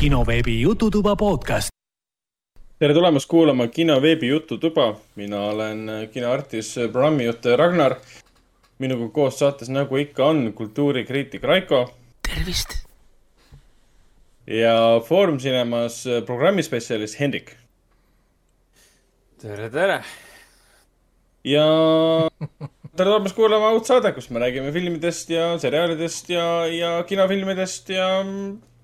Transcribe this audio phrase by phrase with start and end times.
[0.00, 1.68] kinoveebi Jututuba podcast.
[2.78, 4.96] tere tulemast kuulama kinoveebi Jututuba.
[5.16, 7.94] mina olen kinoartist, programmijuht Ragnar.
[8.78, 11.94] minuga koos saates, nagu ikka on, kultuurikriitik Raiko.
[12.28, 12.68] tervist.
[14.46, 17.56] ja Foorum Cinemas programmispetsialist Hendrik.
[19.42, 20.02] tere, tere.
[21.44, 21.66] ja
[22.96, 28.24] tere tulemast kuulama uut saadet, kus me räägime filmidest ja seriaalidest ja, ja kinofilmidest ja,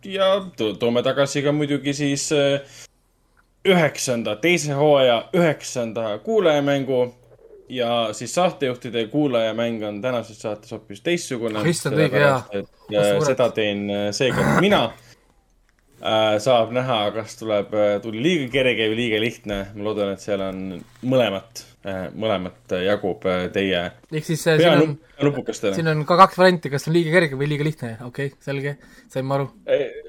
[0.07, 0.47] ja
[0.79, 2.61] toome tagasi ka muidugi siis äh,
[3.67, 7.15] üheksanda, teise hooaja üheksanda kuulajamängu
[7.69, 11.59] ja siis saatejuhtide kuulajamäng on tänases saates hoopis teistsugune.
[11.59, 14.91] Äh, seda teen äh, seekord mina.
[16.39, 17.71] saab näha, kas tuleb,
[18.05, 19.57] tuli liiga kerge või liiga lihtne.
[19.75, 20.59] ma loodan, et seal on
[21.03, 21.63] mõlemat
[22.19, 23.79] mõlemat jagub äh, teie
[24.11, 27.51] ehk siis äh, siin on, siin on ka kaks varianti, kas on liiga kerge või
[27.53, 28.75] liiga lihtne, okei okay,, selge,
[29.13, 29.47] sain ma aru.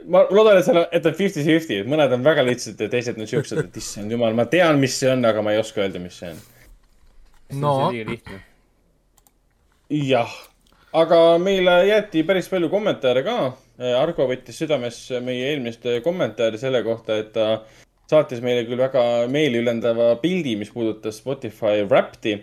[0.09, 3.21] ma loodan, et seal on, et on fifty-fifty, et mõned on väga lihtsad ja teised
[3.21, 6.01] on siuksed, et issand jumal, ma tean, mis see on, aga ma ei oska öelda,
[6.01, 6.43] mis see on.
[7.61, 7.75] no.
[9.93, 10.37] jah,
[11.03, 13.39] aga meile jäeti päris palju kommentaare ka.
[13.77, 17.59] Argo võttis südamesse meie eelmist kommentaari selle kohta, et ta
[18.07, 22.37] saatis meile küll väga meeliülendava pildi, mis puudutas Spotify Wrapped'i,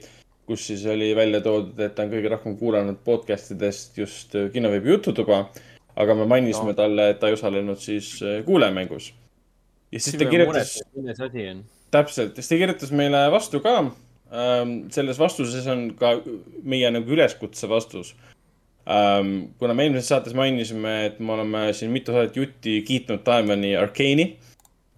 [0.49, 4.93] kus siis oli välja toodud, et ta on kõige rohkem kuulanud podcast idest just kinoveebi
[4.93, 5.47] Jututuba.
[5.97, 6.75] aga me mainisime no.
[6.75, 9.13] talle, et ta ei osalenud siis äh, kuulajamängus.
[9.93, 10.83] ja siis ta kirjutas.
[10.97, 11.65] milles asi on?
[11.91, 13.79] täpselt, siis ta kirjutas meile vastu ka.
[14.35, 16.17] Ähm, selles vastuses on ka
[16.63, 18.15] meie nagu üleskutse vastus
[18.89, 23.77] ähm, kuna me eelmises saates mainisime, et me oleme siin mitu saadet jutti kiitnud Diamond'i
[23.79, 24.33] Arcane'i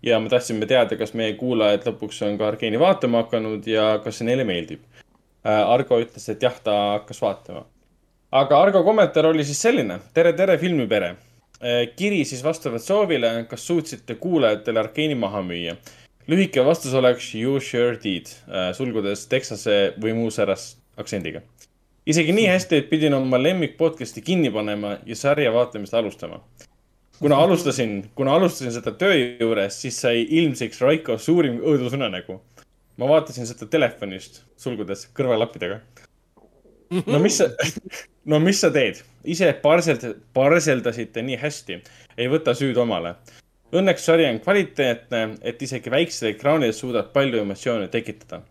[0.06, 4.20] ja me tahtsime teada, kas meie kuulajad lõpuks on ka Arkeeni vaatama hakanud ja kas
[4.20, 4.84] see neile meeldib.
[5.46, 7.64] Äh, Argo ütles, et jah, ta hakkas vaatama.
[8.32, 9.98] aga Argo kommentaar oli siis selline.
[10.14, 11.16] tere, tere, filmipere.
[11.62, 15.76] Äh, kiri siis vastavalt soovile, kas suutsite kuulajatele Arkeeni maha müüa?
[16.28, 21.40] lühike vastus oleks you sure did, äh, sulgudes Texase või muu särast aktsendiga.
[22.06, 26.40] isegi nii hästi, et pidin oma lemmik podcast'i kinni panema ja sarja vaatamist alustama
[27.20, 32.40] kuna alustasin, kuna alustasin seda töö juures, siis sai ilmsiks Raiko suurim õudusunenägu.
[32.96, 35.80] ma vaatasin seda telefonist, sulgudes kõrvalappidega.
[37.06, 37.50] no mis sa,
[38.30, 39.02] no mis sa teed?
[39.24, 41.80] ise parseld, parseldasite nii hästi,
[42.16, 43.16] ei võta süüd omale.
[43.74, 48.42] Õnneks sari on kvaliteetne, et isegi väiksel ekraanil suudab palju emotsioone tekitada.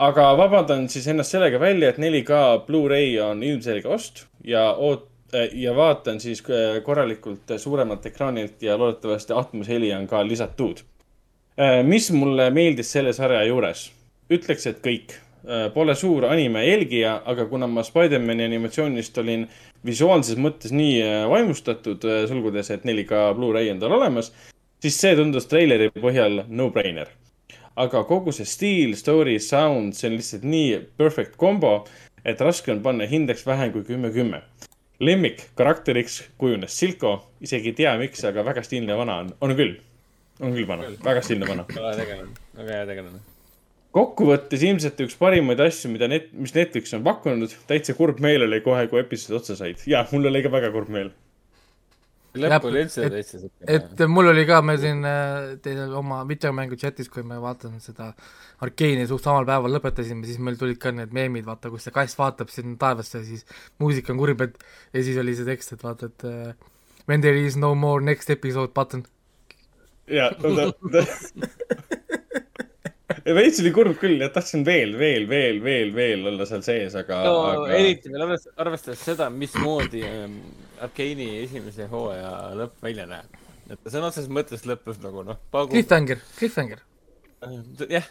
[0.00, 5.09] aga vabandan siis ennast sellega välja, et 4K Blu-ray on ilmselge ost ja oot-,
[5.52, 10.82] ja vaatan siis äh, korralikult suuremalt ekraanilt ja loodetavasti Atmos heli on ka lisatud.
[11.60, 13.90] Äh, mis mulle meeldis selle sarja juures?
[14.30, 15.16] ütleks, et kõik.
[15.74, 19.46] Pole suur anime jälgija, aga kuna ma Spider-man'i animatsioonist olin
[19.88, 21.00] visuaalses mõttes nii
[21.32, 24.28] vaimustatud, sulgudes, et 4K Blu-ray on tal olemas,
[24.84, 27.08] siis see tundus treileri põhjal no-brainer.
[27.80, 31.86] aga kogu see stiil, story, sound, see on lihtsalt nii perfect kombo,
[32.22, 34.44] et raske on panna hindeks vähem kui kümme, kümme
[35.00, 39.78] lemmik karakteriks kujunes Silko, isegi ei tea, miks, aga väga stiilne vana on, on küll.
[40.40, 41.66] on küll vana, väga stiilne vana.
[41.70, 43.22] väga hea tegelane, väga hea tegelane.
[43.96, 48.60] kokkuvõttes ilmselt üks parimaid asju, mida net, mis Netflix on pakkunud, täitsa kurb meel oli
[48.64, 49.82] kohe, kui episood otsa said.
[49.88, 51.12] jah, mul oli ka väga kurb meel
[52.38, 53.66] lõpp oli üldse täitsa siuke.
[53.74, 58.12] et mul oli ka, me siin äh, teil oma videomängu chatis, kui me vaatame seda
[58.64, 62.18] Arkeeni suht samal päeval lõpetasime, siis meil tulid ka need meemid, vaata, kus see kass
[62.18, 63.46] vaatab sinna taevasse, siis
[63.82, 64.58] muusika on kurb, et
[64.94, 66.52] ja siis oli see tekst, et vaata, et uh,
[67.08, 69.06] when there is no more next episode button.
[70.10, 70.30] jaa,
[73.40, 77.22] veits oli kurb küll, et tahtsin veel, veel, veel, veel, veel olla seal sees, aga
[77.26, 77.70] no aga...
[77.78, 80.36] eriti veel arvestades, arvestades seda, mismoodi ähm,
[80.80, 83.38] Arkeeni esimese hooaja lõpp välja näeb.
[83.70, 85.74] et ta sõna otseses mõttes lõppes nagu noh pagu....
[85.74, 86.80] Cliffhanger, cliffhanger.
[87.90, 88.06] jah.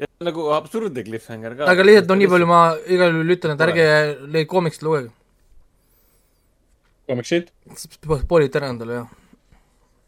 [0.00, 1.70] ja nagu absurdne cliffhanger ka.
[1.72, 3.88] aga lihtsalt no nii palju ma igal juhul ütlen, et ärge
[4.36, 5.10] neid koomiksid lugege.
[7.10, 7.50] koomiksid?
[8.24, 9.14] spoilid ära endale, jah.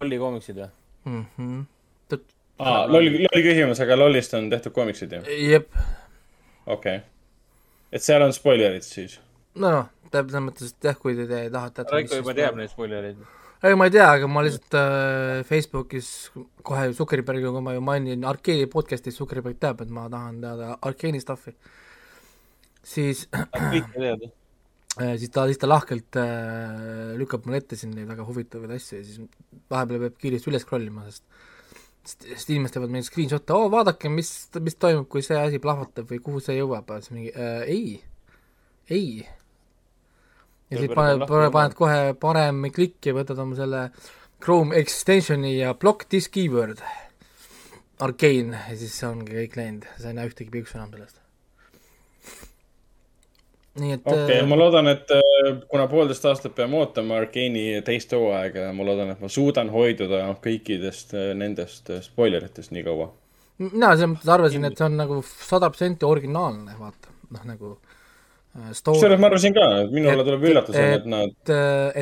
[0.02, 0.70] lolli koomiksid või
[1.10, 1.64] mm -hmm.?
[2.62, 5.22] aa, loll, loll küsimus, aga lollist on tehtud koomiksid ju?
[5.50, 5.74] jep.
[6.66, 7.00] okei okay..
[7.92, 9.18] et seal on spoilerid siis?
[9.54, 13.22] no, noh, selles mõttes, et jah, kui te, te tahate Raiko juba teab neid spoilereid.
[13.62, 16.10] ei, ma ei tea, aga ma lihtsalt äh, Facebookis
[16.66, 21.22] kohe Zuckerbergi, kui ma ju mainin Arkeeni podcast'is, Zuckerberg teab, et ma tahan teada Arkeeni
[21.22, 21.54] stuff'i.
[22.82, 28.98] siis äh, siis ta, ta lahkelt äh, lükkab mulle ette siin neid väga huvitavaid asju
[28.98, 29.22] ja siis
[29.70, 31.24] vahepeal peab kiiresti üles scroll ima, sest
[32.02, 34.30] sest inimesed teevad meil screenshot'e, oo vaadake, mis,
[34.62, 37.92] mis toimub, kui see asi plahvatab või kuhu see jõuab, siis mingi äh, ei,
[38.90, 39.22] ei.
[40.72, 43.86] Ja siis paned, paned kohe parem klikki, võtad oma selle
[44.42, 46.82] Chrome extensioni ja block this keyword.
[48.02, 48.58] Arcane.
[48.70, 51.20] Ja siis see ongi kõik läinud, sa ei näe ühtegi piiksu enam sellest.
[53.80, 57.78] nii et okei okay, äh, ma loodan, et äh, kuna poolteist aastat peame ootama Arkeeni
[57.86, 63.08] teist hooaega, ma loodan, et ma suudan hoiduda kõikidest äh, nendest spoileritest nii kaua.
[63.62, 67.72] Mina selles mõttes arvasin, et see on nagu sada protsenti originaalne, vaata, noh nagu
[68.76, 71.52] story kusjuures ma arvasin ka, et minule Et- tuleb üllatusena, et nad et,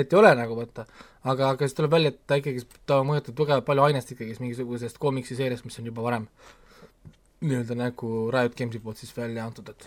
[0.00, 0.85] et ei ole nagu võtta,
[1.23, 4.99] aga, aga siis tuleb välja, et ta ikkagi, ta mõjutab tugevalt palju ainest ikkagi mingisugusest
[5.02, 6.26] koomiksiseeriast, mis on juba varem
[7.47, 9.87] nii-öelda nagu Riot Gamesi poolt siis välja antud, et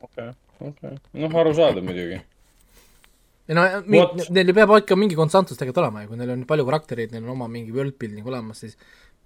[0.00, 2.18] okei okay,, okei okay., noh, arusaadav muidugi.
[3.48, 6.66] ei no Vot., neil peab ikka mingi konstantsus tegelikult olema ja kui neil on palju
[6.66, 8.74] karaktereid, neil on oma mingi world building olemas, siis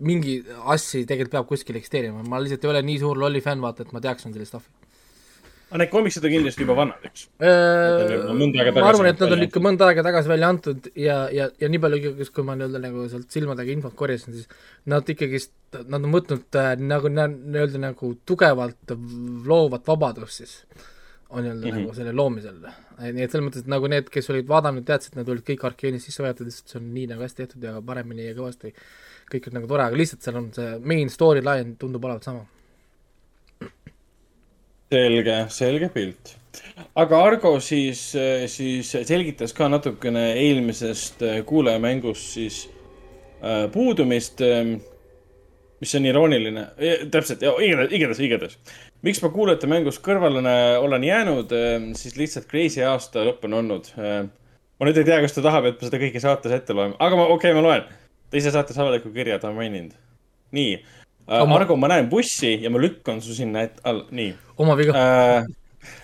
[0.04, 3.88] mingi asja tegelikult peab kuskil eksisteerima, ma lihtsalt ei ole nii suur lolli fänn, vaata,
[3.88, 4.87] et ma teaksin sellist stuff'i
[5.68, 7.26] aga need komiksid on kindlasti juba vanad, eks?
[7.44, 11.70] Äh, ma arvan, et nad on ikka mõnda aega tagasi välja antud ja, ja, ja
[11.70, 14.48] nii palju ikkagi, kui ma nii-öelda nagu sealt silmadega infot korjasin, siis
[14.88, 18.96] nad ikkagist, nad on võtnud äh, nagu nii-öelda nagu tugevalt
[19.48, 20.54] loovat vabadust siis
[21.28, 21.72] on nii-öelda mm.
[21.72, 21.80] -hmm.
[21.82, 22.60] nagu selle loomisel.
[22.98, 26.08] nii et selles mõttes, et nagu need, kes olid vaadanud, teadsid, nad olid kõik Arkeenis
[26.08, 28.72] sisse võetud, lihtsalt see on nii nagu hästi tehtud ja paremini ja kõvasti
[29.32, 32.46] kõik on nagu tore, aga lihtsalt seal on see main storyline tundub olevat sama.
[34.92, 36.34] selge, selge pilt.
[36.98, 38.00] aga Argo siis,
[38.50, 42.62] siis selgitas ka natukene eelmisest äh, kuulajamängust siis
[43.42, 44.42] äh, puudumist,
[45.78, 46.64] mis on irooniline,
[47.12, 48.56] täpselt, igatahes, igatahes, igatahes.
[49.06, 50.42] miks ma kuulajate mängust kõrvale
[50.82, 51.54] olen jäänud,
[51.94, 53.92] siis lihtsalt crazy aasta lõpp on olnud.
[53.94, 57.18] ma nüüd ei tea, kas ta tahab, et ma seda kõike saates ette loen, aga
[57.18, 57.86] ma, okei okay,, ma loen.
[58.30, 59.94] ta ise saates avaliku kirja, ta on maininud.
[60.56, 60.80] nii,
[61.28, 64.94] Oma- Argo, ma näen bussi ja ma lükkan su sinna ette, all, nii oma viga
[64.96, 65.36] äh..
[65.36, 65.44] äh,.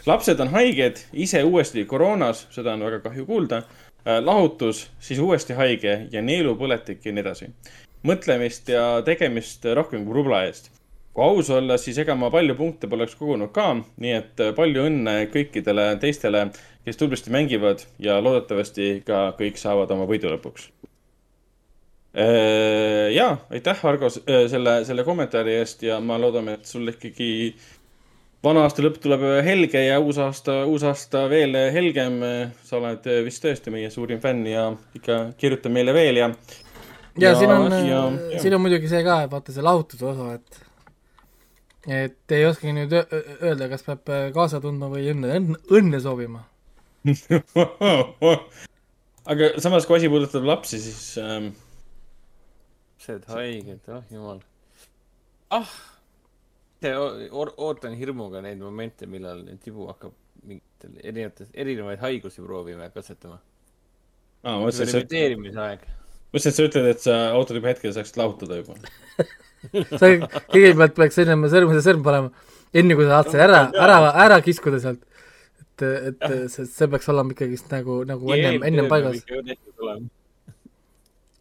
[0.07, 4.21] lapsed on haiged, ise uuesti koroonas, seda on väga kahju kuulda äh,.
[4.21, 7.51] lahutus, siis uuesti haige ja neelupõletik ja nii edasi.
[8.05, 10.71] mõtlemist ja tegemist rohkem kui rubla eest.
[11.15, 14.89] kui aus olla, siis ega ma palju punkte poleks kogunud ka, nii et äh, palju
[14.91, 16.51] õnne kõikidele teistele,
[16.85, 20.69] kes tublisti mängivad ja loodetavasti ka kõik saavad oma võidu lõpuks.
[22.15, 27.31] Ja aitäh, Argo, selle, selle kommentaari eest ja ma loodame, et sul ikkagi
[28.45, 32.21] vana aasta lõpp tuleb helge ja uus aasta, uus aasta veel helgem.
[32.63, 36.31] sa oled vist tõesti meie suurim fänn ja ikka kirjuta meile veel ja.
[37.19, 38.07] ja, siin on, ja-
[38.43, 40.63] siin on muidugi see ka, et vaata see lahutuse osa, et
[41.87, 45.41] et ei oskagi nüüd öelda, kas peab äh, kaasa tundma või õnne,
[45.75, 46.45] õnne soovima.
[49.31, 51.51] aga samas, kui asi puudutab lapsi, siis ähm,
[53.09, 54.41] lapsed haiged, oh jumal.
[55.51, 55.73] ah,
[56.83, 60.13] ootan hirmuga neid momente, millal Tibu hakkab
[60.45, 63.39] mingitel erinevates, erinevaid haigusi proovima ja katsetama.
[64.45, 65.87] aa, ma mõtlesin, et sa, eksperimenteerimisaeg.
[66.33, 68.77] mõtlesin, et sa ütled, et sa ootad juba hetke, saaksid lahutada juba.
[70.01, 70.13] sa
[70.53, 74.83] kõigepealt peaks ennem sõrmede sõrm panema, enne kui sa saad selle ära, ära, ära kiskuda
[74.83, 75.05] sealt.
[75.75, 79.25] et, et see, see peaks olema ikkagist nagu, nagu ennem, ennem paigas.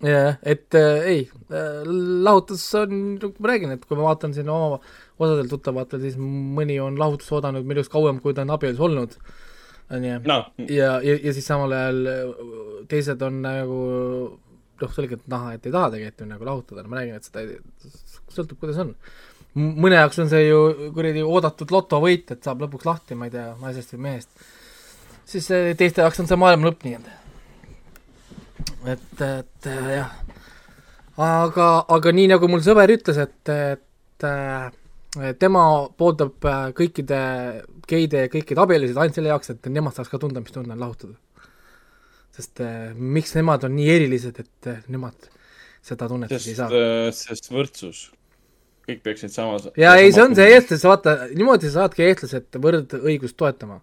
[0.07, 1.81] jah, et äh, ei äh,,
[2.25, 4.79] lahutus on, ma räägin, et kui ma vaatan siin oma
[5.21, 9.17] osadel tuttavatel, siis mõni on lahutust oodanud minust kauem, kui ta on abielus olnud,
[9.93, 10.17] onju.
[10.29, 12.23] noh, ja, ja, ja siis samal ajal äh,
[12.91, 13.83] teised on nagu
[14.83, 17.59] noh, selgelt näha, et ei taha tegelikult ju nagu lahutada, ma räägin, et seda ei,
[18.33, 18.93] sõltub, kuidas on.
[19.55, 23.51] mõne jaoks on see ju kuradi oodatud lotovõit, et saab lõpuks lahti, ma ei tea,
[23.61, 24.47] naisest või mehest.
[25.29, 27.19] siis äh, teiste jaoks on see maailma lõpp nii-öelda.
[28.85, 30.15] et, et äh, jah.
[31.17, 34.71] aga, aga nii nagu mul sõber ütles, et, et äh,
[35.39, 35.65] tema
[35.97, 37.19] pooldab äh, kõikide
[37.89, 40.83] geide ja kõikide abielusid ainult selle jaoks, et nemad saaks ka tunda, mis tunne on
[40.83, 41.15] lahutada.
[42.33, 42.63] sest
[42.97, 45.29] miks nemad on nii erilised, et nemad
[45.83, 46.69] seda tunnet ei saa.,
[47.13, 48.07] sest võrdsus.
[48.87, 49.69] kõik peaksid samas.
[49.77, 50.49] ja ei, see on see.
[50.55, 53.81] eestlased, vaata, niimoodi sa saadki eestlased võrdõigust toetama.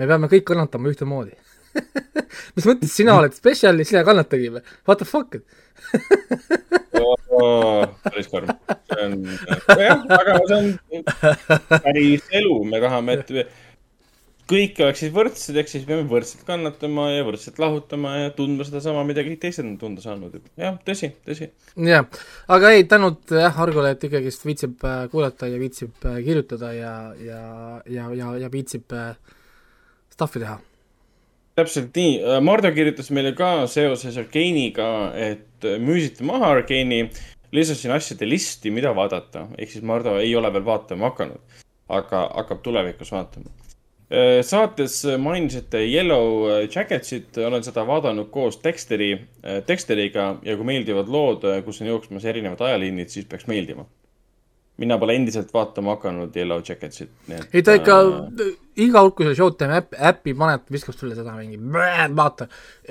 [0.00, 1.36] me peame kõik kannatama ühtemoodi.
[2.56, 4.62] mis mõttes sina oled spetsial ja sina kannatagi või?
[4.88, 5.40] What the fuck?
[8.04, 8.52] päris karm.
[8.92, 9.18] see on,
[9.80, 10.66] jah, aga see on
[11.72, 13.52] päris elu, me tahame, et
[14.52, 19.24] kõik oleksid võrdsed, ehk siis peame võrdselt kannatama ja võrdselt lahutama ja tundma sedasama, mida
[19.24, 20.34] kõik teised on tunda saanud.
[20.58, 21.48] jah, tõsi, tõsi.
[21.88, 22.08] jah,
[22.52, 26.96] aga ei, tänud jah Argole, et ikkagist viitsib äh, kuulata ja viitsib äh, kirjutada ja,
[27.22, 27.40] ja,
[27.86, 29.14] ja, ja, ja viitsib äh,
[30.12, 30.58] stuff'i teha.
[31.58, 37.04] Täpselt nii, Mardu kirjutas meile ka seoses Arkeeniga, et müüsite maha Arkeeni,
[37.52, 41.58] lisasin asjade listi, mida vaadata, ehk siis Mardu ei ole veel vaatama hakanud,
[41.92, 43.52] aga hakkab tulevikus vaatama.
[44.44, 49.14] saates mainisite Yellow Jacketsit, olen seda vaadanud koos Dexteri,
[49.68, 53.86] Dexteriga ja kui meeldivad lood, kus on jooksmas erinevad ajaliinid, siis peaks meeldima.
[54.80, 57.56] Mina pole endiselt vaatama hakanud Yellow Jacketsit, nii et.
[57.58, 57.96] ei ta ikka,
[58.80, 61.58] iga kord, kui sa Showtime äppi, äppi paned, viskab sulle seda mingi,
[62.16, 62.48] vaata,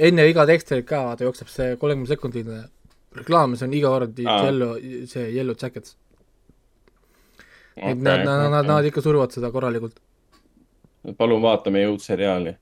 [0.09, 2.61] enne iga teksti ka vaata jookseb see kolmekümne sekundiline
[3.17, 4.37] reklaam, see on iga kord Aa.
[4.45, 4.77] Yellow,
[5.09, 5.97] see Yellow Jackets.
[7.75, 9.97] et nad, nad, nad, nad ikka suruvad seda korralikult.
[11.17, 12.53] palun vaata meie uut seriaali.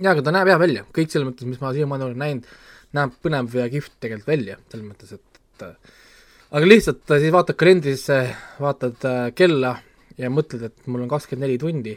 [0.00, 2.52] jaa, aga ta näeb hea välja, kõik selles mõttes, mis ma siiamaani olen näinud,
[2.98, 5.99] näeb põnev ja kihvt tegelikult välja, selles mõttes, et, et
[6.50, 8.18] aga lihtsalt äh, siis vaatad kalendrisse,
[8.60, 9.76] vaatad äh, kella
[10.20, 11.94] ja mõtled, et mul on kakskümmend neli tundi,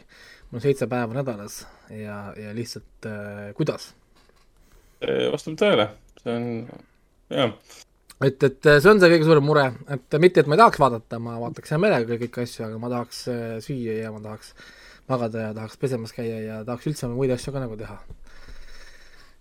[0.50, 3.92] mul on seitse päeva nädalas ja, ja lihtsalt äh, kuidas.
[5.34, 5.90] vastab tõele,
[6.22, 6.46] see on,
[7.34, 7.52] jah.
[8.24, 9.68] et, et äh, see on see kõige suurem mure,
[9.98, 12.92] et mitte, et ma ei tahaks vaadata, ma vaataks hea meelega kõiki asju, aga ma
[12.94, 14.54] tahaks äh, süüa ja ma tahaks
[15.10, 17.98] magada ja tahaks pesemas käia ja tahaks üldse muid asju ka nagu teha.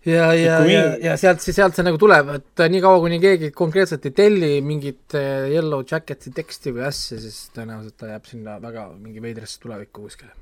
[0.07, 4.07] ja, ja, ja ja sealt sealt see nagu tuleb, et äh, niikaua, kuni keegi konkreetselt
[4.09, 8.89] ei telli mingit äh, Yellow Jacketi teksti või asja, siis tõenäoliselt ta jääb sinna väga
[8.97, 10.33] mingi veidrasse tulevikku kuskile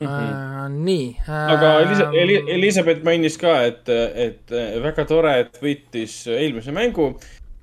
[0.00, 0.06] mm.
[0.06, 0.36] -hmm.
[0.36, 1.48] Äh, nii äh,.
[1.56, 7.14] aga Elisa-, Eli-, Elizabeth mainis ka, et, et väga tore, et võitis eelmise mängu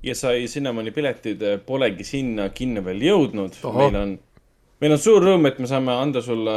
[0.04, 3.56] ja sai Cinnamoni piletid, polegi sinna kinno veel jõudnud.
[3.78, 4.18] Meil on,
[4.84, 6.54] meil on suur rõõm, et me saame anda sulle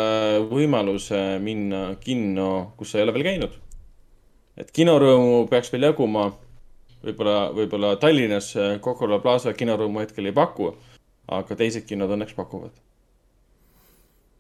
[0.49, 3.53] võimaluse minna kinno, kus sa ei ole veel käinud.
[4.57, 6.33] et kinorõõmu peaks veel jaguma.
[7.05, 10.73] võib-olla, võib-olla Tallinnas Coca-Cola Plaza kinorõõmu hetkel ei paku,
[11.27, 12.73] aga teised kinod õnneks pakuvad.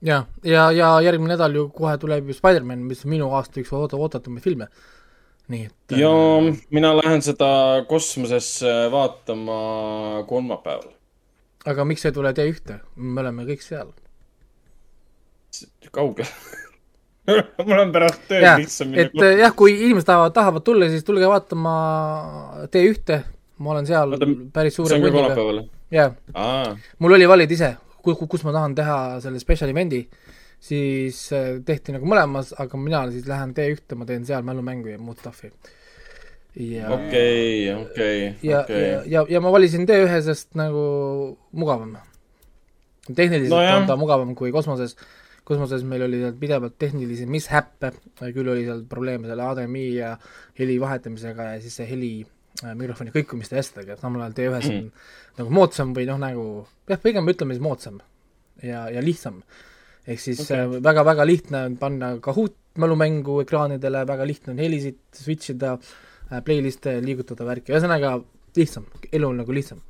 [0.01, 4.43] ja, ja, ja järgmine nädal ju kohe tuleb ju Spider-man, mis minu aasta üks ootatumaid
[4.43, 4.67] filme.
[5.47, 5.95] nii et.
[5.95, 6.11] ja
[6.69, 10.96] mina lähen seda kosmosesse vaatama kolmapäeval.
[11.67, 13.91] Aga miks ei tule T1-te, me oleme kõik seal.
[15.91, 16.29] kaugel.
[17.67, 21.03] Mul on pärast tööd jah, lihtsam et äh, jah, kui inimesed tahavad, tahavad tulla, siis
[21.07, 21.73] tulge vaatama
[22.71, 23.17] T1-te,
[23.63, 24.95] ma olen seal Oota, päris suure
[25.91, 26.71] jaa, aa,
[27.03, 30.05] mul oli valida ise, kus ma tahan teha selle special event'i,
[30.69, 35.01] siis äh, tehti nagu mõlemas, aga mina siis lähen T1-te, ma teen seal mälumängu ja
[35.01, 35.51] muud stuff'i.
[36.57, 40.81] Ja okei, okei, okei ja, ja, ma valisin T1 sest nagu
[41.51, 41.97] mugavam.
[43.07, 44.97] tehniliselt No on ta mugavam kui kosmoses,
[45.47, 47.93] kosmoses meil oli seal pidevalt tehnilisi mishäppe,
[48.33, 50.15] küll oli seal probleeme selle HDMI ja
[50.59, 52.11] heli vahetamisega ja siis see heli
[52.63, 54.91] äh, mikrofoni kõikumiste ja asjadega, samal ajal T1 on
[55.37, 56.47] nagu moodsam või noh, nagu
[56.89, 58.01] jah, pigem ütleme siis moodsam
[58.63, 59.43] ja, ja lihtsam.
[60.07, 60.65] ehk siis Okei.
[60.65, 60.81] okay.
[60.89, 65.77] väga-väga lihtne on panna Kahoot mälumängu ekraanidele, väga lihtne on helisid switch ida,
[66.27, 68.17] playlist'e liigutada värki, ühesõnaga
[68.57, 69.83] lihtsam, elu on nagu lihtsam.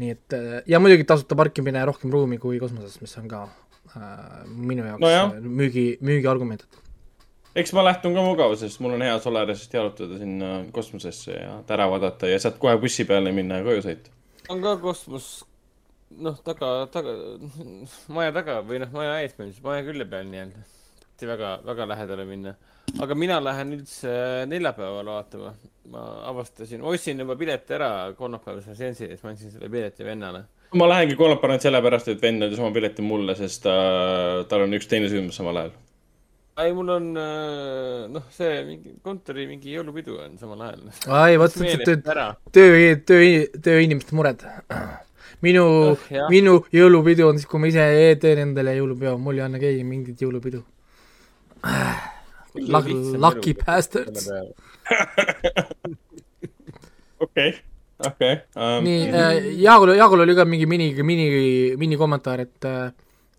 [0.00, 4.46] nii et äh, ja muidugi tasuta parkimine, rohkem ruumi kui kosmoses, mis on ka äh,
[4.46, 6.64] minu jaoks no müügi, müügiargument.
[7.54, 12.30] eks ma lähtun ka mugavusest, mul on hea Solarisest jalutada sinna kosmosesse ja ära vaadata
[12.30, 14.14] ja sealt kohe bussi peale minna ja koju sõita.
[14.48, 15.30] on ka kosmos,
[16.10, 17.16] noh, taga, taga,
[18.08, 20.66] maja taga või noh, maja ees põhimõtteliselt, maja külje peal nii-öelda.
[21.34, 22.54] väga, väga lähedale minna.
[22.98, 24.12] Aga mina lähen üldse
[24.50, 25.52] neljapäeval vaatama.
[25.90, 30.44] ma avastasin, ma ostsin juba pileti ära kolmapäevase seansi ees, ma andsin selle pileti vennale.
[30.78, 33.76] ma lähengi kolmapäeval ainult sellepärast, et vend andis oma pileti mulle, sest ta,
[34.50, 35.72] tal on üks teine sündmus samal ajal.
[36.62, 40.90] ei, mul on äh, noh, see mingi kontori mingi jõulupidu on samal ajal.
[41.08, 42.28] ai, vot see meelest töö, ära.
[42.54, 43.30] töö, töö,
[43.70, 44.46] tööinimeste mured.
[45.40, 49.62] minu Oh, minu jõulupidu on siis, kui ma ise teen endale jõulupeo, mul ei anna
[49.62, 50.62] keegi mingit jõulupidu.
[52.54, 54.30] Lucky bastards.
[57.20, 57.54] okei,
[58.06, 58.32] okei.
[58.56, 61.28] ähm, nii äh,, Jaagul, Jaagul oli ka mingi mini, mini,
[61.80, 62.90] minikommentaar, et äh,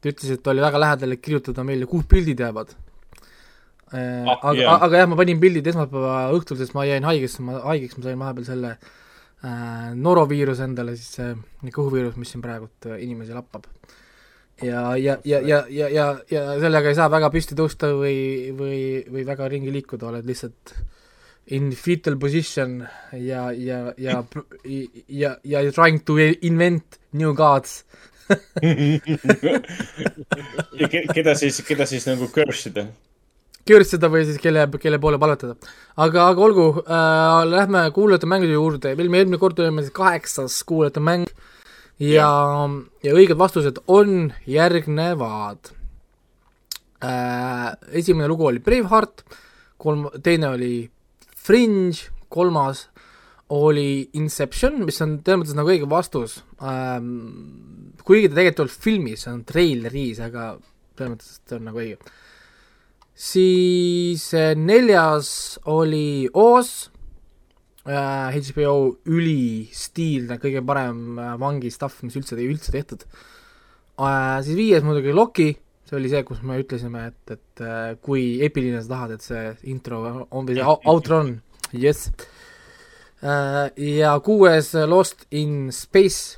[0.02, 2.74] ta ütles, et oli väga lähedal, et kirjutada meile, kuhu pildid jäävad
[3.92, 4.24] äh,.
[4.26, 4.78] Ah, aga jaa.
[4.88, 8.22] aga jah, ma panin pildid esmaspäeva õhtul, sest ma jäin haigesse, ma haigeks, ma sain
[8.22, 13.68] vahepeal selle äh, noroviiruse endale, siis see kõhuviirus, mis siin praegult äh, inimesi lappab.
[14.62, 18.82] ja, ja, ja, ja, ja, ja, ja sellega ei saa väga püsti tõusta või, või,
[19.12, 20.76] või väga ringi liikuda, oled lihtsalt
[21.52, 22.82] in fetal position
[23.18, 24.24] ja, ja, ja,
[25.10, 27.84] ja, ja trying to invent new gods.
[30.80, 32.86] ja ke- keda siis, keda siis nagu curse ida?
[33.68, 35.54] kürsida või siis kelle, kelle poole palvetada.
[36.02, 40.62] aga, aga olgu äh,, lähme kuulajate mängude juurde, meil me eelmine kord olime siis kaheksas
[40.68, 41.28] kuulajate mäng
[42.02, 42.32] ja,
[43.06, 45.72] ja õiged vastused on järgnevad
[47.04, 47.70] äh,.
[47.92, 49.24] esimene lugu oli Braveheart,
[49.82, 50.74] kolm, teine oli
[51.42, 52.88] Fringe, kolmas
[53.52, 58.86] oli Inception, mis on selles mõttes nagu õige vastus ähm,, kuigi ta tegelikult ei olnud
[58.86, 60.54] filmis, see on treileris, aga
[60.96, 62.14] selles mõttes, see on nagu õige.
[63.14, 66.91] siis äh, neljas oli Oz
[67.82, 68.74] HBO
[69.10, 73.08] ülistiilne, kõige parem äh, vangi stuff, mis üldse, üldse tehtud
[73.98, 74.38] äh,.
[74.46, 75.48] siis viies muidugi Loki,
[75.90, 79.48] see oli see, kus me ütlesime, et, et äh, kui epiline sa tahad, et see
[79.74, 81.34] intro on või see outro on,
[81.74, 82.12] jess.
[83.22, 86.38] ja kuues Lost in Space,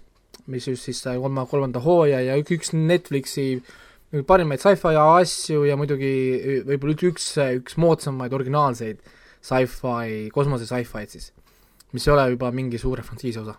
[0.51, 3.47] mis just siis sai kolma, kolmanda hooaja ja üks, üks Netflixi
[4.27, 8.99] parimaid sci-fi asju ja muidugi võib-olla üks, üks moodsamaid originaalseid
[9.43, 11.31] sci-fi, kosmose sci-fi'd siis,
[11.93, 13.57] mis ei ole juba mingi suure frantsiisi osa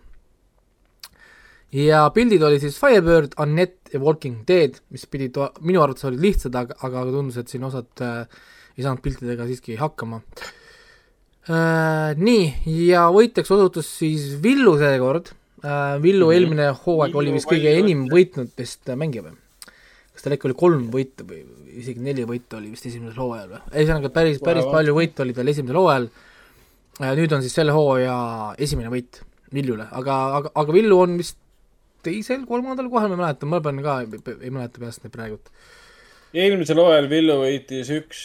[1.74, 6.54] ja pildid olid siis Firebird, Annette ja Walking Dead, mis pidid, minu arvates olid lihtsad,
[6.58, 8.26] aga, aga tundus, et siin osad äh,
[8.76, 10.20] ei saanud piltidega siiski hakkama
[11.50, 12.14] äh,.
[12.16, 12.44] Nii,
[12.88, 15.32] ja võitjaks osutus siis Villu seekord
[15.64, 16.36] äh,, Villu Mhm.
[16.36, 19.36] eelmine hooaeg oli vist kõige enim võitnud vist mängija või?
[20.24, 21.42] Tal äkki oli kolm võitu või
[21.74, 23.62] isegi neli võitu oli vist esimesel hooajal või?
[23.74, 24.78] ühesõnaga päris, päris Vaevalt.
[24.78, 28.16] palju võitu oli tal esimesel hooajal äh,, nüüd on siis selle hooaja
[28.64, 29.20] esimene võit
[29.54, 31.36] Villule, aga, aga, aga Villu on vist
[32.04, 33.96] teisel, kolmandal kohal, ma ei mäleta, ma pean ka,
[34.34, 35.52] ei mäleta peast neid praegult.
[36.34, 38.20] eelmisel hooajal Villu võitis üks,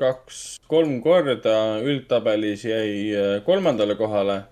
[0.00, 4.42] kaks, kolm korda, üldtabelis jäi äh, kolmandale kohale.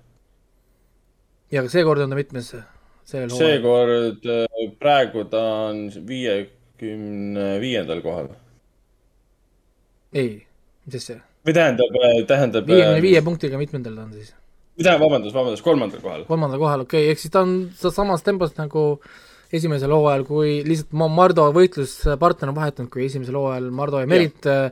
[1.54, 2.52] ja aga seekord on ta mitmes
[3.06, 4.26] seekord,
[4.82, 5.86] praegu ta on
[6.80, 8.28] viiekümne viiendal kohal.
[10.12, 10.46] ei,
[10.86, 11.20] mis asja?
[11.46, 12.66] või tähendab, tähendab.
[12.66, 14.34] viiekümne viie punktiga mitmendal ta on siis?
[14.76, 16.26] tähendab, vabandust, vabandust, kolmandal kohal.
[16.28, 19.00] kolmandal kohal, okei okay,, ehk siis ta on sa- samas tempos nagu
[19.52, 24.46] esimesel hooajal, kui lihtsalt Ma- Mardo võitluspartner on vahetunud, kui esimesel hooajal Mardo ja Merit
[24.50, 24.70] äh,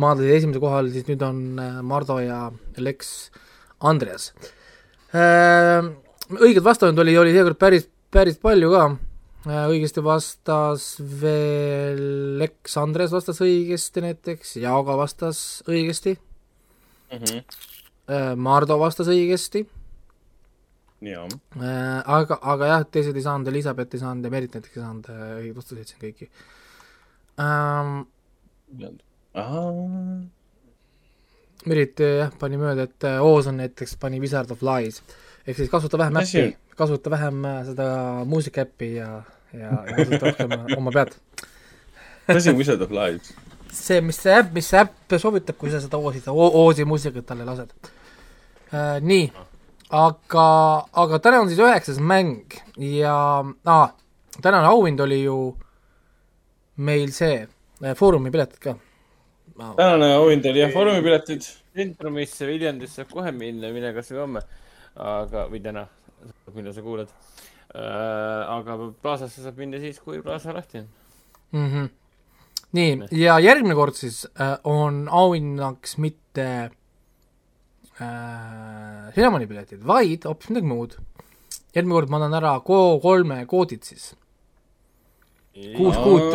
[0.00, 3.30] maadlesid esimesel kohal, siis nüüd on äh, Mardo ja Lex
[3.80, 4.32] Andreas
[5.14, 5.92] äh,.
[6.40, 9.02] õiget vastunud oli, oli seekord päris, päris palju ka äh,.
[9.44, 16.16] Õigesti vastas veel Lex Andres vastas õigesti näiteks, Jaago vastas õigesti
[17.14, 17.40] Mhm.
[18.08, 19.64] äh,, Mardo vastas õigesti.
[21.60, 25.10] Äh, aga, aga jah, teised ei saanud, Elizabeth ei saanud ja Merit näiteks ei saanud
[25.12, 26.30] äh, õigeid vastuseid siin kõiki
[27.44, 28.06] ähm,.
[31.68, 35.02] Merit äh, jah, pani mööda, et äh, Ozon näiteks pani Wizard of Lies
[35.46, 36.44] ehk siis kasuta vähem äppi,
[36.76, 37.88] kasuta vähem äh, seda
[38.28, 41.16] muusikaäppi ja, ja, ja kasuta rohkem äh, oma pead.
[42.28, 43.34] mis on Wizard of Lies?
[43.72, 47.46] see, mis see äpp, mis see äpp soovitab, kui sa seda Oosi, Oosi muusikat talle
[47.48, 47.74] lased
[48.72, 49.00] äh,.
[49.00, 49.26] nii,
[49.90, 50.46] aga,
[51.04, 53.86] aga täna on siis üheksas mäng ja aa,
[54.42, 55.38] tänane auhind oli ju
[56.76, 58.76] meil see äh, Foorumi piletid ka.
[59.76, 61.46] tänane auhind oli jah, foorumipiletid.
[61.74, 64.42] Centrumisse Viljandisse saab kohe minna, mine kas või homme.
[64.96, 65.86] aga, või täna,
[66.54, 67.12] millal sa kuulad.
[67.74, 70.88] aga Plazasse saab minna siis, kui Plaza lahti on.
[71.52, 71.68] mm.
[71.70, 71.88] -hmm.
[72.72, 76.70] nii, ja järgmine kord siis äh, on auhinnaks mitte
[78.00, 80.96] äh, Cinnamoni piletid, vaid hoopis midagi muud.
[81.74, 84.16] järgmine kord ma annan ära Go3 koodid siis.
[85.76, 86.32] kuus kuud,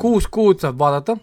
[0.00, 1.16] kuus kuud saab vaadata.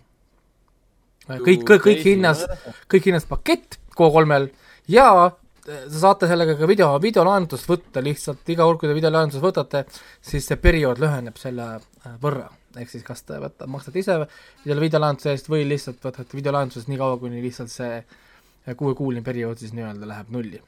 [1.28, 2.46] kõik, kõik, kõik hinnas,
[2.88, 4.48] kõik hinnas pakett Go3-l
[4.88, 5.32] ja
[5.68, 9.84] sa saate sellega ka video, videolaenutust võtta lihtsalt iga kord, kui te videolaenutust võtate,
[10.24, 12.48] siis see periood lüheneb selle äh, võrra.
[12.78, 14.16] ehk siis kas te võta, maksate ise
[14.64, 19.60] selle videolaenutuse eest või lihtsalt võtate videolaenutust nii kaua, kuni lihtsalt see äh, kuuekuuline periood
[19.60, 20.62] siis nii-öelda läheb nulli.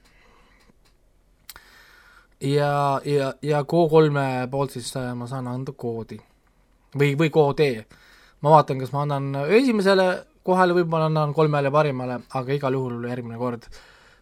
[2.42, 6.20] ja, ja, ja Go3-e poolt siis äh, ma saan anda koodi
[6.98, 7.86] või, või koode.
[8.42, 10.10] ma vaatan, kas ma annan esimesele
[10.44, 13.80] kohale, võib-olla annan kolmele parimale, aga igal juhul järgmine kord äh,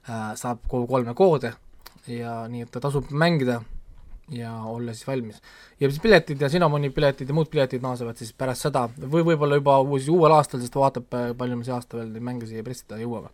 [0.08, 1.54] saab Go3-e koode
[2.08, 3.60] ja nii, et ta tasub mängida
[4.32, 5.42] ja olla siis valmis.
[5.80, 8.88] ja siis piletid ja Cinnamoni piletid ja muud piletid naasevad siis pärast seda.
[9.00, 12.50] Või võib-olla juba siis uuel aastal, sest vaatab, palju me see aasta veel neid mänge
[12.50, 13.32] siia pressida jõuame.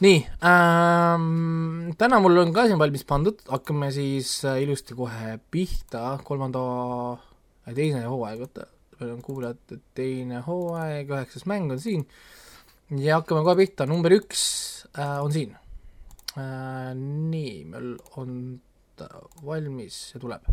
[0.00, 6.18] nii ähm,, täna mul on ka siin valmis pandud, hakkame siis äh, ilusti kohe pihta,
[6.24, 6.62] kolmanda,
[7.76, 8.66] teine hooaeg, oota,
[8.98, 12.06] meil on kuulajate teine hooaeg, üheksas mäng on siin.
[12.96, 14.40] Ja hakkame kohe pihta, number üks
[14.98, 15.56] äh, on siin
[16.36, 16.94] äh,.
[16.94, 18.60] nii, meil on
[18.96, 19.08] ta
[19.44, 20.48] valmis ja tuleb.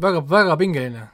[0.00, 1.06] Väga, väga pingeline.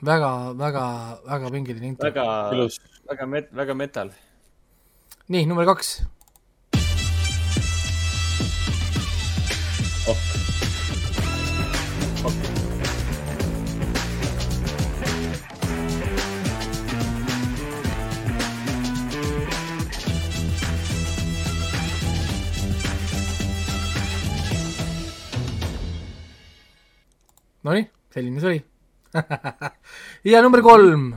[0.00, 2.04] väga, väga, väga pingeline intro.
[2.04, 2.80] väga, ilus.
[3.08, 4.12] väga met-, väga metal.
[5.26, 6.00] nii, number kaks.
[10.08, 10.16] oh.
[12.26, 12.49] okay.
[27.64, 28.60] Nonii, selline see oli
[30.32, 31.12] ja number kolm.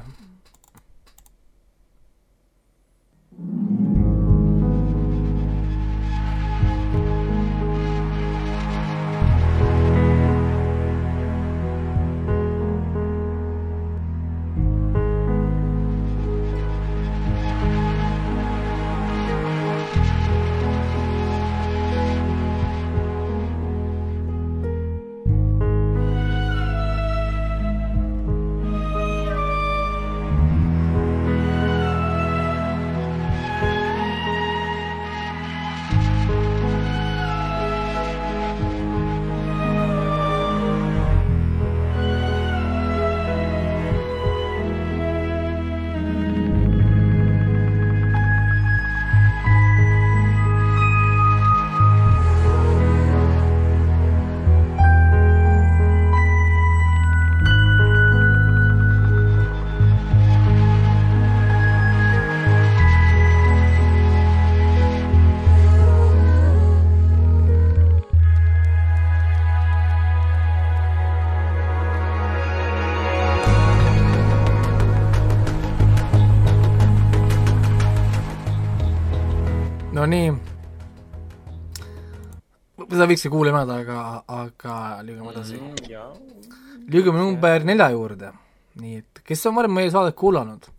[83.03, 83.97] Seda võiks ka kuulama jääda, aga,
[84.31, 86.87] aga liigume edasi mm,.
[86.93, 88.31] liigume number nelja juurde.
[88.79, 90.69] nii et, kes on varem meie saadet kuulanud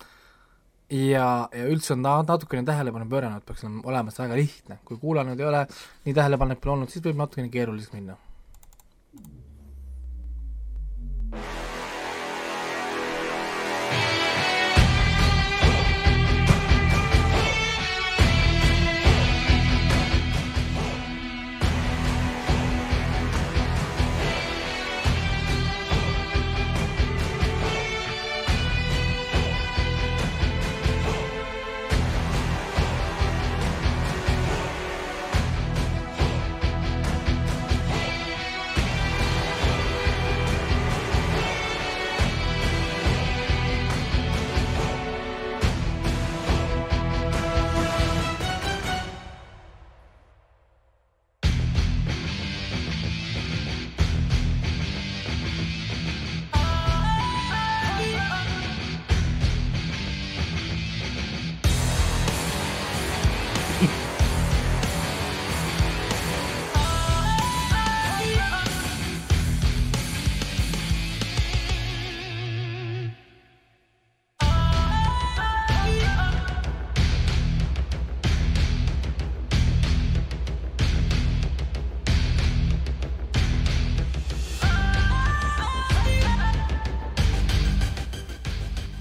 [0.89, 4.79] ja, ja üldse on ta natukene tähelepanu pööranud, peaks olema see väga lihtne.
[4.89, 5.67] kui kuulanud ei ole,
[6.07, 8.17] nii tähelepanelik pole olnud, siis võib natukene keeruliseks minna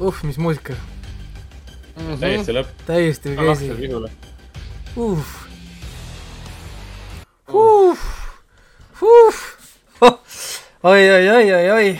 [0.03, 2.01] uh, mis muusika mm.
[2.01, 2.19] -hmm.
[2.19, 2.83] täiesti lõpp.
[2.85, 3.71] täiesti crazy.
[4.95, 5.19] uh.
[7.53, 7.97] Uh.
[9.01, 9.33] Uh.
[10.83, 11.99] Oi, oi, oi, oi, oi.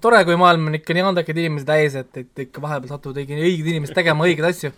[0.00, 3.70] tore, kui maailm on ikka nii andekaid inimesi täis, et, et ikka vahepeal satuvad õiged
[3.72, 4.72] inimesed tegema õigeid asju.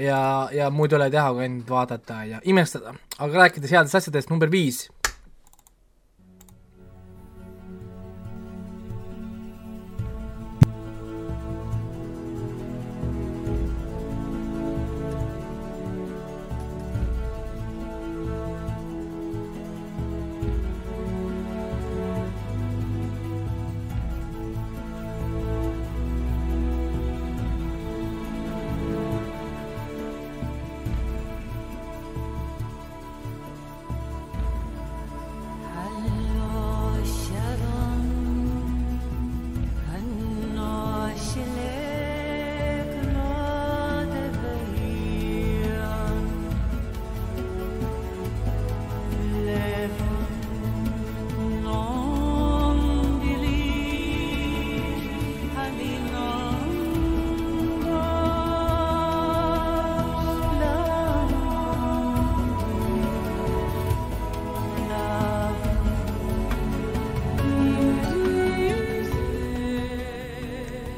[0.00, 2.94] ja, ja muud ei ole teha, kui ainult vaadata ja imestada.
[3.18, 4.86] aga rääkides headest asjadest, number viis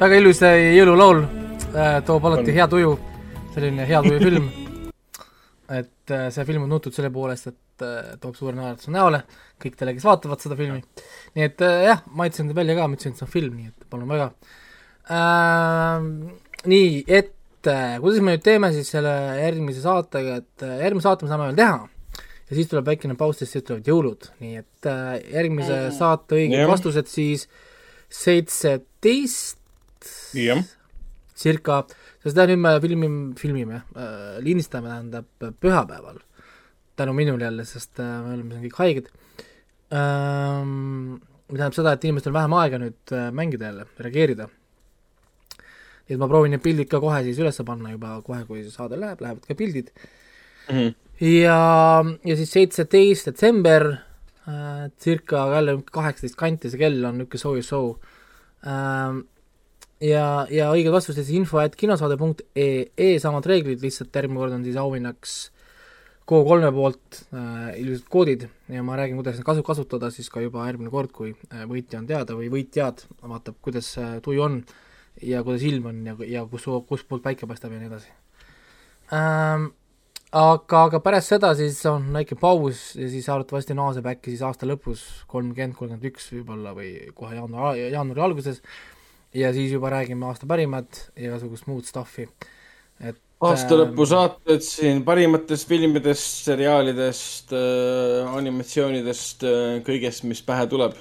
[0.06, 1.20] väga ilus jõululaul
[1.74, 2.54] äh,, toob alati On.
[2.54, 2.90] hea tuju,
[3.56, 4.44] selline hea tuju film.
[5.80, 9.24] et äh, see film on tuntud selle poolest, et äh, toob suure naeratuse näole
[9.62, 10.78] kõikidele, kes vaatavad seda filmi.
[11.34, 13.88] nii et jah, ma ütlesin välja ka, ma ütlesin, et see on film, nii et
[13.90, 14.30] palun väga
[15.10, 16.06] äh,.
[16.70, 17.34] nii, et
[17.66, 21.82] kuidas me nüüd teeme siis selle järgmise saatega, et järgmise saate me saame veel teha
[21.82, 26.68] ja siis tuleb väikene paus, sest siis tulevad jõulud, nii et äh, järgmise saate õiged
[26.70, 27.48] vastused siis
[28.22, 29.64] seitseteist
[30.36, 30.62] jah,
[31.36, 31.82] circa,
[32.24, 36.20] täna nüüd me filmi, filmime äh,, lindistame tähendab pühapäeval.
[36.96, 39.10] tänu minule jälle, sest äh, me oleme siin kõik haiged
[39.92, 41.18] ähm,.
[41.50, 44.48] tähendab seda, et inimestel on vähem aega nüüd äh, mängida jälle, reageerida.
[46.06, 48.72] nii et ma proovin need pildid ka kohe siis üles panna juba kohe, kui see
[48.74, 49.92] saade läheb, lähevad ka pildid
[51.20, 51.60] ja,
[52.24, 53.88] ja siis seitseteist detsember
[54.48, 57.96] äh,, circa jälle kaheksateist kanti see kell on niisugune show show
[58.66, 59.26] ähm,.
[60.04, 64.80] ja, ja õiged vastused siis info et kinosaade.ee, samad reeglid, lihtsalt järgmine kord on siis
[64.80, 65.36] auhinnaks
[66.26, 68.48] Go3-e poolt äh, ilusad koodid.
[68.72, 72.00] Ja ma räägin, kuidas neid kasu-, kasutada siis ka juba järgmine kord, kui äh, võitja
[72.00, 74.60] on teada või võitjad, vaatab, kuidas äh, tuju on
[75.22, 78.10] ja kuidas ilm on ja, ja kus, kus poolt päike paistab ja nii edasi.
[79.14, 79.70] Ähm,.
[80.34, 84.66] aga, aga pärast seda siis on väike paus ja siis arvatavasti naaseb äkki siis aasta
[84.66, 88.58] lõpus, kolmkümmend, kolmkümmend üks võib-olla või kohe jaanuari, jaanuari alguses
[89.34, 92.28] ja siis juba räägime aasta parimad ja igasugust muud stuff'i,
[93.00, 100.96] et aasta ähm, siin parimatest filmidest, seriaalidest äh,, animatsioonidest äh,, kõigest, mis pähe tuleb.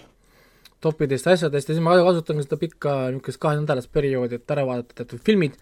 [0.84, 1.70] topidest asjadest.
[1.70, 5.56] Ja siis ma kasutan ka seda pikka niisugust kahenädalast perioodi, et ära vaadata teatud filmid,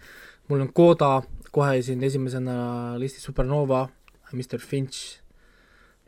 [0.50, 1.22] mul on Koda
[1.54, 3.86] kohe siin esimesena listis Supernova,
[4.34, 5.20] Mr Finch.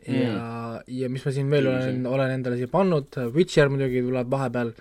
[0.06, 4.28] Ja mm., ja mis ma siin veel olen, olen endale siia pannud, Witcher muidugi tuleb
[4.30, 4.74] vahepeal,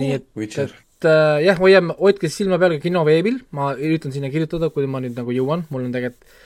[0.00, 0.28] nii et,
[0.62, 5.02] et äh, jah, hoiame, hoidke silma peal ka kinoveebil, ma üritan sinna kirjutada, kui ma
[5.04, 6.36] nüüd nagu jõuan, mul on tegelikult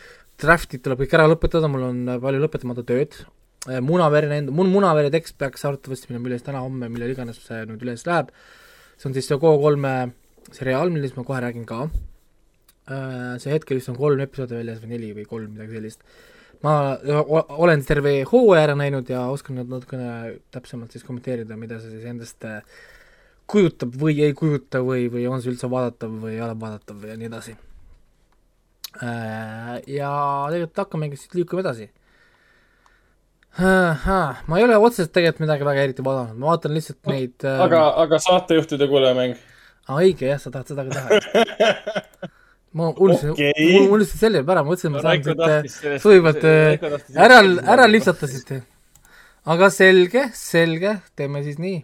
[0.41, 3.19] draftid tuleb kõik ära lõpetada, mul on äh, palju lõpetamata tööd,
[3.85, 8.07] munaverine end-, mul munavere tekst peaks arvatavasti minema üles täna-homme, millal iganes see nüüd üles
[8.09, 8.31] läheb,
[8.97, 11.85] see on siis see Go3-e seriaal, millest ma kohe räägin ka,
[13.43, 16.01] see hetkel vist on kolm episoodi väljas või neli või kolm, midagi sellist,
[16.65, 16.73] ma
[17.61, 22.09] olen terve hooaja ära näinud ja oskan nüüd natukene täpsemalt siis kommenteerida, mida see siis
[22.11, 22.61] endast äh,
[23.51, 27.17] kujutab või ei kujuta või, või on see üldse vaadatav või ei ole vaadatav ja
[27.19, 27.57] nii edasi.
[29.01, 30.11] Ja
[30.51, 31.91] tegelikult hakkamegi siit liikuma edasi.
[33.61, 37.81] ma ei ole otseselt tegelikult midagi väga eriti vaadanud, ma vaatan lihtsalt neid äh, aga,
[38.05, 39.35] aga saatejuhtide kuulajamäng.
[39.91, 41.09] õige jah, sa tahad seda ka teha.
[42.79, 47.19] ma unustasin okay., mul unustasin selle peale ära, ma mõtlesin, et ma saan siit tahtis
[47.27, 47.41] ära,
[47.75, 48.63] ära lipsatasite.
[49.51, 51.81] aga selge, selge, teeme siis nii.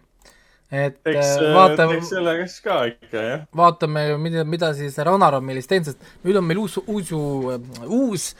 [0.71, 3.43] Et eks äh,, vaatame teeks, selle käest ka ikka, jah.
[3.57, 7.21] vaatame, mida, mida siis Ragnar on meile teinud, sest nüüd on meil uus, uus ju,
[7.87, 8.33] uus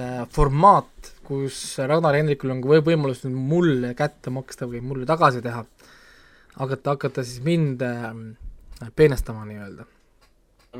[0.00, 5.44] äh, formaat, kus Ragnar Hendrikul on või võimalus nüüd mulle kätte maksta või mulle tagasi
[5.44, 5.62] teha.
[6.58, 8.10] hakata, hakata siis mind äh,
[8.96, 9.86] peenestama nii-öelda.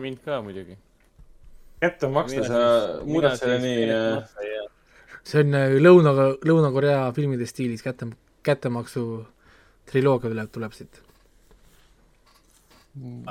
[0.02, 0.78] mind ka muidugi.
[1.78, 2.60] kätte maksta, sa
[3.06, 4.68] muudad selle nii äh,.
[5.22, 8.10] see on äh, Lõuna, Lõuna-Korea filmide stiilis kätte,
[8.42, 9.28] kättemaksu
[9.90, 11.02] triloogia tuleb, tuleb siit.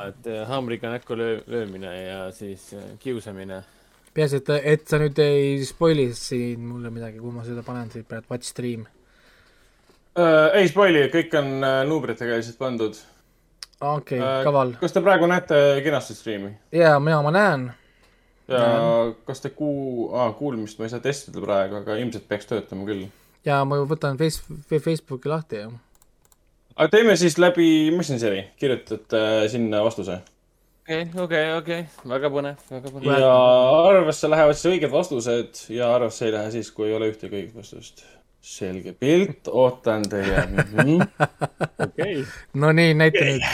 [0.07, 3.63] et äh, haamriga näkku löö-, löömine ja siis äh, kiusamine.
[4.13, 8.07] peaasi, et, et sa nüüd ei spoil'i siin mulle midagi, kui ma seda panen siit
[8.07, 8.85] praegu watch stream.
[10.17, 10.55] äh,.
[10.61, 12.95] ei spoil'i, kõik on äh, numbritega lihtsalt pandud
[13.81, 14.71] okei okay, Äh, kaval.
[14.79, 16.53] kas te praegu näete kenasti striimi?
[16.71, 17.67] jaa, mina, ma näen.
[18.47, 18.63] ja
[19.27, 23.09] kas te kuu- ah,, kuulmist ma ei saa testida praegu, aga ilmselt peaks töötama küll.
[23.45, 24.41] ja ma võtan face,
[24.71, 25.69] Facebooki lahti ja
[26.77, 30.19] aga teeme siis läbi Messengeri, kirjutate äh, sinna vastuse.
[30.87, 33.09] okei, okei, okei, väga põnev, väga põnev.
[33.19, 33.31] ja
[33.89, 37.57] arvesse lähevad siis õiged vastused ja arvesse ei lähe siis, kui ei ole ühtegi õiget
[37.57, 38.05] vastust.
[38.41, 40.45] selge pilt, ootan teie
[41.87, 42.21] okei,
[42.53, 43.49] no nii, näita nüüd,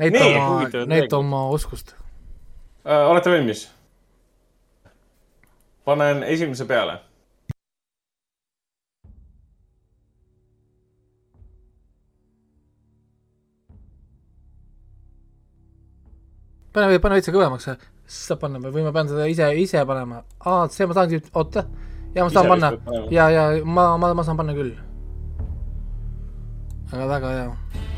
[0.00, 1.92] näita Nii, oma, näita oma oskust.
[2.86, 3.68] Äh, olete valmis?
[5.84, 6.98] panen esimese peale.
[16.74, 17.68] pane, pane veitsa kõvemaks,
[18.10, 20.22] saab panna või ma pean seda ise, ise panema?
[20.44, 21.66] aa, see ma saan, oota,
[22.14, 22.72] ja ma saan panna,
[23.14, 24.74] ja, ja ma, ma, ma saan panna küll.
[26.90, 27.88] aga väga hea.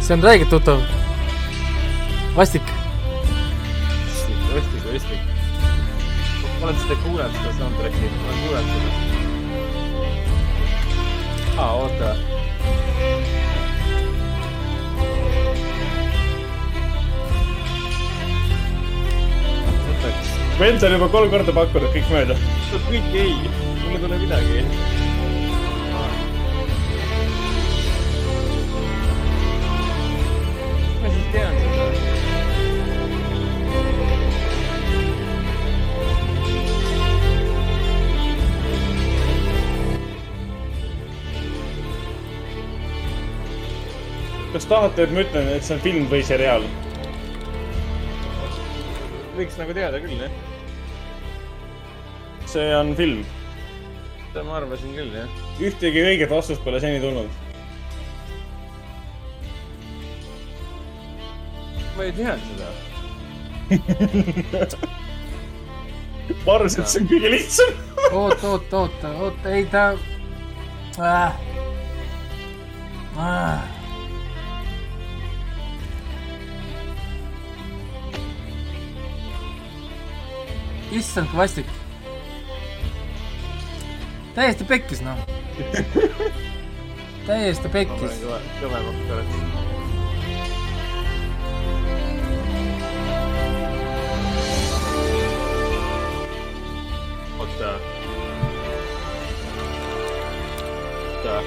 [0.00, 0.80] See on räigelt tuttav.
[2.36, 2.62] vastik.
[4.54, 5.18] vastik, vastik.
[6.60, 8.90] ma olen seda kuulanud, seda soundtrack'i, olen kuulanud seda.
[11.56, 12.16] aa, oota.
[20.58, 22.34] vend on juba kolm korda pakkunud kõik mööda.
[22.90, 23.34] kõik ei,
[23.84, 24.93] mul ei tule midagi.
[31.34, 31.74] seda.
[44.54, 46.66] kas tahate, et ma ütlen, et see on film või seriaal?
[49.34, 50.36] võiks nagu teada küll, jah.
[52.46, 53.24] see on film.
[54.28, 55.40] seda ma arvasin küll, jah.
[55.58, 57.43] ühtegi õiget vastust pole seni tulnud.
[61.96, 62.68] Ma ei teadnud seda.
[66.46, 67.72] ma arvasin, et see on kõige lihtsam.
[68.10, 69.84] oota, oota, oota, oota, ei ta
[70.98, 71.32] äh..
[73.18, 73.74] Äh.
[80.94, 81.66] issand, kui vastik.
[84.34, 85.18] täiesti pekkis, noh.
[87.28, 88.52] täiesti pekkis panen.
[88.60, 88.82] kõva,
[97.54, 97.80] oota.
[101.24, 101.42] oota.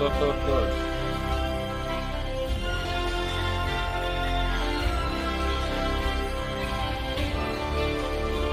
[0.00, 0.68] oot, oot, oot.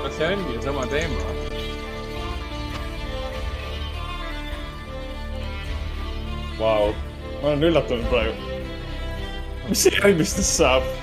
[0.03, 1.21] kas see ongi sama teema?
[6.59, 6.93] Vau,
[7.41, 8.35] ma olen üllatunud praegu.
[9.69, 11.00] mis järgmistest saab?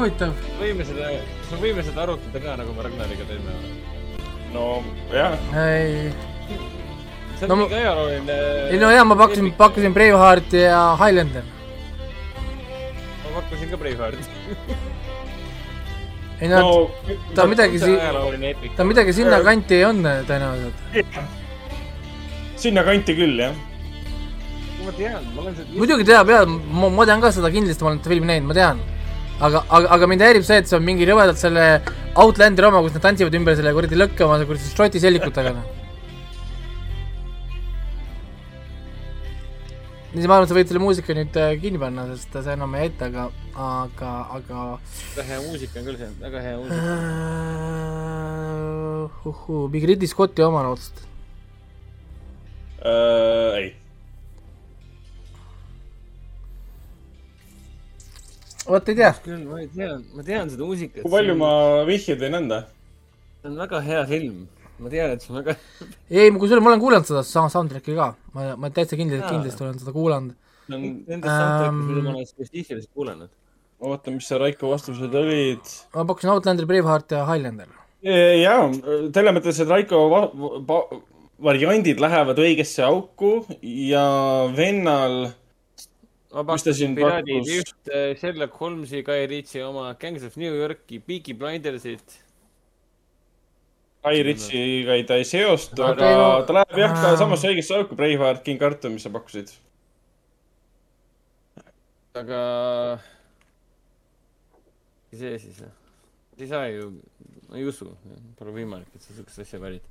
[0.00, 3.56] huvitav, võime seda, kas me võime seda arutada ka, nagu me Ragnariga teeme?
[4.54, 4.68] no
[5.12, 6.12] jah, ei,
[7.38, 8.38] see on No mingi ajalooline.
[8.70, 11.44] ei no jaa, ma pakkusin, pakkusin Bravehearti ja Highlander.
[13.24, 14.24] ma pakkusin ka Bravehearti.
[16.40, 16.70] ei no, no
[17.34, 18.74] ta midagi see on si-, ajalooline eepik.
[18.78, 20.78] ta midagi sinnakanti ei olnud tõenäoliselt.
[22.64, 23.54] sinnakanti küll jah.
[24.84, 25.70] ma tean, ma olen seda.
[25.78, 28.58] muidugi teab jaa, ma, ma tean ka seda kindlasti, ma olen seda filmi näinud, ma
[28.62, 28.82] tean.
[29.44, 31.64] aga, aga, aga mind häirib see, et see on mingi rõvedalt selle
[32.20, 35.66] Outlanderi oma, kus nad tantsivad ümber selle kuradi lõkke oma kuradi šroti sellikutega, noh.
[40.14, 42.74] nii, ma arvan, et sa võid selle muusika nüüd äh, kinni panna, sest see enam
[42.78, 43.24] ei aita, aga,
[43.58, 44.58] aga, aga
[45.16, 46.98] väga hea muusika on küll see, väga hea muusika.
[49.04, 49.24] uh,.
[49.32, 50.98] uhuu, mingi Ridley Scotti oma raudselt.
[52.84, 53.58] äh,.
[53.58, 53.68] ei,
[58.66, 61.02] vot ei tea, küll, ma ei tea, ma tean seda muusikat.
[61.04, 61.50] kui palju ma
[61.88, 62.62] vihjeid võin anda?
[63.42, 64.46] see on väga hea film.
[64.80, 65.56] ma tean, et see on väga.
[66.10, 69.78] ei, kusjuures ma olen kuulanud seda sama soundtrack'i ka, ma, ma täitsa kindlalt, kindlasti olen
[69.82, 70.34] seda kuulanud.
[70.66, 71.80] see on, Nendest soundtrack'idest, Ähm.
[71.92, 73.30] mida ma olen spetsiifiliselt kuulanud.
[73.84, 75.72] oota, mis see Raiko vastused olid?
[75.94, 77.68] ma pakkusin Outlander, Braveheart ja Highlander.
[78.04, 78.62] jaa,
[79.12, 80.30] selles mõttes, et Raiko va-
[80.68, 81.00] va-
[81.44, 84.04] variandid lähevad õigesse auku ja
[84.56, 85.32] vennal
[86.34, 90.54] ma Mis ta pakkusin Piraadid just äh, Sherlock Holmesi, Guy Ritchie oma Gangs of New
[90.58, 92.16] Yorki, Peaky Blindersit.
[94.04, 97.16] Guy Ritchiga ei- ta ei seostu, Aga ta läheb jah Ähm.
[97.22, 99.52] samasse õigesse auku, Braveheart, King Arthur, mis sa pakkusid.
[102.14, 103.00] aga.
[105.14, 105.62] see siis,
[106.38, 106.88] ei saa ju,
[107.48, 107.86] ma ei usu,
[108.38, 109.84] pole võimalik, et sa siukest asja valid.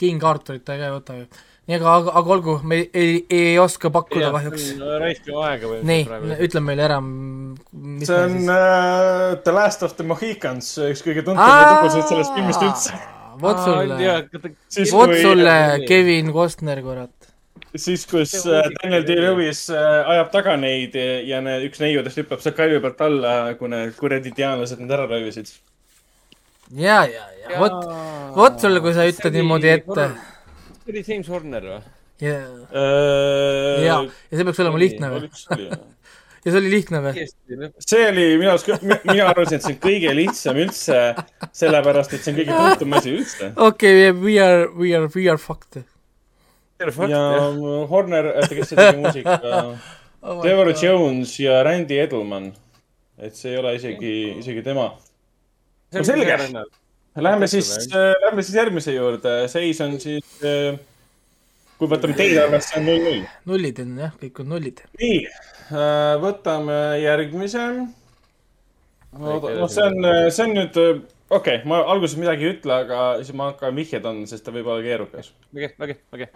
[0.00, 1.26] King Arturit ta ei võta ju.
[1.64, 4.66] nii, aga, aga, aga olgu, me ei, ei, ei oska pakkuda kahjuks.
[5.00, 5.80] raiskame aega või.
[5.88, 6.06] nii,
[6.44, 6.98] ütle meile ära,
[8.04, 12.98] see on äh, The Last of the Mohicans, üks kõige tuntumaid lugusid sellest filmist üldse.
[13.40, 14.16] vot sulle,
[14.76, 15.54] Siis vot sulle,
[15.88, 17.30] Kevin Costner, kurat.
[17.72, 22.44] siis, kus äh, Daniel Day-Lewis äh, ajab taga neid ja, ja need, üks neiudest hüppab
[22.44, 25.48] sealt kalju pealt alla, kui need kuradi indiaanlased need ära röövisid.
[26.76, 27.80] ja, ja, ja vot,
[28.36, 30.12] vot sulle, kui sa ütled niimoodi ette.
[30.84, 31.82] See oli James Horner või?
[32.22, 32.34] ja,
[32.74, 35.28] Äh, ja, ja see peaks olema lihtne või?
[36.44, 37.24] ja see oli lihtne või?
[37.82, 38.70] see oli minu arust,
[39.08, 41.00] mina arvasin, et see on kõige lihtsam üldse,
[41.56, 43.50] sellepärast et see on kõige tuntum asi üldse.
[43.68, 45.82] okei, we are, we are, we are fucked.
[47.10, 47.22] ja
[47.90, 49.38] Horner, oota, kes see tegi muusika?
[50.24, 52.46] Oh Trevor Jones ja Randy Edelman.
[53.20, 54.86] et see ei ole isegi, isegi tema.
[55.92, 56.38] see on selge.
[57.14, 60.26] Lähme siis, lähme siis järgmise juurde, seis on siis,
[61.78, 63.20] kui võtame teile arvesse, on null-null.
[63.46, 64.82] nullid on jah, kõik on nullid.
[64.98, 65.20] nii,
[66.24, 67.66] võtame järgmise.
[69.14, 73.36] noh, see on, see on nüüd, okei okay,, ma alguses midagi ei ütle, aga siis
[73.38, 75.30] ma hakkan vihjed andma, sest ta võib olla keerukas.
[75.54, 76.32] väge, väge, väge.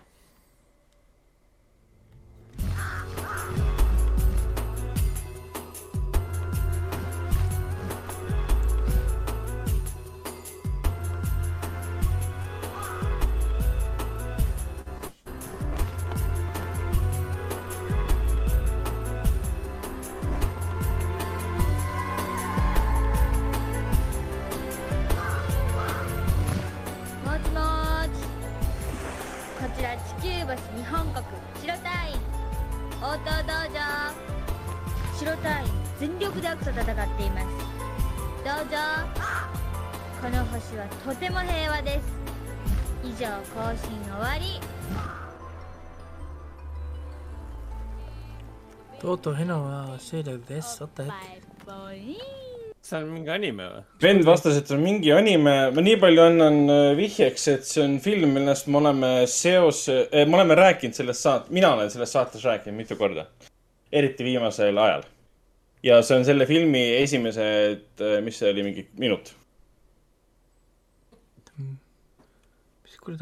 [36.27, 36.85] 員全力で悪と戦っ
[37.17, 37.47] ています
[38.43, 39.07] 道場
[40.21, 42.23] この星はとても平和です
[43.03, 44.59] 以上更新終わり
[48.99, 50.81] とうとうヘノは終了です。
[50.81, 51.41] oota バ hetk .
[51.41, 52.17] イバイ
[52.81, 53.83] see on mingi anime või ?
[53.99, 57.83] vend vastas , et see on mingi anime , ma nii palju annan äh, vihjeks , et see
[57.83, 62.43] on film , millest me oleme seos , me oleme rääkinud sellest saat- , mina olen sellest saates
[62.43, 63.27] rääkinud mitu korda .
[63.91, 65.03] eriti viimasel ajal .
[65.82, 69.34] ja see on selle filmi esimesed, mis see oli, mingi minut.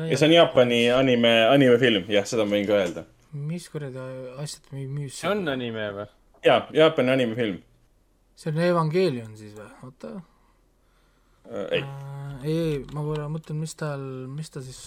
[0.08, 3.06] ja see on Jaapani anime, animefilm, jah, seda ma võin ka öelda.
[3.36, 4.00] mis kuradi
[4.42, 6.06] asjad mi- müüs see on anime või?
[6.46, 7.60] jaa, Jaapani animefilm
[8.36, 9.68] see on Evangelion siis või?
[9.86, 10.12] oota
[11.50, 11.66] äh,.
[11.78, 12.38] ei, äh,.
[12.42, 14.02] ei, ei, ma korra mõtlen, mis tal,
[14.32, 14.80] mis ta siis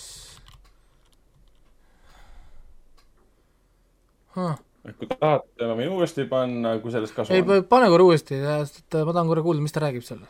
[4.35, 4.57] huh..
[4.97, 8.81] Kui tahate, ma võin uuesti panna, kui sellest kasu ei on., pane korra uuesti, sest
[8.83, 10.23] et ma tahan korra kuulda, mis ta räägib seal.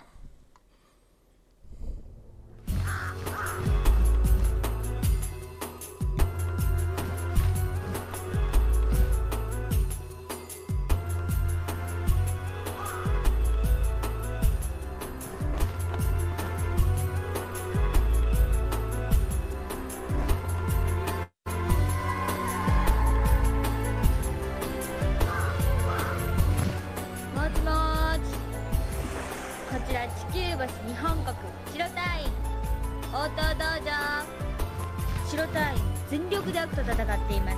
[36.52, 37.58] 力と戦っています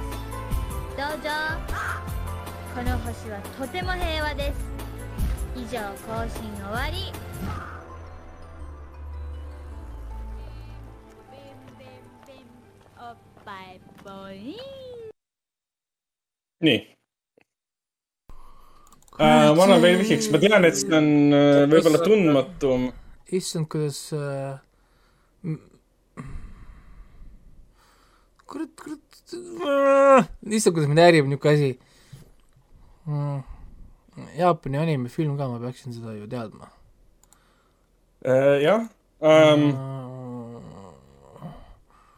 [0.97, 1.29] どうぞ
[2.75, 4.71] この星はとても平和です
[5.55, 7.11] 以上更新終わり
[16.63, 16.95] Nee.
[19.17, 22.75] Uh, ma olen veidikeseks, ma tean, et see on uh, võib-olla tundmatu.
[23.33, 24.59] issand, kuidas uh,
[28.52, 29.24] kurat, kurat,
[30.52, 31.72] issand, kuidas mind häirib niisugune asi
[33.08, 33.41] mm..
[34.38, 36.68] Jaapani animefilm ka, ma peaksin seda ju teadma
[38.22, 38.86] Äh, jah
[39.26, 40.62] ähm,, mm..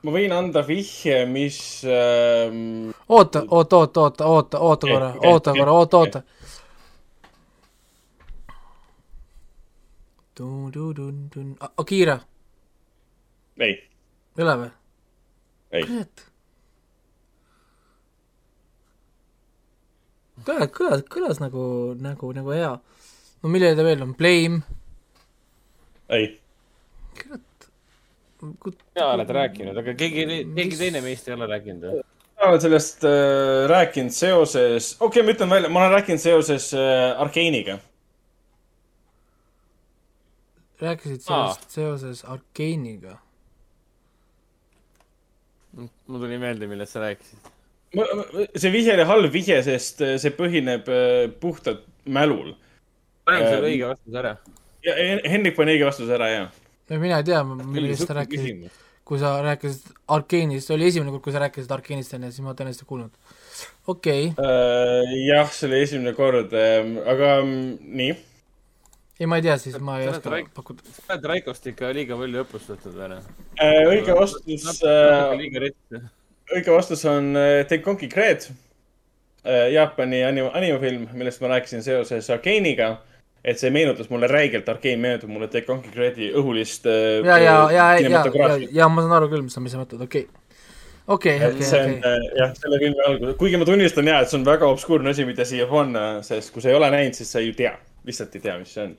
[0.04, 2.90] ma võin anda vihje, mis ähm,.
[3.08, 6.24] oota, oota, oota, oota, oota, oota korra, okei, oota okei, korra, oota, oota.
[11.78, 12.20] Akira,
[13.64, 13.78] ei,
[14.36, 14.72] ei ole või?
[15.74, 15.86] ei,
[20.44, 21.64] kõlas, kõlas, kõlas nagu,
[22.02, 22.74] nagu, nagu hea.
[23.44, 24.62] no millele ta veel on, Blame,
[26.14, 26.30] ei,
[27.18, 27.70] kurat.
[28.40, 32.04] sina oled rääkinud, aga keegi, keegi teine meist ei ole rääkinud või?
[32.44, 36.70] ma olen sellest äh, rääkinud seoses, okei okay,, ma ütlen välja, ma olen rääkinud seoses
[36.78, 37.80] äh, Arkeeniga.
[40.84, 41.54] rääkisid Aa.
[41.54, 43.18] sellest seoses Arkeeniga.
[46.14, 47.52] Mul tuli meelde, millest sa rääkisid.
[48.58, 52.54] see vihje oli halb vihje, sest äh, see põhineb äh, puhtalt mälul.
[53.26, 54.32] paneme selle Ähm, õige vastuse ära.
[54.86, 56.50] ja Hen- Hendrik pani õige vastuse ära, jah.
[56.90, 58.66] no mina ei tea, millest sa rääkisid,
[59.08, 62.54] kui sa rääkisid Arkeenist, see oli esimene kord, kui sa rääkisid Arkeenist enne, siis ma
[62.58, 63.14] tõenäoliselt ei kuulnud.
[63.88, 68.16] okei okay., Äh, jah, see oli esimene kord, aga mm, nii.
[69.24, 70.84] Ei ma ei tea, siis ma ei oska Raik- pakkuda.
[70.98, 73.32] sa oled Raikost ikka liiga palju õppust võtnud või noh?
[73.94, 74.68] õige vastus,
[75.64, 76.04] rets.
[76.52, 78.50] õige vastus on äh, Tenkonki Kred,
[79.74, 82.98] Jaapani anim-, animefilm, millest ma rääkisin seoses Arkeeniga.
[83.44, 86.86] et see meenutas mulle räigelt, Arkeen meenutab mulle Tenkonki Kredi õhulist.
[86.88, 89.82] äh, ja, ja, ja, ja, ja, ja ma saan aru küll, mis sa, mis sa
[89.82, 90.40] mõtled, okei okay..
[91.08, 92.12] okei, et okei, on okei.
[92.12, 95.28] äh, jah, selle filmi algus, kuigi ma tunnistan ja, et see on väga obskuurne asi,
[95.28, 97.76] mida siia panna, sest kui sa ei ole näinud, siis sa ei tea,
[98.08, 98.96] lihtsalt ei tea, mis see on.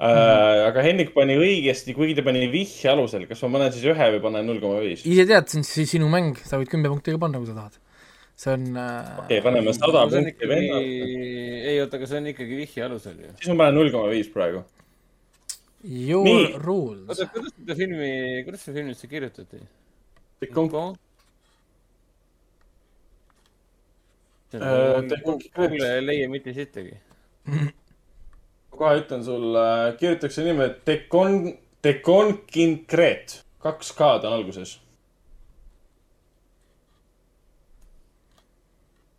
[0.00, 0.68] äh,.
[0.68, 3.26] aga Hendrik pani õigesti, kuigi ta pani vihje alusel.
[3.30, 5.04] kas ma panen siis ühe või panen null koma viis?
[5.06, 7.56] ise tead, see on siis sinu mäng, sa võid kümme punkti ka panna, kui sa
[7.58, 7.80] tahad.
[8.38, 10.80] see on äh, okei, paneme sada see on punkti ikkagi venna.,
[11.72, 13.34] ei oota, aga see on ikkagi vihje alusel ju.
[13.40, 14.62] siis ma panen null koma viis praegu.
[15.82, 16.54] your Nii.
[16.62, 17.04] rules.
[17.10, 18.14] oota, kuidas seda filmi,
[18.46, 19.66] kuidas seda filmi üldse kirjutati?
[24.54, 26.96] Äh, Decon- Google ei leia mitte sittagi.
[28.78, 29.64] kohe ütlen sulle,
[30.00, 31.40] kirjutatakse nime Decon,
[31.84, 33.42] Deconkincret.
[33.62, 34.78] kaks K-d on alguses.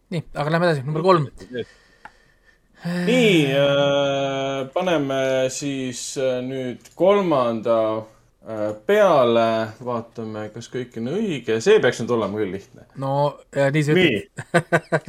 [0.10, 1.28] nii, aga lähme edasi, number kolm.
[3.05, 5.20] nii äh,, paneme
[5.53, 9.45] siis äh, nüüd kolmanda äh, peale,
[9.86, 12.88] vaatame, kas kõik on õige, see peaks nüüd olema küll lihtne.
[13.03, 13.14] no
[13.55, 14.43] ja nii sa ütled.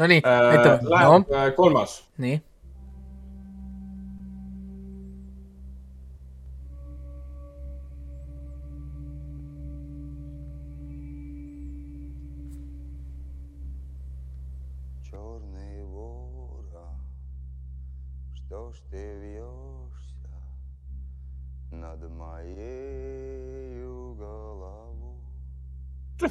[0.03, 2.01] no nii, äh,, no läheb äh, kolmas.
[2.21, 2.43] nii.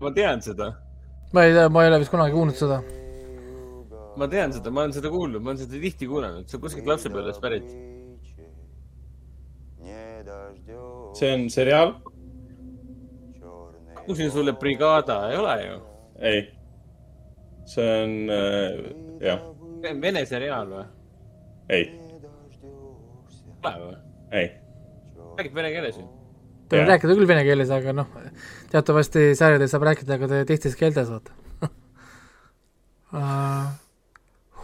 [0.00, 0.72] ma tean seda.
[1.32, 2.80] ma ei tea, ma ei ole vist kunagi kuulnud seda.
[4.16, 6.90] ma tean seda, ma olen seda kuulnud, ma olen seda tihti kuulanud, see on kuskilt
[6.92, 7.70] lapsepõlvest pärit.
[11.16, 11.96] see on seriaal?
[13.94, 15.80] pakkusin sulle Brigada, ei ole ju?
[16.18, 16.42] ei.
[17.64, 18.76] see on äh,,
[19.20, 19.40] jah.
[19.80, 20.84] see on vene seriaal või?
[21.68, 21.88] ei.
[23.64, 23.96] ei või?
[24.30, 24.52] ei.
[25.40, 26.06] räägib vene keeles ju?
[26.68, 28.12] Ta võib rääkida küll vene keeles, aga noh,
[28.72, 31.70] teatavasti sarjades saab rääkida ka te- teistes keeltes, vaata
[33.14, 33.66] uh.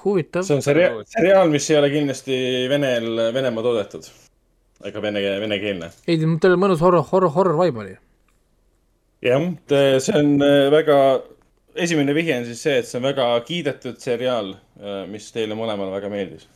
[0.02, 0.56] huvitav see.
[0.58, 2.38] on seriaal, seriaal, mis ei ole kindlasti
[2.70, 4.08] Venel, Venemaa toodetud.
[4.88, 5.90] ega vene, venekeelne.
[6.10, 7.94] ei, tal mõnus horror, horror, horror vibe oli.
[9.28, 9.46] jah,
[10.02, 10.98] see on äh, väga,
[11.86, 14.56] esimene vihje on siis see, et see on väga kiidetud seriaal,
[15.08, 16.48] mis teile mõlemale väga meeldis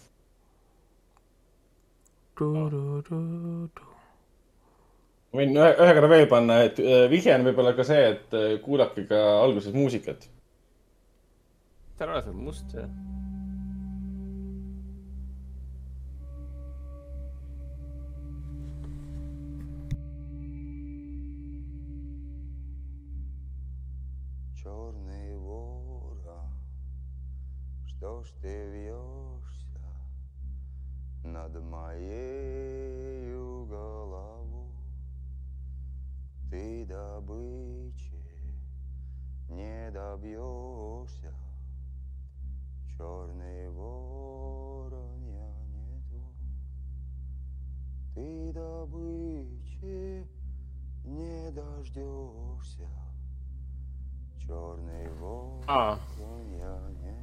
[5.31, 8.37] ma võin ühe , ühe korra veel panna , et äh, vihje on võib-olla ka see , et
[8.37, 10.27] äh, kuulake ka alguses muusikat .
[12.01, 12.85] seal on see must see .
[24.63, 26.49] Черный ворон,
[27.87, 29.85] что ж ты вьешься
[31.23, 32.44] над моей
[36.50, 38.22] Ты добычи
[39.48, 41.32] не добьешься,
[42.96, 46.32] Черный воронья не твой.
[48.14, 50.26] Ты добычи
[51.04, 52.88] не дождешься,
[54.38, 57.22] Черный воронья не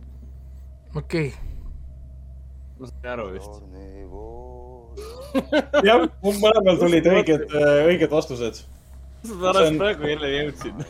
[0.91, 1.03] твой.
[1.03, 1.33] Окей.
[3.03, 3.63] Järvist.
[5.83, 7.47] jah, mul mõlemal tulid õiged,
[7.87, 8.63] õiged vastused
[9.39, 10.83] ma alles praegu jälle jõudsin.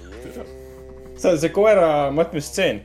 [1.21, 2.83] see on see koera matmistseen.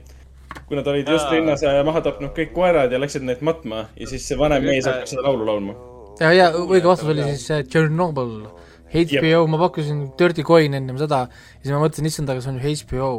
[0.68, 4.08] kuna ta olid just linnas ja maha tapnud kõik koerad ja läksid neid matma ja
[4.08, 5.76] siis see vanem mees hakkas seda laulu laulma.
[6.20, 8.48] ja, ja õige vastus oli siis äh, Chernobyl.
[8.88, 12.62] HBO, ma pakkusin Dirty Coin ennem seda ja siis ma mõtlesin, issand, aga see on
[12.62, 13.10] ju HBO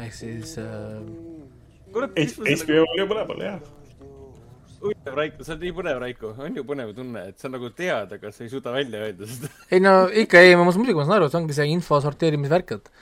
[0.00, 1.02] ehk siis äh,
[1.92, 3.58] kurat, HBO oli mõlemal, jah.
[4.82, 8.12] Huvitav Raiko, see on nii põnev, Raiko, on ju põnev tunne, et sa nagu tead,
[8.18, 9.50] aga sa ei suuda välja öelda seda.
[9.74, 12.92] ei no ikka ei, ma muidugi ma saan aru, see ongi see info sorteerimisvärk, et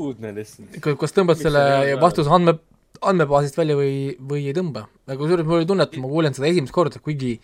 [0.00, 0.78] uudne lihtsalt.
[1.00, 2.56] kas tõmbad Miks selle vastuse andme,
[3.02, 4.86] andmebaasist välja või, või ei tõmba.
[5.08, 7.36] aga kusjuures mul oli tunne, et ma kuulen seda esimest korda, kuigi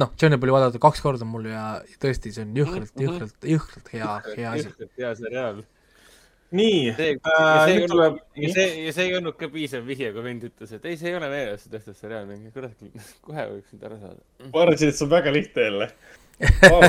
[0.00, 1.66] noh, Tšernobõli vaadata kaks korda mul ja
[2.02, 4.90] tõesti, see on jõhkralt, jõhkralt, jõhkralt hea, hea asi.
[4.98, 5.62] hea seriaal.
[6.54, 10.24] Nii see, äh, ja see ei nüüd olnud tuleb, ei olnud ka piisav vihje, kui
[10.24, 12.74] vend ütles, et ei, see ei ole meeles tehtud seriaal, mingi kurat,
[13.26, 14.20] kohe võiks nüüd ära saada.
[14.50, 15.88] ma arvasin, et see on väga lihtne jälle
[16.74, 16.84] oh,.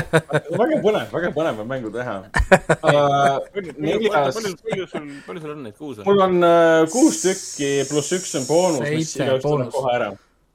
[0.58, 3.36] väga põnev, väga põnev on mängu teha uh,.
[3.78, 6.06] neljas, palju, sul, palju sul on neid kuuse?
[6.06, 10.10] mul on uh, kuus tükki pluss üks on boonus, mis igaüks tuleb kohe ära.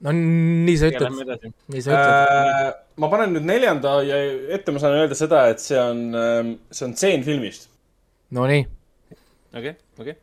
[0.08, 2.36] no nii sa ütled nii sa ütled.
[2.36, 2.68] Äh,
[3.00, 4.20] ma panen nüüd neljanda ja
[4.58, 6.04] ette ma saan öelda seda, et see on,
[6.72, 7.70] see on tseen filmist.
[8.36, 8.66] Nonii,
[9.54, 10.16] okei, okei.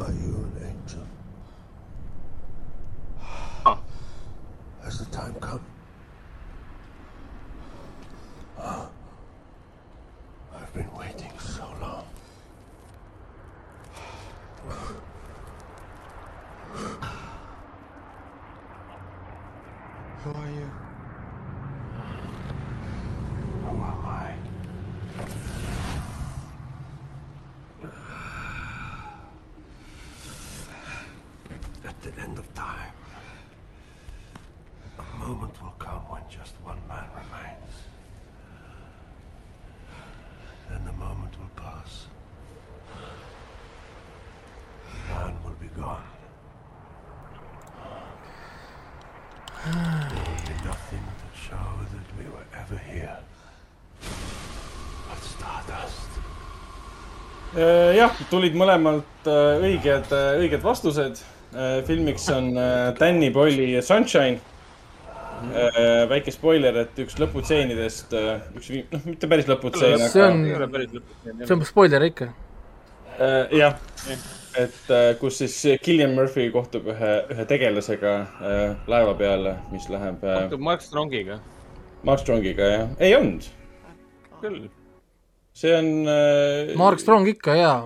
[0.00, 1.06] Are you an angel?
[4.82, 5.60] Has the time come?
[10.54, 12.06] I've been waiting so long.
[20.22, 20.70] Who are you?
[23.64, 24.34] Who am I?
[31.84, 32.92] At the end of time,
[34.98, 37.72] a moment will come when just one man remains.
[40.68, 42.06] Then the moment will pass.
[45.08, 46.04] Man will be gone.
[49.64, 53.18] There will be nothing to show that we were ever here.
[55.08, 56.10] But stardust.
[57.56, 61.24] Äh, jah, tulid mõlemalt äh, õiged, õiged vastused.
[61.86, 62.52] filmiks on
[62.98, 64.36] Danny Boyle'i Sunshine.
[66.10, 68.12] Väike spoiler, et üks lõputseenidest,
[68.58, 70.44] üks, noh, mitte päris lõputseen, See on-
[71.44, 72.32] see on spoiler ikka.
[73.18, 73.74] Äh, jah,
[74.58, 80.22] et äh, kus siis Killian Murphy kohtub ühe, ühe tegelasega äh, laeva peal, mis läheb
[80.22, 81.40] äh, kohtub Mark Strongiga.
[82.06, 82.92] Mark Strongiga, jah.
[83.02, 83.48] ei olnud,
[84.38, 84.68] küll.
[85.58, 86.76] see on äh,.
[86.78, 87.78] Mark Strong ikka jaa.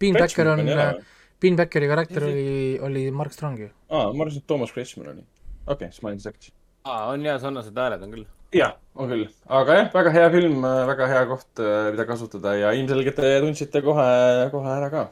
[0.00, 1.18] Bean Backer on Kretschmann oli, ära.
[1.40, 3.68] Bean Backeri karakter oli, oli Mark Strong ju.
[3.90, 5.26] aa, ma arvasin, et Toomas Kretschmann oli.
[5.66, 6.54] okei okay,, siis ma olin sekkas.
[6.84, 8.26] aa, on jaa, sarnased hääled on küll.
[8.56, 9.28] jah, on küll,
[9.60, 10.60] aga jah, väga hea film,
[10.90, 11.64] väga hea koht,
[11.94, 14.10] mida kasutada ja ilmselgelt te tundsite kohe,
[14.52, 15.08] kohe ära ka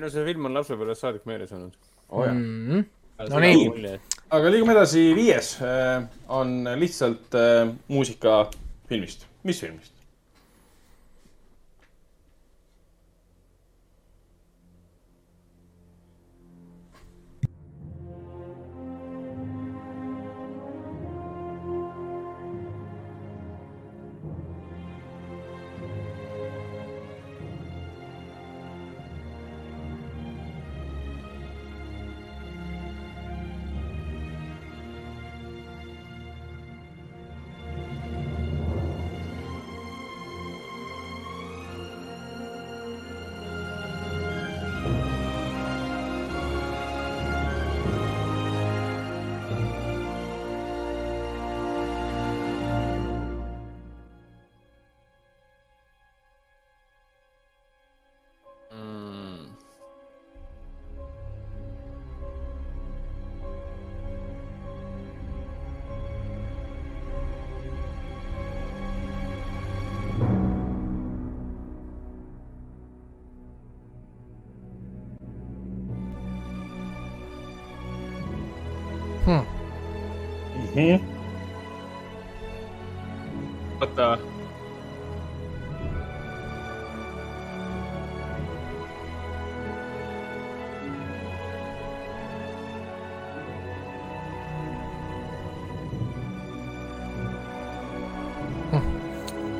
[0.00, 1.78] no see film on lapsepõlvest saadik meeles olnud.
[2.08, 2.26] oh,.
[2.26, 2.84] Mhm.
[3.30, 3.92] No nii.
[4.34, 8.48] aga liigume edasi, viies äh, on lihtsalt äh, muusika
[8.88, 9.28] filmist.
[9.44, 9.92] mis filmist?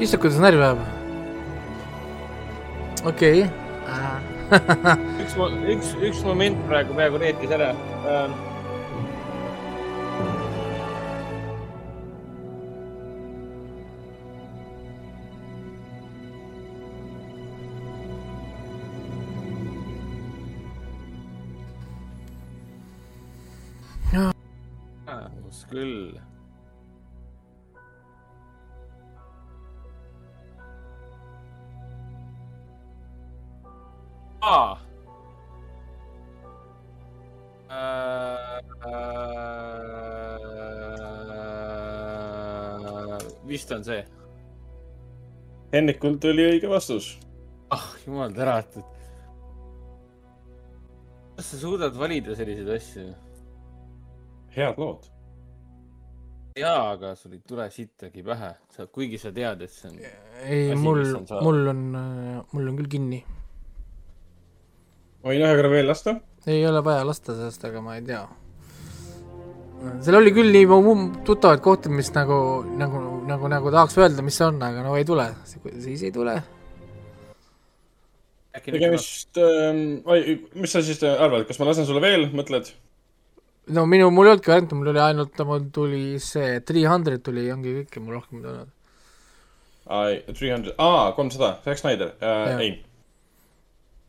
[0.03, 0.81] issand, kuidas närvi ajab.
[3.07, 3.61] okei okay..
[5.23, 5.37] üks,
[5.75, 7.73] üks, üks moment praegu peaaegu reetis ära
[8.07, 8.41] ähm..
[43.73, 44.05] Vist on see.
[45.73, 47.19] Hennikult oli õige vastus.
[47.71, 48.85] ah, jumal tänatud.
[51.37, 53.07] kas sa suudad valida selliseid asju?
[54.57, 55.07] head lood.
[56.57, 59.97] jaa, aga sul ei tule sittagi pähe, sa, kuigi sa tead, et see on.
[60.45, 61.49] ei, mul mis on, saadaval.
[61.49, 63.25] mul on, mul on küll kinni.
[65.25, 66.19] võin ühe korra veel lasta?
[66.47, 68.27] ei ole vaja lasta sellest, aga ma ei tea.
[70.05, 70.69] seal oli küll nii
[71.65, 72.43] kohti, mis nagu,
[72.77, 75.29] nagu, nagu, nagu tahaks öelda, mis see on, aga no ei tule,
[75.83, 76.37] siis ei tule.
[78.53, 82.73] tegemist äh,, mis sa siis arvad, kas ma lasen sulle veel, mõtled?
[83.73, 87.47] no minu, mul ei olnudki varianti, mul oli ainult, mul tuli see Three Hundred tuli,
[87.55, 88.73] ongi kõik ja mul rohkem ei tulnud.
[90.33, 92.73] Three hundred, aa, kolmsada, Zack Snyder äh, ei.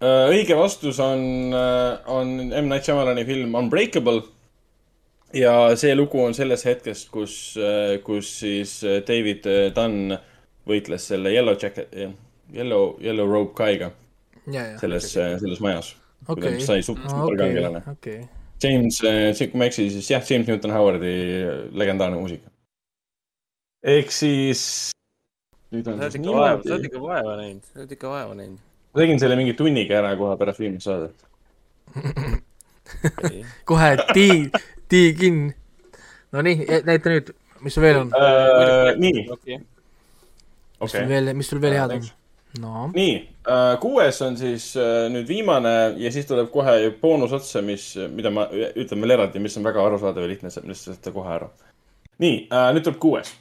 [0.04, 2.68] õige vastus on, on M.
[2.70, 4.22] Night Shyamalani film Unbreakable.
[5.34, 7.58] Ja see lugu on sellest hetkest, kus,
[8.06, 10.14] kus siis äh, David Dunn
[10.70, 11.92] võitles selle Yellow Jacket,
[12.54, 13.74] Yellow, Yellow Robe
[14.54, 15.96] ja, selles, selles majas.
[16.28, 17.84] okei, mis sai super- okei, superkangelane.
[17.92, 18.24] okei.
[18.64, 21.14] James, kui ma ei eksi, siis jah, James Newton Howardi
[21.76, 22.50] legendaarne muusika.
[23.84, 24.92] ehk siis.
[25.74, 28.62] sa oled ikka vaeva, sa oled ikka vaeva näinud, sa oled ikka vaeva näinud.
[28.94, 31.28] ma tegin selle mingi tunniga ära kohe pärast viimast saadet.
[33.70, 34.38] kohe tii,
[34.94, 35.54] tii kinni.
[36.34, 37.30] Nonii, näita nüüd,
[37.66, 38.12] mis sul veel on,
[39.00, 41.10] nii, okei, mis sul okei.
[41.10, 42.08] veel, mis sul veel head on?
[42.62, 43.14] no nii,
[43.82, 48.48] kuues on siis äh, nüüd viimane ja siis tuleb kohe boonus otsa, mis, mida ma
[48.54, 51.50] ütlen veel eraldi, mis on väga arusaadav ja lihtne, millest saate kohe aru.
[52.22, 53.34] nii, nüüd tuleb kuues.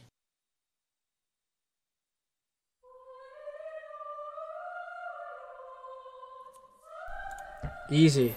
[7.92, 8.32] easy.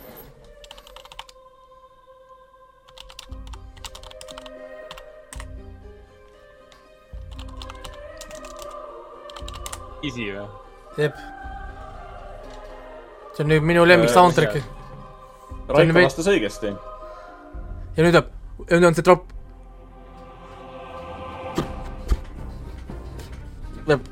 [10.06, 10.48] Isi või?
[10.98, 11.20] jep.
[13.36, 14.64] see on nüüd minu lemmik Äh, soundtrack'i
[15.68, 16.74] Raiko vastas õigesti.
[17.96, 18.30] ja nüüd tuleb,
[18.70, 19.24] nüüd on see drop.
[23.90, 24.12] jep.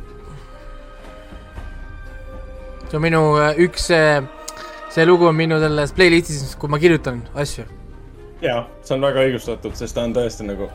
[2.88, 3.92] see on minu äh, üks,
[4.94, 7.68] see lugu on minu selles playlist'is, kui ma kirjutan asju.
[8.42, 10.72] jaa, see on väga õigustatud, sest ta on tõesti nagu,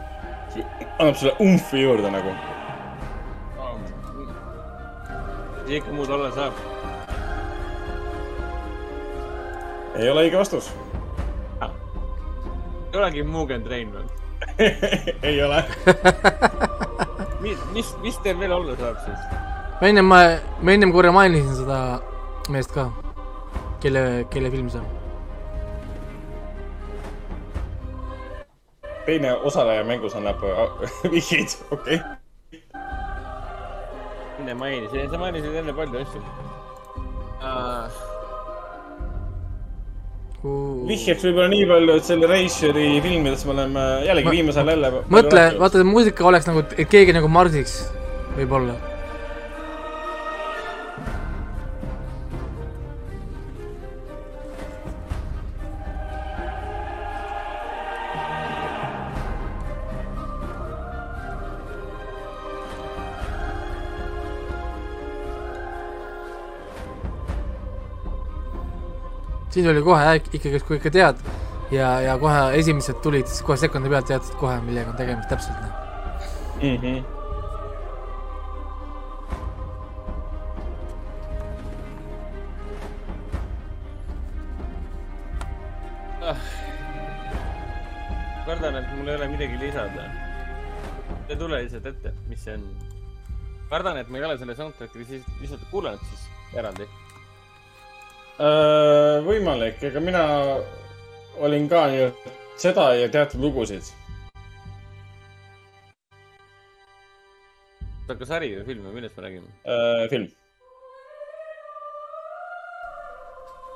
[0.99, 2.37] annab sulle umfi juurde nagu.
[5.77, 6.53] Ikka muud olla saab?
[9.99, 10.71] ei ole õige vastus.
[11.62, 14.05] ei olegi Mugen Train või?
[15.29, 15.64] ei ole.
[17.45, 19.27] mis, mis, mis teil veel olla saab siis?
[19.81, 20.23] ma ennem, ma,
[20.62, 21.81] ma ennem korra mainisin seda
[22.49, 22.89] meest ka,
[23.83, 24.95] kelle, kelle film see on.
[29.09, 32.18] teine osaleja mängus annab äh, vihjeid, okei okay..
[34.49, 36.20] Enne mainisin, sa mainisid enne palju asju
[37.44, 37.88] uh,.
[40.88, 44.92] vihjeks võib-olla nii palju, et selle Reisjeri filmides me oleme jällegi Ma- viimasel jälle.
[45.12, 47.80] mõtle, vaata, muusika oleks nagu, et keegi nagu marsiks,
[48.38, 48.78] võib-olla.
[69.59, 71.22] Siis oli kohe ikkagi, kui ikka tead
[71.74, 75.56] ja, ja kohe esimesed tulid, siis kohe sekundi pealt teadsid kohe, millega on tegemist täpselt.
[76.62, 76.76] mm.
[76.82, 77.06] -hmm.
[88.46, 90.04] kardan, et mul ei ole midagi lisada.
[91.28, 92.62] ei tule lihtsalt ette, mis see on.
[93.70, 94.98] kardan, et ma ei ole selle soundtrack'i
[95.40, 96.88] lihtsalt kuulanud siis eraldi.
[98.39, 100.24] Äh, võimalik, ega mina
[101.43, 102.11] olin ka ju
[102.59, 103.82] seda ja teatud lugusid.
[108.09, 109.51] oota, kas sari või film või millest me räägime?
[109.68, 110.28] Äh, film.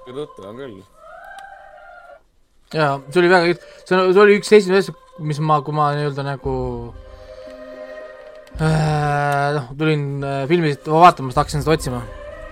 [0.07, 0.79] tuttav on küll.
[2.73, 4.97] jaa, see oli väga, see oli üks esimesi asju,
[5.27, 6.57] mis ma, kui ma nii-öelda nagu
[8.57, 12.03] äh, noh, tulin äh, filmist vaatama, siis hakkasin seda otsima.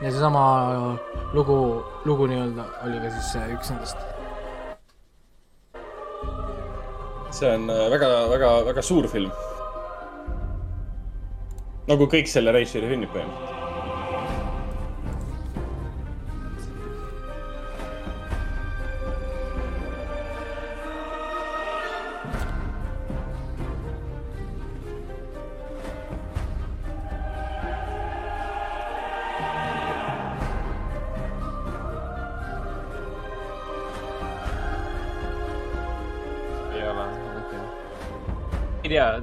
[0.01, 0.43] Ja seesama
[1.33, 3.97] lugu, lugu nii-öelda oli ka siis äh, üks nendest.
[7.31, 9.31] see on äh, väga, väga, väga suur film.
[11.89, 13.60] nagu kõik selle Reisjeri filmid põhimõtteliselt.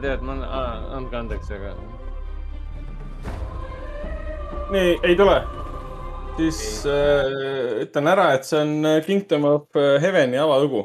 [0.02, 0.38] tead, ma,
[0.98, 1.74] andke andeks, aga
[4.74, 5.38] nii, ei tule.
[6.38, 10.84] siis äh, ütlen ära, et see on äh, Kingdom of Heaveni avalugu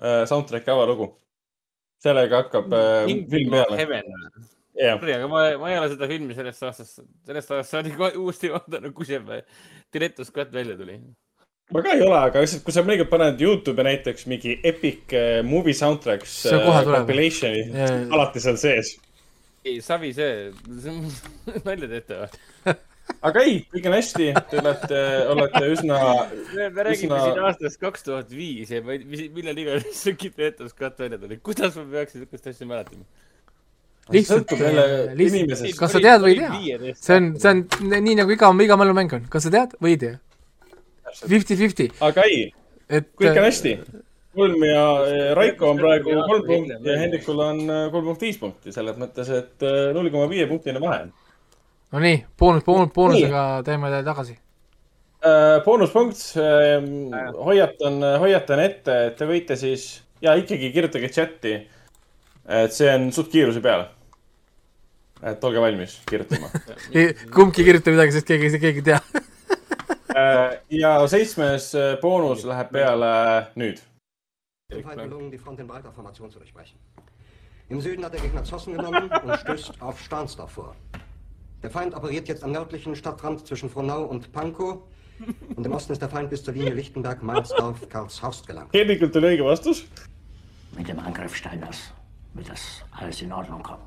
[0.00, 0.24] äh,.
[0.28, 1.10] Soundtrack'i avalugu.
[2.02, 4.14] sellega hakkab äh, film peale.
[4.76, 8.92] Sorry, aga ma, ma ei ole seda filmi sellest aastast, sellest aastast saadik uuesti vaadanud,
[8.96, 9.20] kui see
[9.92, 10.98] Director's Cut välja tuli.
[11.74, 15.40] Ma ka ei ole, aga lihtsalt, kui sa mõnikord paned Youtube'i näiteks mingi epic äh,
[15.46, 17.00] movie soundtracks See kohe tuleb.
[17.02, 18.92] compilation'i Jaa., alati seal sees.
[19.66, 20.52] ei, savi see,
[21.66, 22.76] nalja teete või?
[23.26, 25.00] aga ei, kõik on hästi, te olete,
[25.34, 25.98] olete üsna,
[26.54, 30.14] me me räägime Üsna- siin aastast kaks tuhat viis ja ma ei, millal iganes see
[30.22, 31.38] Director's Cut välja tuli.
[31.42, 33.06] kuidas ma peaksin niisugust asja mäletama?
[34.14, 34.86] lihtsalt jälle,
[35.18, 36.38] lihtsalt, kas sa tead või ei
[36.78, 36.94] tea?
[36.94, 37.64] see on, see on
[38.06, 40.14] nii nagu iga, iga mälumäng on, kas sa tead või ei tea?
[41.16, 42.50] Fifty-fifty, aga ei,
[42.92, 43.74] et kõik on hästi.
[44.36, 48.40] kolm ja eh, Raiko on praegu kolm punkti ja Hendrikul on eh, kolm punkt viis
[48.40, 49.64] punkti, selles mõttes, et
[49.96, 51.06] null koma viie punktine vahe.
[51.94, 54.36] no nii, boonus, boonus, boonusega teeme ta tagasi.
[55.64, 56.20] boonuspunkt,
[57.48, 59.88] hoiatan, hoiatan ette, et te võite siis
[60.22, 61.54] ja ikkagi kirjutage chati,
[62.60, 63.88] et see on suht kiiruse peale.
[65.22, 66.50] et olge valmis kirjutama.
[67.34, 69.00] kumbki ei kirjuta midagi, sest keegi, keegi ei tea.
[70.68, 73.82] ja seitsmes eh, boonus läheb peale nüüd.
[74.72, 76.78] dem Feind gelungen, die Front in breiter Formation zu durchbrechen.
[77.68, 80.74] Im Süden hat der Gegner Zossen genommen und stößt auf Stahnsdorf vor.
[81.62, 84.78] Der Feind operiert jetzt am nördlichen Stadtrand zwischen Frohnau und Pankow.
[85.56, 88.72] Und im Osten ist der Feind bis zur Linie Lichtenberg, Mainzdorf, Karlshorst gelangt.
[88.74, 89.86] Hendrikult oli õige vastus.
[90.76, 91.92] Mit dem Angriff Steiners
[92.34, 93.82] wird das alles in Ordnung kommen.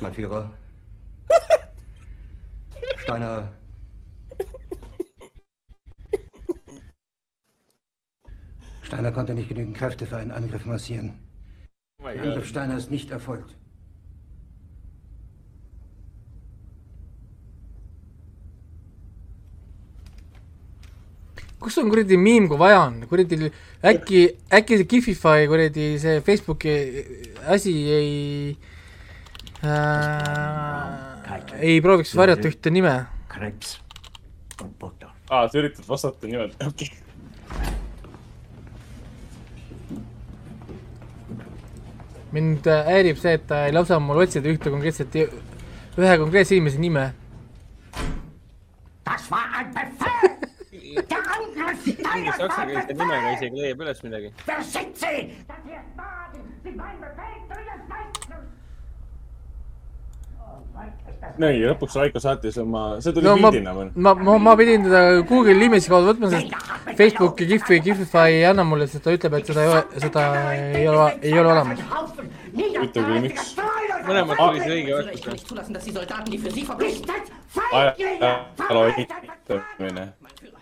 [0.00, 0.50] Mein Führer.
[3.04, 3.52] Steiner.
[8.82, 11.18] Steiner konnte nicht genügend Kräfte für einen Angriff massieren.
[12.02, 13.54] Oh Der Angriff Steiner ist nicht erfolgt.
[21.60, 23.50] kus on kuradi miim, kui vaja on, kuradi
[23.80, 24.18] äkki,
[24.52, 26.74] äkki see Gifify kuradi see Facebooki
[27.48, 28.56] asi ei
[29.62, 31.13] äh,,
[31.60, 32.94] ei prooviks varjata ühte nime.
[33.32, 33.78] Krebs
[35.30, 37.02] aa, sa üritad vastata niimoodi, okei okay..
[42.34, 46.80] mind äh, häirib see, et ta ei lase mul otsida ühte konkreetset, ühe konkreetse inimese
[46.82, 47.12] nime.
[49.30, 49.54] War
[52.38, 54.32] saksakeelse nimega isegi leiab üles midagi.
[61.40, 65.02] nii, lõpuks Raiko saatis oma, see tuli no pildina või?, ma, ma, ma pidin teda
[65.28, 66.48] Google Image'i kaudu võtma, sest
[66.98, 70.26] Facebooki Gifi, Gifify ei anna mulle, sest ta ütleb, et seda ei ole, seda
[70.62, 71.78] ei ole, ei ole olemas.
[72.54, 73.54] huvitav küll, miks?
[74.04, 75.22] mõlemad tuli see õige vastus.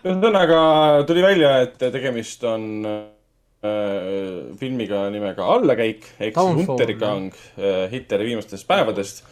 [0.03, 0.59] Ühesõnaga
[1.07, 8.31] tuli välja, et tegemist on äh, filmiga nimega Allakäik ehk siis Downfall, Untergang äh, Hitleri
[8.31, 9.23] viimastest päevadest.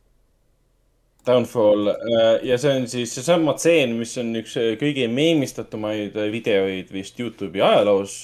[1.26, 6.32] Downfall äh, ja see on siis seesama tseen, mis on üks äh, kõige meemistatumaid äh,
[6.34, 8.16] videoid vist Youtube'i ajaloos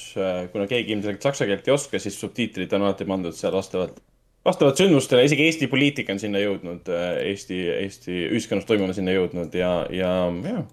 [0.53, 3.99] kuna keegi ilmselt saksa keelt ei oska, siis subtiitrid on alati pandud seal vastavalt,
[4.47, 6.89] vastavalt sündmustele, isegi Eesti poliitika on sinna jõudnud,
[7.21, 10.15] Eesti, Eesti ühiskonnas toimuv on sinna jõudnud ja, ja,
[10.49, 10.65] ja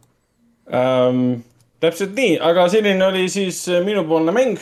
[0.72, 1.43] ähm,.
[1.85, 4.57] täpselt nii, aga selline oli siis minupoolne mäng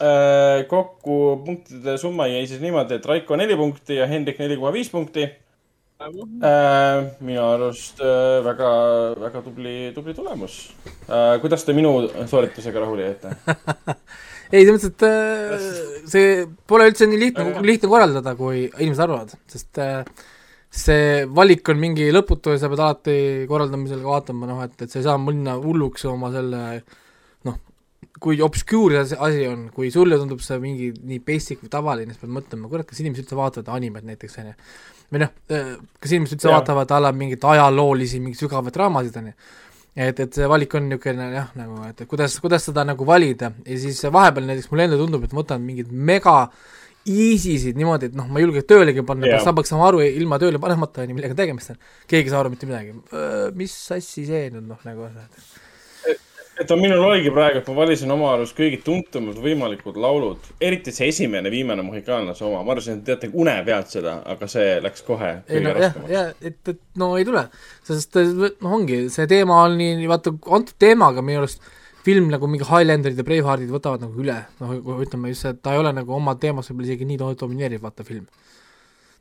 [0.00, 0.64] äh,.
[0.72, 4.88] kokku punktide summa jäi siis niimoodi, et Raiko neli punkti ja Hendrik neli koma viis
[4.88, 5.28] punkti.
[7.22, 8.70] Minu arust äh, väga,
[9.22, 10.56] väga tubli, tubli tulemus
[11.06, 11.38] äh,.
[11.40, 11.92] kuidas te minu
[12.26, 13.34] sooritusega rahule jäite?
[14.52, 16.32] ei, selles mõttes, et äh, see
[16.66, 20.02] pole üldse nii lihtne, lihtne korraldada, kui inimesed arvavad, sest äh,
[20.74, 23.16] see valik on mingi lõputu ja sa pead alati
[23.50, 26.64] korraldamisel ka vaatama, noh, et, et sa ei saa minna hulluks oma selle
[27.46, 27.60] noh,
[28.18, 32.24] kui obscure see asi on, kui sulle tundub see mingi nii basic või tavaline, siis
[32.24, 34.58] pead mõtlema, kurat, kas inimesed üldse vaatavad animet näiteks, on ju.
[35.14, 39.36] Või noh, kas inimesed üldse vaatavad a la mingeid ajaloolisi, mingeid sügavaid draamasid, on ju
[39.94, 43.76] et, et see valik on niisugune jah, nagu, et kuidas, kuidas seda nagu valida ja
[43.78, 46.38] siis vahepeal näiteks mulle endale tundub, et ma võtan mingeid mega
[47.04, 50.58] easy'sid niimoodi, et noh, ma ei julge tööle panna yeah., saab saama aru ilma tööle
[50.60, 51.80] panemata, on ju, millega tegemist on.
[52.10, 52.94] keegi ei saa aru mitte midagi.
[53.60, 55.53] mis assi see nüüd noh, nagu et
[56.70, 61.08] on minul oligi praegu, et ma valisin oma arust kõige tuntumad võimalikud laulud, eriti see
[61.10, 65.30] esimene, viimane Mohikaanlase oma, ma arvasin, et teate une pealt seda, aga see läks kohe
[65.48, 67.42] ei no jah, jah, et, et no ei tule,
[67.88, 71.62] sest noh, ongi see teema on nii, vaata antud teemaga minu arust
[72.04, 75.72] film nagu mingi Highlanderid ja Braveheartid võtavad nagu üle, noh, ütleme just see, et ta
[75.74, 78.26] ei ole nagu oma teemas võib-olla isegi nii do- domineeriv, vaata, film.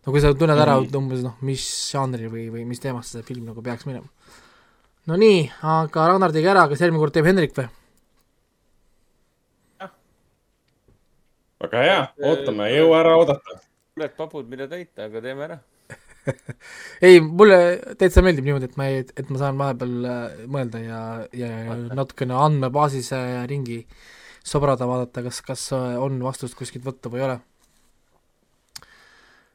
[0.03, 0.95] no kui sa tunned ära Mhm.
[0.99, 1.63] umbes noh, mis
[1.93, 4.05] žanri või, või mis teemasse see film nagu peaks minema.
[5.09, 5.45] No nii,
[5.75, 7.69] aga Ragnar tegi ära, kas järgmine kord teeb Hendrik või?
[11.63, 11.99] väga hea,
[12.29, 13.59] ootame, ei jõua ära oodata.
[13.93, 15.59] kuuled papud, mida täita, aga teeme ära.
[17.07, 17.57] ei, mulle
[17.99, 20.99] täitsa meeldib niimoodi, et ma ei, et ma saan vahepeal äh, mõelda ja,
[21.35, 21.49] ja
[21.91, 23.81] natukene andmebaasis äh, ringi
[24.43, 27.39] sobrada, vaadata, kas, kas äh, on vastust kuskilt võtta või ei ole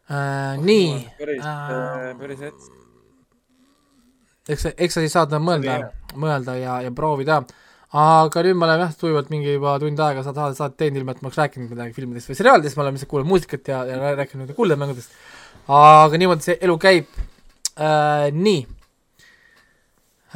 [0.08, 0.60] äh,.
[0.60, 2.77] nii päris äh,, päris hea.
[4.48, 5.78] eks, eks sa siis saad mõelda,
[6.18, 7.42] mõelda ja, ja proovida.
[7.88, 11.22] aga nüüd me oleme jah, tujuvalt mingi juba tund aega saad saadet teinud, ilma et
[11.22, 14.52] ma oleks rääkinud midagi filmidest või seriaalidest, me oleme lihtsalt kuulanud muusikat ja, ja rääkinud
[14.56, 15.14] kuuldemängudest.
[15.68, 17.08] aga niimoodi see elu käib
[17.76, 18.28] äh,.
[18.32, 18.66] nii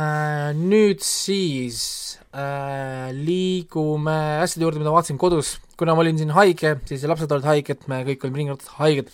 [0.01, 0.53] äh,.
[0.57, 7.05] nüüd siis äh, liigume asjade juurde, mida vaatasin kodus, kuna ma olin siin haige, siis
[7.09, 9.13] lapsed olid haiged, me kõik olime ringi haiged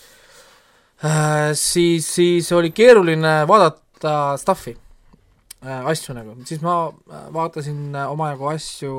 [1.03, 4.79] äh,, siis, siis oli keeruline vaadata stuff'i
[5.67, 8.93] asju nagu, siis ma äh, vaatasin äh, omajagu asju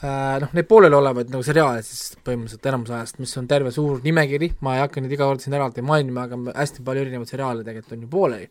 [0.00, 4.54] äh, noh, neid pooleliolevaid nagu seriaale siis põhimõtteliselt enamus ajast, mis on terve suur nimekiri,
[4.64, 7.96] ma ei hakka neid iga kord siin eraldi mainima, aga hästi palju erinevaid seriaale tegelikult
[7.96, 8.48] on ju pooleli,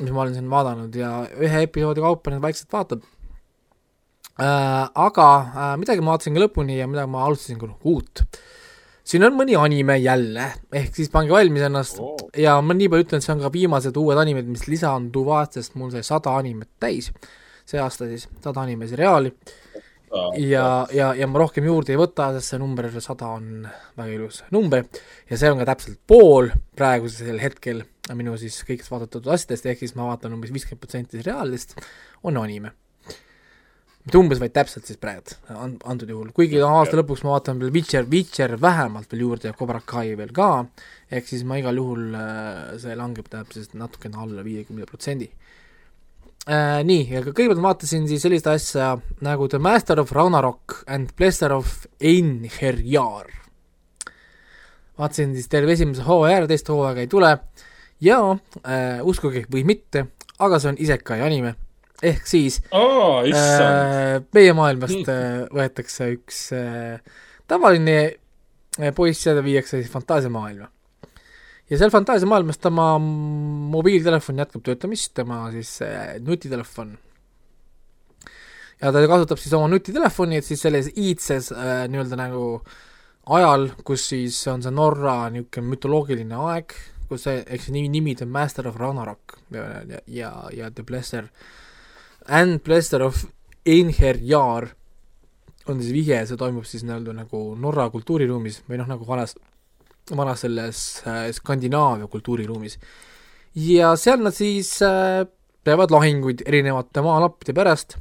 [0.00, 3.04] mis ma olen siin vaadanud ja ühe episoodi kaupa neid vaikselt vaatad
[4.40, 4.84] äh,.
[4.88, 8.24] aga äh, midagi ma vaatasin ka lõpuni ja midagi ma alustasin ka uut
[9.08, 10.50] siin on mõni anime jälle,
[10.80, 12.00] ehk siis pange valmis ennast.
[12.02, 12.16] Oh.
[12.36, 15.78] ja ma nii palju ütlen, et see on ka viimased uued animed, mis lisanduvad, sest
[15.80, 17.12] mul sai sada animet täis.
[17.68, 19.32] See aasta siis, sada anime seriaali.
[20.40, 23.66] Ja, ja, ja ma rohkem juurde ei võta, sest see number sada on
[23.98, 24.86] väga ilus number.
[25.28, 27.84] Ja see on ka täpselt pool praegusel hetkel
[28.16, 31.76] minu siis kõigist vaadatud asjadest, ehk siis ma vaatan umbes viiskümmend protsenti seriaalidest
[32.24, 32.72] on anime
[34.08, 37.72] mitte umbes, vaid täpselt siis praegu an-, antud juhul, kuigi aasta lõpuks ma vaatan veel
[37.74, 40.64] Witcher, Witcher vähemalt veel juurde ja Cobra Kai veel ka,
[41.12, 45.30] ehk siis ma igal juhul äh, see langeb täpselt natukene alla viiekümne protsendi.
[46.48, 51.52] Nii, aga kõigepealt ma vaatasin siis sellist asja nagu The Master of Ragnarok and Blessed
[51.52, 53.28] of Einherjar.
[54.96, 57.34] vaatasin siis terve esimese hooaja ära, teist hooaega ei tule
[58.00, 58.18] ja
[58.64, 60.06] äh, uskuge või mitte,
[60.38, 61.52] aga see on isekai anime,
[62.02, 63.34] ehk siis issand.
[63.34, 67.00] äh, meie maailmast äh, võetakse üks äh,
[67.50, 67.98] tavaline
[68.78, 70.68] äh, poiss ja ta viiakse siis fantaasiamaailma.
[71.70, 76.96] ja seal fantaasiamaailmas tema mobiiltelefon jätkab töötamist, tema siis äh, nutitelefon.
[78.82, 82.44] ja ta kasutab siis oma nutitelefoni, et siis selles iidses äh, nii-öelda nagu
[83.28, 86.72] ajal, kus siis on see Norra niisugune mütoloogiline aeg,
[87.10, 90.86] kus see, eks see nimi, nimi on Master of Ragnarok ja, ja, ja, ja The
[90.86, 91.26] Blesser
[92.28, 93.24] and Blesser of
[93.68, 94.68] Einherjar
[95.68, 99.34] on siis vihje, see toimub siis nii-öelda nagu Norra kultuuriruumis või noh, nagu vanas,
[100.16, 102.78] vanas selles äh, Skandinaavia kultuuriruumis.
[103.68, 105.26] ja seal nad siis äh,
[105.64, 107.98] peavad lahinguid erinevate maalappide pärast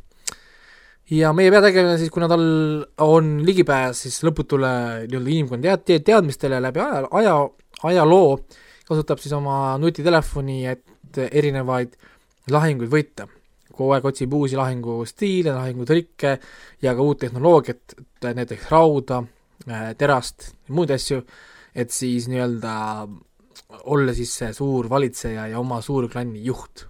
[1.12, 2.46] ja meie peategelane siis, kuna tal
[3.04, 4.74] on ligipääs siis lõputule
[5.08, 7.40] nii-öelda inimkonna tead-, teadmistele läbi aja, aja,
[7.92, 8.38] ajaloo,
[8.88, 11.96] kasutab siis oma nutitelefoni, et erinevaid
[12.52, 13.28] lahinguid võita
[13.78, 16.38] kogu aeg otsib uusi lahingustiile, lahingutrikke
[16.82, 19.22] ja ka uut tehnoloogiat, näiteks rauda,
[19.98, 21.22] terast ja muid asju,
[21.78, 22.74] et siis nii-öelda
[23.92, 26.86] olla siis see suur valitseja ja oma suurklanni juht.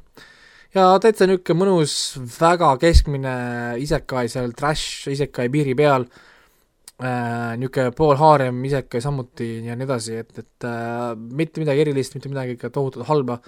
[0.75, 1.93] ja täitsa niisugune mõnus,
[2.38, 3.35] väga keskmine
[3.81, 10.19] isekai seal, trash isekai piiri peal äh,, niisugune pool haarem isekai samuti ja nii edasi,
[10.21, 13.39] et, et äh, mitte midagi erilist, mitte midagi ikka tohutult halba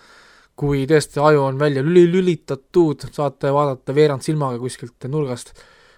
[0.59, 5.53] kui tõesti aju on välja lüli, lülitatud, saate vaadata veerand silmaga kuskilt nurgast,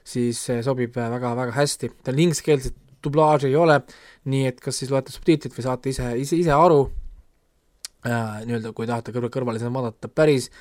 [0.05, 3.80] siis see sobib väga-väga hästi, tal ingliskeelset dublaaži ei ole,
[4.30, 6.84] nii et kas siis loete subtiitrid või saate ise, ise, ise aru
[8.05, 10.51] äh,, nii-öelda kui tahate kõrval, kõrvale seda vaadata, päris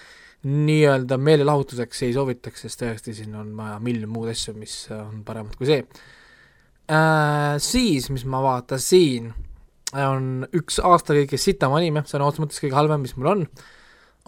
[0.48, 5.58] nii-öelda meelelahutuseks ei soovitaks, sest tõesti siin on vaja miljon muud asju, mis on paremad
[5.60, 5.82] kui see
[6.88, 7.58] äh,.
[7.60, 9.28] Siis, mis ma vaatasin,
[10.00, 13.44] on üks aasta kõige sitam anime, on otseses mõttes kõige halvem, mis mul on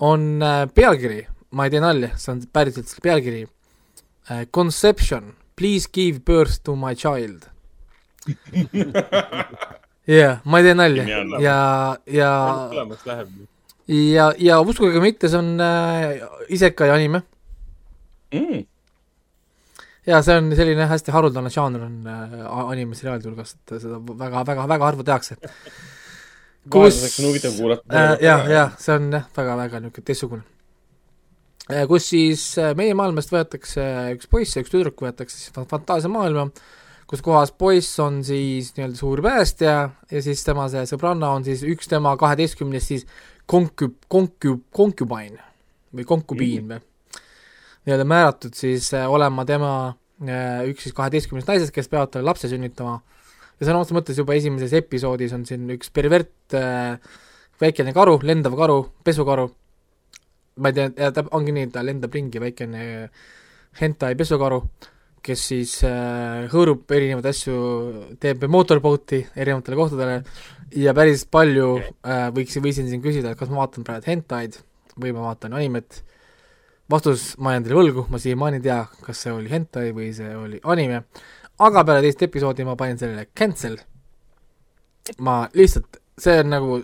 [0.02, 1.22] on äh, pealkiri,
[1.54, 4.44] ma ei tee nalja, see on päriselt selle pealkiri äh,.
[4.54, 7.48] Conception, please give birth to my child.
[10.06, 11.04] jah, ma ei tee nalja
[11.42, 11.54] ja,
[12.06, 12.32] ja,
[13.86, 16.22] ja, ja uskuge või mitte, see on äh,
[16.54, 17.22] isekai anime
[18.34, 18.62] mm..
[20.06, 22.36] ja see on selline hästi haruldane žanr on äh,
[22.66, 25.38] anime seriaalide hulgas, et seda väga, väga, väga harva tehakse.
[26.70, 28.16] Kus on huvitav kuulata äh,.
[28.22, 30.42] jah, jah, see on jah, väga-väga niisugune teistsugune.
[31.88, 33.86] kus siis äh, meie maailmast võetakse
[34.16, 36.48] üks poiss ja üks tüdruk võetakse siis fa- fantaasiamaailma,
[37.10, 41.64] kus kohas poiss on siis nii-öelda suur päästja ja siis tema see sõbranna on siis
[41.66, 43.06] üks tema kaheteistkümnest siis
[43.50, 45.42] konku-, konku-, konkubine
[45.92, 46.82] või konkubiin või
[47.86, 49.72] nii-öelda määratud siis äh, olema tema
[50.22, 53.00] äh, üks siis kaheteistkümnest naisest, kes peavad talle lapse sünnitama
[53.62, 56.98] ja sõna otseses mõttes juba esimeses episoodis on siin üks pervert äh,
[57.62, 59.46] väikene karu, lendav karu, pesukaru,
[60.58, 62.82] ma ei tea, ta ongi nii, ta lendab ringi, väikene
[63.78, 64.58] hentai pesukaru,
[65.22, 67.58] kes siis äh, hõõrub erinevaid asju,
[68.20, 70.16] teeb motorboat'i erinevatele kohtadele
[70.82, 74.58] ja päris palju äh, võiks, võisin siin küsida, et kas ma vaatan praegu hentaid
[74.98, 76.02] või ma vaatan animet,
[76.90, 80.34] vastus ma jään teile võlgu, ma siiamaani ei tea, kas see oli hentai või see
[80.36, 81.04] oli anime,
[81.66, 83.78] aga peale teist episoodi ma panin sellele cancel,
[85.26, 86.80] ma lihtsalt, see on nagu,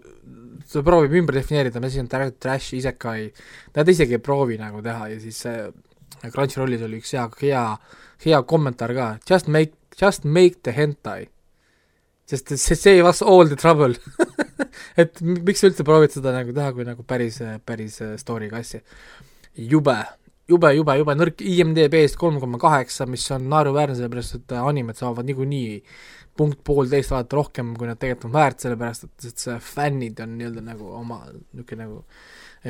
[0.69, 3.29] see proovib ümber defineerida, mis on tra- trash, isekai,
[3.77, 5.69] nad isegi ei proovi nagu teha ja siis see
[6.27, 7.65] Crunchyrollis oli üks hea, hea,
[8.25, 11.29] hea kommentaar ka, just make, just make the hentai.
[12.29, 13.95] sest see save us all the trouble.
[15.01, 18.83] Et miks sa üldse proovid seda nagu teha, kui nagu päris, päris story'ga asja.
[19.57, 19.97] jube,
[20.49, 25.29] jube, jube, jube nõrk, IMDB-st kolm koma kaheksa, mis on naeruväärne, sellepärast et animed saavad
[25.29, 25.83] niikuinii
[26.39, 30.37] punkt poolteist vaadata rohkem, kui nad tegelikult on väärt, sellepärast et, et see fännid on
[30.39, 32.05] nii-öelda nagu oma niisugune nagu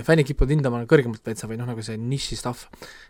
[0.04, 2.66] fännid kipuvad hindama kõrgemalt täitsa või noh, nagu see niši stuff.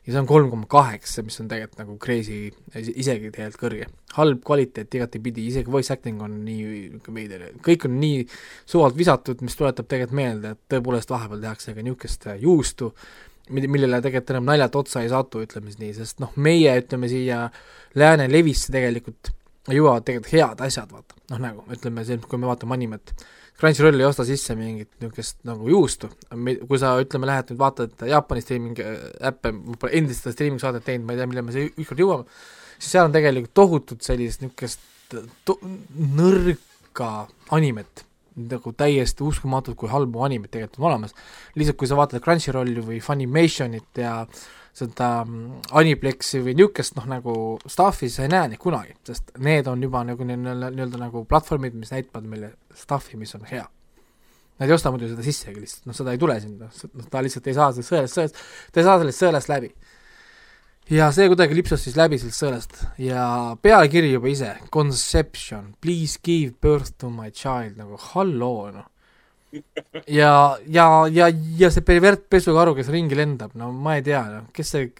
[0.07, 3.89] ja see on kolm koma kaheksa, mis on tegelikult nagu crazy, isegi tegelikult kõrge.
[4.15, 8.27] halb kvaliteet igatepidi, isegi voice acting on nii veider, kõik on nii
[8.67, 12.93] suvalt visatud, mis tuletab tegelikult meelde, et tõepoolest vahepeal tehakse ka niisugust juustu,
[13.51, 17.47] millele tegelikult enam naljalt otsa ei satu, ütleme siis nii, sest noh, meie ütleme siia
[17.99, 19.33] lääne levisse tegelikult
[19.69, 23.13] jõuavad tegelikult head asjad, vaata, noh nagu ütleme, see, kui me vaatame animet,
[23.59, 28.45] Crunchyroll ei osta sisse mingit niisugust nagu juustu, kui sa ütleme, lähed nüüd vaatad Jaapani
[28.45, 31.73] streaming äppe, ma pole endist seda streaming saadet teinud, ma ei tea, millal me see
[31.73, 32.39] ükskord jõuame,
[32.77, 35.19] siis seal on tegelikult tohutut sellist niisugust
[35.49, 35.59] to-,
[36.21, 37.11] nõrka
[37.57, 38.05] animet,
[38.39, 41.15] nagu täiesti uskumatult, kui halbu animeid tegelikult on olemas.
[41.55, 44.15] lihtsalt kui sa vaatad Crunchyrolli või Funimationit ja
[44.79, 45.09] seda
[45.81, 47.33] Aniplexi või niisugust noh, nagu
[47.67, 51.75] stuff'i sa ei näe neid kunagi, sest need on juba nagu nii-öelda, nii-öelda nagu platvormid,
[51.79, 53.67] mis näitavad meile stuff'i, mis on hea.
[54.59, 57.47] Nad ei osta muidu seda sissegi lihtsalt, noh seda ei tule sinna, noh ta lihtsalt
[57.47, 58.41] ei saa sellest sõelast,
[58.73, 59.71] ta ei saa sellest sõelast läbi.
[60.93, 62.79] Ja see kuidagi lipsas siis läbi sellest sõelast.
[63.03, 63.25] Ja
[63.63, 68.87] pealkiri juba ise, conception, please give birth to my child, nagu halloo noh.
[70.13, 74.49] Ja, ja, ja, ja see pervert pesukaru, kes ringi lendab, no ma ei tea, noh,
[74.53, 74.91] kes see,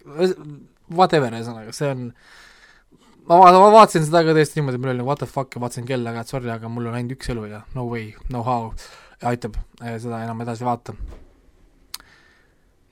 [0.89, 2.07] whatever, ühesõnaga, see on
[3.29, 5.61] ma va-, ma vaatasin seda ka tõesti niimoodi, mul oli nagu what the fuck ja
[5.61, 8.41] vaatasin kella ka, et sorry, aga mul on ainult üks elu ja no way, no
[8.47, 8.71] how,
[9.29, 10.97] aitab seda enam edasi vaata.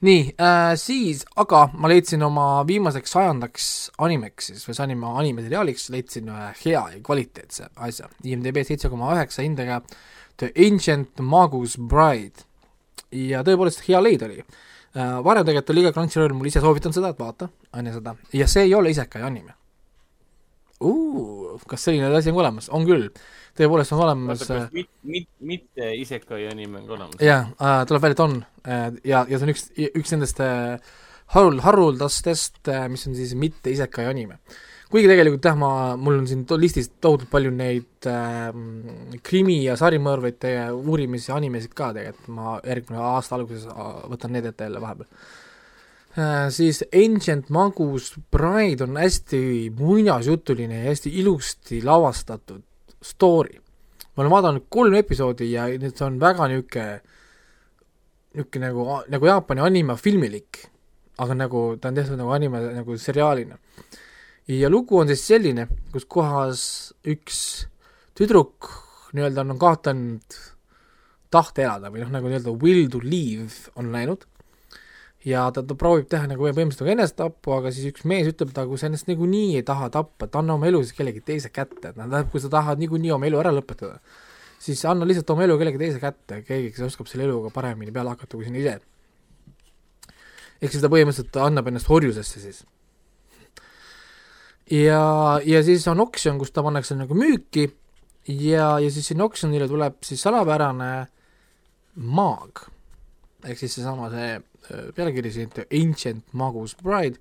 [0.06, 3.64] Nii äh,, siis, aga ma leidsin oma viimaseks sajandaks
[4.04, 9.10] animeks siis, või see anime, animeseriaaliks leidsin ühe hea ja kvaliteetse asja, IMDB seitse koma
[9.16, 9.80] üheksa hindega
[10.38, 12.46] The Ancient Magus Bride.
[13.10, 14.42] Ja tõepoolest hea leid oli.
[14.94, 15.18] Uh,.
[15.24, 18.46] varem tegelikult oli ka Crunchyroll mul ise soovitanud seda, et vaata, on ju seda, ja
[18.50, 19.52] see ei ole isekai anime.
[20.80, 21.58] Uh,.
[21.68, 23.10] kas selline asi on olemas, on küll,
[23.58, 27.20] tõepoolest on olemas kas mit-, mit-, mitte isekai anime on olemas?
[27.22, 30.96] jaa uh,, tuleb välja, et on uh, ja, ja see on üks, üks nendest uh,
[31.36, 34.40] harul-, haruldastest uh,, mis on siis mitte isekai anime
[34.88, 35.70] kuigi tegelikult jah, ma,
[36.00, 38.48] mul on siin to listis tohutult palju neid äh,
[39.24, 44.68] krimi- ja sarimõrvaid ja uurimisi animesid ka tegelikult, ma järgmine aasta alguses võtan need ette
[44.68, 45.10] jälle vahepeal
[46.16, 46.48] äh,.
[46.54, 49.42] Siis Ancient Magus Bride on hästi
[49.76, 52.64] muinasjutuline ja hästi ilusti lavastatud
[53.02, 53.60] story.
[54.16, 57.00] ma olen vaadanud kolm episoodi ja see on väga niisugune,
[58.34, 60.64] niisugune nagu, nagu Jaapani anime filmilik,
[61.18, 63.58] aga nagu ta on tehtud nagu anime nagu seriaalina
[64.48, 66.62] ja lugu on siis selline, kus kohas
[67.06, 67.40] üks
[68.18, 68.70] tüdruk
[69.12, 70.38] nii-öelda on kaotanud
[71.32, 74.24] tahte elada või noh, nagu nii-öelda will to live on läinud
[75.26, 78.60] ja ta, ta proovib teha nagu põhimõtteliselt nagu enesetappu, aga siis üks mees ütleb, et
[78.60, 81.50] aga kui sa ennast niikuinii ei taha tappa, et anna oma elu siis kellegi teise
[81.50, 83.98] kätte, et noh, tähendab, kui sa tahad niikuinii oma elu ära lõpetada,
[84.62, 88.14] siis anna lihtsalt oma elu kellegi teise kätte, keegi, kes oskab selle eluga paremini peale
[88.14, 88.78] hakata kui sina ise.
[90.60, 92.62] ehk siis ta põhimõtteliselt annab ennast orjusesse siis
[94.70, 95.02] ja,
[95.44, 97.68] ja siis on oksjon, kus ta pannakse nagu müüki
[98.28, 100.92] ja, ja siis sinna oksjonile tuleb siis salapärane
[101.98, 102.64] maag,
[103.46, 104.36] ehk siis seesama see
[104.96, 107.20] pealkiri siin, Ancient Magus Bride,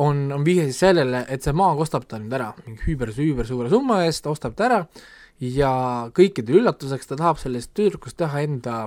[0.00, 3.48] on, on vihje siis sellele, et see maag ostab ta nüüd ära mingi hüüber, hüüber
[3.48, 4.80] suure summa eest, ostab ta ära
[5.40, 5.72] ja
[6.16, 8.82] kõikide üllatuseks ta tahab sellest tüdrukust teha enda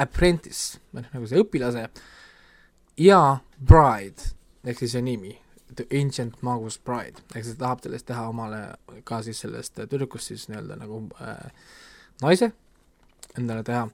[0.00, 1.86] apprentice, noh, nagu see õpilase,
[3.00, 3.22] ja
[3.58, 4.32] Bride
[4.64, 5.34] ehk siis see nimi,
[5.76, 8.62] The Ancient Magus Bride, ehk siis ta tahab sellest teha omale
[9.08, 11.76] ka siis sellest tüdrukust siis nii-öelda nagu äh,
[12.24, 12.50] naise
[13.38, 13.86] endale teha.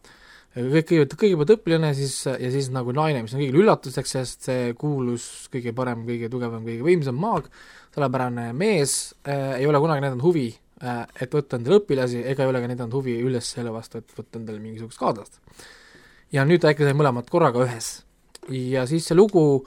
[0.56, 5.26] Kõigepealt, kõigepealt õpilane siis ja siis nagu naine, mis on kõigile üllatuseks, sest see kuulus
[5.52, 7.50] kõige parem, kõige tugevam, kõige võimsam maag,
[7.94, 10.48] suurepärane mees äh, ei ole kunagi näidanud huvi
[10.82, 14.16] äh,, et võtta endale õpilasi, ega ei ole ka näidanud huvi üles selle vastu, et
[14.16, 15.40] võtta endale mingisugust kaaslast.
[16.32, 17.90] ja nüüd ta äkki sai mõlemad korraga ühes.
[18.48, 19.66] ja siis see lugu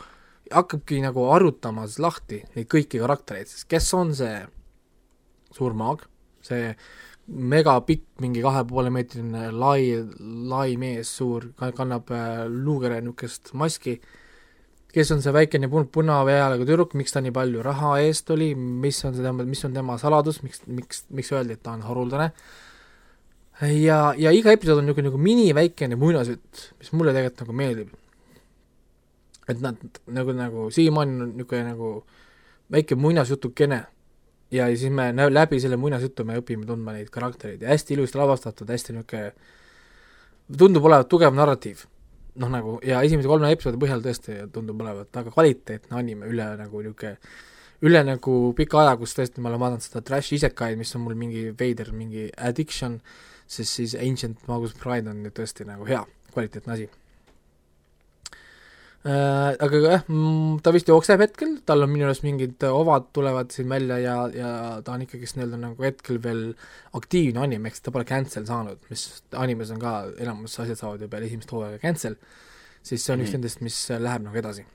[0.49, 4.41] hakkabki nagu arutama siis lahti neid kõiki karaktereid, siis kes on see
[5.53, 6.05] suur maag,
[6.45, 6.73] see
[7.29, 9.91] megapikk, mingi kahe poole meetrine lai,
[10.49, 13.99] lai mees, suur, kannab äh, luugere niisugust maski,
[14.93, 19.03] kes on see väikene pun-, punaveajaga tüdruk, miks ta nii palju raha eest oli, mis
[19.05, 22.31] on see tema, mis on tema saladus, miks, miks, miks öeldi, et ta on haruldane,
[23.67, 27.95] ja, ja iga episood on niisugune nagu mini-väikene muinasjutt, mis mulle tegelikult nagu meeldib.
[29.49, 29.77] et nad
[30.13, 31.93] nagu, nagu siiamaani on niisugune nagu
[32.71, 33.83] väike muinasjutukene
[34.51, 38.17] ja siis me nä-, läbi selle muinasjutu me õpime tundma neid karaktereid ja hästi ilusti
[38.17, 39.31] lavastatud, hästi niisugune
[40.57, 41.85] tundub olevat tugev narratiiv.
[42.39, 46.81] noh, nagu ja esimese kolme episoodi põhjal tõesti tundub olevat väga kvaliteetne anime üle nagu
[46.85, 47.17] niisugune
[47.81, 51.15] üle nagu pika aja, kus tõesti ma olen vaadanud seda trash isekaid, mis on mul
[51.19, 52.99] mingi veider mingi addiction,
[53.47, 56.01] siis siis Ancient Magus Pride on ju tõesti nagu hea,
[56.33, 56.89] kvaliteetne asi
[59.03, 60.01] aga jah,
[60.61, 64.49] ta vist jookseb hetkel, tal on minu arust mingid ovad tulevad siin välja ja, ja
[64.83, 66.41] ta on ikkagist nii-öelda nagu hetkel veel
[66.99, 69.05] aktiivne anime, ehk ta pole cancel saanud, mis
[69.39, 72.17] animes on ka, enamus asjad saavad ju peale esimest hooaega cancel,
[72.83, 73.39] siis see on üks Mhm.
[73.39, 74.65] nendest, mis läheb nagu edasi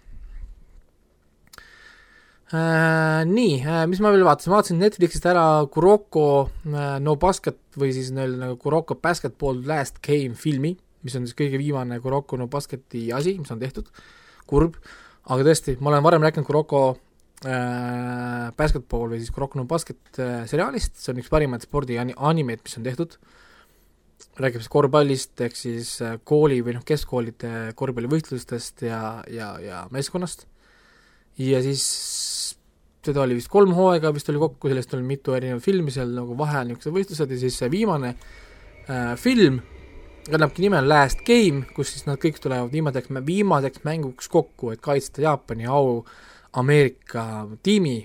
[2.53, 3.25] äh,.
[3.29, 6.27] Nii äh,, mis ma veel vaatasin, vaatasin Netflixist ära Kuroko
[6.69, 10.75] äh, No Basket või siis nii-öelda nagu Kuroko Basketball Last Game filmi,
[11.05, 13.89] mis on siis kõige viimane Kuroko No Basketi asi, mis on tehtud,
[14.51, 14.79] kurb,
[15.31, 16.83] aga tõesti, ma olen varem rääkinud Kuroko
[17.47, 22.17] äh, basketball või siis Kuroko no basket äh, seriaalist, see on üks parimaid spordi ani-,
[22.17, 23.17] animeid, mis on tehtud,
[24.41, 29.01] räägib siis korvpallist, ehk siis äh, kooli või noh, keskkoolide korvpallivõistlustest ja,
[29.31, 30.47] ja, ja meeskonnast,
[31.41, 31.87] ja siis
[33.05, 36.37] seda oli vist kolm hooaega vist oli kokku, sellest oli mitu erinevat filmi seal nagu
[36.39, 39.61] vahel niisugused võistlused ja siis see viimane äh, film
[40.31, 45.25] kannabki nime Last Game, kus siis nad kõik tulevad viimaseks, viimaseks mänguks kokku, et kaitsta
[45.25, 46.01] Jaapani au
[46.57, 47.99] Ameerika tiimi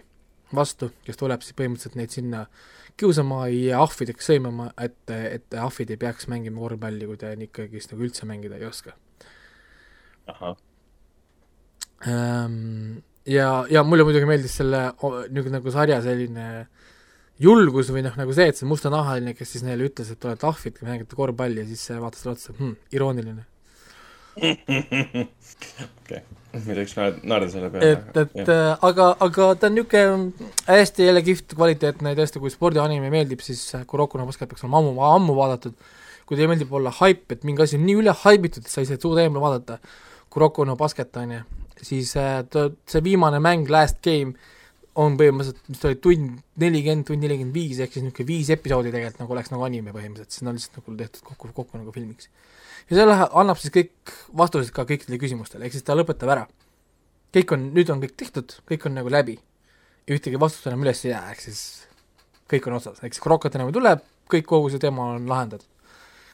[0.55, 2.45] vastu, kes tuleb siis põhimõtteliselt neid sinna
[2.99, 8.07] kiusama ja ahvideks sõimama, et, et ahvid ei peaks mängima korvpalli, kui te ikkagist nagu
[8.07, 8.95] üldse mängida ei oska
[12.07, 12.99] ähm,.
[13.25, 16.49] ja, ja mulle muidugi meeldis selle niisugune nagu sarja selline
[17.39, 20.47] julgus või noh, nagu see, et see mustanahaline, kes siis neile ütles, et te olete
[20.49, 23.45] ahvid, mängite korvpalli ja siis vaatas talle otsa hm,, irooniline.
[24.39, 26.19] okei,
[26.53, 27.93] ei tohiks naerda, selle peale.
[27.93, 32.51] et, et äh, aga, aga ta on niisugune hästi jälle kihvt, kvaliteetne ja tõesti, kui
[32.53, 35.75] spordianime meeldib, siis Kuroko no Basket peaks olema ammu, ammu vaadatud.
[36.29, 38.89] kui teile meeldib olla haip, et mingi asi on nii üle haibitud, et sa ei
[38.89, 39.79] saa suuda eemale vaadata,
[40.29, 41.41] Kuroko no Basket on ju,
[41.81, 44.35] siis äh, ta, see viimane mäng, Last Game,
[44.99, 48.91] on põhimõtteliselt, mis ta oli, tund nelikümmend, tund nelikümmend viis, ehk siis niisugune viis episoodi
[48.91, 52.31] tegelikult nagu oleks nagu anime põhimõtteliselt, see on lihtsalt nagu tehtud kokku, kokku nagu filmiks.
[52.89, 56.49] ja see läheb, annab siis kõik vastused ka kõikidele küsimustele, ehk siis ta lõpetab ära
[57.35, 59.39] kõik on, nüüd on kõik tehtud, kõik on nagu läbi.
[60.07, 61.59] ja ühtegi vastust enam üles ei jää, ehk siis
[62.49, 63.91] kõik on otsas, ehk siis krokat enam ei tule,
[64.31, 65.67] kõik kogu see teema on lahendatud.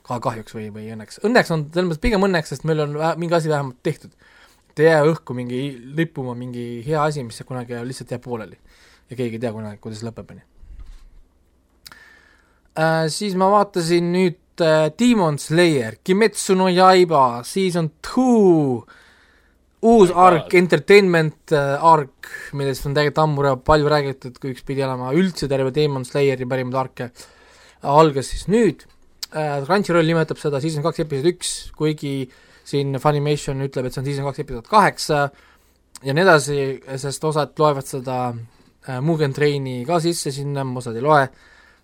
[0.06, 3.34] ka kahjuks või, või õnneks, õnneks on selles mõttes pigem õnneks, sest meil on mingi
[3.34, 4.12] asi vähemalt tehtud.
[4.76, 5.62] Et ei jää õhku mingi
[5.96, 8.58] rippuma mingi hea asi, mis kunagi lihtsalt jääb pooleli.
[9.10, 10.46] ja keegi ei tea kunagi, kuidas lõpeb, on ju.
[12.76, 18.82] Äh, siis ma vaatasin nüüd äh, Demon Slayer, Kimetsu no Yaiba, season two,
[19.86, 20.18] uus God.
[20.26, 22.28] ark, entertainment äh, ark,
[22.58, 26.82] millest on tegelikult ammu palju räägitud, kui üks pidi olema üldse terve Demon Slayeri parimaid
[26.82, 27.12] arke,
[27.86, 28.84] algas siis nüüd
[29.32, 32.26] äh,, Crunchyroll nimetab seda season kaks episood üks, kuigi
[32.66, 35.20] siin Funimation ütleb, et see on season kaks episood kaheksa
[36.04, 36.60] ja nii edasi,
[37.02, 41.24] sest osad loevad seda äh, Mugen Traini ka sisse sinna, osad ei loe.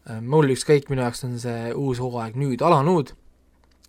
[0.10, 3.14] Äh,, mul ükskõik, minu jaoks on see uus hooaeg nüüd alanud.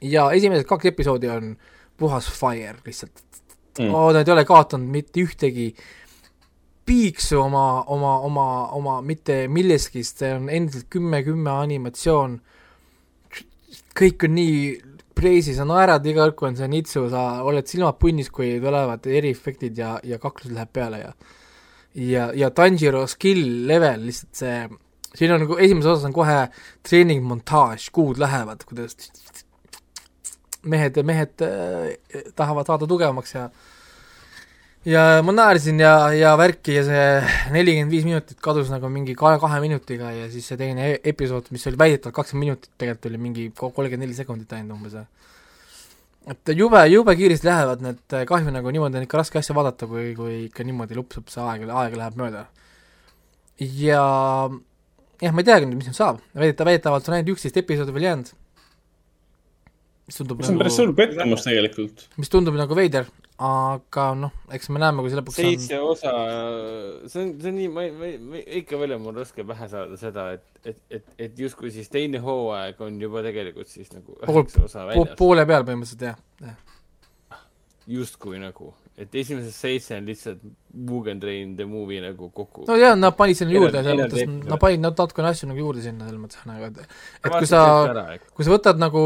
[0.02, 1.54] Ja esimesed kaks episoodi on
[1.98, 3.24] puhas fire lihtsalt.
[3.78, 3.94] Mm.
[3.94, 5.70] Oh, nad ei ole kaotanud mitte ühtegi
[6.84, 8.46] piiksu oma, oma, oma,
[8.76, 12.40] oma mitte milleski, see on endiselt kümme, kümme animatsioon,
[13.96, 14.56] kõik on nii
[15.14, 19.06] preisi, sa naerad iga kord, kui on see nitsu, sa oled silmad punnis, kui tulevad
[19.06, 21.12] eriefektid ja, ja kaklus läheb peale ja
[21.94, 24.56] ja, ja Tanjiro skill level lihtsalt see,
[25.16, 26.38] siin on nagu esimeses osas on kohe
[26.88, 28.96] treeningmontaaž, kuud lähevad, kuidas
[30.62, 33.48] mehed, mehed äh, tahavad saada tugevamaks ja
[34.88, 37.04] ja ma naersin ja, ja värki ja see
[37.54, 41.52] nelikümmend viis minutit kadus nagu mingi kahe, kahe minutiga ja siis see teine e- episood,
[41.54, 44.98] mis oli väidetavalt kakskümmend minutit, tegelikult oli mingi kolmkümmend neli sekundit ainult umbes.
[46.32, 50.12] et jube, jube kiiresti lähevad need, kahju nagu niimoodi on ikka raske asja vaadata, kui,
[50.18, 52.46] kui ikka niimoodi lupsub see aeg, aeg läheb mööda.
[53.58, 54.04] ja
[55.22, 58.10] jah, ma ei teagi nüüd, mis nüüd saab, väideta-, väidetavalt on ainult üksteist episoodi veel
[58.10, 58.34] jäänud.
[60.10, 62.08] mis tundub mis on nagu päris suur pettumus tegelikult.
[62.18, 63.06] mis tundub nagu veider,
[63.42, 66.12] aga noh, eks me näeme, kui see lõpuks seitse on osa,
[67.10, 69.16] see on, see on nii, ma ei, ma ei, ma ei, ikka veel on mul
[69.18, 73.70] raske pähe saada seda, et, et, et, et justkui siis teine hooaeg on juba tegelikult
[73.70, 77.40] siis nagu pool poole peal põhimõtteliselt jah, jah.
[77.96, 78.68] justkui nagu,
[79.00, 80.44] et esimesed seitse on lihtsalt
[80.90, 82.68] Mugen Train the movie nagu kokku.
[82.68, 86.06] no jaa, nad panid sinna juurde, selles mõttes, nad panid natukene asju nagu juurde sinna,
[86.10, 86.84] selles mõttes nagu, et
[87.24, 87.64] et kui sa,
[88.36, 89.02] kui sa võtad nagu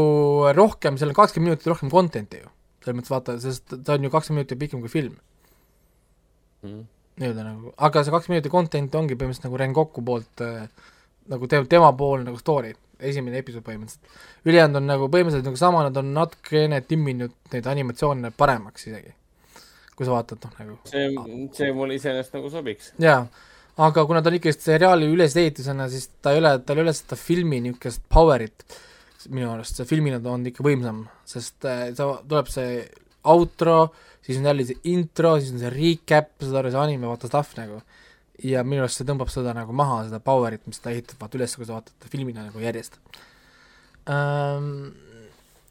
[0.57, 2.53] rohkem, seal on kakskümmend minutit rohkem content'i ju,
[2.87, 5.17] selles mõttes vaata, sest ta on ju kakskümmend minutit pikem kui film,
[6.63, 6.81] Mhm.
[7.21, 10.67] nii-öelda nagu, aga see kakskümmend minutit content ongi põhimõtteliselt nagu Rengoku poolt äh,
[11.29, 14.15] nagu te-, tema poolne nagu story, esimene episood põhimõtteliselt.
[14.47, 19.13] ülejäänud on nagu põhimõtteliselt nagu sama, nad on natukene timminud neid animatsioone paremaks isegi.
[19.97, 21.07] kui sa vaatad noh nagu see,
[21.57, 22.91] see mulle iseenesest nagu sobiks.
[23.01, 23.23] jaa,
[23.77, 27.15] aga kuna ta on ikkagi seriaali ülesehitusena, siis ta ei ole, tal ei ole seda
[27.17, 28.65] filmi niisugust power'it
[29.31, 32.81] minu arust, see filmina ta on ikka võimsam, sest äh, sa, tuleb see
[33.27, 33.77] outro,
[34.25, 37.57] siis on jälle see intro, siis on see recap, saad aru, see anime, vaata stuff
[37.59, 37.81] nagu.
[38.45, 41.55] ja minu arust see tõmbab seda nagu maha, seda power'it, mis ta ehitab vaata üles,
[41.57, 42.99] kui sa vaatad ta filmina nagu järjest
[44.13, 44.93] ähm,.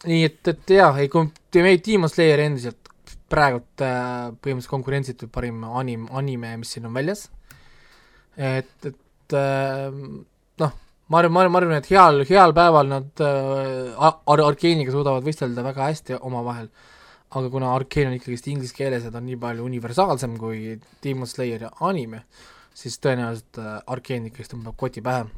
[0.07, 2.91] nii et, et jaa, ei kom-, Demon Slayer endiselt
[3.31, 7.29] praegult äh, põhimõtteliselt konkurentsitult parim anim-, anime, mis siin on väljas.
[8.37, 9.95] et, et äh,
[11.09, 15.27] ma arvan, ma arvan, ma arvan, et heal, heal päeval nad äh, Ar-, Arkeeniga suudavad
[15.27, 16.67] võistelda väga hästi omavahel,
[17.39, 20.75] aga kuna Arkeen on ikkagist inglise keeles ja ta on nii palju universaalsem kui
[21.05, 22.25] Demon Slayer ja anime,
[22.75, 25.29] siis tõenäoliselt äh, Arkeen ikkagist tõmbab koti pähe.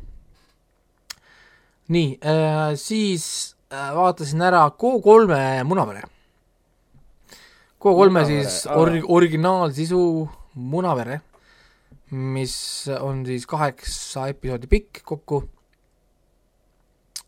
[1.93, 6.09] nii äh,, siis äh, vaatasin ära K3-e Munavere
[7.77, 8.81] K3-e Munavere, siis aa.
[8.81, 10.01] or-, originaalsisu
[10.57, 11.21] Munavere,
[12.11, 12.57] mis
[13.05, 15.45] on siis kaheksa episoodi pikk kokku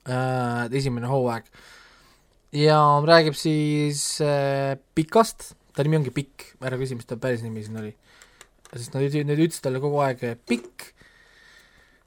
[0.08, 1.44] esimene hooaeg.
[2.56, 7.62] ja räägib siis äh, Pikast, ta nimi ongi Pikk, ära küsi, mis ta päris nimi
[7.62, 7.92] siin oli.
[8.72, 10.90] sest nad nad ütlesid talle kogu aeg äh, Pikk,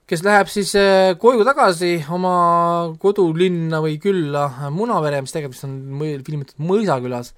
[0.07, 5.79] kes läheb siis äh, koju tagasi oma kodulinna või külla äh, Munavere, mis tegelikult on
[6.01, 7.33] mõ- filmitud Mõisakülas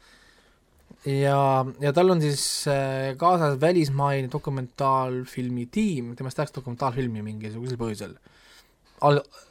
[1.05, 1.39] ja,
[1.81, 8.15] ja tal on siis äh, kaasas välismaine dokumentaalfilmi tiim, temast tehakse dokumentaalfilmi mingisugusel põhjusel.
[9.05, 9.44] Al- äh,,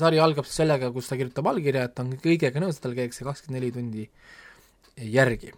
[0.00, 2.96] sari algab siis sellega, kus ta kirjutab allkirja, et ta on kõigega nõus, et tal
[2.98, 4.06] käiks see kakskümmend neli tundi
[5.10, 5.52] järgi.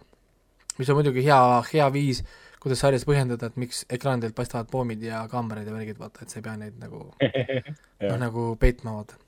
[0.79, 1.39] mis on muidugi hea,
[1.69, 2.23] hea viis,
[2.63, 6.39] kuidas sarjas põhjendada, et miks ekraanidelt paistavad poomid ja kaamerad ja värgid, vaata, et sa
[6.39, 7.03] ei pea neid nagu
[8.09, 9.19] noh, nagu peitma, vaata.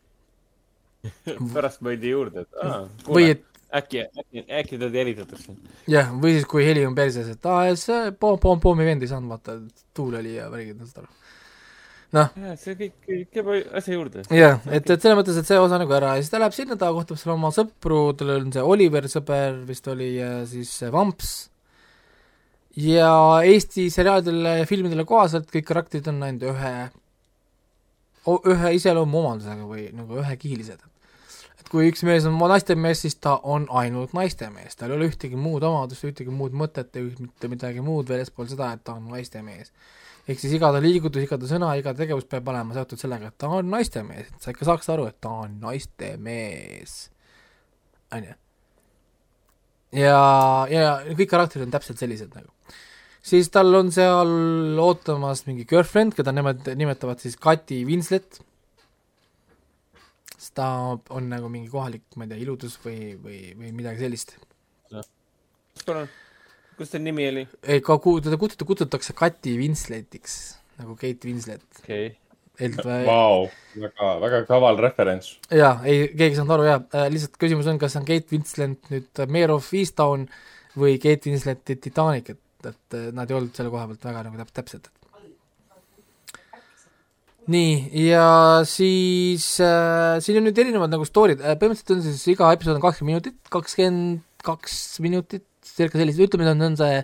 [1.54, 3.44] pärast mõeldi juurde, et aa, või et
[3.76, 5.56] äkki, äkki, äkki teda jälitatakse.
[5.92, 9.12] jah, või siis kui heli on perses, et aa, see poom, poom, poomi vend ei
[9.12, 9.60] saanud vaata,
[9.94, 11.25] tuul oli ja värgid, saad aru.
[12.14, 12.30] noh,
[12.60, 14.24] see kõik, kõik käib asja juurde.
[14.30, 16.78] jah, et, et selles mõttes, et see osa nagu ära ja siis ta läheb sinna,
[16.80, 21.34] ta kohtab seal oma sõpru, tal on see Oliver sõber vist oli ja siis Vamps.
[22.82, 23.12] ja
[23.44, 26.74] Eesti seriaalidele ja filmidele kohaselt kõik karakterid on ainult ühe,
[28.54, 30.86] ühe iseloomuomadusega või nagu ühekihilised.
[31.60, 35.40] et kui üks mees on naistemees, siis ta on ainult naistemees, tal ei ole ühtegi
[35.40, 39.74] muud omadust, ühtegi muud mõtet, mitte midagi muud väljaspool seda, et ta on naistemees
[40.26, 43.38] ehk siis iga ta liigutus, iga ta sõna, iga tegevus peab olema seotud sellega, et
[43.42, 46.96] ta on naistemees, et sa ikka saaks aru, et ta on naistemees.
[48.16, 48.34] on ju.
[50.02, 50.24] ja,
[50.72, 52.50] ja kõik karakterid on täpselt sellised nagu.
[53.26, 58.42] siis tal on seal ootamas mingi girlfriend, keda nemad nimetavad siis Kati Winslet.
[60.36, 60.68] sest ta
[61.10, 64.38] on nagu mingi kohalik, ma ei tea, iludus või, või, või midagi sellist.
[65.86, 66.10] palun,
[66.80, 67.46] kus teil nimi oli?
[67.64, 70.38] ei, ka ku-, teda kutsutakse, kutsutakse Kati Winsletiks,
[70.82, 71.66] nagu Kate Winslet.
[71.84, 72.22] okei okay..
[73.04, 75.34] Vau, väga, väga kaval referents.
[75.52, 78.32] jaa, ei, keegi ei saanud aru jaa äh,, lihtsalt küsimus on, kas see on Kate
[78.32, 80.28] Winslet nüüd äh, Mayor of Easttown
[80.80, 84.40] või Kate Winslet Titanic, et, et äh, nad ei olnud selle koha pealt väga nagu
[84.40, 84.88] täp-, täpsed.
[87.52, 87.74] nii,
[88.08, 88.30] ja
[88.66, 93.18] siis äh, siin on nüüd erinevad nagu story'd põhimõtteliselt on siis iga episood on kakskümmend
[93.18, 97.00] minutit, kakskümmend kaks minutit, circa sellised, ütleme, on, on see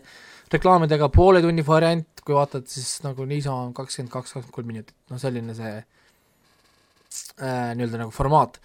[0.51, 4.95] reklaamidega poole tunni variant, kui vaatad, siis nagu niisama on kakskümmend kaks, kakskümmend kolm minutit,
[5.11, 5.73] noh selline see
[7.39, 8.59] äh, nii-öelda nagu formaat.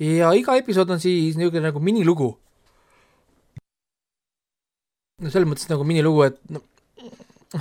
[0.00, 2.30] ja iga episood on siis niisugune nagu minilugu.
[5.22, 6.60] no selles mõttes nagu minilugu, et no,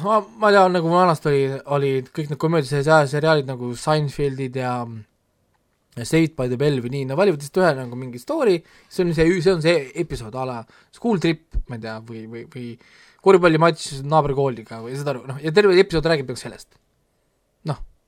[0.02, 1.44] ma, tean, nagu vanasti oli,
[1.78, 5.12] olid kõik need komöödiaseriaalid nagu Seinfeldid ja ja
[6.02, 8.57] Saved by the Bell või nii, no valivad lihtsalt ühe nagu mingi story,
[8.90, 10.60] see on see, see on see episood a la
[10.95, 12.72] school trip, ma ei tea, või, või, või
[13.24, 16.74] korvpallimatš naabrikooliga või saad aru, noh, ja terve episood räägib nagu sellest.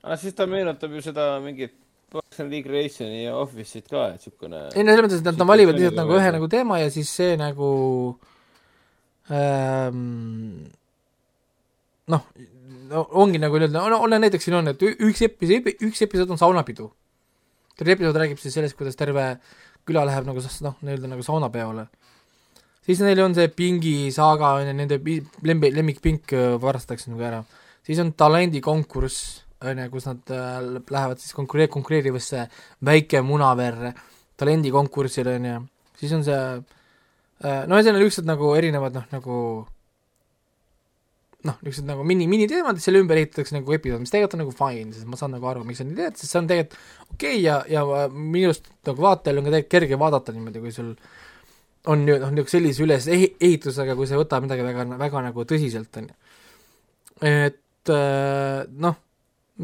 [0.06, 1.74] aga siis ta meenutab ju seda mingit
[2.14, 4.68] Parks and Recreationi ja Office'it ka, et siukene.
[4.76, 7.10] ei no selles mõttes, et nad nad valivad lihtsalt nagu ühe nagu teema ja siis
[7.12, 7.70] see nagu
[9.34, 10.68] ähm,
[12.14, 12.28] noh,
[12.91, 16.41] no ongi nagu nii-öelda, no, no näiteks siin on, et üks episood, üks episood on
[16.41, 16.91] saunapidu.
[17.78, 19.36] Terve episood räägib siis sellest, kuidas terve
[19.86, 21.88] küla läheb nagu noh, nii-öelda nagu saunapeole.
[22.86, 25.00] siis neil on see Pingi saaga on ju, nende
[25.44, 27.44] lembi, lemmikpink äh, varastatakse nagu ära.
[27.84, 32.48] siis on talendikonkurss, on ju, kus nad äh, lähevad siis konkureer-, konkureerivasse
[32.86, 33.94] väike munaverre
[34.38, 35.62] talendikonkursile, on ju,
[36.00, 39.40] siis on see äh, no ühesõnaga niisugused nagu erinevad noh, nagu
[41.46, 44.94] noh, niisugused nagu mini, miniteemad, selle ümber ehitatakse nagu episood, mis tegelikult on nagu fine,
[44.96, 46.80] sest ma saan nagu aru, miks sa nii teed, sest see on tegelikult
[47.16, 50.74] okei okay ja, ja minu arust nagu vaatajal on ka tegelikult kerge vaadata niimoodi, kui
[50.76, 50.92] sul
[51.94, 55.46] on ju noh, niisugune sellise üles ehi- ehitusega, kui sa võtad midagi väga, väga nagu
[55.50, 56.16] tõsiselt, on ju.
[57.30, 58.98] et äh, noh,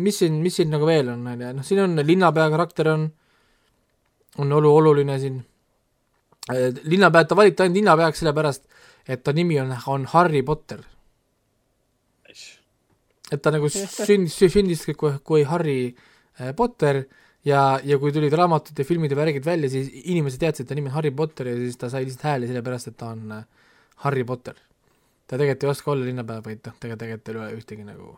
[0.06, 3.10] mis siin, mis siin nagu veel on, on ju, noh siin on linnapea karakter on,
[4.40, 5.42] on olu-, oluline siin,
[6.84, 8.66] linnapea, ta valiti ainult linnapeaks sellepärast,
[9.08, 10.82] et ta nimi on, on Harry Potter.
[13.32, 17.04] Et ta nagu sündis, sündis kui, kui Harry äh, Potter
[17.48, 20.78] ja, ja kui tulid raamatud ja filmid ja värgid välja, siis inimesed teadsid, et ta
[20.78, 23.72] nimi on Harry Potter ja siis ta sai lihtsalt hääli sellepärast, et ta on äh,
[24.06, 24.60] Harry Potter.
[25.28, 28.18] ta tegelikult ei oska olla linnapea, vaid noh, tegelikult, tegelikult ei ole ühtegi nagu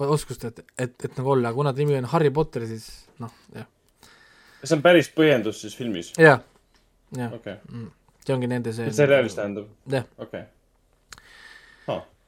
[0.00, 2.86] oskust, et, et, et nagu olla, kuna ta nimi on Harry Potter, siis
[3.20, 3.68] noh, jah,
[4.64, 6.14] see on päris põhjendus siis filmis?
[6.16, 6.40] jah,
[7.16, 7.58] jah, okei,
[8.24, 9.68] see ongi nende see seriaalis tähendab?
[9.92, 10.46] jah, okei.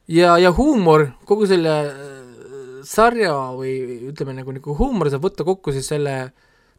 [0.07, 2.23] ja, ja huumor, kogu selle äh,
[2.87, 3.75] sarja või
[4.11, 6.17] ütleme nagu, nagu huumor saab võtta kokku siis selle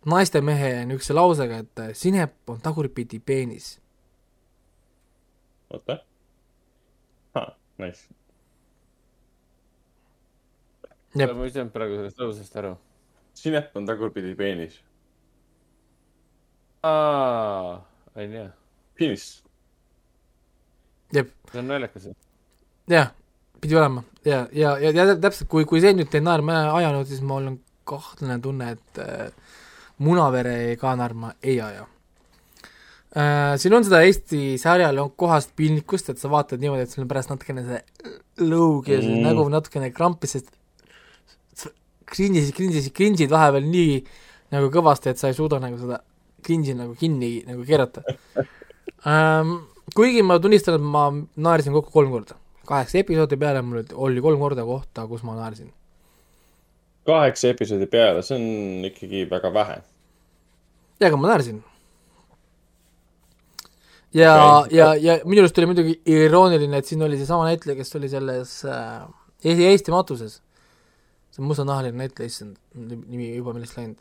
[0.09, 3.79] naistemehe niisuguse lausega, et äh, sinep on tagurpidi peenis.
[5.71, 5.99] oota.
[7.79, 8.09] nice.
[11.15, 11.31] Jep.
[11.31, 12.75] ma ei saanud praegu sellest lausest aru.
[13.39, 14.77] sinep on tagurpidi peenis.
[16.83, 17.81] aa,
[18.15, 18.45] onju.
[18.99, 19.27] Penis.
[21.13, 22.13] jep, see on naljakas.
[22.91, 23.13] jah,
[23.61, 27.51] pidi olema ja, ja, ja, ja täpselt, kui, kui see nüüd ei ajanud, siis mul
[27.53, 27.59] on
[27.89, 29.29] kahtlane tunne, et äh,
[30.05, 31.85] Munavere ka naerma ei aja
[33.15, 33.55] äh,.
[33.61, 37.11] siin on seda Eesti sarjal on kohast piinlikkust, et sa vaatad niimoodi, et sul on
[37.13, 37.81] pärast natukene see
[38.43, 39.27] lõug ja see Mm.
[39.29, 40.51] nägu natukene krampis, sest
[42.15, 44.01] krindisid, krindisid, krinsid vahepeal nii
[44.55, 46.01] nagu kõvasti, et sa ei suuda nagu seda
[46.45, 48.05] krinsi nagu kinni nagu keerata
[49.09, 49.57] ähm,.
[49.95, 52.39] kuigi ma tunnistan, et ma naersin kokku kolm korda.
[52.67, 55.73] Kaheksa episoodi peale mul oli- kolm korda kohta, kus ma naersin.
[57.07, 59.83] kaheksa episoodi peale, see on ikkagi väga vähe.
[61.01, 61.65] ja, aga ma naersin.
[64.15, 64.79] ja Okei.
[64.79, 68.65] ja, ja minu arust oli muidugi irooniline, et siin oli seesama näitleja, kes oli selles
[68.65, 69.05] äh,
[69.45, 70.41] Eesti, Eesti matuses.
[71.35, 73.99] see mustanahaline näitleja, issand, nimi juba millest läinud.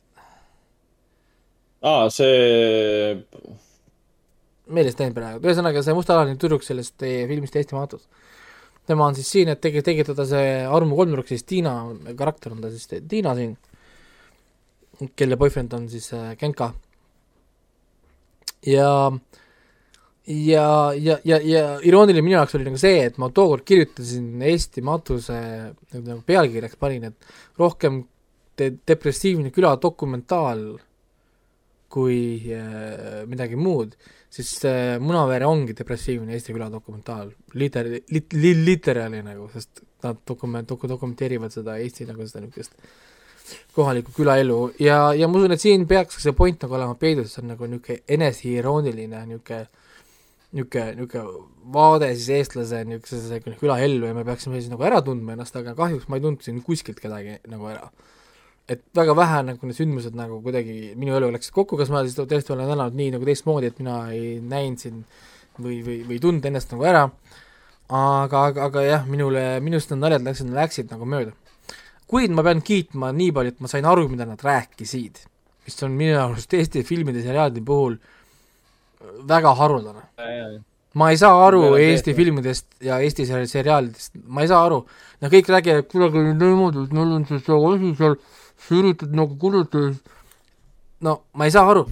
[1.81, 3.23] aa, see,
[4.69, 8.05] meelest läinud praegu, ühesõnaga see mustanahaline tüdruk sellest eh, filmist Eesti matus.
[8.87, 11.75] Tema on siis siin, et tegi, tegi teda see armu kolmnurk, siis Tiina
[12.19, 13.55] karakter on ta siis Tiina siin,
[15.15, 16.73] kelle boyfriend on siis äh, Genka.
[18.67, 18.89] ja
[20.27, 24.83] ja, ja, ja, ja irooniline minu jaoks oli nagu see, et ma tookord kirjutasin Eesti
[24.85, 25.35] matuse
[25.97, 28.03] nagu, pealkirjaks panin, et rohkem
[28.59, 30.63] de- depressiivne küla dokumentaal
[31.93, 32.19] kui
[32.55, 33.93] äh, midagi muud,
[34.33, 40.21] siis äh, Munavere ongi depressiivne Eesti küla dokumentaal, liter-, lit-, li-, literaali nagu, sest nad
[40.27, 42.77] dokument-, doku-, dokumenteerivad seda Eesti nagu seda niisugust
[43.75, 47.43] kohalikku külaelu ja, ja ma usun, et siin peaks see point nagu olema peidus, see
[47.43, 49.65] on nagu niisugune eneseirooniline niisugune
[50.53, 55.55] niisugune, niisugune vaade siis eestlase niisugusesse külaellu ja me peaksime siis nagu ära tundma ennast,
[55.59, 57.89] aga kahjuks ma ei tundnud siin kuskilt kedagi nagu ära
[58.69, 62.15] et väga vähe nagu need sündmused nagu kuidagi minu eluga läksid kokku, kas ma siis
[62.15, 65.01] tõesti olen elanud nii nagu teistmoodi, et mina ei näinud siin
[65.59, 67.03] või, või, või tundnud ennast nagu ära,
[67.91, 71.35] aga, aga, aga jah, minule, minust need naljad läksid, läksid nagu mööda.
[72.07, 75.23] kuid ma pean kiitma nii palju, et ma sain aru, mida nad rääkisid,
[75.65, 77.97] mis on minu arust Eesti filmide ja seriaalide puhul
[79.27, 80.05] väga haruldane.
[80.93, 84.85] ma ei saa aru Eesti filmidest ja Eesti seri- seriaalidest, ma ei saa aru.
[85.21, 88.15] no kõik räägivad kuidagi niimoodi, et meil on see see asi seal,
[88.59, 89.93] sa üritad nagu kuulutada,
[91.03, 91.85] no ma ei saa aru.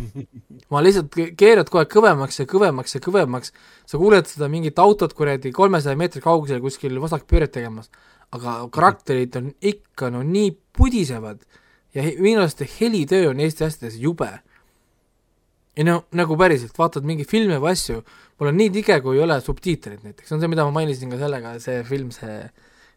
[0.72, 3.54] ma lihtsalt keerad aeg kõvemaks ja kõvemaks ja kõvemaks,
[3.86, 7.92] sa kuuled seda mingit autot kuradi kolmesaja meetri kaugusel kuskil vasakpööret tegemas,
[8.32, 11.44] aga karakterid on ikka no nii pudisevad
[11.96, 14.32] ja minu arust see helitöö on Eesti asjades jube.
[15.76, 18.02] ja no nagu päriselt, vaatad mingeid filme või asju,
[18.40, 21.12] mul on nii tige, kui ei ole subtiitreid näiteks, see on see, mida ma mainisin
[21.12, 22.42] ka sellega, see film, see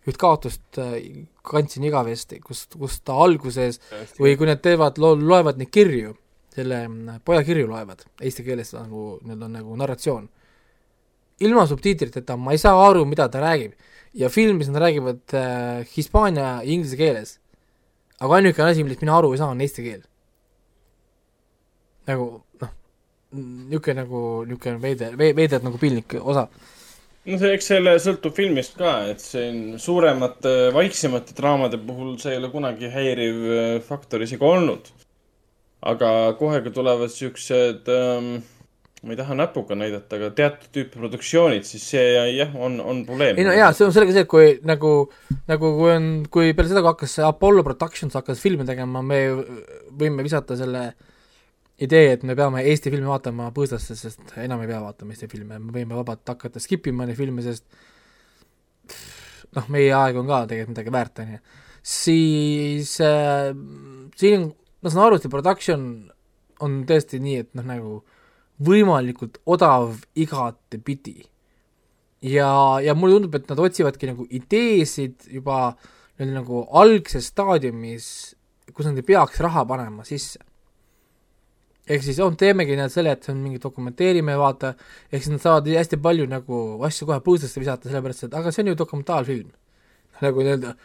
[0.08, 0.98] üht kaotust äh,
[1.46, 3.80] kandsin igavesti, kus, kus ta alguses
[4.18, 6.14] või kui nad teevad, loevad neid kirju,
[6.54, 10.28] selle mm, poja kirju loevad, eesti keeles nagu, need on nagu narratsioon.
[11.40, 13.72] ilma subtiitriteta ma ei saa aru, mida ta räägib.
[14.14, 17.38] ja filmis nad räägivad äh, hispaania ja inglise keeles.
[18.20, 20.02] aga ainukene asi, millest mina aru ei saa, on eesti keel.
[22.06, 22.76] nagu noh,
[23.32, 26.48] niisugune nagu, niisugune veider, veider nagu piinlik osa
[27.24, 32.40] no see, eks selle sõltub filmist ka, et siin suuremate, vaiksemate draamade puhul see ei
[32.42, 34.90] ole kunagi häiriv äh, faktor isegi olnud.
[35.84, 38.28] aga kohe, kui tulevad siuksed ähm,,
[39.04, 42.04] ma ei taha näpuga näidata, aga teatud tüüpi produktsioonid, siis see
[42.38, 43.36] jah, on, on probleem.
[43.36, 44.92] ei no jaa, see on sellega see, et kui nagu,
[45.50, 49.26] nagu kui on, kui peale seda, kui hakkas Apollo Productions hakkas filme tegema, me
[49.92, 51.10] võime visata selle äh,
[51.82, 55.58] idee, et me peame Eesti filme vaatama põõsasse, sest enam ei pea vaatama Eesti filme,
[55.58, 57.66] me võime vabalt hakata skip ima neid filme, sest
[59.56, 61.40] noh, meie aeg on ka tegelikult midagi väärt, on ju.
[61.94, 63.50] siis äh,
[64.20, 64.48] siin,
[64.82, 65.88] ma saan aru, et see production
[66.64, 67.98] on tõesti nii, et noh, nagu
[68.64, 71.26] võimalikult odav igatepidi.
[72.22, 72.54] ja,
[72.86, 75.74] ja mulle tundub, et nad otsivadki nagu ideesid juba
[76.22, 78.06] nagu algses staadiumis,
[78.70, 80.38] kus nad ei peaks raha panema sisse
[81.88, 84.72] ehk siis on, teemegi nad selle, et see on mingi dokumenteerime, vaata,
[85.10, 88.64] ehk siis nad saavad hästi palju nagu asju kohe põõsasse visata, sellepärast et aga see
[88.64, 89.50] on ju dokumentaalfilm.
[90.22, 90.76] nagu nii-öelda,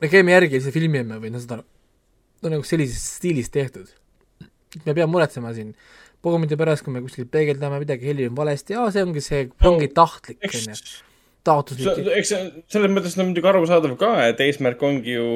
[0.00, 1.60] me käime järgi ja filmime või noh, seda,
[2.42, 3.92] no nagu sellises stiilis tehtud.
[4.84, 5.74] me ei pea muretsema siin
[6.24, 9.88] pogumite pärast, kui me kuskil peegeldame midagi, heli on valesti, aa, see ongi see, ongi
[9.94, 10.74] tahtlik, on ju,
[11.46, 12.08] taotluslik.
[12.16, 12.32] eks
[12.72, 15.28] selles mõttes on muidugi arusaadav ka, et eesmärk ongi ju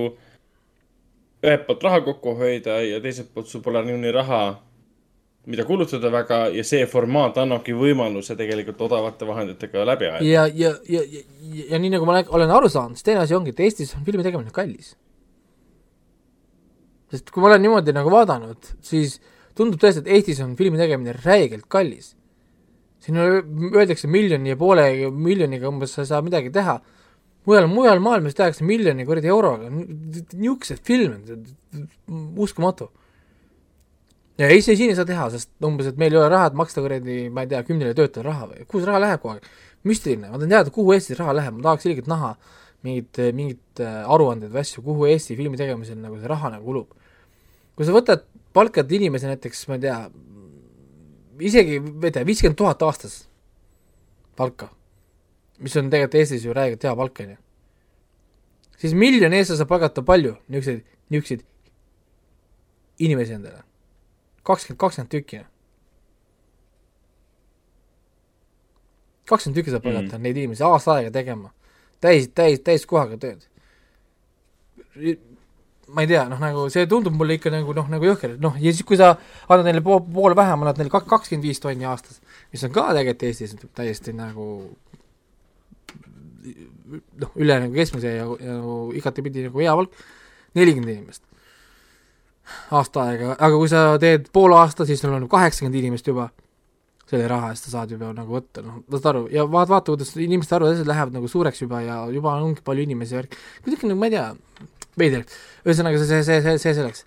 [1.45, 4.41] ühelt poolt raha kokku hoida ja teiselt poolt sul pole niikuinii raha
[5.49, 10.27] mida kulutada väga ja see formaat annabki võimaluse tegelikult odavate vahenditega läbi ajada.
[10.27, 13.37] ja, ja, ja, ja, ja, ja nii nagu ma olen aru saanud, siis teine asi
[13.37, 14.95] ongi, et Eestis on filmi tegemine kallis.
[17.11, 19.17] sest kui ma olen niimoodi nagu vaadanud, siis
[19.57, 22.15] tundub tõesti, et Eestis on filmi tegemine räigelt kallis.
[23.01, 26.81] siin öeldakse miljoni ja poole miljoniga umbes sa ei saa midagi teha.
[27.49, 31.41] mujal, mujal maailmas tehakse miljoni kuradi euroga, niisuguseid filme,
[32.37, 32.91] uskumatu
[34.41, 36.83] ja ei, siin ei saa teha, sest umbes, et meil ei ole raha, et maksta
[36.85, 39.51] kuradi, ma ei tea, kümnele töötajale raha või, kuhu see raha läheb kogu aeg?
[39.89, 42.35] müstiline, ma tahan teada, kuhu Eestis raha läheb, ma tahaks ilgelt näha
[42.85, 46.91] mingit, mingit äh, aruandeid või asju, kuhu Eesti filmi tegemisel nagu see raha nagu kulub.
[47.77, 48.27] kui sa võtad,
[48.57, 49.97] palkad inimese näiteks, ma ei tea,
[51.49, 53.23] isegi, ma ei tea, viiskümmend tuhat aastas
[54.37, 54.69] palka,
[55.65, 57.41] mis on tegelikult Eestis ju räigelt hea palk, on ju,
[58.85, 61.49] siis miljoni eest sa saad palgata palju niisuguseid, niisuguseid
[63.01, 63.65] inimesi endale
[64.43, 65.45] kakskümmend, kakskümmend tükki.
[69.31, 70.23] kakskümmend tükki saab palgata mm.
[70.27, 71.53] neid inimesi aasta aega tegema,
[72.03, 73.47] täis, täis, täiskohaga tööd.
[75.91, 78.73] ma ei tea, noh nagu see tundub mulle ikka nagu noh, nagu jõhker, noh ja
[78.73, 79.13] siis, kui sa
[79.49, 82.21] annad neile pool, pool vähem, annad neile kakskümmend viis tonni aastas,
[82.53, 84.47] mis on ka tegelikult Eestis täiesti nagu
[87.23, 90.07] noh, üle nagu keskmise ja, ja nagu igatepidi nagu hea palk,
[90.59, 91.30] nelikümmend inimest
[92.77, 96.29] aasta aega, aga kui sa teed pool aasta, siis sul on kaheksakümmend inimest juba,
[97.11, 100.13] selle raha eest sa saad juba nagu võtta, noh, saad aru, ja vaata, vaata, kuidas
[100.17, 104.01] inimeste arvud, asjad lähevad nagu suureks juba ja juba ongi palju inimesi värk, kuidagi nagu
[104.01, 104.27] ma ei tea,
[105.01, 105.25] veider,
[105.67, 107.05] ühesõnaga see, see, see, see, see selleks.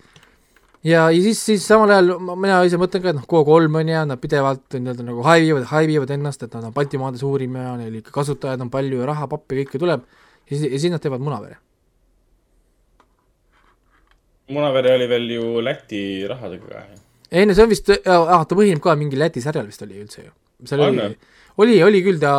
[0.84, 4.06] ja, ja siis, siis samal ajal mina ise mõtlen ka, et noh, Go3 on ja
[4.10, 8.16] nad pidevalt nii-öelda nagu haivivad, haivivad ennast, et nad on Baltimaade suurim ja neil ikka
[8.20, 10.04] kasutajaid on palju ja raha, pappi, kõike tuleb,
[10.50, 11.62] ja siis, ja siis nad teevad munavere
[14.54, 17.02] Munavere oli veel ju Läti rahadega ka.
[17.34, 20.26] ei no see on vist, ah, ta põhineb ka mingi Läti sarjal vist oli üldse
[20.26, 20.32] ju.
[20.70, 21.10] seal oli,
[21.64, 22.34] oli, oli küll ta,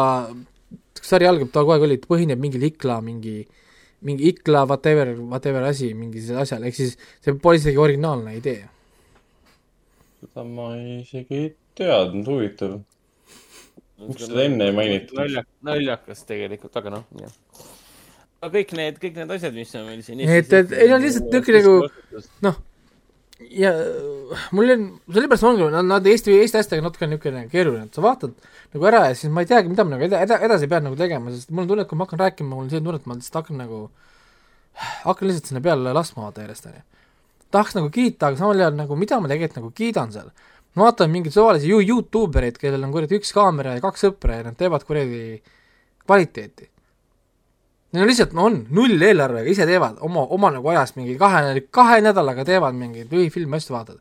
[1.00, 3.42] sari algab, ta kogu aeg oli, põhineb mingil Ikla mingi,
[4.06, 8.64] mingi Ikla whatever, whatever asi, mingi asjal, ehk siis see pole isegi originaalne idee.
[10.24, 12.78] seda ma isegi ei teadnud, huvitav.
[14.04, 15.24] miks seda enne ei mainitud?
[15.64, 17.34] naljakas tegelikult, aga noh, jah
[18.52, 21.60] kõik need, kõik need asjad, mis on meil siin et, et ei no lihtsalt niisugune
[21.62, 22.62] nagu noh,
[23.50, 23.72] ja
[24.54, 28.34] mul on, sellepärast ongi, nad Eesti, Eesti asjadega natuke niisugune keeruline, et sa vaatad
[28.74, 30.98] nagu ära ja siis ma ei teagi, mida ma nagu eda-, eda-, edasi pean nagu
[30.98, 33.08] tegema, sest mul on tunne, et kui ma hakkan rääkima, mul on selline tunne, et
[33.10, 33.80] ma lihtsalt hakkan nagu,
[35.04, 36.84] hakkan lihtsalt sinna peale laskma vaata järjest, onju.
[37.54, 40.30] tahaks nagu kiita, aga samal ajal nagu mida ma tegelikult nagu kiidan seal.
[40.74, 44.40] ma vaatan mingeid suvalisi ju-, Youtube ereid, kellel on kuradi üks kaamera ja kaks sõpra
[44.40, 45.42] ja nad teevad kuradi
[46.06, 46.73] kvaliteeti.
[47.94, 51.60] Neil on lihtsalt, no on, null eelarvega, ise teevad oma, oma nagu ajas mingi kahe,
[51.70, 54.00] kahe nädalaga teevad mingeid lühifilme asju vaatad.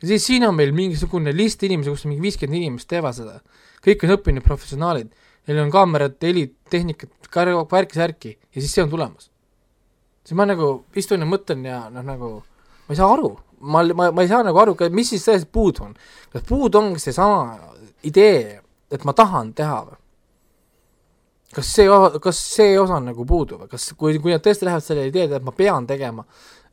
[0.00, 3.36] ja siis siin on meil mingisugune list inimesi, kus mingi viiskümmend inimest teevad seda.
[3.84, 5.12] kõik on õppinud professionaalid,
[5.46, 7.12] neil on kaamerad, helid, tehnikat,
[7.74, 9.28] värki-särki ja siis see on tulemas.
[10.24, 14.10] siis ma nagu istun ja mõtlen ja noh, nagu ma ei saa aru, ma, ma,
[14.10, 15.96] ma ei saa nagu aru, mis siis tõesti puudu on.
[16.32, 17.58] kas puudu ongi seesama
[18.02, 20.01] idee, et ma tahan teha või?
[21.52, 21.86] Kas see,
[22.24, 25.34] kas see osa on nagu puudu või kas, kui, kui nad tõesti lähevad selle ideed,
[25.36, 26.24] et ma pean tegema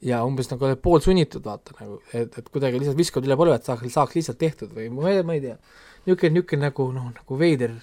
[0.06, 3.68] ja umbes nagu oled poolsunnitud vaata nagu, et, et kuidagi lihtsalt viskavad üle põlve, et
[3.68, 5.58] saaks, saaks lihtsalt tehtud või ma ei, ma ei tea.
[6.06, 7.76] niisugune, niisugune nagu noh, nagu veider,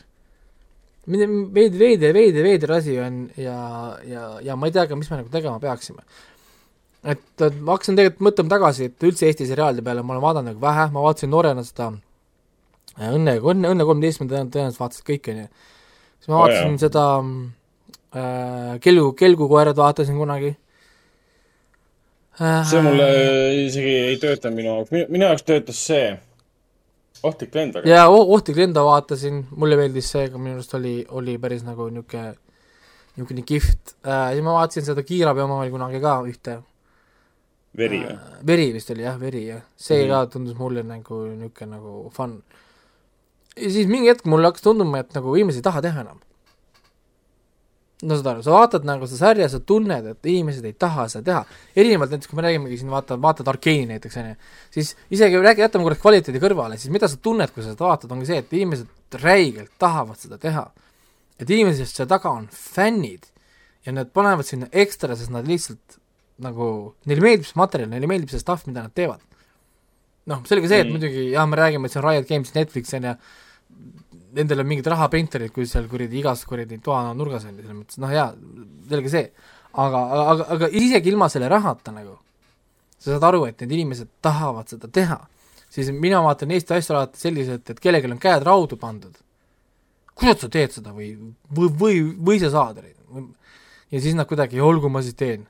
[1.06, 3.58] veider, veider, veider, veider asi on ja,
[4.08, 6.02] ja, ja ma ei tea ka, mis me nagu tegema peaksime.
[7.04, 10.54] et, et ma hakkasin tegelikult mõtlema tagasi, et üldse Eesti seriaalide peale ma olen vaadanud
[10.54, 11.92] nagu vähe, ma vaatasin noorena seda
[12.96, 15.48] äh, Õnne, Õnne, Õnne kolmeteistkümnenda tõenäoliselt vaatasid kõik, on ju.
[16.26, 16.78] Siis ma vaatasin jaa.
[16.78, 20.56] seda äh, Kelgu, Kelgukoerad vaatasin kunagi
[22.40, 22.62] äh,.
[22.66, 23.10] see mulle
[23.66, 26.16] isegi ei tööta minu jaoks, minu jaoks töötas see
[27.22, 27.88] ohtlik lend väga.
[27.88, 31.88] ja O- Ohtlik lenda vaatasin, mulle meeldis see, aga minu arust oli, oli päris nagu
[31.92, 32.34] niisugune,
[33.16, 34.34] niisugune kihvt äh,.
[34.36, 36.58] ja ma vaatasin seda Kiirabi oma oli kunagi ka ühte.
[37.76, 38.18] veri või?
[38.46, 40.10] veri vist oli jah, veri jah, see mm.
[40.10, 42.40] ka tundus mulle nagu niisugune nagu fun.
[43.56, 46.20] Ja siis mingi hetk mulle hakkas tunduma, et nagu inimesed ei taha teha enam.
[48.02, 51.24] no saad aru, sa vaatad nagu seda sarja, sa tunned, et inimesed ei taha seda
[51.24, 51.60] teha.
[51.80, 54.34] erinevalt näiteks, kui me räägimegi siin, vaata, vaatad Arkeeni näiteks, on ju,
[54.76, 58.12] siis isegi räägi, jätame korraks kvaliteedi kõrvale, siis mida sa tunned, kui sa seda vaatad,
[58.12, 60.66] ongi see, et inimesed räigelt tahavad seda teha.
[61.40, 63.26] et inimesed seal taga on fännid
[63.84, 65.98] ja nad panevad sinna ekstra, sest nad lihtsalt
[66.42, 69.20] nagu, neile meeldib see materjal, neile meeldib see stuff, mida nad teevad.
[70.26, 70.92] noh, selge see, et Mm.
[70.96, 73.14] muidugi jah, me räägime, et see on Riot Games, Netflix on ju,
[74.36, 78.12] nendel on mingid rahaprinterid, kui seal kuradi igas kuradi toa nurgas ju, selles mõttes noh
[78.12, 78.28] jaa,
[78.90, 79.30] selge see.
[79.72, 82.18] aga, aga, aga isegi ilma selle rahata nagu,
[82.98, 85.18] sa saad aru, et need inimesed tahavad seda teha,
[85.72, 89.16] siis mina vaatan Eesti asju alati selliselt, et kellelgi on käed raudu pandud.
[90.16, 91.10] kuidas sa teed seda või,
[91.52, 91.98] või, või,
[92.28, 92.80] või sa saad,
[93.90, 95.44] ja siis nad kuidagi, olgu ma siis teen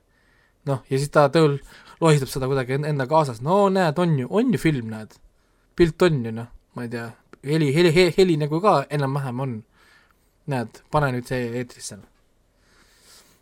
[0.66, 1.58] noh, ja siis ta tööl
[2.02, 5.14] lohistab seda kuidagi en- enda kaasas, no näed, on ju, on ju film, näed.
[5.76, 7.10] pilt on ju noh, ma ei tea,
[7.46, 9.56] heli, heli, heli, heli nagu ka enam-vähem on.
[10.46, 11.98] näed, pane nüüd see eetrisse.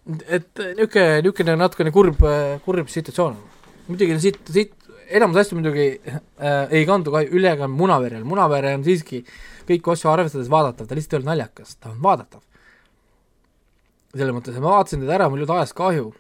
[0.07, 2.25] et niisugune, niisugune natukene kurb,
[2.65, 3.37] kurb situatsioon.
[3.89, 4.73] muidugi siit, siit
[5.09, 9.23] enamus asju muidugi äh, ei kandu ka üle ka Munaverel, Munavere on siiski
[9.69, 12.43] kõiki asju arvestades vaadatav, ta lihtsalt ei ole naljakas, ta on vaadatav.
[14.15, 16.13] selles mõttes, ma vaatasin teda ära, mul ei olnud ajast kahju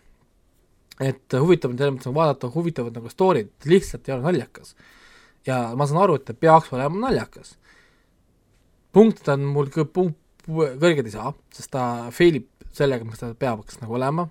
[1.02, 4.74] et huvitav on selles mõttes vaadata huvitavad nagu story'd, lihtsalt ei ole naljakas.
[5.46, 7.56] ja ma saan aru, et ta peaks olema naljakas.
[8.94, 11.84] Punkte ta on mul punkt, kõrged ei saa, sest ta
[12.14, 14.28] fail ib sellega, mis ta peaks nagu olema.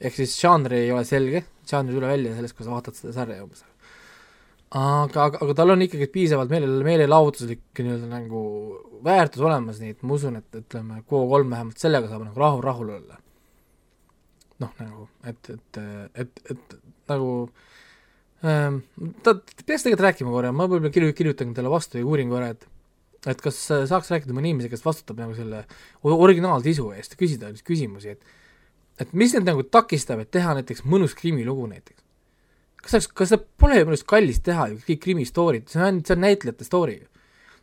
[0.00, 3.14] ehk siis žanr ei ole selge, žanr ei tule välja sellest, kui sa vaatad seda
[3.16, 3.64] sarja umbes.
[4.70, 8.42] aga, aga, aga tal on ikkagi piisavalt meele, meelelahutuslik nii-öelda nagu
[9.06, 12.92] väärtus olemas, nii et ma usun, et ütleme, Q3 vähemalt sellega saab nagu rahu, rahul
[12.98, 13.20] olla
[14.62, 15.80] noh, nagu, et, et,
[16.22, 16.76] et, et
[17.10, 17.32] nagu
[18.46, 18.80] ähm,
[19.24, 22.64] ta peaks tegelikult rääkima korra, ma võib-olla kirju-, kirjutan talle vastu ja uurin korra, et
[23.26, 25.64] et kas äh, saaks rääkida mõne inimesega, kes vastutab nagu selle
[26.06, 28.34] originaalsisu eest, küsida siis küsimusi, et
[29.02, 32.02] et mis need nagu takistab, et teha näiteks mõnus krimilugu näiteks.
[32.80, 35.88] kas saaks, kas seda pole minu arust kallis teha ju, kõik krimi story'd, see on
[35.88, 37.06] ainult, see on näitlejate story ju.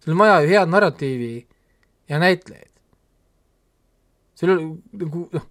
[0.03, 1.31] sul on vaja ju head narratiivi
[2.11, 2.71] ja näitlejaid.
[4.35, 4.53] sul
[4.91, 5.49] nagu noh,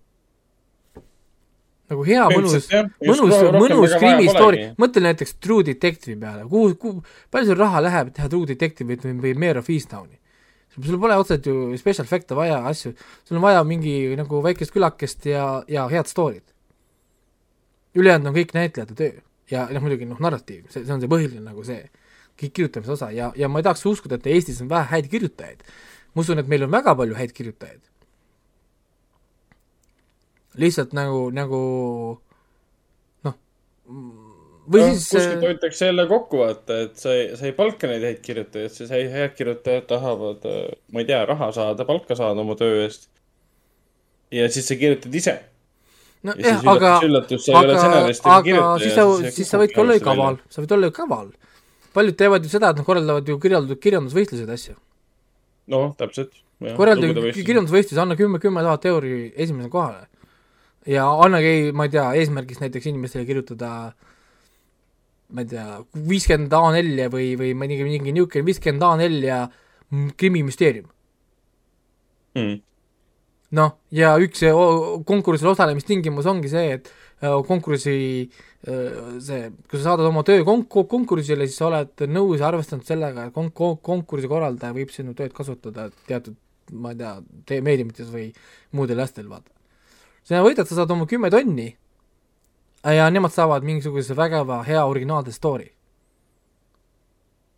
[1.93, 2.66] nagu hea mõnus,
[3.05, 8.10] mõnus mõnus krimi story mõtle näiteks True Detective'i peale, kuhu, kuhu, palju sul raha läheb,
[8.10, 10.19] et teha True Detective'it või, või Mayor of Easttowni?
[10.73, 12.94] sul pole otseselt ju special efect'e vaja, asju,
[13.28, 16.47] sul on vaja mingi nagu väikest külakest ja, ja head story'd.
[17.94, 19.20] ülejäänud on kõik näitlejate töö
[19.52, 21.82] ja noh, muidugi noh, narratiiv, see, see on see põhiline nagu see,
[22.40, 25.62] kirjutamise osa ja, ja ma ei tahaks uskuda, et Eestis on vähe häid kirjutajaid.
[26.14, 27.81] ma usun, et meil on väga palju häid kirjutajaid.
[30.61, 31.61] Lihtsalt nagu, nagu
[33.27, 33.37] noh,
[34.69, 38.05] või noh, siis kuskilt hoitakse jälle kokku, vaata, et sa ei, sa ei palka neid
[38.07, 40.45] häid kirjutajaid, siis häid kirjutajad tahavad,
[40.93, 43.09] ma ei tea, raha saada, palka saada oma töö eest.
[44.33, 45.39] ja siis sa kirjutad ise.
[46.23, 49.09] no ja jah, aga, üllatus, üllatus, sa ei ole aga, aga siis sa,
[49.41, 51.35] siis sa võidki olla ju kaval, sa võid olla ju kaval.
[51.97, 54.79] paljud teevad ju seda, et nad korraldavad ju kirjald-, kirjandusvõistluseid asju.
[55.73, 56.37] noh, täpselt.
[56.77, 60.12] korralda kirjandusvõistlus, anna kümme, kümme tuhat euri esimesele kohale.
[60.89, 63.93] Ja annagi, ma ei tea, eesmärgiks näiteks inimestele kirjutada
[65.33, 65.67] ma ei tea,
[66.09, 70.91] viiskümmend A4 või, või mingi, mingi niisugune viiskümmend A4 ja mm, krimimüsteerium.
[72.37, 72.59] mm..
[73.59, 74.45] noh, ja üks
[75.09, 76.93] konkursil osalemistingimus ongi see, et
[77.23, 77.97] äh, konkursi
[78.27, 82.89] äh, see, kui sa saadad oma töö konk-, konkursile, siis sa oled nõus ja arvestanud
[82.89, 86.37] sellega, et konk-, konkursi korraldaja võib sinu tööd kasutada teatud
[86.73, 87.17] ma ei tea,
[87.49, 88.31] tee-, meediumites või
[88.77, 89.62] muudel asjadel, vaata.
[90.27, 91.73] Sina võidad, sa saad oma kümme tonni
[92.90, 95.69] ja nemad saavad mingisuguse vägeva hea originaalse story.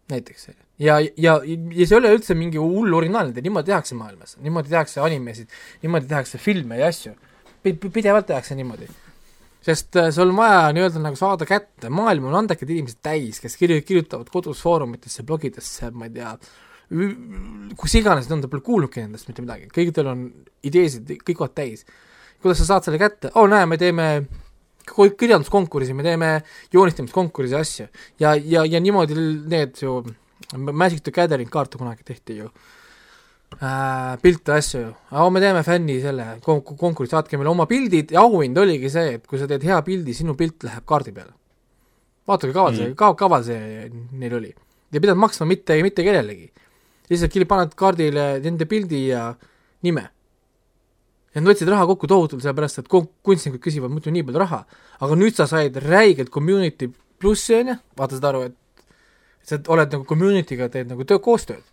[0.08, 0.54] näiteks see.
[0.78, 5.00] ja, ja, ja see ei ole üldse mingi hull originaalne, niimoodi tehakse maailmas, niimoodi tehakse
[5.00, 5.48] animesid,
[5.82, 7.14] niimoodi tehakse filme ja asju.
[7.62, 8.88] pidevalt tehakse niimoodi.
[9.64, 13.56] sest äh, sul on vaja nii-öelda nagu saada kätte, maailm on andekad inimesed täis, kes
[13.56, 16.34] kirju-, kirjutavad kodus foorumitesse, blogidesse, ma ei tea,
[17.80, 20.26] kus iganes nad on, ta pole kuulnudki nendest mitte midagi, kõigil on
[20.68, 21.86] ideesid, kõik on täis.
[22.44, 24.08] Kuidas sa saad selle kätte, oo oh, näe, me teeme
[24.90, 26.30] ko- kirjanduskonkursi, me teeme
[26.72, 27.86] joonistamiskonkursi asju
[28.20, 29.16] ja, ja, ja niimoodi
[29.48, 30.02] need ju
[30.54, 32.50] Magic the Gathering kaarte kunagi tehti ju
[33.62, 38.12] äh, pilte asju ju, aga me teeme fänni selle kon-, konkursi, saatke meile oma pildid
[38.14, 41.32] ja auhind oligi see, et kui sa teed hea pildi, sinu pilt läheb kaardi peale.
[42.28, 43.88] vaata, kui kaval see mm., ka-, kaval see
[44.20, 44.52] neil oli.
[44.92, 46.50] ei pidanud maksma mitte, mitte kellelegi.
[47.10, 49.30] lihtsalt paned kaardile nende pildi ja
[49.82, 50.10] nime.
[51.34, 54.60] Ja nad võtsid raha kokku tohutult, sellepärast et kunstnikud küsivad muidu nii palju raha,
[55.02, 58.58] aga nüüd sa said räigelt community plussi, on ju, vaata saad aru, et
[59.44, 61.64] sa oled nagu community'ga, teed nagu töö, koostööd.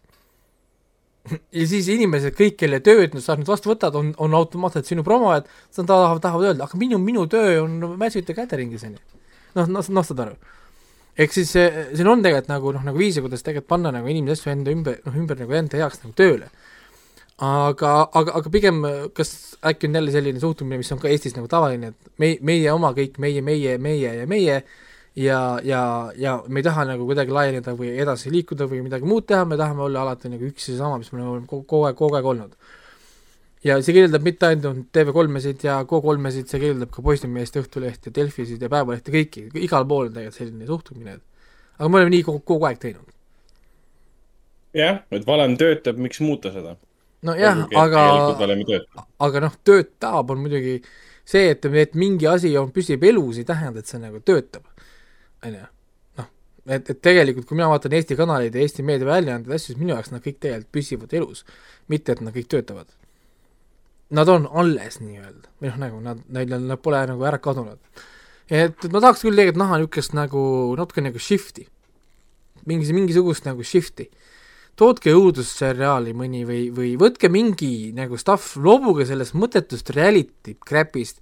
[1.58, 5.50] ja siis inimesed kõik, kelle tööd sa nüüd vastu võtad, on, on automaatselt sinu promojad,
[5.74, 9.22] sa tahavad, tahavad öelda, aga minu, minu töö on Magic the Gatheringis, on ju.
[9.60, 10.36] noh, noh, noh, saad aru.
[11.22, 14.40] ehk siis see, siin on tegelikult nagu noh, nagu viise, kuidas tegelikult panna nagu inimesi
[14.40, 16.50] asju enda ümber, noh ümber nagu enda heaks nagu tööle.
[17.42, 18.84] aga, aga, aga pigem
[19.18, 22.72] kas äkki on jälle selline suhtumine, mis on ka Eestis nagu tavaline, et me, meie
[22.72, 24.62] oma kõik, meie, meie, meie ja meie
[25.16, 29.26] ja, ja, ja me ei taha nagu kuidagi laieneda või edasi liikuda või midagi muud
[29.28, 32.20] teha, me tahame olla alati nagu üks ja seesama, mis me oleme kogu aeg, kogu
[32.20, 32.54] aeg olnud.
[33.64, 38.62] ja see kirjeldab mitte ainult TV3-sid ja Go3-sid, see kirjeldab ka Postimeest, Õhtulehti ja Delfisid
[38.62, 42.46] ja Päevalehti, kõiki, igal pool on tegelikult selline suhtumine, et aga me oleme nii kogu,
[42.54, 43.12] kogu aeg teinud.
[44.78, 46.78] jah, et valem töötab, miks muuta seda?
[47.26, 48.04] nojah, aga
[49.22, 50.80] aga noh, töötab on muidugi
[51.28, 54.66] see, et, et mingi asi on, püsib elus, ei tähenda, et see nagu töötab,
[55.46, 55.68] on ju.
[56.20, 56.32] noh,
[56.68, 60.14] et, et tegelikult, kui mina vaatan Eesti kanaleid ja Eesti meediaväljaandeid, asju, siis minu jaoks
[60.14, 61.46] nad kõik tegelikult püsivad elus,
[61.92, 62.90] mitte et nad kõik töötavad.
[64.12, 67.80] Nad on alles nii-öelda, või noh, nagu nad, neil on, nad pole nagu ära kadunud.
[68.50, 70.42] et, et ma tahaks küll tegelikult näha niisugust nagu
[70.80, 71.70] natuke nagu shift'i,
[72.68, 74.10] mingi, mingisugust nagu shift'i
[74.80, 81.22] tootke õudusseriaali mõni või, või võtke mingi nagu stuff, loobuge sellest mõttetust reality crap'ist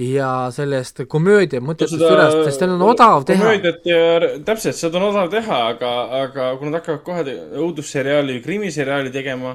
[0.00, 3.40] ja sellest komöödia mõttetust üles, sest teil on odav teha.
[3.40, 4.00] komöödiat ja
[4.44, 5.92] täpselt, seda on odav teha, aga,
[6.24, 9.54] aga kui nad hakkavad kohe õudusseriaali või krimiseriaali tegema,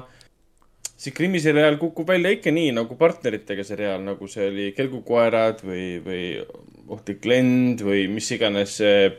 [0.96, 6.26] siis krimiseriaal kukub välja ikka nii nagu partneritega seriaal, nagu see oli Kelgukoerad või, või
[6.92, 9.12] Ohtlik lend või mis iganes see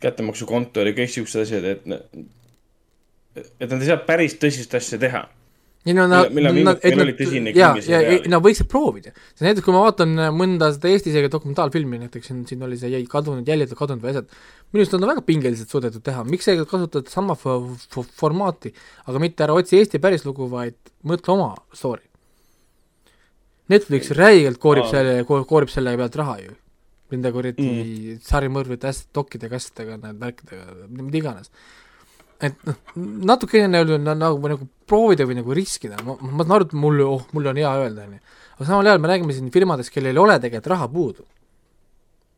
[0.00, 1.84] kättemaksukontor ja kõik siuksed asjad, et
[3.58, 5.24] et nad ei saa päris tõsist asja teha.
[5.88, 8.26] ei no nad, nad, et nad tõsine, ja, ja, krimiseriaal?
[8.34, 9.14] nad võiksid proovida.
[9.40, 13.04] näiteks, kui ma vaatan mõnda seda Eesti isegi dokumentaalfilmi, näiteks siin, siin oli see jäi
[13.08, 14.36] kadunud, jäljetud kadunud või asjad,
[14.72, 17.62] minu arust on ta väga pingeliselt suudetud teha, miks ei kasuta sama fo-
[17.94, 18.74] fo- formaati,
[19.06, 20.76] aga mitte ära otsi Eesti päris lugu, vaid
[21.08, 22.04] mõtle oma story.
[23.68, 24.92] Netflix räigelt koorib Aa.
[24.92, 26.54] selle, koorib selle pealt raha ju.
[27.12, 28.22] Nende kuradi mm.
[28.24, 31.52] sarimõrvide, dokkide, kastidega, need värkidega, mida iganes
[32.38, 32.76] et noh,
[33.26, 37.24] natukene nagu, nagu, nagu proovida või nagu riskida, ma, ma saan aru, et mul, oh,
[37.34, 38.36] mul on hea öelda, on ju.
[38.54, 41.26] aga samal ajal me räägime siin firmadest, kellel ei ole tegelikult raha puudu.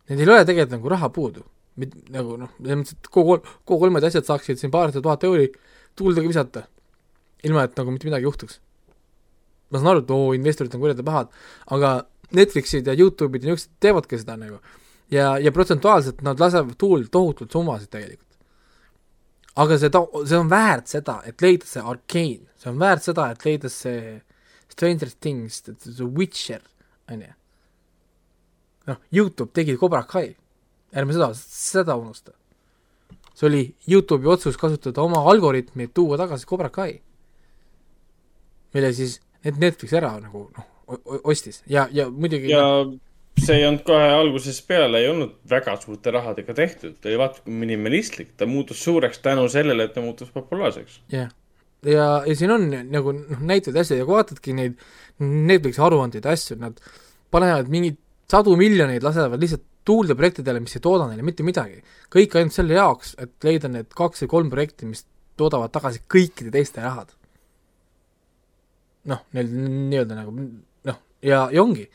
[0.09, 1.45] Neil ei ole tegelikult nagu raha puudu.
[2.11, 5.47] nagu noh, selles mõttes, et kogu, kogu kolmed asjad saaksid siin paarsada tuhat euri
[5.97, 6.65] tuulde visata,
[7.47, 8.59] ilma et nagu mitte midagi juhtuks.
[9.71, 11.29] ma saan aru, et oo, investorid on kurjad ja pahad,
[11.71, 11.93] aga
[12.35, 14.59] Netflixid ja Youtube'id ja niisugused teevadki seda nagu.
[15.11, 18.30] ja, ja protsentuaalselt nad lasevad tuul tohutult summasid tegelikult
[19.55, 23.29] aga see ta-, see on väärt seda, et leida see Arcane, see on väärt seda,
[23.33, 24.19] et leida see
[24.71, 26.61] Stranger Things, see Witcher,
[27.11, 27.33] on ju.
[28.89, 30.31] noh, Youtube tegi Cobra Kai,
[30.95, 32.33] ärme seda, seda unusta.
[33.35, 36.99] see oli Youtube'i otsus kasutada oma algoritmi, et tuua tagasi Cobra Kai,
[38.73, 40.67] mille siis need Netflix ära nagu noh,
[41.23, 42.63] ostis ja, ja muidugi ja
[43.41, 47.43] see ei olnud kohe algusest peale, ei olnud väga suurte rahadega tehtud, ta oli vaata
[47.45, 51.01] kui minimalistlik, ta muutus suureks tänu sellele, et ta muutus populaarseks.
[51.13, 51.31] jah,
[51.85, 54.77] ja, ja siin on nagu noh, näiteid asju ja kui vaatadki neid
[55.21, 56.79] Netflixi aruandeid ja asju, nad
[57.33, 57.99] panevad mingeid
[58.31, 61.81] sadu miljoneid, lasevad lihtsalt tuulde projektidele, mis ei tooda neile mitte midagi.
[62.13, 65.05] kõik ainult selle jaoks, et leida need kaks või kolm projekti, mis
[65.39, 67.13] toodavad tagasi kõikide teiste rahad.
[69.09, 71.87] noh, neil nii-öelda nagu noh, ja, ja ongi.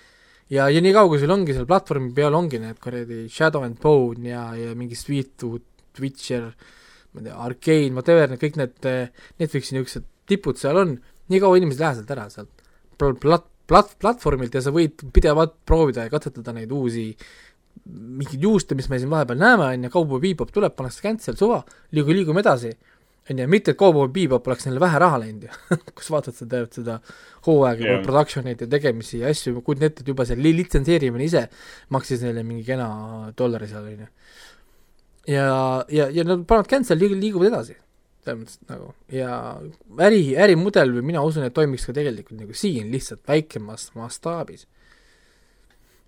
[0.52, 3.80] Ja, ja nii kaua, kui sul ongi seal platvormi peal ongi need kuradi Shadow and
[3.82, 6.50] Bone ja, ja mingi Sweet Tooth, Witcher,
[7.12, 10.96] ma ei tea, Arcane, whatever, need kõik need eh, Netflixi niisugused tipud seal on,
[11.32, 12.66] nii kaua inimesed ei lähe sealt ära, sealt.
[12.96, 17.10] Plat-, plat-, plat-, platvormilt ja sa võid pidevalt proovida ja katsetada neid uusi
[17.86, 21.60] mingeid juuste, mis me siin vahepeal näeme, on ju, Bebop tuleb, pannakse cancel, suva,
[21.94, 22.72] liigu, liigume edasi
[23.30, 26.62] on ju, mitte et Cowboy Bebop oleks neile vähe raha läinud ju kus vaatad seda,
[26.72, 26.98] seda
[27.46, 28.02] hooaega yeah.
[28.04, 31.46] production eid ja tegemisi ja asju, kujutan ette, et juba see li-, litsenseerimine ise
[31.94, 32.88] maksis neile mingi kena
[33.38, 34.12] dollari seal, on ju.
[35.34, 35.48] ja,
[35.90, 37.76] ja, ja nad panevad cancel, liig-, liiguvad edasi.
[38.26, 39.32] selles mõttes nagu ja
[40.06, 44.66] äri, ärimudel või mina usun, et toimiks ka tegelikult nagu siin lihtsalt väikemas mastaabis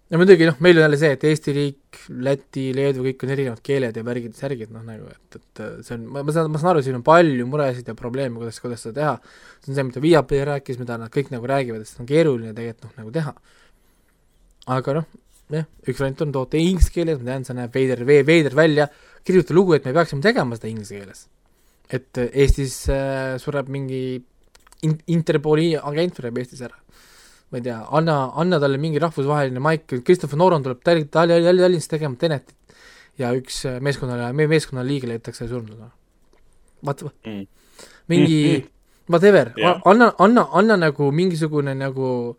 [0.09, 3.61] ja muidugi noh, meil on jälle see, et Eesti riik, Läti, Leedu, kõik on erinevad
[3.65, 6.61] keeled ja värgid ja särgid, noh nagu, et, et see on, ma, ma saan, ma
[6.61, 9.87] saan aru, siin on palju muresid ja probleeme, kuidas, kuidas seda teha, see on see,
[9.91, 13.13] mida Viaplay rääkis, mida nad kõik nagu räägivad, et seda on keeruline tegelikult noh, nagu
[13.19, 13.35] teha.
[14.79, 15.11] aga noh,
[15.59, 18.89] jah, üks variant on toota inglise keeles, ma tean, see näeb veider, veider välja,
[19.29, 21.27] kirjuta lugu, et me peaksime tegema seda inglise keeles.
[21.93, 24.03] et Eestis äh, sureb mingi
[24.85, 26.77] in-, Interpoli agent sureb Eestis ära
[27.49, 31.89] ma ei tea, anna, anna talle mingi rahvusvaheline maik, Christopher Noron tuleb Tall-, Tall-, Tallinnas
[31.89, 32.55] tegema Tenetit
[33.19, 35.81] ja üks äh, meeskonnale, meie meeskonna liige leitakse surnud.
[36.85, 37.47] vaata mm.,
[38.09, 38.69] mingi mm, -hmm.
[39.11, 42.37] whatever yeah., anna, anna, anna nagu mingisugune nagu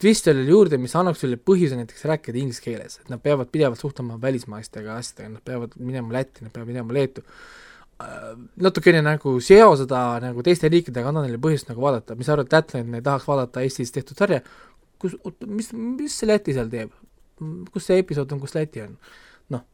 [0.00, 3.80] twist sellele juurde, mis annaks sulle põhjuse näiteks rääkida inglise keeles, et nad peavad pidevalt
[3.80, 7.24] suhtlema välismaistega asjadega, nad peavad minema Lätti, nad peavad minema Leetu
[8.62, 12.52] natukene nagu seo seda nagu teiste riikidega, anna neile põhjust nagu vaadata, mis sa arvad,
[12.52, 14.42] Lätland ei tahaks vaadata Eestis tehtud sarja,
[15.02, 16.94] kus, oota, mis, mis see Läti seal teeb?
[17.74, 18.94] kus see episood on, kus Läti on?
[19.54, 19.64] noh,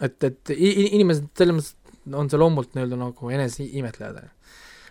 [0.00, 1.74] et, et inimesed selles mõttes
[2.14, 4.20] on see loomult nii-öelda nagu eneseimetlejad.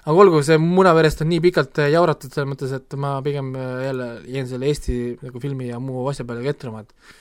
[0.05, 4.49] aga olgu, see munaverest on nii pikalt jauratud selles mõttes, et ma pigem jälle jään
[4.51, 7.15] selle Eesti nagu filmi ja muu asja peale ketrama, et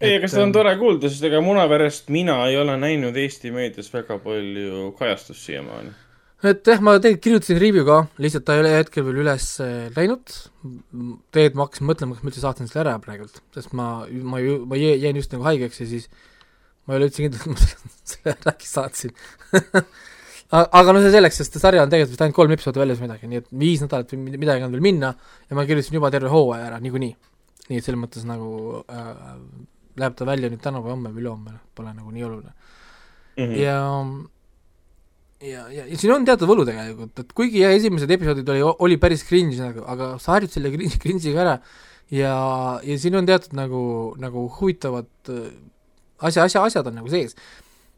[0.00, 3.90] ei, aga seda on tore kuulda, sest ega munaverest mina ei ole näinud Eesti meedias
[3.92, 5.92] väga palju kajastust siiamaani.
[6.50, 9.48] et jah, ma tegelikult kirjutasin review ka, lihtsalt ta ei ole hetkel veel üles
[9.96, 10.36] läinud,
[11.34, 14.62] tegelikult ma hakkasin mõtlema, kas ma üldse saatsin selle ära praegult, sest ma, ma ju,
[14.70, 16.08] ma jäin just nagu haigeks ja siis
[16.86, 17.60] ma ei ole üldse kindel, et ma
[18.14, 19.12] selle ära äkki saatsin
[20.50, 23.40] aga noh, see selleks, sest sari on tegelikult vist ainult kolm episoodi väljas midagi, nii
[23.42, 26.80] et viis nädalat või midagi on veel minna ja ma kirjutasin juba terve hooaja ära
[26.82, 27.12] niikuinii.
[27.70, 29.12] nii et selles mõttes nagu äh,
[30.00, 33.44] läheb ta välja nüüd täna või homme või ülehomme, noh, pole nagu nii oluline mm.
[33.44, 33.56] -hmm.
[33.60, 33.76] ja
[35.40, 38.98] ja, ja, ja siin on teatud võlu tegelikult, et kuigi jah, esimesed episoodid oli, oli
[39.00, 41.56] päris cringe nagu, aga sa harjud selle cringe, cringe'iga ära
[42.12, 42.34] ja,
[42.84, 43.82] ja siin on teatud nagu,
[44.20, 45.48] nagu huvitavad äh,
[46.20, 47.36] asja, asja, asjad on nagu sees.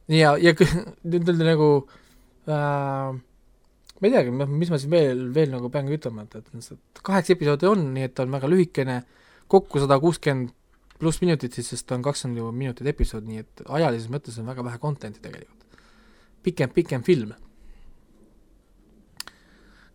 [0.08, 0.54] ja, ja
[1.10, 1.70] nüüd nagu
[2.46, 3.12] äh,
[4.02, 7.68] ma ei teagi, mis ma siin veel, veel nagu peangi ütlema, et, et kaheksa episoodi
[7.70, 9.02] on, nii et ta on väga lühikene,
[9.52, 10.50] kokku sada kuuskümmend
[11.02, 14.62] pluss minutit siis, sest ta on kakskümmend minutit episood, nii et ajalises mõttes on väga
[14.68, 15.62] vähe content'i tegelikult
[16.42, 17.32] pikem, pikem film.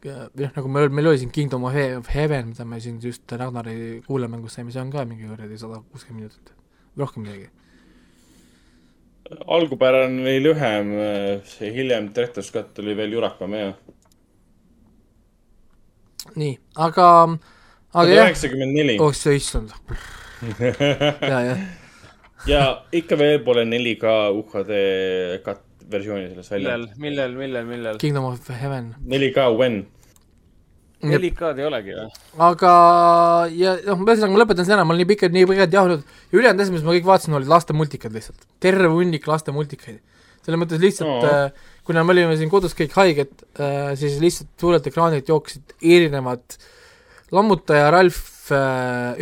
[0.08, 4.56] jah, nagu meil, meil oli siin Kingdom of Heaven, mida me siin just Ragnari kuulemängus
[4.56, 6.54] saime, see on ka mingi kuradi sada kuuskümmend minutit,
[6.98, 7.50] rohkem midagi.
[9.58, 10.94] algupärane oli lühem,
[11.52, 13.74] see hiljem Director's Cut oli veel jurakam, jah.
[16.36, 16.54] nii,
[16.88, 17.10] aga,
[17.92, 18.30] aga jah.
[18.30, 19.00] üheksakümmend neli.
[19.04, 19.76] oh sa issand
[21.32, 21.62] ja, jah.
[22.48, 22.64] ja
[22.96, 24.74] ikka veel pole 4K UHD
[25.46, 26.78] kat-, versiooni sellest välja.
[26.78, 28.02] millal, millal, millal, millal?
[28.02, 28.94] Kingdom of Heaven.
[29.08, 29.86] 4K when?
[31.06, 32.06] 4K-d ei olegi või?
[32.42, 32.70] aga,
[33.54, 36.40] ja noh, ühesõnaga ma lõpetan selle ära, ma olen nii pikalt, nii pikalt jahunud ja
[36.40, 38.48] ülejäänud asjad, mis ma kõik vaatasin, olid lastemultikad lihtsalt.
[38.64, 40.00] terve hunnik lastemultikaid.
[40.42, 43.30] selles mõttes lihtsalt oh., äh, kuna me olime siin kodus kõik haiged
[43.62, 46.58] äh,, siis lihtsalt suurelt ekraanilt jooksid erinevad
[47.36, 48.18] lammutaja Ralf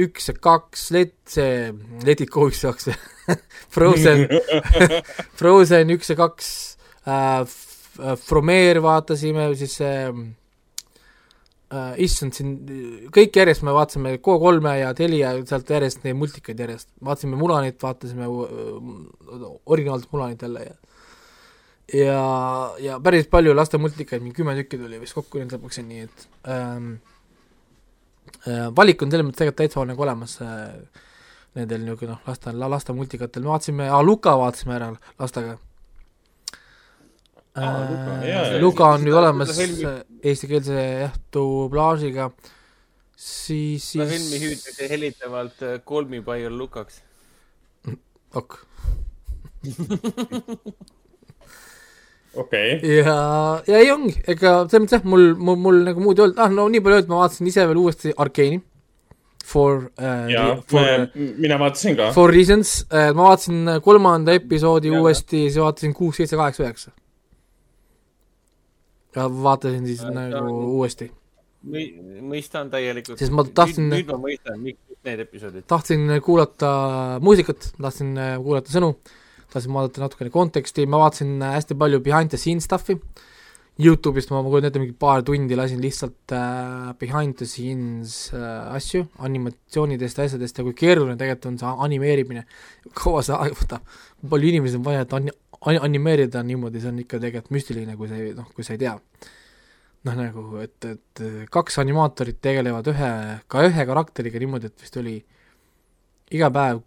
[0.05, 1.73] üks ja kaks, Let-, see,
[2.05, 2.89] Let it go üks ja kaks
[3.75, 4.27] Frozen.
[5.39, 6.49] Frozen üks ja kaks
[7.07, 9.99] äh,, äh Fromere vaatasime, siis see
[11.73, 12.55] äh, issand, siin
[13.15, 18.27] kõik järjest me vaatasime K3-e ja Telia sealt järjest neid multikaid järjest, vaatasime Mulanit, vaatasime
[18.29, 20.75] äh, originaalset Mulanit jälle ja
[21.93, 22.21] ja,
[22.79, 26.25] ja päris palju laste multikaid, mingi kümme tükki tuli vist kokku nüüd lõpuks, nii et
[26.49, 27.14] ähm, äh,
[28.77, 31.03] valik on selles mõttes tegelikult täitsa nagu olemas äh,
[31.55, 34.89] nendel niisugune noh, laste, laste multikatel, me vaatasime, Luka vaatasime ära
[35.21, 35.55] lastega.
[37.55, 42.29] Äh, Luka on nüüd olemas eestikeelse jah, dublaažiga,
[43.15, 47.01] siis, siis seda filmi hüüditi hellitavalt äh, Call me by your Lukaks.
[48.35, 48.59] ok.
[52.35, 53.15] okei, ja,
[53.67, 56.49] ja ei ongi, ega selles mõttes jah, mul, mul, mul nagu muud ei olnud, ah
[56.53, 58.61] no nii palju öeldud, ma vaatasin ise veel uuesti Arkeeni.
[59.45, 60.87] For uh,, for,
[61.37, 62.07] mina vaatasin ka.
[62.15, 64.99] for reasons uh,, ma vaatasin kolmanda episoodi Ja.
[65.01, 66.91] uuesti, siis vaatasin kuus, seitse, kaheksa, üheksa.
[69.15, 71.11] ja vaatasin siis Ja, nagu on- uuesti.
[71.65, 73.17] mõistan täielikult.
[73.19, 75.63] Sest ma tahtsin- nüüd ma mõistan, miks need episoodid.
[75.67, 78.95] tahtsin kuulata muusikat, tahtsin äh, kuulata sõnu,
[79.55, 82.99] tahtsin vaadata natukene konteksti, ma vaatasin äh, hästi palju behind the scenes stuff'i,
[83.75, 88.75] Youtube'ist ma, ma kujutan ette, mingi paar tundi lasin lihtsalt äh, behind the scenes äh,
[88.77, 92.45] asju, animatsioonidest ja asjadest ja kui keeruline tegelikult on see animeerimine,
[92.95, 93.97] kaua see aega võtab,
[94.31, 95.35] palju inimesi on vaja, et ani-,
[95.75, 98.95] animeerida niimoodi, see on ikka tegelikult müstiline, kui sa ei, noh, kui sa ei tea.
[100.05, 103.13] noh, nagu, et, et kaks animaatorit tegelevad ühe,
[103.51, 105.17] ka ühe karakteriga niimoodi, et vist oli
[106.31, 106.79] iga päev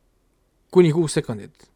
[0.73, 1.69] kuni kuus sekundit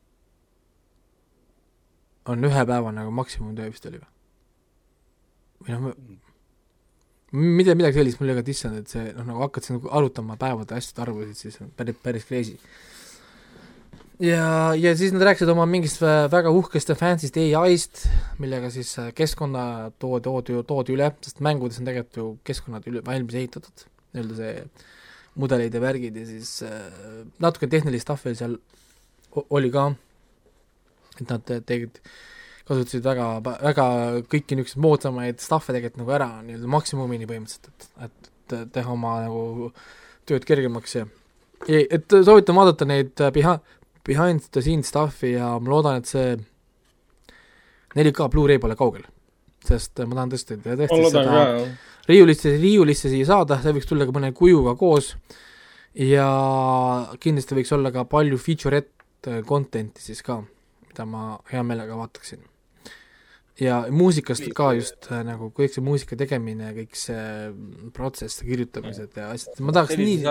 [2.30, 4.10] on ühe päeva nagu maksimumtöö vist oli või?
[5.62, 5.94] või noh,
[7.32, 10.36] mida, midagi sellist, mul oli ka dissand, et see noh, nagu hakkad siin nagu arutama
[10.40, 12.58] päevade asjade arvusid, siis on päris, päris crazy.
[14.22, 18.04] ja, ja siis nad rääkisid oma mingist vä- väga uhkest ja fancy'st ai-st,
[18.42, 19.64] millega siis äh, keskkonna
[19.98, 24.54] toodi, toodi, toodi üle, sest mängudes on tegelikult ju keskkonnad üle, valmis ehitatud, nii-öelda see
[25.40, 28.58] mudelid ja värgid ja siis äh, natuke tehnilist stuff'i seal
[29.48, 29.88] oli ka,
[31.20, 31.98] et nad te- tegid,
[32.68, 33.86] kasutasid väga, väga
[34.30, 39.72] kõiki niisuguseid moodsamaid stuff'e tegelikult nagu ära nii-öelda maksimumini põhimõtteliselt, et, et teha oma nagu
[40.28, 41.06] tööd kergemaks ja
[41.70, 43.30] ja et soovitan vaadata neid äh,
[44.04, 46.36] behind, the scenes stuff'i ja ma loodan, et see
[47.94, 49.04] 4K Blu-ray pole kaugel.
[49.62, 51.66] sest ma tahan tõesti, ma tõesti loodan seda
[52.10, 55.12] riiulisse, riiulisse siia saada, see võiks tulla ka mõne kujuga koos.
[55.94, 56.26] Ja
[57.20, 60.40] kindlasti võiks olla ka palju featurette content'i siis ka,
[60.92, 62.44] mida ma hea meelega vaataksin.
[63.60, 67.52] ja muusikast ka just äh, nagu kõik see muusika tegemine, kõik see
[67.94, 70.22] protsess, kirjutamised ja asjad, ma tahaks nii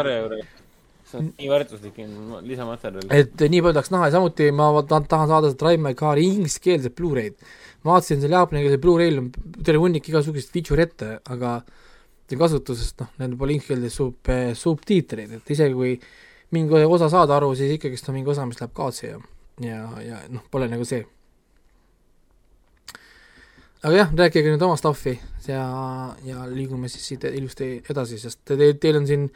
[1.11, 1.99] see on nii väärtuslik
[2.47, 3.11] lisamaterjal.
[3.13, 6.95] et nii palju tahaks näha ja samuti ma tahan, saada seda Drive My Car'i ingliskeelset
[6.97, 7.37] Blu-ray'd.
[7.85, 9.29] vaatasin seal jaapani Blu-ray'l on
[9.63, 11.61] terve hunnik igasuguseid feature'ette, aga
[12.31, 15.97] kasutusest noh, nendel pole ingliskeelses sub-, subtiitreid, et isegi kui
[16.55, 19.19] mingi osa saada aru, siis ikkagist on mingi osa, mis läheb kaotsi ja,
[19.59, 21.03] ja, ja noh, pole nagu see.
[23.81, 25.17] aga jah, rääkige nüüd oma stuff'i
[25.47, 25.65] ja,
[26.25, 29.29] ja liigume siis siit ilusti edasi, sest te, teil on siin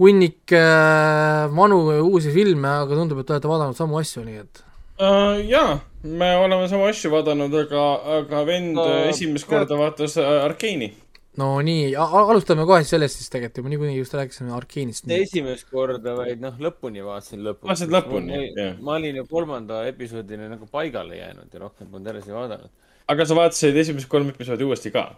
[0.00, 4.40] hunnik äh, vanu ja uusi filme, aga tundub, et te olete vaadanud samu asju, nii
[4.42, 4.64] et
[4.98, 5.38] uh,.
[5.44, 7.86] jaa, me oleme samu asju vaadanud, aga,
[8.18, 10.92] aga vend uh, esimest korda vaatas uh, Arkeeni.
[11.40, 15.08] No nii, alustame kohe sellest siis tegelikult juba niikuinii just rääkisime Arkeenist.
[15.16, 17.70] esimest korda, vaid noh, lõpuni vaatasin lõpuni.
[17.70, 18.76] Vaatasid lõpuni, jah.
[18.84, 22.70] ma olin ju kolmanda episoodini nagu paigale jäänud ja rohkem polnud edasi vaadanud.
[23.14, 25.08] aga sa vaatasid esimesed kolm episoodi uuesti ka?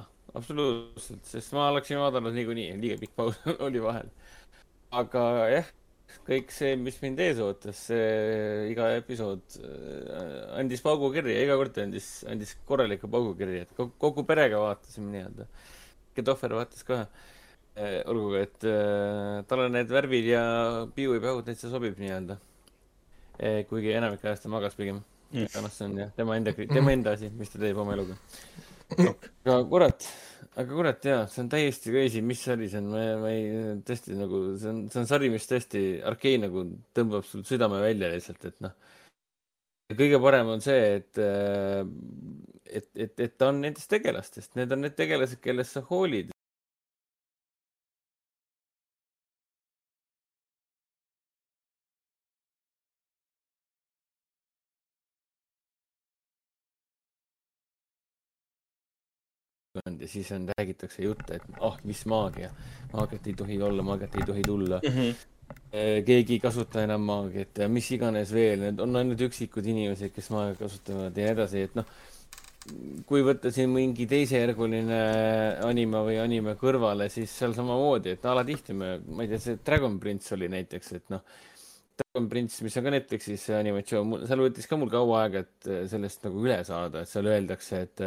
[0.00, 3.38] ah, absoluutselt, sest ma oleksin vaadanud niikuinii, liiga pikk paus
[3.68, 4.10] oli vahel.
[4.90, 5.72] aga jah,
[6.26, 12.08] kõik see, mis mind ees ootas, see iga episood äh, andis paugukirja, iga kord andis,
[12.30, 15.48] andis korraliku paugukirja, et kogu, kogu perega vaatasime nii-öelda.
[16.24, 17.06] Tohver vaatas ka.
[18.06, 20.44] olgugi, et äh, talle need värvid ja
[20.94, 22.38] piu ja pähu täitsa sobib nii-öelda.
[23.68, 25.02] kuigi enamik ajast ta magas pigem
[25.34, 25.48] Mm.
[25.50, 28.14] aga noh, see on jah tema enda, tema enda asi, mis ta teeb oma eluga.
[29.00, 30.04] aga kurat,
[30.54, 33.46] aga kurat jaa, see on täiesti crazy, mis sari see on, ma, ma ei,
[33.86, 36.66] tõesti nagu see on, see on sari, mis tõesti Arkeen nagu
[36.96, 38.76] tõmbab sul südame välja lihtsalt, et noh.
[39.94, 41.22] kõige parem on see, et,
[42.70, 46.33] et, et, et ta on nendest tegelastest, need on need tegelased, kellest sa hoolid.
[60.04, 62.50] Ja siis on, räägitakse jutte, et ah oh,, mis maagia,
[62.92, 64.96] maagiat ei tohi olla, maagiat ei tohi tulla mm.
[64.96, 66.02] -hmm.
[66.06, 70.30] keegi ei kasuta enam maagiat ja mis iganes veel, need on ainult üksikud inimesed, kes
[70.34, 71.88] maagiat kasutavad ja nii edasi, et noh.
[73.08, 75.00] kui võtta siin mingi teisejärguline
[75.64, 79.98] anime või anime kõrvale, siis seal samamoodi, et alatihti me, ma ei tea, see Dragon
[80.00, 81.20] Prince oli näiteks, et noh.
[81.94, 85.68] Dragon Prince, mis on ka Netflixis see animatsioon, seal võttis ka mul kaua aega, et
[85.92, 88.02] sellest nagu üle saada, et seal öeldakse, et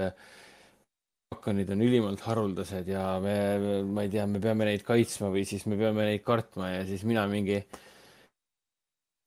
[1.48, 3.36] draakonid on ülimalt haruldased ja me,
[3.84, 7.04] ma ei tea, me peame neid kaitsma või siis me peame neid kartma ja siis
[7.08, 7.62] mina mingi.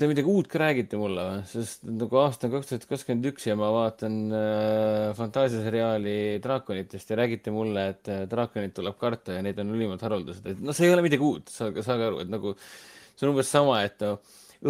[0.00, 3.44] Te midagi uut ka räägite mulle või, sest nagu aasta on kaks tuhat kakskümmend üks
[3.44, 9.44] ja ma vaatan äh, fantaasiaseriaali draakonitest ja räägite mulle, et äh, draakonid tuleb karta ja
[9.44, 12.32] need on ülimalt haruldased, et noh, see ei ole midagi uut, saage, saage aru, et
[12.32, 14.16] nagu see on umbes sama, et no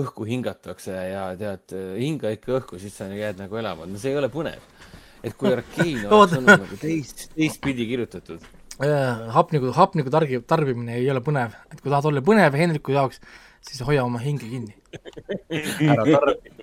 [0.03, 4.19] õhku hingatakse ja tead, hinga ikka õhku, siis sa jääd nagu elama, no see ei
[4.19, 4.67] ole põnev.
[5.25, 8.45] Et kui Arkane oleks olnud nagu teist, teistpidi kirjutatud,
[8.81, 13.19] Äh, hapniku, hapniku targi-, tarbimine ei ole põnev, et kui tahad olla põnev Hendriku jaoks,
[13.67, 14.73] siis hoia oma hinge kinni.
[15.85, 16.55] ära tarbi.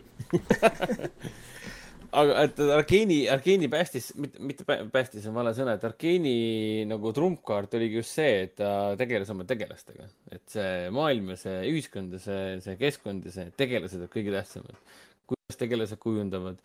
[2.17, 6.33] aga et Arkeeni, Arkeeni päästis, mitte, mitte pä- päästis on vale sõna, et Arkeeni
[6.89, 10.09] nagu trumpkaart oligi just see, et ta tegeles oma tegelastega.
[10.33, 14.33] et see maailm ja see ühiskond ja see, see keskkond ja see tegelased on kõige
[14.33, 14.81] tähtsamad.
[15.29, 16.57] kuidas tegelased kujundavad,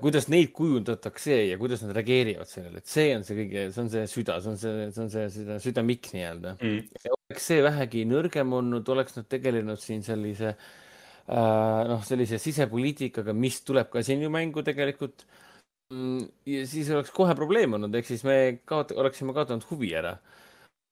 [0.00, 3.90] kuidas neid kujundatakse ja kuidas nad reageerivad sellele, et see on see kõige, see on
[3.92, 6.86] see süda, see on see, see on see, seda südamik nii-öelda Mm.
[7.12, 13.60] oleks see vähegi nõrgem olnud, oleks nad tegelenud siin sellise äh, noh, sellise sisepoliitikaga, mis
[13.68, 15.26] tuleb ka siin ju mängu tegelikult.
[16.46, 20.16] ja siis oleks kohe probleem olnud, ehk siis me kaot-, oleksime kaotanud huvi ära.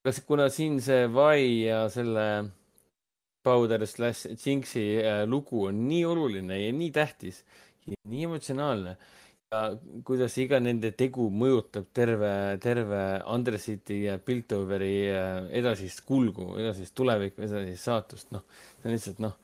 [0.05, 2.51] kas, kuna siin see Vai ja selle
[3.43, 7.43] Powder slash Jinxi äh, lugu on nii oluline ja nii tähtis
[7.85, 8.95] nii emotsionaalne
[9.51, 9.61] ja
[10.07, 12.33] kuidas iga nende tegu mõjutab terve,
[12.63, 13.01] terve
[13.31, 15.31] Andresiti ja Piltoveri äh,
[15.61, 18.45] edasist kulgu, edasist tulevikku, edasist saatust, noh,
[18.79, 19.35] see on lihtsalt noh,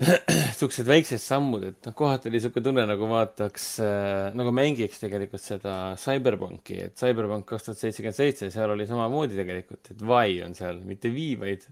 [0.58, 5.44] siuksed väiksed sammud, et noh, kohati oli siuke tunne nagu vaataks äh,, nagu mängiks tegelikult
[5.44, 10.56] seda CyberPunki, et CyberPunk kaks tuhat seitsekümmend seitse, seal oli samamoodi tegelikult, et Y on
[10.56, 11.68] seal, mitte V, vaid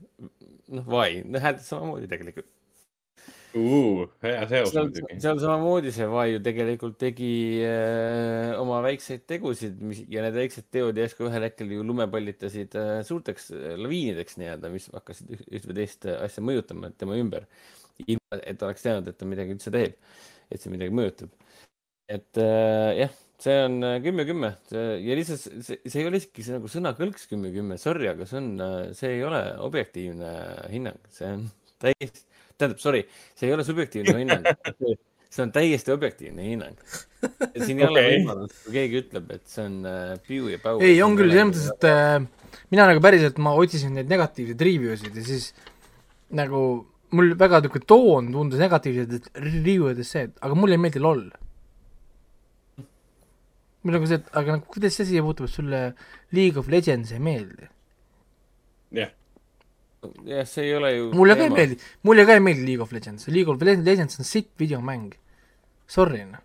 [0.76, 2.52] noh, Y, hääldas samamoodi tegelikult.
[4.22, 5.16] Hea seos seal, muidugi.
[5.22, 7.30] seal samamoodi see Vai ju tegelikult tegi
[7.64, 12.92] äh, oma väikseid tegusid, mis ja need väiksed teod järsku ühel hetkel ju lumepallitasid äh,
[13.08, 17.48] suurteks äh, laviinideks nii-öelda, mis hakkasid üht, või teist äh, asja mõjutama tema ümber.
[18.06, 19.96] ilma, et oleks teadnud, et ta midagi üldse teeb,
[20.52, 21.32] et see midagi mõjutab.
[22.08, 26.44] et äh, jah, see on äh, kümme, kümme ja lihtsalt see- see, ei ole isegi
[26.46, 28.52] see nagu sõnakõlks kümme, kümme, sorry, aga see on,
[28.94, 30.32] see ei ole objektiivne
[30.72, 31.48] hinnang, see on
[31.82, 32.27] täiesti,
[32.59, 33.05] tähendab, sorry,
[33.39, 34.48] see ei ole subjektiivne hinnang,
[35.35, 36.76] see on täiesti objektiivne hinnang.
[37.64, 38.18] siin ei ole Okei.
[38.18, 40.82] võimalust, kui keegi ütleb, et see on äh, piu ja päu.
[40.85, 44.97] ei, on küll, selles mõttes, et äh, mina nagu päriselt, ma otsisin neid negatiivseid review
[44.98, 45.51] sid ja siis
[46.39, 46.62] nagu
[47.16, 51.28] mul väga niisugune toon tundus negatiivselt review ides see, et aga mulle ei meeldi loll.
[53.82, 55.82] mul nagu see, et aga nagu kuidas see siia puutub, et sulle
[56.36, 57.70] League of Legends ei meeldi?
[58.98, 59.12] jah,
[60.28, 61.08] jah, see ei ole ju.
[61.16, 64.28] mulle ka ei meeldi, mulle ka ei meeldi League of Legends, League of Legends on
[64.28, 65.12] sitt videomäng.
[65.88, 66.42] Sorry noh,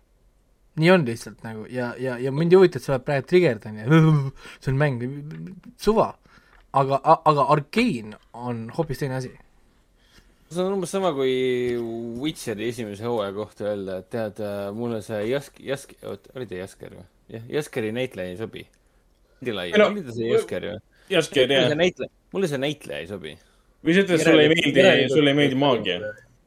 [0.80, 3.80] nii on lihtsalt nagu ja, ja, ja mind ei huvita, et sa oled praegu trigerdan
[3.82, 3.86] ja
[4.62, 5.02] see on mäng,
[5.80, 6.14] suva.
[6.74, 9.30] aga, aga Arkane on hoopis teine asi.
[10.50, 11.34] see on umbes sama kui
[12.22, 14.42] Witcheri esimese hooaja kohta öelda, et tead,
[14.74, 17.06] mulle see Jask-, Jask-, oot, oli ta Jasker või?
[17.36, 18.66] jah, Jaskeri näitleja ei sobi.
[19.44, 20.82] Ei no, oli ta see Jasker või?
[21.12, 23.34] Jasker jah näitleja, mulle see näitleja ei sobi.
[23.84, 25.98] või sa ütled, et sulle ei meeldi, sulle ei meeldi maagia.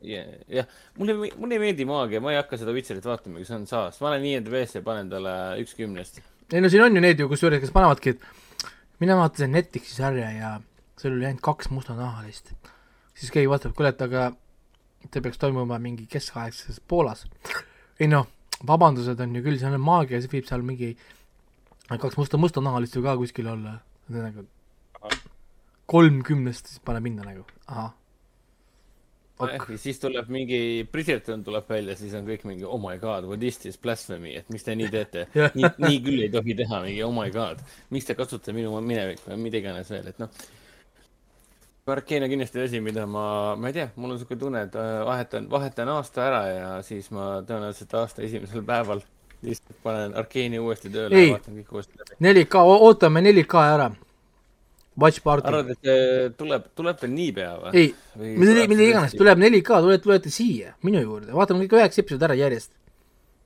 [0.08, 3.68] jah, jah, mulle, mulle ei meeldi maagia, ma ei hakka seda Witcherit vaatama, see on
[3.70, 6.20] saas, ma olen IMDB-sse ja panen talle üks kümnest.
[6.52, 8.74] ei no siin on ju neid ju kusjuures, kes panevadki, et
[9.04, 10.58] mina vaatasin Netflixi sarja ja
[11.00, 12.52] seal oli ainult kaks mustanahalist.
[13.18, 14.32] siis keegi vaatab, kuule, et aga
[15.08, 17.26] see peaks toimuma mingi keskaegses Poolas.
[18.00, 18.28] ei noh,
[18.68, 20.96] vabandused on ju küll, seal on maagia, siis võib seal mingi
[21.88, 23.80] kaks musta, mustanahalist ju ka kuskil olla.
[24.12, 24.48] nagu
[25.88, 27.94] kolmkümnest siis pane minna nagu, ahah.
[29.38, 29.68] Ok.
[29.70, 30.60] ja siis tuleb mingi,
[30.92, 34.48] Bridgerton tuleb välja, siis on kõik mingi oh my god, what is this blasphemy, et
[34.50, 35.28] miks te nii teete
[35.58, 37.62] nii, nii küll ei tohi teha, mingi oh my god,
[37.94, 40.34] miks te kasutate minu minevikku ja mida iganes veel, et noh.
[41.88, 44.90] Arkeen on kindlasti asi, mida ma, ma ei tea, mul on siuke tunne, et äh,
[45.08, 49.06] vahetan, vahetan aasta ära ja siis ma tõenäoliselt aasta esimesel päeval
[49.46, 51.30] lihtsalt panen Arkeeni uuesti tööle Ei.
[51.30, 52.18] ja vaatan kõik uuesti läbi.
[52.26, 53.88] 4K, ootame 4K ära.
[54.98, 55.48] Watch party.
[55.48, 57.72] arvad, et see tuleb, tuleb veel niipea või?
[57.78, 62.28] ei, mida, mida iganes, tuleb 4K, tulete, tulete siia, minu juurde, vaatame kõik üheksa episoodi
[62.28, 62.72] ära järjest.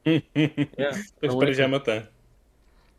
[0.07, 1.97] see oleks päris hea mõte.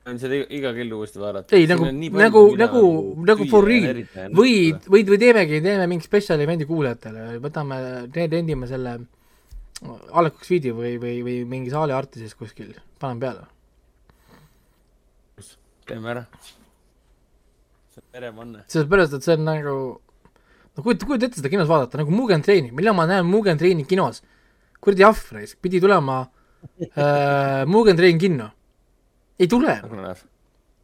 [0.05, 1.57] võin seda iga, iga kell uuesti vaadata.
[1.57, 2.85] ei, nagu, nagu, nagu,
[3.33, 4.05] nagu for real.
[4.37, 4.55] või,
[4.85, 7.83] või, või teemegi, teeme mingi spetsial event'i kuulajatele, võtame,
[8.21, 8.99] rendime selle
[10.13, 13.47] Alex Feed'i või, või, või mingi saali Artises kuskil, paneme peale.
[15.89, 16.27] teeme ära.
[17.93, 18.65] See on peremanne.
[18.73, 19.75] sellepärast, et see on nagu,
[20.77, 23.85] no kujuta, kujuta ette seda kinos vaadata, nagu Mugen Traini, millal ma näen Mugen Traini
[23.89, 24.23] kinos?
[24.83, 26.25] kuradi ahvreis, pidi tulema
[26.97, 28.51] äh, Mugen Train kinno.
[29.39, 29.79] ei tule.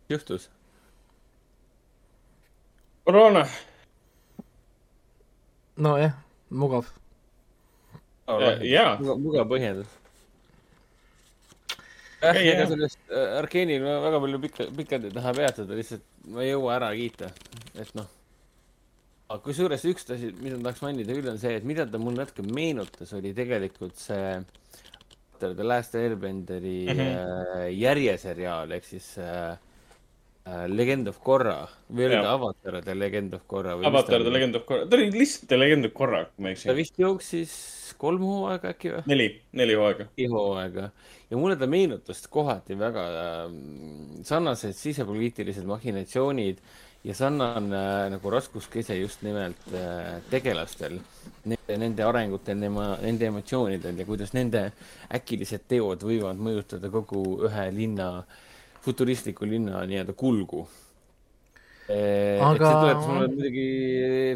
[0.09, 0.51] juhtus.
[3.05, 3.47] koroona.
[5.77, 6.15] nojah,
[6.51, 6.87] mugav.
[8.63, 9.98] jaa, mugav põhjendus.
[12.23, 16.45] jah, Ei, ega sellest äh, Arkeenil väga palju pikka, pikalt ei taha peatuda, lihtsalt ma
[16.45, 17.31] ei jõua ära kiita,
[17.79, 18.09] et noh.
[19.29, 22.25] aga kusjuures üks asi, mida ma tahaks mainida küll, on see, et mida ta mulle
[22.25, 24.39] natuke meenutas, oli tegelikult see
[25.39, 26.99] The Last Airbenderi mm.
[26.99, 27.67] -hmm.
[27.79, 29.55] järjeseriaal ehk siis äh,
[30.71, 31.59] Legend of Korra
[31.91, 35.11] või oli ta Avatar The Legend of Korra Avatar The Legend of Korra, ta oli
[35.15, 36.79] lihtsalt The Legend of Korra, kui ma ei ta eksi.
[36.79, 37.55] vist jooksis
[37.99, 39.05] kolm hooaega äkki või?
[39.11, 40.09] neli, neli hooaega.
[40.17, 40.91] neli hooaega
[41.31, 43.57] ja mulle ta meenutas kohati väga äh,
[44.25, 46.63] sarnased sisepoliitilised mahhinatsioonid
[47.05, 50.99] ja sarnane äh, nagu raskuskese just nimelt äh, tegelastel,
[51.45, 54.71] nende, nende arengutel, nende emotsioonidel ja kuidas nende
[55.15, 58.11] äkilised teod võivad mõjutada kogu ühe linna,
[58.85, 60.67] futuristliku linna nii-öelda kulgu.
[61.89, 63.69] et Aga- see tuletas mulle muidugi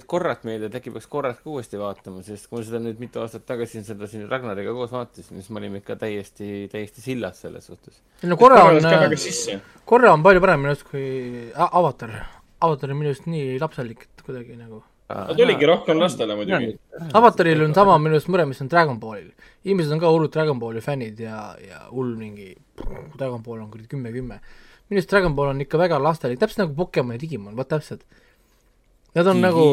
[0.09, 3.20] korrat meelde, et äkki peaks korrat ka uuesti vaatama, sest kui ma seda nüüd mitu
[3.20, 7.66] aastat tagasi seda siin Ragnariga koos vaatasin, siis me olime ikka täiesti, täiesti sillas selles
[7.69, 8.01] suhtes.
[8.23, 8.81] no korra on
[9.20, 9.59] sisse.
[9.85, 12.16] korra on palju parem minu arust kui Avatar.
[12.62, 14.81] Avatar on minu arust nii lapselik, et kuidagi nagu
[15.12, 16.72] ta oligi rohkem lastele muidugi.
[17.18, 19.30] Avataril on sama minu arust mure, mis on Dragon Ballil.
[19.64, 22.52] inimesed on ka hullud Dragon Balli fännid ja, ja hull mingi
[23.18, 24.40] Dragon Ball on kuradi kümme, kümme.
[24.89, 28.02] minu arust Dragon Ball on ikka väga lastelik, täpselt nagu Pokemon ja Digimon, vot täpselt.
[29.14, 29.64] Nad on nagu,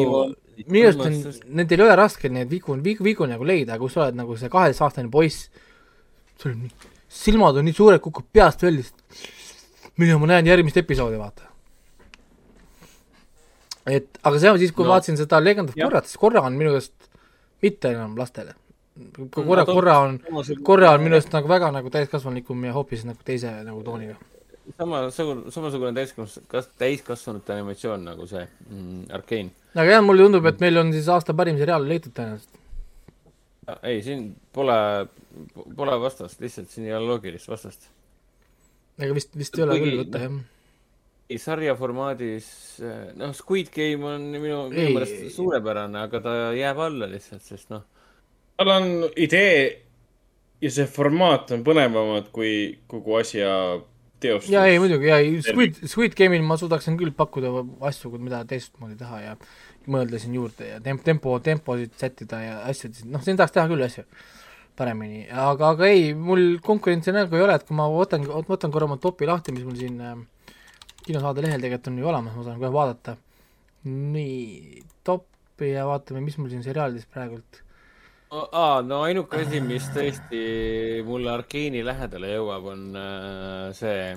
[0.66, 1.18] minu arust on,
[1.58, 4.52] nendel ei ole raske neid vigu, vigu, vigu nagu leida, kui sa oled nagu see
[4.52, 5.50] kaheteistaastane poiss,
[6.40, 6.90] sul on nii,
[7.20, 8.86] silmad on nii suured, kukub peast välja,
[10.00, 11.49] millal ma näen järgmist episoodi, vaata.
[13.88, 15.78] Et aga see on siis, kui no, No, vaatasin seda Legend of.
[15.78, 17.10] Korrat, siis korra on minu arust
[17.62, 18.54] mitte enam lastele.
[19.30, 20.18] korra, on korra on,
[20.64, 24.16] korra on minu arust nagu väga nagu täiskasvanulikum ja hoopis nagu teise nagu tooniga.
[24.78, 29.50] samasugune, samasugune täiskasvanud, kas täiskasvanute animatsioon nagu see mm, Arkane.
[29.74, 32.60] aga jah, mulle tundub, et meil on siis aasta parim seriaal leitud tõenäoliselt.
[33.82, 34.76] ei, siin pole,
[35.76, 37.88] pole vastast, lihtsalt siin ei ole loogilist vastast.
[38.98, 40.40] ega vist, vist ei ole küll võtta jah.
[41.30, 42.48] ei, sarja formaadis,
[43.18, 47.84] noh, Squid Game on minu, minu meelest suurepärane, aga ta jääb alla lihtsalt, sest noh,
[48.58, 49.54] tal on idee
[50.60, 52.52] ja see formaat on põnevamad kui
[52.90, 53.52] kogu asja
[54.20, 54.52] teostus.
[54.52, 57.52] jaa, ei muidugi, jaa, ei Squid, Squid Game'il ma suudaksin küll pakkuda
[57.88, 59.38] asju, mida teistmoodi teha ja
[59.90, 63.86] mõelda siin juurde ja temp-, tempo, temposid sättida ja asju, noh, siin tahaks teha küll
[63.86, 64.04] asju
[64.80, 68.88] paremini, aga, aga ei, mul konkurentsi nagu ei ole, et kui ma võtan, võtan korra
[68.88, 70.14] oma topi lahti, mis mul siin äh,
[71.10, 73.16] kinosaade lehel tegelikult on ju olemas, ma saan kohe vaadata.
[73.90, 77.62] nii, topi ja vaatame, mis mul siin seriaalides praegult
[78.30, 80.40] aa, no ainuke asi, mis tõesti
[81.06, 84.12] mulle Arkeeni lähedale jõuab, on äh, see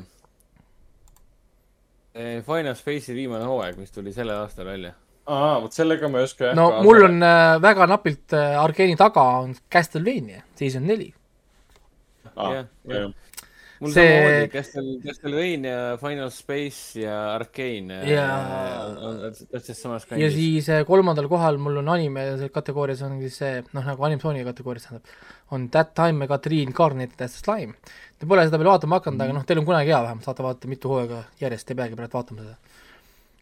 [2.45, 4.93] Final Space'i viimane hooaeg, mis tuli sellel aastal välja.
[5.25, 8.97] aa, vot sellega ma ei oska jah no mul on äh, väga napilt äh, Arkeeni
[8.99, 11.09] taga on Castlevania, season neli.
[12.35, 13.09] jah, jah.
[13.83, 19.19] Mul See- samamoodi Castle, Castlevania, Final Space ja Arkane äh, Ja- on
[19.51, 20.33] täpselt samas ja kandis.
[20.37, 22.23] siis äh, kolmandal kohal mul on anime
[22.55, 25.13] kategoorias on siis see noh, nagu animatsiooni kategoorias tähendab,
[25.51, 27.75] on That Time I Got Reincarnated as a Slime.
[28.19, 30.43] Te pole seda veel vaatama hakanud mm, aga noh, teil on kunagi hea vähemalt, saate
[30.45, 32.55] vaadata mitu hooaega järjest, ei peagi praegu vaatama seda.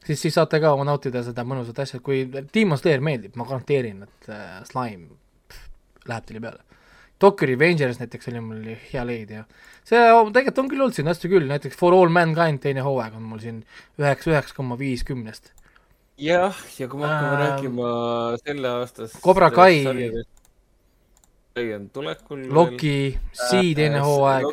[0.06, 2.24] siis, siis saate ka nautida seda mõnusat asja, kui
[2.54, 5.12] Demon Slayer meeldib, ma garanteerin, et äh, Slime
[5.48, 5.68] pff,
[6.10, 6.64] läheb teile peale.
[7.22, 9.44] Tokyo Revengers näiteks oli mul hea leid ja
[9.84, 13.16] see on- tegelikult on küll olnud siin hästi küll, näiteks For All Mankind teine hooaeg
[13.18, 13.64] on mul siin
[14.00, 15.52] üheksa, üheksa koma viis kümnest.
[16.22, 19.84] jah, ja kui me hakkame Ähm, rääkima selle aastast Cobra Kai.
[21.94, 22.46] Tulekul.
[22.54, 24.46] Loki, Sea teine hooaeg.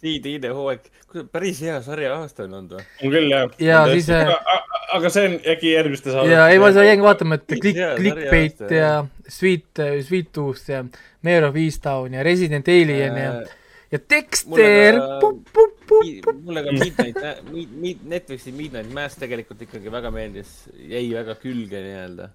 [0.00, 0.86] Sea teine hooaeg,
[1.32, 2.84] päris hea sarja aasta on olnud või?
[3.04, 3.50] on küll jah.
[3.60, 4.30] Ja siis, äh,
[4.96, 6.32] aga see on äkki järgmiste saadete.
[6.34, 8.94] ja ei, ma seda jäin vaatama, et Click Clickbait ja
[9.28, 10.82] Sweet, Sweet Tooth ja
[11.24, 13.30] Mayor of Easttown ja Resident Alien ja,
[13.92, 14.98] ja Dexter,
[16.44, 17.18] mulle ka Midnight,
[17.52, 22.30] Mid-, Netflixi Midnight Mass tegelikult ikkagi väga meeldis, jäi väga külge nii-öelda.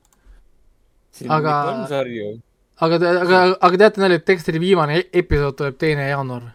[1.27, 1.55] Aga-
[2.79, 2.95] aga...
[3.19, 6.45] aga, aga, teate nalja, et Dexteri viimane e- episood tuleb teine jaanuar.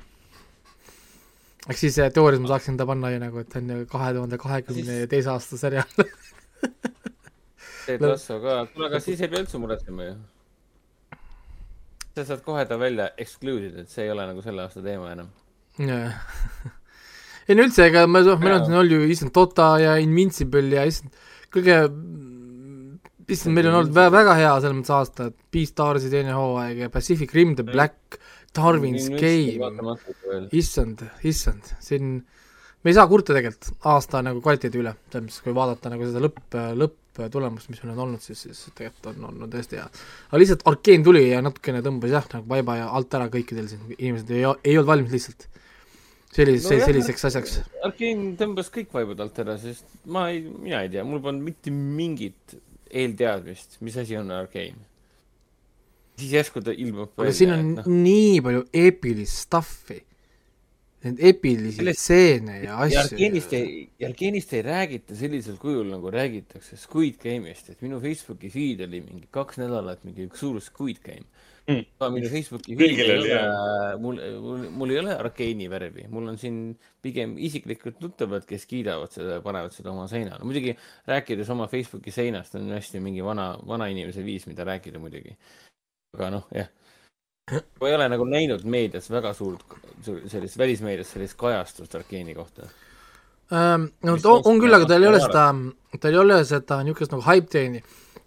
[1.68, 4.12] ehk siis äh, teoorias ma saaksin ta panna ju nagu, et see on ju kahe
[4.12, 6.08] tuhande kahekümne teise aasta seriaal.
[7.86, 10.14] Ted Lasso ka, kuule aga siis ei pea üldse muretsema ju.
[12.14, 15.30] Sa saad kohe ta välja exclude'id, et see ei ole nagu selle aasta teema enam.
[17.48, 20.84] ei no üldse, ega me, meil on siin olnud ju issand Dota ja Invincible ja
[20.88, 21.14] issand
[21.54, 21.80] kõige,
[23.30, 26.92] issand, meil on olnud vä- väga hea selles mõttes aasta, et Beastarsi teine hooaeg ja
[26.94, 28.18] Pacific Rim The Black,
[28.54, 29.96] Darwin's Game,
[30.54, 32.16] issand, issand, siin
[32.84, 36.22] me ei saa kurta tegelikult aasta nagu kvaliteedi üle, selles mõttes, kui vaadata nagu seda
[36.22, 36.42] lõpp,
[37.22, 39.88] lõpptulemust, mis meil on olnud, siis, siis tegelikult on olnud tõesti hea.
[40.30, 43.84] aga lihtsalt Arkeen tuli ja natukene tõmbas jah, nagu vaiba ja alt ära kõikidel siin,
[43.98, 45.48] inimesed ei, ei olnud valmis lihtsalt
[46.34, 47.58] sellis- no,, selliseks asjaks.
[47.86, 51.74] Arkeen tõmbas kõik vaibud alt ära, sest ma ei, mina ei tea, mul polnud mitte
[51.74, 52.56] mingit
[52.94, 54.90] eelteadmist, mis asi on Arkane.
[56.14, 59.98] siis järsku ta ilmub aga siin on noh, nii palju eepilist stuff'i,
[61.04, 63.52] neid epilisi Sellest- stseene ja ja asju Arkenist.
[63.52, 69.00] ei, Arkenist ei räägita sellisel kujul, nagu räägitakse Squid Game'ist, et minu Facebooki feed oli
[69.04, 71.26] mingi kaks nädalat mingi üks suur Squid Game
[71.64, 71.80] Mm.
[71.96, 76.26] aga minu Facebooki Kõigil feed ei ole, mul, mul, mul ei ole Arkeeni värvi, mul
[76.28, 76.58] on siin
[77.00, 80.44] pigem isiklikud tuttavad, kes kiidavad seda ja panevad seda oma seinale.
[80.44, 80.74] muidugi
[81.08, 85.32] rääkides oma Facebooki seinast on hästi mingi vana, vanainimese viis, mida rääkida muidugi.
[86.18, 86.68] aga noh, jah.
[87.50, 89.64] Ma ei ole nagu näinud meedias väga suurt,
[90.04, 92.70] sellist, välismeedias sellist kajastust Arkeeni kohta
[93.52, 95.42] Ähm, no ta on, on küll, aga tal ei ole seda,
[96.00, 97.82] tal ei ole seda niisugust nagu hype train'i.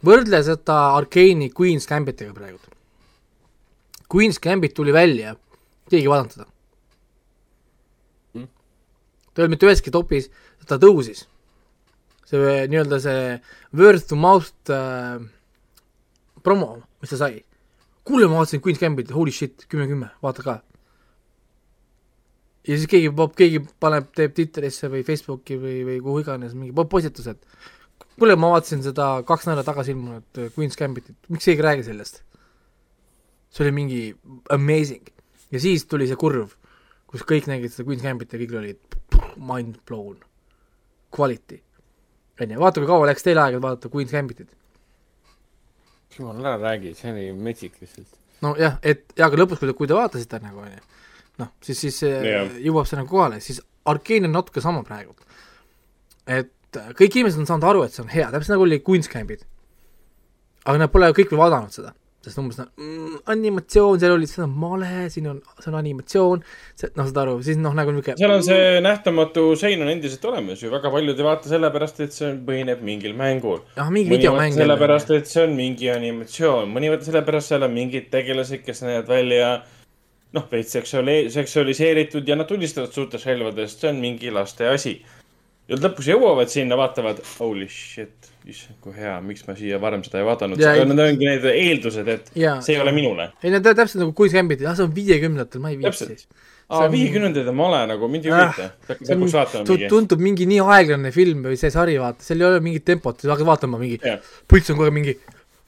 [0.06, 2.60] võrdle seda Arkeeni Queen's Gambitiga praegu.
[4.14, 5.34] Queen's Gambit tuli välja,
[5.90, 6.46] keegi ei vaadanud seda
[8.38, 8.46] Mm.
[9.34, 10.30] ta ei olnud mitte üheski topis,
[10.68, 11.26] ta tõusis.
[12.28, 13.42] see nii-öelda see
[13.74, 15.18] word to mouth äh,
[16.44, 17.42] promo, mis ta sai.
[18.08, 20.60] kuule, ma vaatasin Queen's Gambitit, holy shit, kümme, kümme, vaata ka.
[22.68, 26.88] ja siis keegi, keegi paneb, teeb Twitterisse või Facebooki või, või kuhu iganes mingi po-
[26.92, 31.64] postituse, et kuule, ma vaatasin seda kaks nädalat tagasi ilmunud äh, Queen's Gambitit, miks keegi
[31.64, 32.24] ei räägi sellest?
[33.50, 34.02] see oli mingi
[34.50, 35.08] amazing.
[35.52, 36.52] ja siis tuli see kurv,
[37.08, 38.98] kus kõik nägid seda Queen's Gambit ja kõigil olid
[39.38, 40.20] mind blown,
[41.16, 41.62] quality.
[42.42, 44.52] on ju, vaata kui kaua läks teil aega, vaadata Queen's Gambitit.
[46.16, 48.20] jumal, ära räägi, see oli metsik lihtsalt.
[48.42, 50.82] nojah, et ja aga lõpus, kui te, kui te vaatasite nagu onju,
[51.44, 52.54] noh, siis, siis see Jah.
[52.70, 55.16] jõuab see nagu kohale, siis Arkeen on natuke sama praegu.
[56.28, 56.52] et
[57.00, 59.46] kõik inimesed on saanud aru, et see on hea, täpselt nagu oli Queen's Gambit.
[60.66, 61.94] aga nad pole kõik veel vaadanud seda,
[62.28, 66.44] sest umbes noh mm,, animatsioon, seal oli, on male, siin on, see on animatsioon,
[66.74, 70.28] see, noh, saad aru, siis noh, nagu niisugune seal on see nähtamatu sein on endiselt
[70.30, 73.64] olemas ju, väga paljud ei vaata sellepärast, et see põhineb mingil mängul.
[73.80, 78.12] ah, mingi videomäng sellepärast, et see on mingi animatsioon, mõni vaatab sellepärast, seal on mingid
[78.14, 79.52] tegelased, kes näevad välja
[80.36, 85.00] noh, veits seksuaali-, seksualiseeritud ja nad tulistavad suurtest relvadest, see on mingi laste asi.
[85.68, 90.20] ja lõpus jõuavad sinna, vaatavad, holy shit, issand, kui hea, miks ma siia varem seda
[90.22, 90.60] ei vaadanud.
[90.62, 92.60] Ja Need ongi need eeldused, et Jaa.
[92.66, 93.30] see ei ole minule.
[93.44, 96.28] ei no ta täpselt nagu Queen's Gambit, ah see on viiekümnendatel, ma ei viitsi siis.
[96.70, 98.98] aa, viiekümnendaid on male nagu, mind ei Ah, huvita.
[99.04, 99.90] see vaatama tu- mingi.
[99.92, 103.32] tundub mingi nii aeglane film või see sari, vaata, seal ei ole mingit tempot, sa
[103.36, 104.00] hakkad vaatama mingi
[104.48, 105.18] pulss on kogu aeg mingi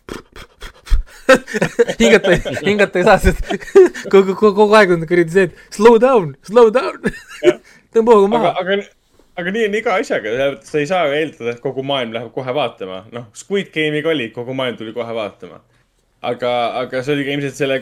[2.00, 2.32] hingata,
[2.66, 3.44] hingata ei saa, sest
[4.14, 6.98] kogu, kogu, kogu aeg on kuradi see, et slow down, slow down.
[7.94, 8.84] tõmba hoogu maha., aga, aga
[9.48, 13.06] nii on iga asjaga, sa ei saa ju eeldada, et kogu maailm läheb kohe vaatama.
[13.16, 15.62] noh, Squid Game'iga oli, kogu maailm tuli kohe vaatama.
[16.22, 16.52] aga,
[16.84, 17.80] aga see oli ka ilmselt selle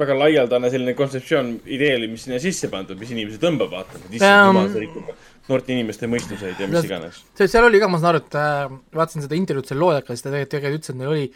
[0.00, 4.04] väga laialdane selline kontseptsioon, idee oli, mis sinna sisse pandud, mis inimesi tõmbab vaatama.
[4.06, 5.12] Ähm, issand jumal, see rikub
[5.50, 7.22] noorte inimeste mõistuseid ja mis iganes.
[7.38, 10.24] see, seal oli ka, ma saan aru, et äh, vaatasin seda intervjuud selle loojaga, siis
[10.24, 11.26] ta tegelikult tegelikult ütles, et neil oli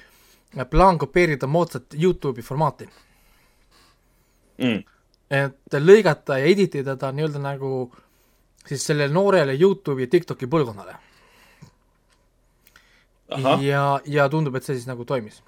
[0.61, 2.89] äh, plaan kopeerida moodsat Youtube'i formaati.
[4.63, 4.85] Mm.
[5.35, 7.71] et lõigata ja edit ida ta nii-öelda nagu
[8.69, 10.97] siis sellele noorele Youtube'i ja TikToki põlvkonnale.
[13.61, 15.43] ja, ja tundub, et see siis nagu toimis.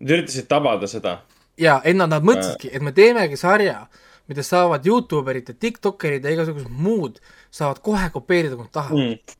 [0.00, 1.20] nad üritasid tabada seda.
[1.58, 3.86] ja enne nad mõtlesidki, et me teemegi sarja,
[4.28, 9.04] mida saavad Youtube erid ja Tiktokerid ja igasugused muud saavad kohe kopeerida, kui nad tahavad
[9.04, 9.36] mm..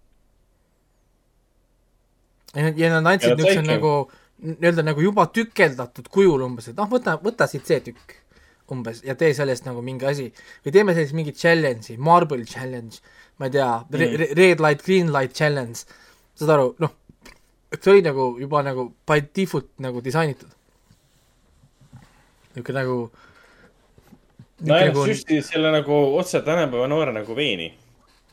[2.57, 3.91] Ja nad, ja nad andsid nad niisuguse nagu
[4.39, 8.15] nii-öelda nagu juba tükeldatud kujul umbes, et noh, võta, võta siit see tükk
[8.75, 10.29] umbes ja tee sellest nagu mingi asi
[10.65, 13.01] või teeme sellest mingi challenge'i, marble challenge,
[13.39, 15.85] ma ei tea mm., red light, green light challenge,
[16.39, 16.95] saad aru, noh,
[17.77, 20.53] see oli nagu juba nagu by default nagu disainitud.
[22.55, 22.99] niisugune nagu
[24.61, 27.73] nojah, nagu- süstid selle nagu otse tänapäeva noore nagu veeni.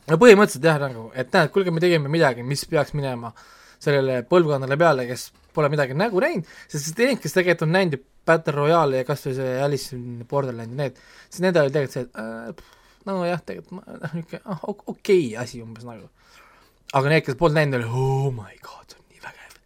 [0.07, 3.33] no põhimõtteliselt jah, nagu, et näed, kuulge, me tegime midagi, mis peaks minema
[3.79, 8.03] sellele põlvkonnale peale, kes pole midagi nägu näinud, sest need, kes tegelikult on näinud ju
[8.25, 10.99] Battle Royale'i ja kas või see Alice in Borderland ja need,
[11.29, 12.75] siis need olid tegelikult see, et äh,
[13.05, 16.07] nojah, tegelikult noh, niisugune ah, ok- okei okay asi umbes nagu.
[16.95, 19.57] aga need, kes polnud näinud, oli oh my god, see on nii vägev.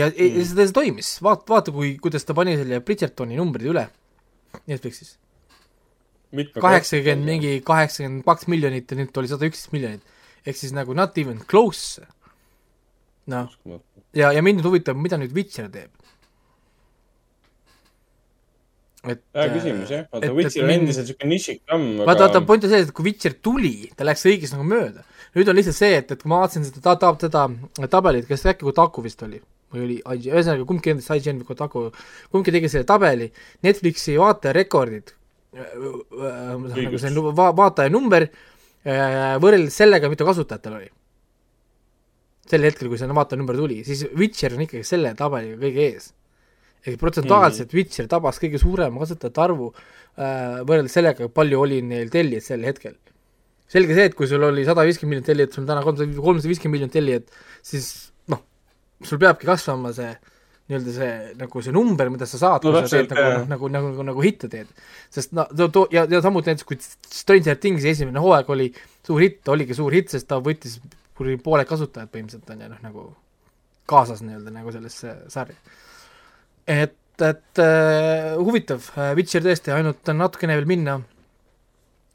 [0.00, 0.40] ja mm.
[0.50, 3.86] seda, see toimis, vaata, vaata, kui, kuidas ta pani selle Bridgertoni numbrid üle
[4.70, 5.16] Netflixis.
[6.34, 10.02] kaheksakümmend mingi kaheksakümmend kaks miljonit ja nüüd oli sada üksteist miljonit.
[10.44, 12.02] ehk siis nagu not even close.
[13.30, 13.50] noh,
[14.14, 15.92] ja, ja mind nüüd huvitab, mida nüüd Witcher teeb.
[19.04, 22.72] et hea küsimus jah, vaata Witcher on endiselt siuke nišikamm, vaata, vaata, aga point on
[22.72, 25.04] selles, et kui Witcher tuli, ta läks kõigist nagu mööda.
[25.34, 28.46] nüüd on lihtsalt see, et, et kui ma vaatasin seda ta-, ta-, seda tabelit, kes
[28.54, 29.42] äkki Kotaku vist oli
[29.74, 31.84] või oli IGN, ühesõnaga kumbki nendest IGN või Kotaku,
[32.32, 33.28] kumbki tegi selle tabeli,
[33.66, 35.14] Netflixi vaatajarekordid,
[35.54, 38.28] nagu see nu- va-, vaataja number,
[38.84, 40.90] võrreldes sellega, mitu kasutajatel oli.
[42.44, 46.10] Sel hetkel, kui see vaatenumber tuli, siis Witcher on ikkagi selle tabeliga kõige ees.
[46.84, 47.78] ehk protsentuaalselt mm.
[47.78, 52.98] Witcher tabas kõige suurema kasutajate arvu äh, võrreldes sellega, palju oli neil tellijaid sel hetkel.
[53.74, 56.52] selge see, et kui sul oli sada viiskümmend miljonit tellijat, sul on täna kolmsada, kolmsada
[56.52, 57.88] viiskümmend miljonit tellijat, siis
[58.32, 58.44] noh,
[59.02, 60.12] sul peabki kasvama see
[60.64, 61.08] nii-öelda see
[61.40, 64.04] nagu see number, mida sa saad, No kui sa teed nagu noh, nagu, nagu, nagu,
[64.10, 64.68] nagu hitte teed.
[65.12, 68.70] sest no too, too ja, ja samuti näiteks kui Stranger Thingsi esimene hooaeg oli
[69.04, 70.78] suur hitt, oligi suur hitt, sest ta võttis
[71.16, 73.06] kuradi pooled kasutajad põhimõtteliselt on ju noh, nagu
[73.90, 75.56] kaasas nii-öelda nagu sellesse sarja.
[76.66, 78.86] et, et äh, huvitav,
[79.16, 80.98] Witcher tõesti ainult on natukene veel minna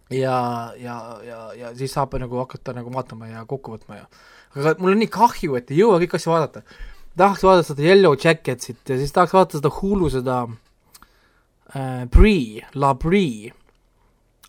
[0.10, 0.40] ja,
[0.78, 4.08] ja, ja, ja siis saab nagu hakata nagu vaatama ja kokku võtma ja
[4.56, 6.64] aga mul on nii kahju, et ei jõua kõiki asju vaadata.
[7.18, 10.40] tahaks vaadata seda Yellow Jacketsit ja siis tahaks vaadata seda Hulu seda
[11.76, 13.54] äh, Brie, La Brie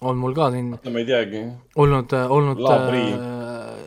[0.00, 1.44] on mul ka siin ma ei teagi.
[1.76, 3.12] olnud, olnud La Brie.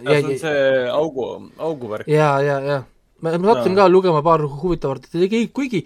[0.07, 2.09] See on see augu, auguvärk.
[2.11, 2.81] ja, ja, ja
[3.23, 5.83] ma, ma sattusin ka lugema paar huvitavat, kuigi, kuigi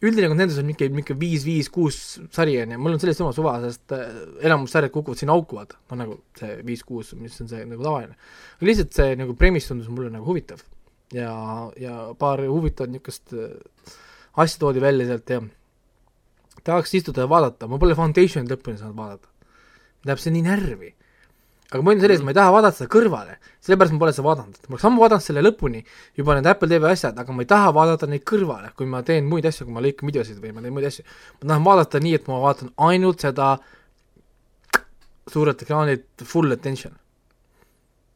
[0.00, 1.98] üldine konsensus on niisugune, niisugune viis, viis, kuus
[2.32, 4.06] sari on ju, mul on sellest oma suva, sest äh,
[4.48, 8.16] enamus sarjad kukuvad sinna auku, vaata, no nagu see viis-kuus, mis on see nagu tavaline.
[8.64, 10.62] lihtsalt see nagu premise tundus mulle nagu huvitav.
[11.12, 11.32] Ja,
[11.80, 13.98] ja paar huvitavat niisugust äh,
[14.40, 15.42] asja toodi välja sealt ja
[16.64, 19.28] tahaks istuda ja vaadata, ma pole Foundationit lõpuni saanud vaadata.
[20.08, 20.94] Läheb see nii närvi
[21.70, 24.26] aga ma olin selles, et ma ei taha vaadata seda kõrvale, sellepärast ma pole seda
[24.26, 25.82] vaadanud, ma oleks ammu vaadanud selle lõpuni,
[26.18, 29.28] juba need Apple TV asjad, aga ma ei taha vaadata neid kõrvale, kui ma teen
[29.30, 31.04] muid asju, kui ma lõikan videosid või ma teen muid asju.
[31.38, 33.52] ma tahan vaadata nii, et ma vaatan ainult seda
[35.30, 36.98] suurelt ekraanilt full attention.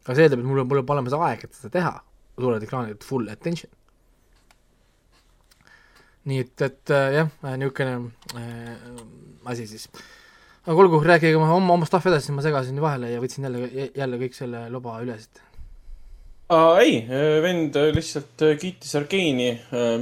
[0.05, 1.95] aga see eeldab, et mul peab olema olemas aeg, et seda teha,
[2.35, 3.71] suurelt ekraanilt full attention.
[6.27, 7.97] nii et, et äh, jah, niisugune
[8.35, 9.01] äh,
[9.53, 9.87] asi siis
[10.65, 14.21] aga olgu, rääkige oma, oma, oma stuff edasi, ma segasin vahele ja võtsin jälle, jälle
[14.23, 15.43] kõik selle loba üle siit.
[16.81, 17.01] ei,
[17.45, 19.51] vend lihtsalt kiitis Arkeeni,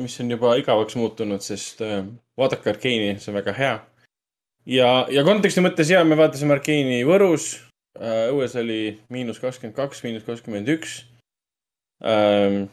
[0.01, 2.05] mis on juba igavaks muutunud, sest äh,
[2.39, 3.72] vaadake Arkeeni, see on väga hea.
[4.78, 7.55] ja, ja konteksti mõttes ja me vaatasime Arkeeni Võrus.
[8.02, 11.02] õues oli miinus kakskümmend kaks, miinus kakskümmend üks.
[12.02, 12.70] Ähm,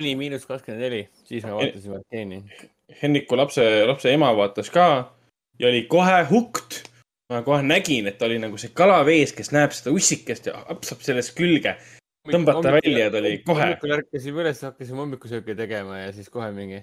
[0.00, 2.44] oli miinus kakskümmend neli, siis me vaatasime Arkeeni.
[3.00, 4.86] Henniku lapse, lapse ema vaatas ka
[5.60, 6.89] ja oli kohe hukt.
[7.30, 11.02] Ma kohe nägin, et oli nagu see kala vees, kes näeb seda ussikest ja apsab
[11.06, 11.76] sellest külge.
[12.30, 13.62] tõmbata välja, ta oli kohe.
[13.62, 16.82] hommikul ärkasime üles, hakkasime hommikusööki tegema ja siis kohe mingi.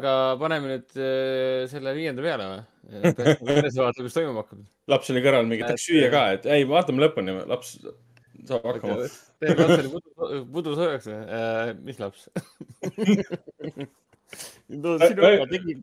[0.00, 2.62] aga paneme nüüd äh, selle viienda peale või?
[2.94, 4.64] üles vaatama, mis toimuma hakkab.
[4.94, 7.76] laps oli kõrval mingi, tahaks süüa ka, et ei, vaatame lõpuni, laps
[8.48, 9.10] saab hakkama.
[9.42, 11.74] teie lapsel pudu, pudu soojaks või äh,?
[11.82, 12.28] mis laps?
[14.84, 15.76] no sinuga tegi,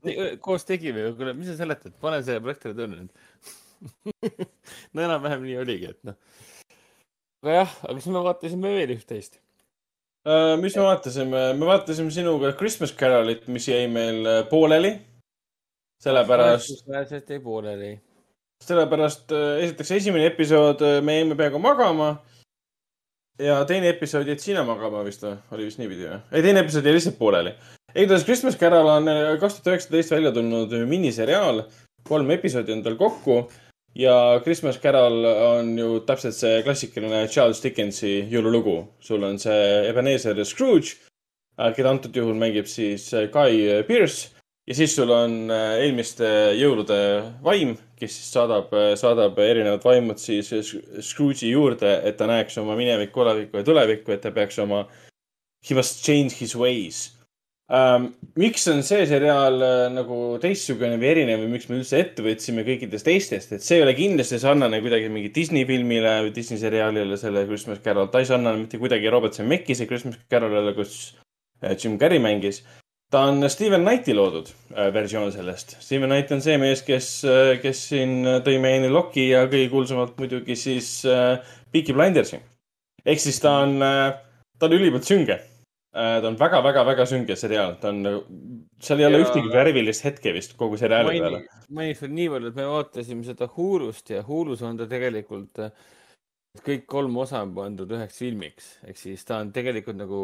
[0.43, 3.57] koos tegime ju, kuule, mis sa seletad, pane see projektoor tööle nüüd.
[4.93, 6.17] no enam-vähem nii oligi, et noh.
[7.43, 9.41] aga jah, aga siis me vaatasime veel üht-teist.
[10.21, 14.99] Äh, mis me vaatasime, me vaatasime sinuga Christmas Carolit, mis jäi meil äh, pooleli.
[16.01, 17.95] sellepärast, see jäi pooleli.
[18.61, 22.21] sellepärast äh, esiteks esimene episood, me jäime peaaegu magama.
[23.39, 26.19] ja teine episood jäid sina magama vist või, oli vist niipidi või?
[26.31, 27.55] ei, teine episood jäi lihtsalt pooleli.
[27.95, 31.65] Igatahes Christmas Carol on äh, kaks tuhat üheksateist välja tulnud miniseriaal,
[32.07, 33.43] kolm episoodi on tal kokku
[33.99, 38.77] ja Christmas Carol on ju täpselt see klassikaline Charles Dickensi jõululugu.
[38.99, 40.95] sul on see Ebenezer Scrooge,
[41.75, 44.31] keda antud juhul mängib siis äh, Guy Pearce.
[44.69, 46.97] Ja siis sul on äh, eelmiste jõulude
[47.43, 53.25] vaim, kes siis saadab, saadab erinevad vaimud siis Scrooge'i juurde, et ta näeks oma minevikku,
[53.25, 54.85] olevikku ja tulevikku, et ta peaks oma,
[55.67, 57.09] he must change his ways
[57.71, 58.11] ähm,.
[58.39, 62.65] miks on see seriaal äh, nagu teistsugune või erinev või miks me üldse ette võtsime
[62.67, 67.17] kõikidest teistest, et see ei ole kindlasti sarnane kuidagi mingi Disney filmile või Disney seriaalile,
[67.19, 71.15] selle Christmas Carol, ta ei sarnane mitte kuidagi Robert Zemeckise Christmas Carolile, kus
[71.63, 72.63] äh, Jim Carrey mängis
[73.11, 75.75] ta on Steven Knighti loodud äh, versioon sellest.
[75.83, 77.13] Steven Knight on see mees, kes,
[77.59, 81.01] kes siin tõi meieni Loki ja kõige kuulsamalt muidugi siis
[81.71, 82.39] Peaky Blindersi.
[83.03, 83.79] ehk siis ta on
[84.61, 85.39] ta on ülimalt sünge.
[85.91, 88.05] Ta on väga-väga-väga sünge seriaal, ta on,
[88.79, 91.41] seal ei ole Ja- ühtegi värvilist hetke vist kogu seriaali peale.
[91.69, 95.59] mainiks veel nii palju, et me vaatasime seda Hurust ja Hurus on ta tegelikult,
[96.63, 100.23] kõik kolm osa on pandud üheks filmiks, ehk siis ta on tegelikult nagu,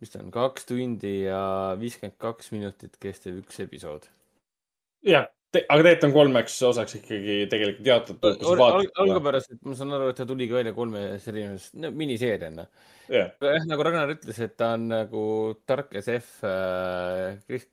[0.00, 4.06] mis ta on, kaks tundi ja viiskümmend kaks minutit kestev üks episood.
[5.02, 5.26] jah,
[5.58, 8.44] aga tegelikult on kolmeks osaks ikkagi tegelikult jaotatud.
[9.02, 12.66] algapärast, et ma saan aru, et ta tuligi välja kolmes erinevas no, miniseeriana.
[13.10, 15.24] jah, jah, nagu Ragnar ütles, et ta on nagu
[15.66, 17.66] tark SF äh,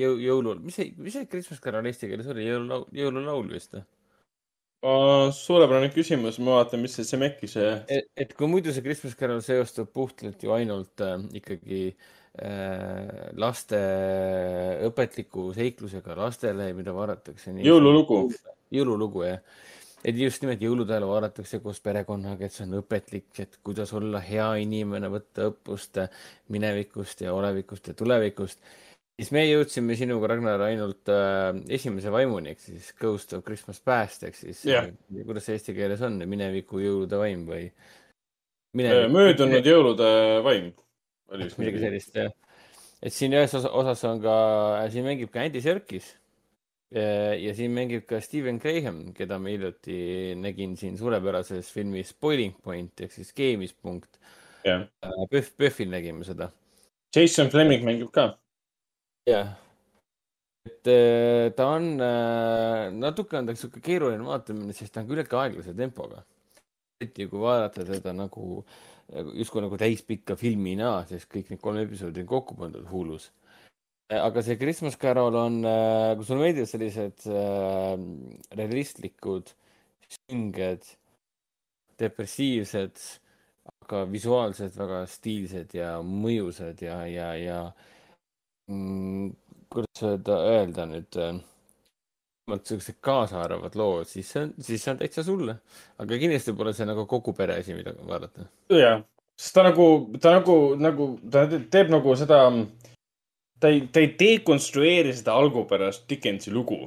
[0.00, 3.86] jõu, jõulul, mis see, mis see Christmas Carol eesti keeles oli, jõululaul, jõululaul vist või?
[5.36, 7.74] suurepärane küsimus, ma vaatan, mis see Semeki see,
[8.16, 13.78] et kui muidu see Christmas Carol seostub puhtalt ju ainult äh, ikkagi äh, laste
[14.86, 17.56] õpetliku seiklusega lastele, mida vaadatakse.
[17.66, 18.22] Jõululugu..
[18.70, 19.40] jõululugu jah,
[20.04, 24.22] et just nimelt jõulude ajal vaadatakse koos perekonnaga, et see on õpetlik, et kuidas olla
[24.24, 25.98] hea inimene, võtta õppust
[26.54, 28.62] minevikust ja olevikust ja tulevikust.
[29.20, 34.22] siis me jõudsime sinuga, Ragnar, ainult äh, esimese vaimuni ehk siis Ghost of Christmas Past
[34.24, 34.86] ehk siis Jah.
[34.86, 37.66] äh, kuidas see eesti keeles on, mineviku jõulude vaim või?
[38.78, 40.06] möödunud jõulude
[40.46, 40.70] vaim
[41.30, 41.78] midagi.
[41.84, 42.32] sellist jah.
[43.02, 44.34] et siin ühes osa- osas on ka,
[44.92, 46.16] siin mängib ka Andy Serkis.
[46.90, 53.00] ja siin mängib ka Steven Graham, keda ma hiljuti nägin siin suurepärases filmis Boiling Point
[53.00, 54.18] ehk siis keemispunkt.
[54.64, 54.88] jah,
[55.30, 56.50] Pühv, Pühvil nägime seda.
[57.14, 58.38] Jason Fleming mängib ka.
[59.30, 59.54] jah.
[60.66, 65.38] et äh, ta on äh,, natuke on ta sihuke keeruline vaatamine, sest ta on küllaltki
[65.38, 66.24] aeglase tempoga.
[67.00, 68.64] eriti kui vaadata teda nagu,
[69.10, 73.30] justkui nagu täispikka filmina, sest kõik need kolm episoodi on kokku pandud Hulus.
[74.10, 75.60] aga see Christmas Carol on,
[76.18, 77.92] kui sulle meeldivad sellised äh,
[78.58, 79.52] realistlikud,
[80.10, 80.88] sünged,
[82.00, 83.04] depressiivsed,
[83.70, 87.60] aga visuaalselt väga stiilsed ja mõjusad ja, ja, ja
[88.70, 89.30] mm,
[89.70, 91.38] kuidas öelda, öelda nüüd äh,
[92.58, 95.56] siuksed kaasaarvad lood, siis see on, siis see on täitsa sulle.
[95.98, 98.46] aga kindlasti pole see nagu kogu pere asi, mida vaadata.
[98.74, 99.02] jah,
[99.40, 99.88] sest ta nagu,
[100.20, 102.42] ta nagu, nagu, ta teeb nagu seda,
[103.60, 106.82] ta ei, ta ei dekonstrueeri seda algupärast Dickensi lugu,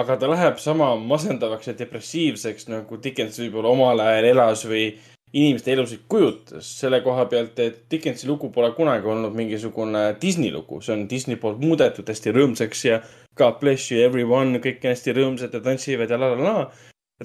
[0.00, 4.86] aga ta läheb sama masendavaks ja depressiivseks nagu Dickens võib-olla omal ajal elas või
[5.32, 10.80] inimeste elusid kujutas selle koha pealt, et Dickensi lugu pole kunagi olnud mingisugune Disney lugu,
[10.84, 13.00] see on Disney poolt muudetud hästi rõõmsaks ja
[13.38, 16.56] God bless you everyone, kõik hästi rõõmsad ja tantsivad ja la la la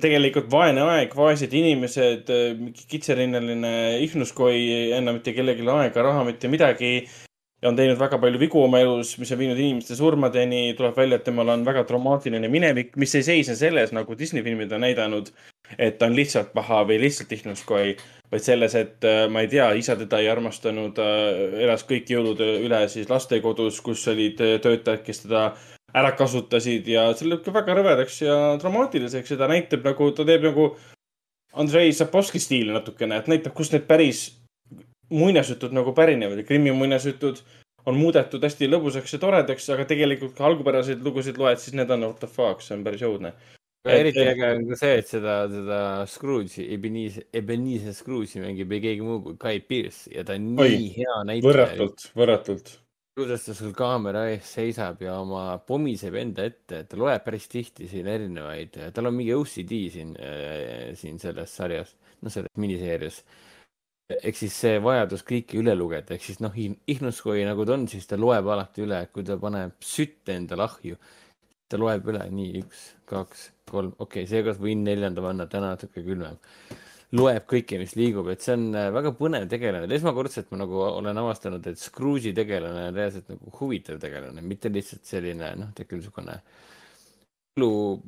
[0.02, 3.72] tegelikult vaene aeg, vaesed inimesed, mingi kitsarinnaline
[4.06, 7.08] ihnuskoi, ei anna mitte kellelegi aega, raha, mitte midagi.
[7.66, 11.24] on teinud väga palju vigu oma elus, mis on viinud inimeste surmadeni, tuleb välja, et
[11.26, 15.32] temal on väga traumaatiline minevik, mis ei seisne selles, nagu Disney filmid on näidanud,
[15.74, 17.96] et ta on lihtsalt paha või lihtsalt ihnuskoi,
[18.30, 21.02] vaid selles, et äh, ma ei tea, isa teda ei armastanud,
[21.58, 25.48] elas kõik jõulud üle siis lastekodus, kus olid äh, töötajad, kes teda
[25.96, 30.26] ära kasutasid ja see lõeb ka väga rõvedaks ja traumaatiliseks ja ta näitab nagu, ta
[30.28, 30.72] teeb nagu
[31.58, 34.28] Andrei Zapovski stiili natukene, et näitab, kust need päris
[35.10, 37.40] muinasjutud nagu pärinevad ja Krimmi muinasjutud
[37.88, 42.04] on muudetud hästi lõbusaks ja toredaks, aga tegelikult ka algupäraseid lugusid loed, siis need on
[42.10, 43.32] what the fuck, see on päris õudne.
[43.88, 45.80] Eriti äge on ka see, et seda, seda
[46.12, 50.74] Scrooge'i, Ebenezer, Ebenezer Scrooge'i mängib ei keegi muu kui Guy Pearce ja ta on Oi,
[50.74, 51.48] nii hea näitleja.
[51.48, 52.74] võrratult, võrratult.
[53.18, 57.88] Kuidas ta sul kaamera ees seisab ja oma pomiseb enda ette, ta loeb päris tihti
[57.90, 60.12] siin erinevaid, tal on mingi OCD siin,
[61.00, 63.24] siin selles sarjas, noh, selles miniseerias.
[64.22, 66.54] ehk siis see vajadus kõike üle lugeda, ehk siis noh,
[66.94, 71.02] Ihnuskoi nagu ta on, siis ta loeb alati üle, kui ta paneb sütte endale ahju,
[71.68, 76.06] ta loeb üle nii üks, kaks, kolm, okei okay,, seekord võin neljanda panna, täna natuke
[76.06, 76.38] külmem
[77.16, 79.88] loeb kõike, mis liigub, et see on äh, väga põnev tegelane.
[79.96, 85.08] esmakordselt ma nagu olen avastanud, et Scrooge'i tegelane on reaalselt nagu huvitav tegelane, mitte lihtsalt
[85.08, 86.36] selline noh, tekib niisugune
[87.58, 88.02] jõulu,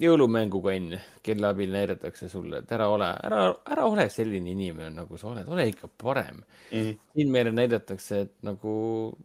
[0.00, 3.40] jõulumängukann, kelle abil näidatakse sulle, et ära ole, ära,
[3.70, 6.42] ära ole selline inimene, nagu sa oled, ole ikka parem.
[6.72, 6.92] Mhm.
[7.14, 9.16] siin meile näidatakse, et nagu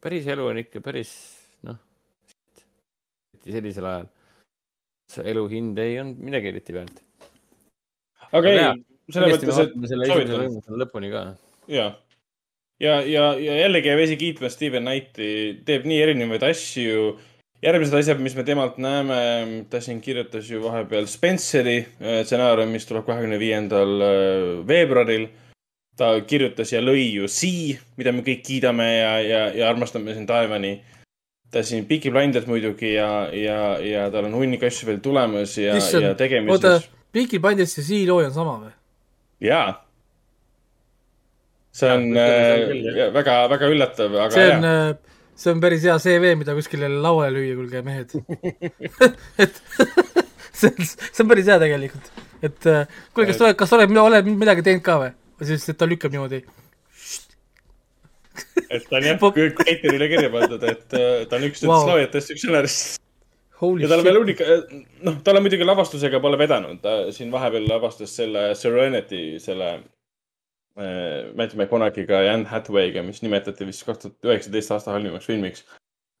[0.00, 1.12] päris elu on ikka päris
[1.62, 1.78] noh,
[3.44, 4.08] sellisel ajal.
[5.24, 7.07] elu hind ei olnud midagi eriti väärt.
[8.32, 8.60] Aga ei
[9.12, 10.76] selles mõttes, et soovitan.
[10.82, 11.24] lõpuni ka.
[11.70, 11.88] ja,
[12.80, 15.30] ja, ja, ja jällegi jääb esi kiitma Steven Knighti,
[15.68, 17.16] teeb nii erinevaid asju.
[17.64, 22.86] järgmised asjad, mis me temalt näeme, ta siin kirjutas ju vahepeal Spenceri äh, stsenaarium, mis
[22.86, 25.28] tuleb kahekümne viiendal äh, veebruaril.
[25.98, 30.28] ta kirjutas ja lõi ju Sea, mida me kõik kiidame ja, ja, ja armastame siin
[30.28, 30.76] taevani.
[31.50, 35.74] ta siin Peaky Blinders muidugi ja, ja, ja tal on hunnik asju veel tulemas ja,
[35.74, 38.72] ja tegemises., Peaky Blinders ja Sea-looja on sama või?
[39.48, 39.68] jaa.
[41.78, 44.66] see on Ja, äh, väga, väga üllatav, aga see on,
[45.38, 48.14] see on päris hea CV, mida kuskile lauale lüüa, kuulge mehed.
[49.44, 49.60] et
[50.58, 52.12] see on, see on päris hea tegelikult.
[52.42, 55.12] et äh, kuule, kas sa oled, kas sa oled, oled midagi teinud ka või?
[55.46, 56.42] siis, ta lükkab niimoodi.
[58.68, 59.22] et ta on jah
[59.58, 61.92] Creatorile kirja pandud, et äh, ta on üks nendest Wow.
[61.94, 62.98] loojatest, üks stsenarist.
[63.60, 66.94] Holy ja tal on veel shit, hunnik, noh, tal on muidugi lavastusega pole vedanud, ta
[67.14, 73.86] siin vahepeal lavastas selle Serenity, selle äh, Matthew McConaughey'ga ja Anne Hathaway'ga, mis nimetati vist
[73.88, 75.66] kaks tuhat üheksateist aasta halvimaks filmiks.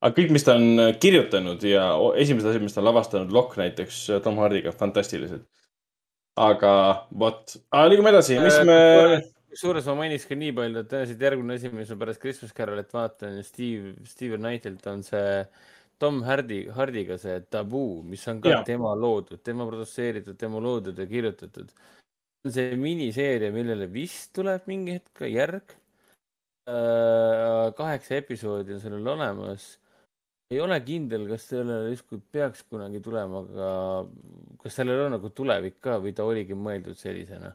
[0.02, 1.86] aga kõik, mis ta on kirjutanud ja
[2.18, 5.46] esimesed asjad, mis ta on lavastanud, Lokk näiteks Tom Hardiga, fantastilised.
[6.38, 6.74] aga
[7.22, 7.56] vot,
[7.90, 8.82] liigume edasi, mis me,
[9.50, 12.92] kusjuures ma mainiks ka nii palju, et tõenäoliselt järgmine asi, mis ma pärast Christmas Carolit
[12.94, 15.42] vaatan, Steve, Steven Knightilt on see
[15.98, 18.60] Tom Hardy, Hardiga see Taboo, mis on ka ja.
[18.66, 21.72] tema loodud, tema produtseeritud, tema loodud ja kirjutatud.
[22.48, 25.74] see miniseeria, millele vist tuleb mingi hetk ka järg.
[27.76, 29.68] kaheksa episoodi on sellel olemas.
[30.50, 33.72] ei ole kindel, kas sellele justkui peaks kunagi tulema, aga
[34.62, 37.52] kas sellel on nagu tulevik ka või ta oligi mõeldud sellisena?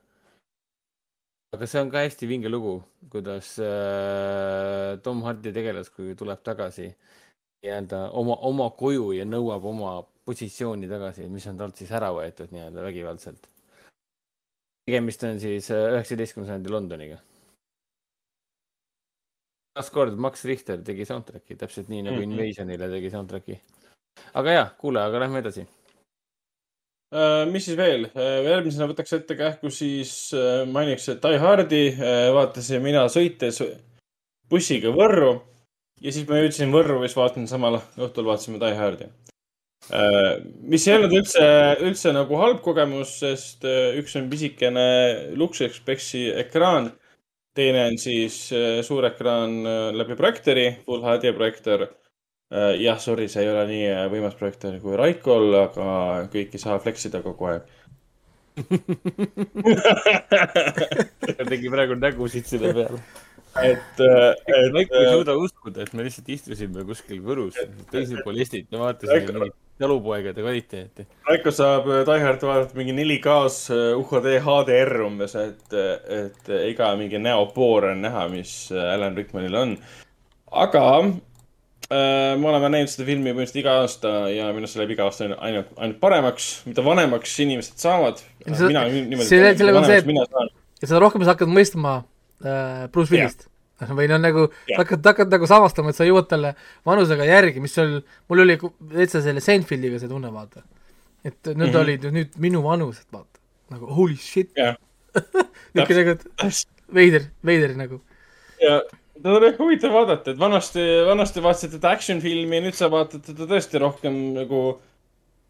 [1.54, 2.80] aga see on ka hästi vinge lugu,
[3.14, 6.90] kuidas äh, Tom Hardy tegelaskuju tuleb tagasi
[7.64, 9.96] nii-öelda oma, oma koju ja nõuab oma
[10.28, 13.48] positsiooni tagasi, mis on talt siis ära võetud nii-öelda vägivaldselt.
[14.86, 17.18] tegemist on siis äh, üheksateistkümnenda sajandi Londoniga.
[19.74, 22.32] taaskord Max Richter tegi soundtrack'i täpselt nii nagu Mhm.
[22.32, 23.60] Invasionile tegi soundtrack'i.
[24.34, 25.68] aga jah, kuule, aga lähme edasi.
[27.14, 28.10] Äh, mis siis veel,
[28.50, 31.96] järgmisena võtaks ette kähku siis äh, mainiks Die Hardi,
[32.34, 33.62] vaatasin mina sõites
[34.50, 35.54] bussiga Võrru
[36.04, 39.10] ja siis ma jõudsin Võrru, siis vaatasin samal õhtul vaatasime Die Hardi.
[40.64, 41.48] mis ei olnud üldse,
[41.84, 44.86] üldse nagu halb kogemus, sest äh, üks on pisikene
[45.40, 46.92] Lux Expressi ekraan,
[47.56, 51.90] teine on siis äh, suur ekraan äh, läbi projektoori, full HD projektoor
[52.54, 55.86] Äh, jah, sorry, see ei ole nii äh, võimas projektoor kui Raikol, aga
[56.30, 57.64] kõik ei saa flex ida kogu aeg.
[61.26, 63.00] ta tegi praegu nägusid selle peale.
[63.62, 67.58] et, et Raiko ei suuda uskuda, et me lihtsalt istusime kuskil Võrus
[67.92, 71.06] teisel pool Eestit ja vaatasime mingit talupoegade kvaliteeti.
[71.28, 75.74] Raiko saab äh, Die Hard vaadata mingi 4K-s äh, UHD HDR umbes, et,
[76.18, 79.76] et iga mingi näopoor on näha, mis äh, Alan Rickmanil on.
[80.64, 84.94] aga äh, me oleme näinud seda filmi põhimõtteliselt iga aasta ja minu arust see läheb
[84.96, 88.22] iga aasta ainult, ainult paremaks, mida vanemaks inimesed saavad.
[88.46, 89.28] Mina niimoodi.
[89.30, 90.54] selle- sellega on see, et- mina saan.
[90.82, 92.04] ja seda rohkem sa hakkad mõistma
[92.46, 93.48] äh, Bruce Willist.
[93.84, 94.78] või noh, nagu Jah.
[94.78, 96.54] sa hakkad, hakkad nagu samastama, et sa jõuad talle
[96.88, 97.98] vanusega järgi, mis sul,
[98.32, 100.64] mul oli täitsa selle Seinfeldiga see tunne, vaata.
[101.24, 101.72] et nüüd mm.
[101.72, 101.80] -hmm.
[101.82, 103.40] olid nüüd minu vanused, vaata.
[103.74, 104.52] nagu holy shit.
[104.58, 104.78] Jah.
[105.74, 106.62] niisugune nagu
[106.94, 108.02] veider, veider nagu.
[108.62, 108.82] ja
[109.14, 113.48] teda oli huvitav vaadata, et vanasti, vanasti vaatasid teda action filmi nüüd sa vaatad teda
[113.50, 114.64] tõesti rohkem nagu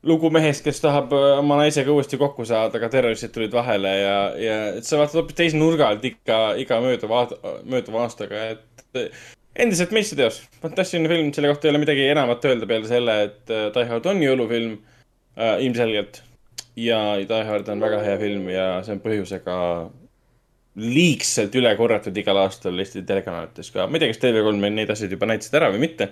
[0.08, 4.18] lugu mehest, kes tahab äh, oma naisega uuesti kokku saada, aga terroristid tulid vahele ja,
[4.40, 7.26] ja et sa vaatad hoopis teise nurga alt iga, iga mööduva
[7.64, 9.08] mööduva aastaga, et
[9.56, 13.70] endiselt meistriteos, fantastiline film, selle kohta ei ole midagi enamat öelda peale selle, et äh,
[13.76, 14.78] Die Hard on jõulufilm
[15.38, 16.24] äh, ilmselgelt
[16.80, 19.58] ja Die Hard on väga hea film ja see on põhjusega
[20.82, 23.86] liigselt üle korratud igal aastal Eesti telekanalites ka.
[23.86, 26.10] ma ei tea, kas TV3 meil neid asju juba näitasid ära või mitte.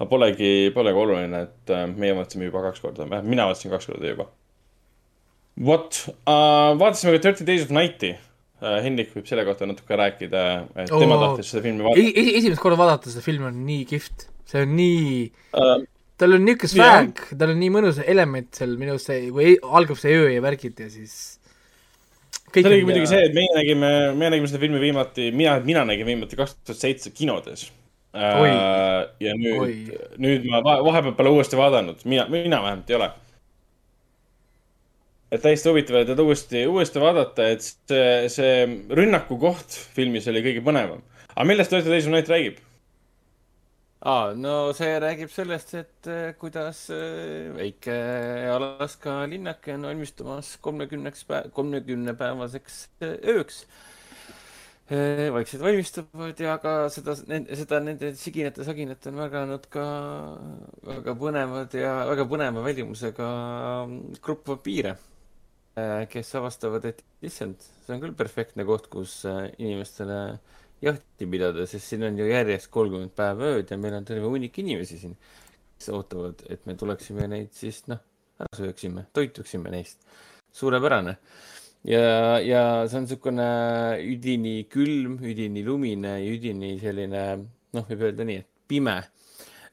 [0.00, 3.90] Aga polegi, polegi oluline, et äh, meie vaatasime juba kaks korda, vähemalt mina vaatasin kaks
[3.90, 4.26] korda juba.
[5.60, 8.78] vot uh,, vaatasime ka Thirty Days of Night'i uh,.
[8.84, 11.22] Hendrik võib selle kohta natuke rääkida, et tema Oo.
[11.26, 14.72] tahtis seda filmi vaadata esi, esimest korda vaadata seda filmi on nii kihvt, see on
[14.78, 15.10] nii
[15.60, 15.82] uh,.
[16.20, 19.60] tal on niisugune swag, tal on nii mõnus element seal minu arust see, kui ei-
[19.80, 21.18] algab see öö ja värgid ja siis
[22.52, 26.08] see oligi muidugi see, et meie nägime, meie nägime seda filmi viimati, mina, mina nägin
[26.08, 27.68] viimati kaks tuhat seitse kinodes.
[28.14, 28.50] Oi.
[29.22, 33.10] ja nüüd nüüd ma va- vahepeal pole uuesti vaadanud, mina, mina vähemalt ei ole.
[35.30, 38.64] et täiesti huvitav, et teda uuesti, uuesti vaadata, et see, see
[38.98, 41.04] rünnaku koht filmis oli kõige põnevam.
[41.36, 42.58] aga millest Dirty Days of Night räägib?
[44.00, 47.94] aa, no see räägib sellest, et äh, kuidas äh, väike
[48.56, 53.66] Alaska linnake on valmistumas kolmekümneks päev, kolmekümne päevaseks äh, ööks.
[54.90, 59.84] Vaikselt valmistuvad ja ka seda, seda nende siginate-saginat on märganud ka
[60.88, 63.28] väga põnevad ja väga põneva välimusega
[63.86, 64.96] mm, grupp vampiire,
[66.10, 70.18] kes avastavad, et issand, see on küll perfektne koht, kus äh, inimestele
[70.82, 74.58] jahti pidada, sest siin on ju järjest kolmkümmend päeva ööd ja meil on terve hunnik
[74.58, 75.14] inimesi siin,
[75.78, 78.00] kes ootavad, et me tuleksime neid siis noh,
[78.40, 80.02] ära sööksime, toituksime neist.
[80.52, 81.14] suurepärane.
[81.88, 83.48] ja, ja see on niisugune
[84.04, 88.98] üdini külm, üdini lumine üdini selline noh, võib öelda nii, et pime.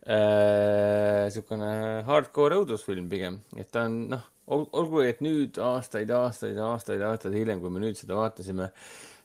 [0.08, 1.72] niisugune
[2.08, 7.60] hardcore õudusfilm pigem, et ta on noh, olgu, et nüüd aastaid, aastaid, aastaid, aastaid hiljem,
[7.64, 8.72] kui me nüüd seda vaatasime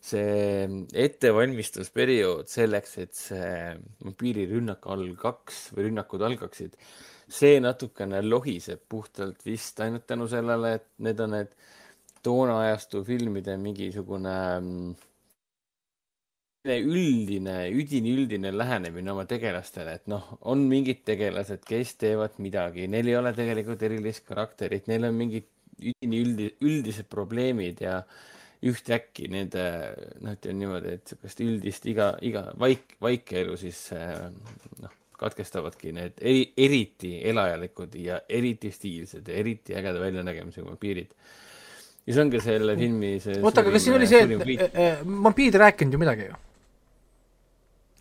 [0.03, 0.67] see
[0.99, 3.51] ettevalmistusperiood selleks, et see
[4.03, 6.75] vampiirirünnak algaks või rünnakud algaksid,
[7.33, 11.55] see natukene lohiseb puhtalt vist ainult tänu sellele, et need on need
[12.23, 14.93] toona ajastu filmide mingisugune mm,
[16.65, 23.11] üldine, üdini üldine lähenemine oma tegelastele, et noh, on mingid tegelased, kes teevad midagi, neil
[23.11, 25.49] ei ole tegelikult erilist karakterit, neil on mingid
[25.83, 27.99] üdini üldi, üldised probleemid ja
[28.63, 29.65] ühtäkki nende,
[30.23, 34.29] noh, ütleme niimoodi, et sihukest üldist iga, iga vaik-, vaikeelu siis äh,
[34.85, 41.15] noh, katkestavadki need eri, eriti elajalikud ja eriti stiilsed ja eriti ägeda väljanägemisega vampiirid.
[42.07, 44.25] Ja see ongi selle filmi see oota, aga kas siin oli see,
[44.57, 46.41] et äh, vampiirid ei rääkinud ju midagi ju?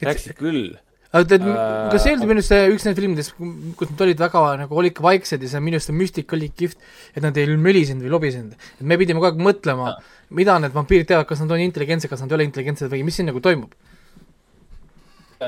[0.08, 0.72] rääkisid küll
[1.12, 3.34] aga tead, Äh, kas see ei olnud minu arust see üks nendest filmidest,
[3.80, 6.48] kus nad olid väga nagu, olid ikka vaiksed ja see minu arust see müstika oli
[6.56, 8.56] kihvt, et nad ei mölisenud või lobisenud.
[8.56, 9.96] et me pidime kogu aeg mõtlema,
[10.40, 13.20] mida need vampiirid teevad, kas nad on intelligentsed, kas nad ei ole intelligentsed või mis
[13.20, 13.76] siin nagu toimub.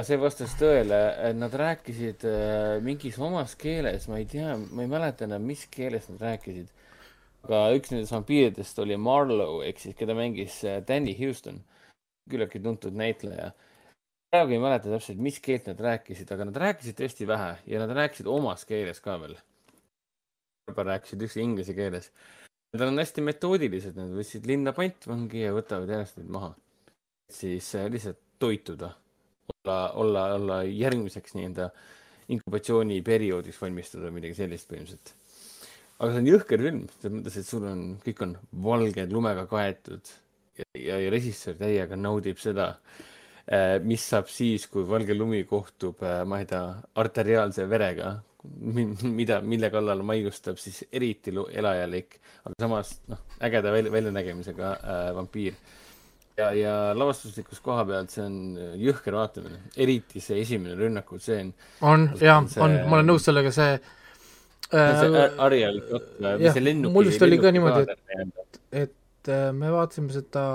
[0.03, 0.99] see vastas tõele,
[1.29, 5.63] et nad rääkisid äh, mingis omas keeles, ma ei tea, ma ei mäleta enam, mis
[5.71, 6.67] keeles nad rääkisid.
[7.43, 11.59] Aga üks nendest vampiiridest oli Marlowe ehk siis, keda mängis äh, Danny Houston,
[12.31, 13.51] küllaltki tuntud näitleja.
[14.31, 17.91] praegu ei mäleta täpselt, mis keelt nad rääkisid, aga nad rääkisid tõesti vähe ja nad
[17.93, 19.35] rääkisid omas keeles ka veel.
[20.73, 22.11] rääkisid üldse inglise keeles.
[22.73, 26.53] Nad on hästi metoodilised, nad võtsid linna pantvangi ja võtavad järjest neid maha.
[27.31, 28.93] siis äh, lihtsalt toituda
[29.65, 31.69] olla, olla, olla järgmiseks nii-öelda
[32.33, 35.13] inkubatsiooniperioodiks valmistuda midagi sellist põhimõtteliselt.
[35.99, 40.13] Aga see on jõhker film, selles mõttes, et sul on, kõik on valged lumega kaetud
[40.57, 42.73] ja, ja, ja režissöör täiega naudib seda,
[43.83, 46.63] mis saab siis, kui valge lumi kohtub, ma ei tea,
[47.01, 48.15] arteriaalse verega,
[49.19, 55.55] mida, mille kallal maiustab siis eriti elajalik, aga samas noh, ägeda välja, väljanägemisega äh, vampiir
[56.37, 58.37] ja, ja lavastuslikus koha pealt see on
[58.81, 61.53] jõhker vaatamine, eriti see esimene rünnakutseen.
[61.81, 63.91] on, jaa, on, ma olen nõus sellega, see äh,
[65.47, 66.93] Ariel jutt või jah, see lennuki.
[66.95, 67.83] mul vist oli ka niimoodi,
[68.23, 70.45] et- et äh, me vaatasime seda,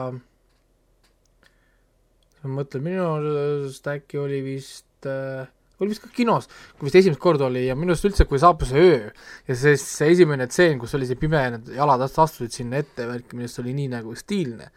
[2.43, 5.47] ma mõtlen, minu arust äkki oli vist äh,
[5.79, 8.73] oli vist ka kinos, kui vist esimest korda oli ja minu arust üldse, kui saabus
[8.73, 9.01] see öö
[9.49, 12.81] ja see, see esimene tseen, kus oli see pime ja need jalad ast- astusid sinna
[12.83, 14.71] ette värk, minu arust oli nii nagu stiilne.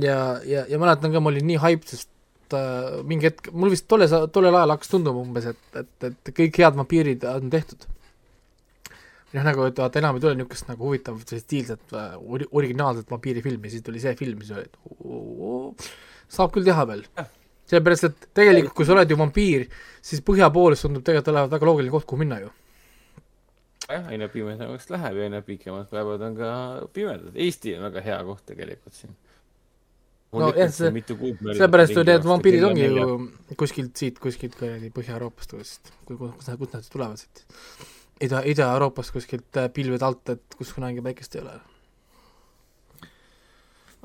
[0.00, 3.88] ja, ja, ja mäletan ka, ma olin nii hype, sest äh, mingi hetk, mul vist
[3.88, 7.84] tolle, tollel ajal hakkas tunduma umbes, et, et, et kõik head vampiirid on tehtud
[9.34, 13.72] noh, nagu, et vaata enam ei tule niisugust nagu huvitavat stiilset äh, ori-, originaalset vampiirifilmi,
[13.72, 15.90] siis tuli see film, siis oli, et
[16.36, 17.04] saab küll teha veel.
[17.66, 19.66] sellepärast, et tegelikult, kui sa oled ju vampiir,
[20.04, 22.52] siis põhja poole tundub tegelikult olevat väga loogiline koht, kuhu minna ju.
[23.88, 26.50] jah, aina pimedamaks läheb ja aina pikemad päevad on ka
[26.94, 27.34] pimedad.
[27.34, 29.16] Eesti on väga hea koht tegelikult siin.
[30.36, 33.18] no jah, see, sellepärast ju need vampiirid ongi ju
[33.58, 37.46] kuskilt siit, kuskilt kuradi Põhja-Euroopast vist, kus, kus nad, tulevad siit.
[38.20, 41.56] Ida, Ida-Euroopast kuskilt äh, pilvede alt, et kus kunagi päikest ei ole.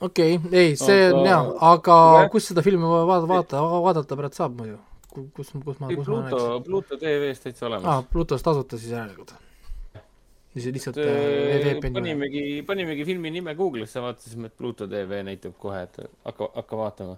[0.01, 4.41] okei okay,, ei, see on Aga- hea, aga kus seda filmi vaata, vaata, vaadata pärast
[4.41, 4.79] saab muidu?
[5.11, 9.33] kus, kus ma, kus ma Pluto näeks?, Pluto TV-s täitsa olemas., Plutos tasuta siis järelikult.
[10.55, 11.93] lihtsalt, lihtsalt äh, VPN-i.
[11.95, 17.17] panimegi, panimegi filmi nime Google'isse, vaatasime, et Pluto tv näitab kohe, et hakka, hakka vaatama.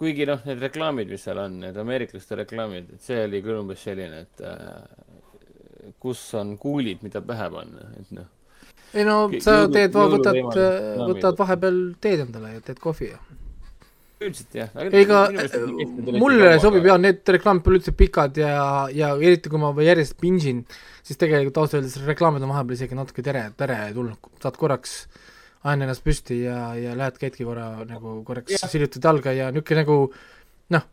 [0.00, 3.84] kuigi noh, need reklaamid, mis seal on, need ameeriklaste reklaamid, et see oli küll umbes
[3.88, 5.11] selline, et äh,
[6.02, 8.30] kus on kuulid, mida pähe panna, et noh.
[8.94, 13.20] ei no sa teed, võtad jõuluvõimalused, võtad vahepeal teed endale ja teed kohvi ja
[14.26, 14.70] üldiselt jah.
[14.94, 15.24] ega
[16.20, 18.54] mulle sobib jah, need reklaamid pole üldse pikad ja,
[18.94, 20.62] ja eriti kui ma järjest pingin,
[21.02, 24.96] siis tegelikult ausalt öeldes reklaamid on vahepeal isegi natuke tere, teretulnud, saad korraks,
[25.66, 28.70] ajan ennast püsti ja, ja lähed käidki korra nagu korraks Jah.
[28.70, 29.98] sillutad jalga ja niisugune nagu
[30.74, 30.88] noh,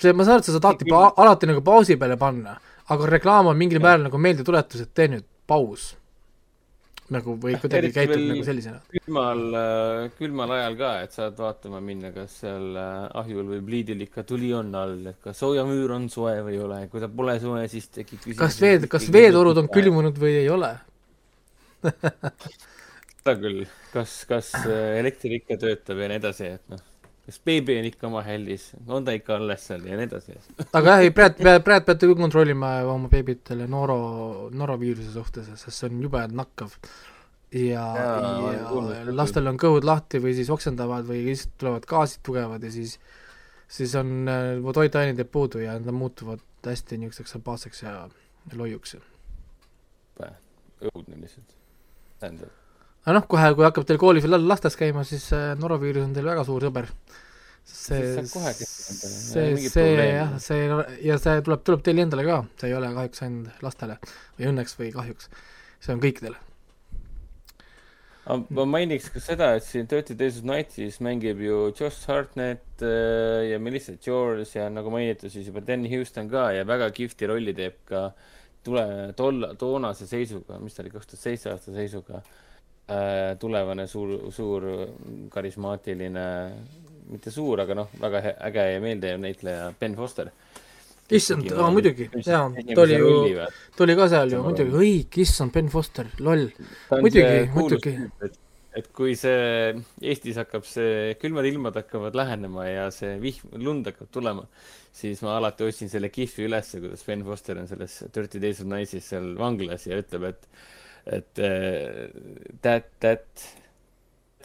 [0.00, 2.56] see, ma saan aru, et sa saad alati alati nagu pausi peale panna,
[2.94, 5.94] aga reklaam on mingil määral nagu meeldetuletus, et tee nüüd paus.
[7.06, 8.80] nagu või kuidagi käitub nagu sellisena.
[8.90, 9.42] külmal,
[10.16, 14.50] külmal ajal ka, et saad vaatama minna, kas seal äh, ahjul või pliidil ikka tuli
[14.58, 17.86] on all, et kas soojamüür on soe või ei ole, kui ta pole soe, siis
[17.94, 18.40] tekib küsimus.
[18.40, 19.70] kas veed, kas veetorud on?
[19.70, 20.72] külmunud või ei ole?
[23.26, 23.62] seda küll,
[23.94, 26.82] kas, kas äh, elekter ikka töötab ja nii edasi, et noh,
[27.26, 30.36] kas beebi on ikka oma hällis, on ta ikka alles seal ja nii edasi.
[30.66, 33.98] aga jah, ei, praegu, praegu peate küll kontrollima oma beebitele noro,
[34.54, 36.76] noroviiruse suhtes, sest see on jube nakkav.
[37.56, 39.14] ja, ja küll.
[39.16, 42.98] lastel on kõhud lahti või siis oksendavad või lihtsalt tulevad gaasid tugevad ja siis,
[43.78, 47.98] siis on äh, toitained jääb puudu ja nad muutuvad hästi niisuguseks apaatseks ja
[48.50, 48.96] ja loiuks.
[50.86, 51.54] õudne lihtsalt.
[52.20, 52.65] tähendab,
[53.06, 56.26] aga noh, kohe, kui hakkab teil koolis või lastes käima, siis äh, noroviirus on teil
[56.26, 56.90] väga suur sõber.
[57.66, 60.66] see see, see jah, see
[61.06, 63.96] ja see tuleb, tuleb teile endale ka, see ei ole kahjuks ainult lastele
[64.38, 65.30] või õnneks või kahjuks,
[65.82, 66.38] see on kõikidele.
[68.26, 73.52] ma mainiks ka seda, et siin Dirty Days of Nightis mängib ju Josh Hartnett äh,
[73.52, 77.54] ja Melissa George ja nagu mainitud, siis juba Dan Houston ka ja väga kihvti rolli
[77.54, 78.08] teeb ka
[78.66, 82.24] tule, tolla, toonase seisuga, mis ta oli, kaks tuhat seitse aasta seisuga
[82.90, 84.66] äh, tulevane suur, suur
[85.32, 86.26] karismaatiline,
[87.10, 90.32] mitte suur, aga noh, väga äge ja meeldejääv näitleja Ben Foster.
[91.06, 93.44] Issand, aa muidugi, jaa, ta oli ju,
[93.76, 96.48] ta oli ka seal ju muidugi, õig, issand, Ben Foster, loll.
[96.90, 97.92] muidugi, muidugi.
[98.76, 104.10] et kui see, Eestis hakkab see, külmad ilmad hakkavad lähenema ja see vihm, lund hakkab
[104.12, 104.42] tulema,
[104.96, 108.68] siis ma alati otsin selle kihvi ülesse, kuidas Ben Foster on selles Dirty Days of
[108.72, 110.50] Nice'is seal vanglas ja ütleb, et,
[111.06, 112.08] et uh,
[112.62, 113.46] that, that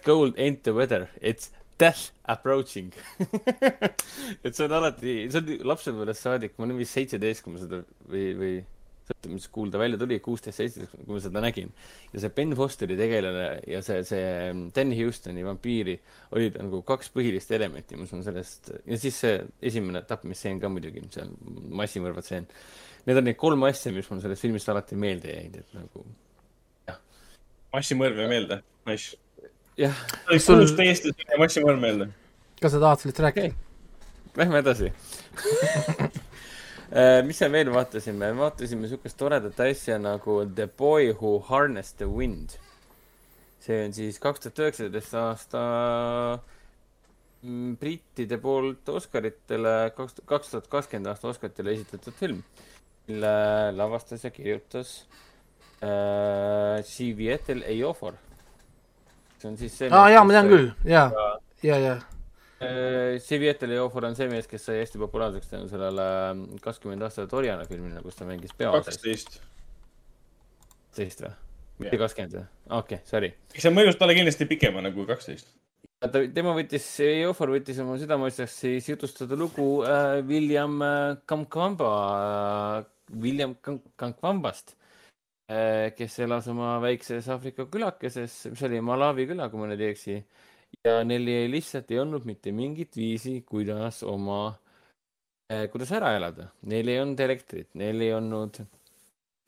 [0.05, 2.93] gold ain't the weather, it's death approaching
[4.43, 7.81] et see on alati, see on lapsepõlvest saadik, ma olin vist seitseteist, kui ma seda
[8.11, 8.53] või, või
[9.11, 11.71] sõltub, mis kuul ta välja tuli, kuusteist, seitseteist, kui ma seda nägin.
[12.13, 15.97] ja see Ben Fosteri tegelane ja see, see Dan Houstoni vampiiri
[16.37, 19.37] olid nagu kaks põhilist elementi, mis on sellest, ja siis see
[19.71, 21.31] esimene tapmisseen ka muidugi, seal
[21.81, 22.49] massimõrvatseen.
[23.07, 26.05] Need on need kolm asja, mis mul sellest filmist alati meelde jäid, et nagu.
[27.71, 29.17] Massimõrv jäi meelde, nice
[29.79, 29.95] jah.
[30.39, 32.09] sul kuus täiesti Maximum meelde.
[32.61, 33.57] kas sa tahad sellest rääkida okay.?
[34.37, 34.91] Lähme edasi
[36.95, 42.09] äh, mis me veel vaatasime, vaatasime siukest toredat asja nagu The Boy Who Harnessed the
[42.09, 42.57] Wind.
[43.61, 45.63] see on siis kaks tuhat üheksateist aasta
[47.43, 52.43] mm, brittide poolt Oscaritele, kaks, kaks tuhat kakskümmend aasta Oscaritele esitatud film,
[53.07, 53.35] mille
[53.77, 55.30] lavastas ja kirjutas äh,
[56.85, 58.13] Sivi Etel Ejiofor
[59.41, 61.07] see on siis see aa ah, jaa, ma tean küll, jaa,
[61.65, 61.99] ja, ja.
[63.25, 67.65] Sivietel Jofor on see mees, kes sai hästi populaarseks tänu sellele ähm, kakskümmend aastat Orjana
[67.65, 68.99] filmile, kus ta mängis peaosas.
[68.99, 69.39] kaksteist.
[70.91, 71.31] kaksteist või?
[71.81, 72.43] mitte kakskümmend või?
[72.67, 73.31] okei okay,, sorry.
[73.55, 75.49] see mõjus talle kindlasti pikemana kui kaksteist.
[76.03, 82.85] ta, tema võttis, Jofor võttis oma südameasjaks siis jutustada lugu äh, William äh, Kamkwamba äh,,
[83.25, 83.57] William
[83.97, 84.80] Kamkwambast Äh,
[85.97, 90.17] kes elas oma väikses Aafrika külakeses, mis oli Malawi küla, kui ma nüüd ei eksi.
[90.85, 94.53] ja neil ei, lihtsalt ei olnud mitte mingit viisi, kuidas oma,
[95.51, 96.47] äh, kuidas ära elada.
[96.71, 98.61] Neil ei olnud elektrit, neil ei olnud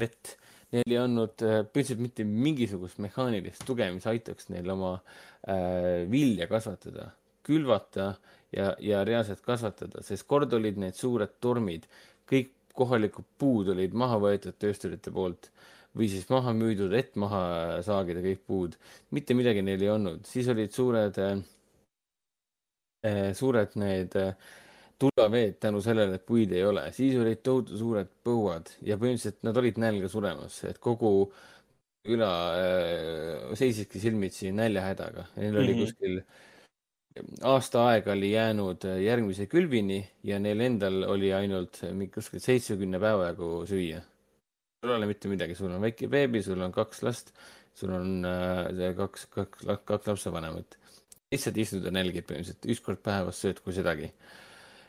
[0.01, 0.35] vett,
[0.75, 6.49] neil ei olnud äh, põhimõtteliselt mitte mingisugust mehaanilist tuge, mis aitaks neil oma äh, vilja
[6.51, 7.14] kasvatada,
[7.48, 8.11] külvata
[8.51, 11.88] ja, ja reaalselt kasvatada, sest kord olid need suured tormid,
[12.27, 15.51] kõik kohalikud puud olid maha võetud töösturite poolt
[15.98, 18.78] või siis maha müüdud, et maha saagida kõik puud.
[19.12, 21.42] mitte midagi neil ei olnud, siis olid suured äh,,
[23.38, 24.34] suured need äh,
[25.00, 29.58] tulvaveed tänu sellele, et puid ei ole, siis olid tohutu suured põuad ja põhimõtteliselt nad
[29.60, 31.14] olid nälga suremas, et kogu
[32.04, 35.30] küla äh, seisiski silmitsi näljahädaga.
[35.38, 35.86] Neil oli mm -hmm.
[35.86, 36.24] kuskil
[37.46, 41.82] aasta aega oli jäänud järgmise külvini ja neil endal oli ainult
[42.14, 44.02] kuskil seitsmekümne päeva jagu süüa
[44.84, 47.32] sul ei ole mitte midagi, sul on väike beebi, sul on kaks last,
[47.80, 50.76] sul on äh, kaks, kaks, kaks lapsevanemat.
[51.34, 54.12] lihtsalt istud ja nälgid põhimõtteliselt, üks kord päevas sööd, kui sedagi.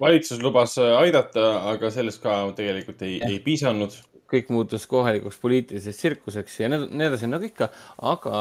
[0.02, 3.94] valitsus lubas äh, aidata, aga sellest ka tegelikult ei, ei piisanud.
[4.34, 7.70] kõik muutus kohalikuks poliitiliseks tsirkuseks ja nii edasi, nagu ikka,
[8.10, 8.38] aga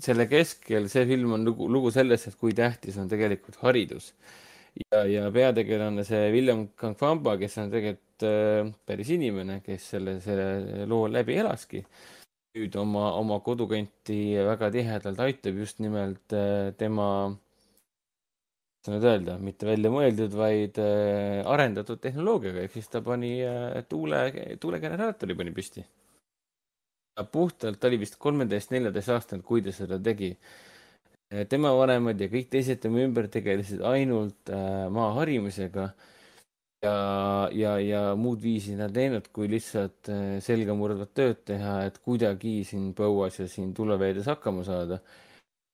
[0.00, 4.14] selle keskel see film on lugu, lugu sellest, et kui tähtis on tegelikult haridus
[4.84, 10.86] ja, ja peategelane, see William Kangfamba, kes on tegelikult äh, päris inimene, kes selle, selle
[10.90, 11.82] loo läbi elaski,
[12.56, 17.08] nüüd oma, oma kodukanti väga tihedalt aitab just nimelt äh, tema,
[18.86, 23.82] kuidas nüüd öelda, mitte välja mõeldud, vaid äh, arendatud tehnoloogiaga, ehk siis ta pani äh,
[23.90, 24.26] tuule,
[24.62, 25.84] tuulegeneraatori pani püsti.
[27.32, 30.34] puhtalt, ta oli vist kolmeteist, neljateist aastane, kui ta seda tegi
[31.50, 35.88] tema vanemad ja kõik teised tema ümber tegelesid ainult äh, maa harimisega
[36.84, 36.92] ja,
[37.52, 42.92] ja, ja muud viisi nad teinud, kui lihtsalt äh, selgamurdvat tööd teha, et kuidagi siin
[42.94, 45.00] põuas ja siin tuleveedes hakkama saada.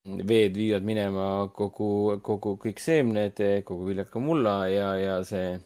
[0.03, 5.61] veed viivad minema kogu, kogu kõik seemned, kogu viljaka mulla ja, ja see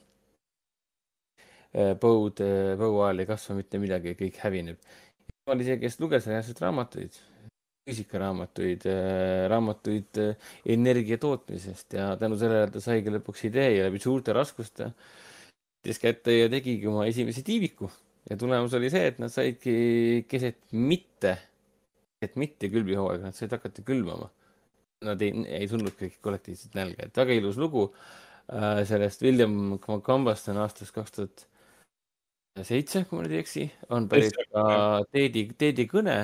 [1.78, 2.42] äh, põud,
[2.82, 4.76] põua ajal ei kasva mitte midagi, kõik hävineb.
[5.46, 7.35] ta oli see, kes luges reaalselt raamatuid
[7.86, 14.02] füüsikaraamatuid, äh, raamatuid äh, energia tootmisest ja tänu sellele ta saigi lõpuks idee ja läbi
[14.02, 14.90] suurte raskuste
[15.86, 17.88] võttis kätte ja tegigi oma esimese tiiviku.
[18.26, 21.36] ja tulemus oli see, et nad saidki keset mitte,
[22.18, 24.26] et mitte külvihooaega, nad said hakata külvama.
[25.06, 27.84] Nad ei, ei tundnud kõik kollektiivselt nälga, et väga ilus lugu
[28.50, 31.46] äh, sellest William Kambast on aastast kaks tuhat
[32.66, 36.16] seitse, kui ma nüüd ei eksi, on pärit ka Teedi, Teedi kõne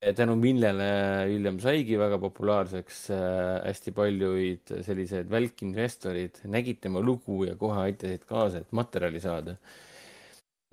[0.00, 0.88] tänu millele
[1.30, 3.64] William saigi väga populaarseks äh,.
[3.64, 9.56] hästi paljud sellised välkinvestorid nägid tema lugu ja kohe aitasid kaasa, et materjali saada.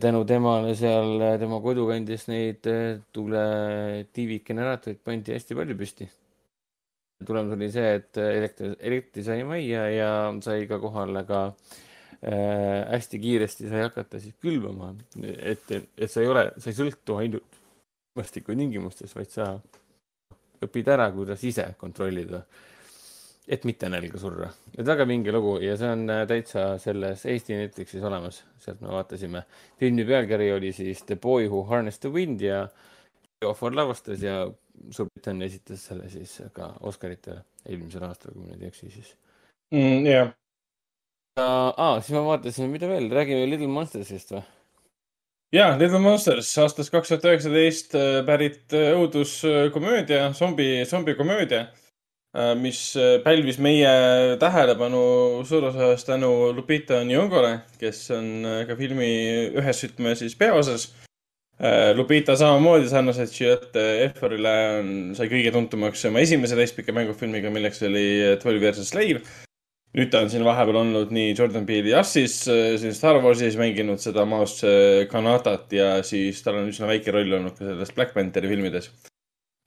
[0.01, 6.09] tänu temale seal tema kodukandis neid äh, tule tiivikgeneraatoreid pandi hästi palju püsti.
[7.25, 10.11] tulemus oli see, et elekter, elektri sai majja ja
[10.43, 14.93] sai ka kohale ka äh, hästi kiiresti sai hakata siis külvama,
[15.39, 17.62] et, et sa ei ole, sa ei sõltu ainult
[18.13, 19.47] ilmastikutingimustes, vaid sa
[20.63, 22.43] õpid ära, kuidas ise kontrollida,
[23.49, 24.49] et mitte nälga surra.
[24.77, 28.93] et väga vinge lugu ja see on äh, täitsa selles Eesti Netflixis olemas, sealt me
[28.93, 29.43] vaatasime.
[29.79, 32.67] filmi pealkiri oli siis The Boy Who Harnessed the Wind ja
[33.41, 34.47] Geoffrey lavastas ja
[34.89, 39.15] Suurbritannia esitas selle siis ka Oscaritele eelmisel aastal, kui ma nüüd ei eksi, siis
[39.73, 40.07] mm,.
[40.07, 40.31] jah.
[41.41, 44.45] aa, siis ma vaatasin, mida veel, räägime Little Monstersist või?
[45.53, 51.67] Jaa, Little Monsters aastast kaks tuhat üheksateist äh, pärit äh, õuduskomöödia, zombi, zombikomöödia,
[52.33, 52.81] äh, mis
[53.25, 53.93] pälvis meie
[54.41, 55.03] tähelepanu
[55.47, 59.13] suures osas tänu Lupita Nyong'ole, kes on ka filmi
[59.53, 60.89] ühes, ütleme siis peaosas.
[61.95, 68.33] Lupita samamoodi sarnaselt Giuliette Efforile on, sai kõige tuntumaks oma esimese täispika mängufilmiga, milleks oli
[68.41, 69.21] Twelve Years a Slave
[69.97, 74.01] nüüd ta on siin vahepeal olnud nii Jordan Peele'i Assis, äh, siin Star Warsis mänginud
[74.01, 74.57] seda Maos
[75.11, 78.89] Kanadat ja siis tal on üsna väike roll olnud ka selles Black Pantheri filmides.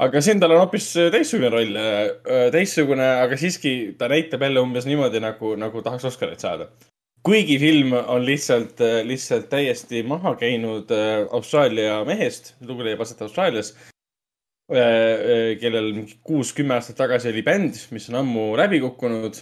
[0.02, 4.88] aga siin tal on hoopis teistsugune roll, äh, teistsugune, aga siiski ta näitab jälle umbes
[4.88, 6.68] niimoodi, nagu, nagu tahaks Oscarit saada.
[7.26, 10.90] kuigi film on lihtsalt, äh, lihtsalt täiesti maha käinud
[11.30, 13.76] Austraalia mehest, lugu leiab aset Austraalias
[14.66, 19.38] kellel mingi kuus-kümme aastat tagasi oli bänd, mis on ammu läbi kukkunud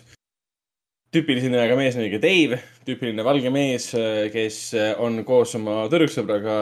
[1.14, 3.90] tüüpiline nimega mees nimega Dave, tüüpiline valge mees,
[4.34, 4.60] kes
[5.02, 6.56] on koos oma tüdruksõbraga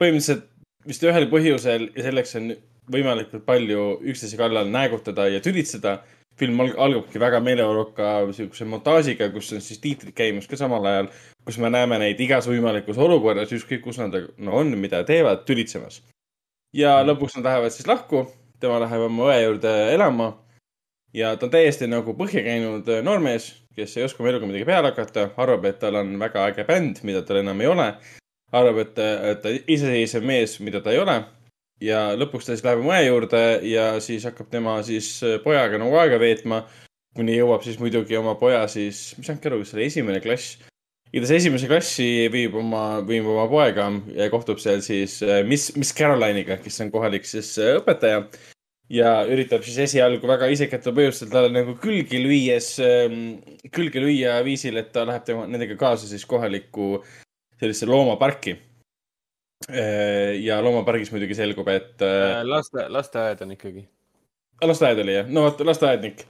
[0.00, 0.50] põhimõtteliselt
[0.86, 2.52] vist ühel põhjusel ja selleks on
[2.92, 6.02] võimalikult palju üksteise kallal näägutada ja tülitseda.
[6.34, 11.06] film algabki väga meeleoluka sihukese montaažiga, kus on siis tiitrid käimas ka samal ajal,
[11.46, 16.02] kus me näeme neid igas võimalikus olukorras, ükskõik kus nad no, on, mida teevad, tülitsemas.
[16.74, 18.26] ja lõpuks nad lähevad siis lahku,
[18.58, 20.32] tema läheb oma õe juurde elama
[21.14, 24.90] ja ta on täiesti nagu põhja käinud noormees, kes ei oska oma eluga midagi peale
[24.90, 27.88] hakata, arvab, et tal on väga äge bänd, mida tal enam ei ole.
[28.54, 28.98] arvab, et,
[29.30, 31.22] et ta iseseisev mees, mida ta ei ole.
[31.82, 35.96] ja lõpuks ta siis läheb oma õe juurde ja siis hakkab tema siis pojaga nagu
[35.98, 36.64] aega veetma.
[37.14, 40.58] kuni jõuab siis muidugi oma poja siis, mis andke aru, kas see oli esimene klass?
[41.14, 43.86] igatahes esimese klassi viib oma, viib oma poega
[44.16, 48.24] ja kohtub seal siis Miss, Miss Caroline'iga, kes on kohalik siis õpetaja
[48.92, 53.40] ja üritab siis esialgu väga isekatel põhjustel talle nagu külgi lüües, ähm,
[53.72, 56.98] külge lüüa viisil, et ta läheb tema, nendega kaasa siis kohalikku
[57.60, 58.58] sellisesse loomaparki.
[59.70, 61.96] Äh, ja loomapargis muidugi selgub, et.
[62.04, 63.86] Äh, laste, lasteaed on ikkagi.
[64.64, 66.26] lasteaed oli jah, no vot, lasteaednik.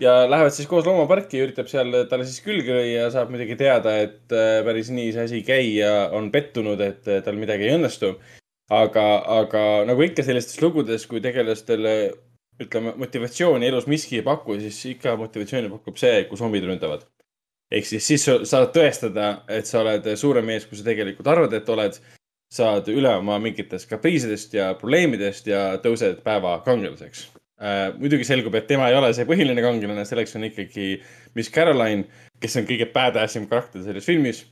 [0.00, 3.58] ja lähevad siis koos loomaparki ja üritab seal talle siis külge lüüa ja saab muidugi
[3.58, 7.68] teada, et äh, päris nii see asi ei käi ja on pettunud, et tal midagi
[7.68, 8.14] ei õnnestu
[8.68, 9.04] aga,
[9.40, 11.94] aga nagu ikka sellistes lugudes, kui tegelastele
[12.62, 17.06] ütleme, motivatsiooni elus miski ei paku, siis ikka motivatsiooni pakub see, kui zombid ründavad.
[17.70, 21.52] ehk siis, siis sa saad tõestada, et sa oled suurem mees, kui sa tegelikult arvad,
[21.52, 22.00] et oled.
[22.48, 27.26] saad üle oma mingitest kapriisidest ja probleemidest ja tõused päeva kangelaseks
[27.60, 27.92] äh,.
[27.98, 30.86] muidugi selgub, et tema ei ole see põhiline kangelane, selleks on ikkagi
[31.36, 32.06] Miss Caroline,
[32.40, 34.46] kes on kõige badass im karakter selles filmis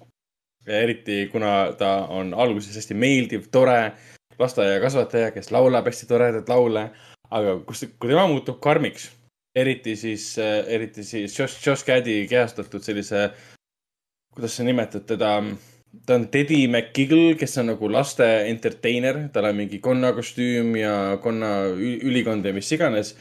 [0.66, 3.92] eriti kuna ta on alguses hästi meeldiv, tore
[4.38, 6.90] lasteaiakasvataja, kes laulab hästi toredaid laule.
[7.30, 9.08] aga kus, kui tema muutub karmiks,
[9.56, 13.30] eriti siis, eriti siis Josh, Josh Caddy kehastatud sellise,
[14.34, 15.32] kuidas sa nimetad teda,
[16.06, 21.50] ta on Teddy McGiggle, kes on nagu laste entertainer, tal on mingi konnakostüüm ja konna
[21.74, 23.16] ülikond ja mis iganes.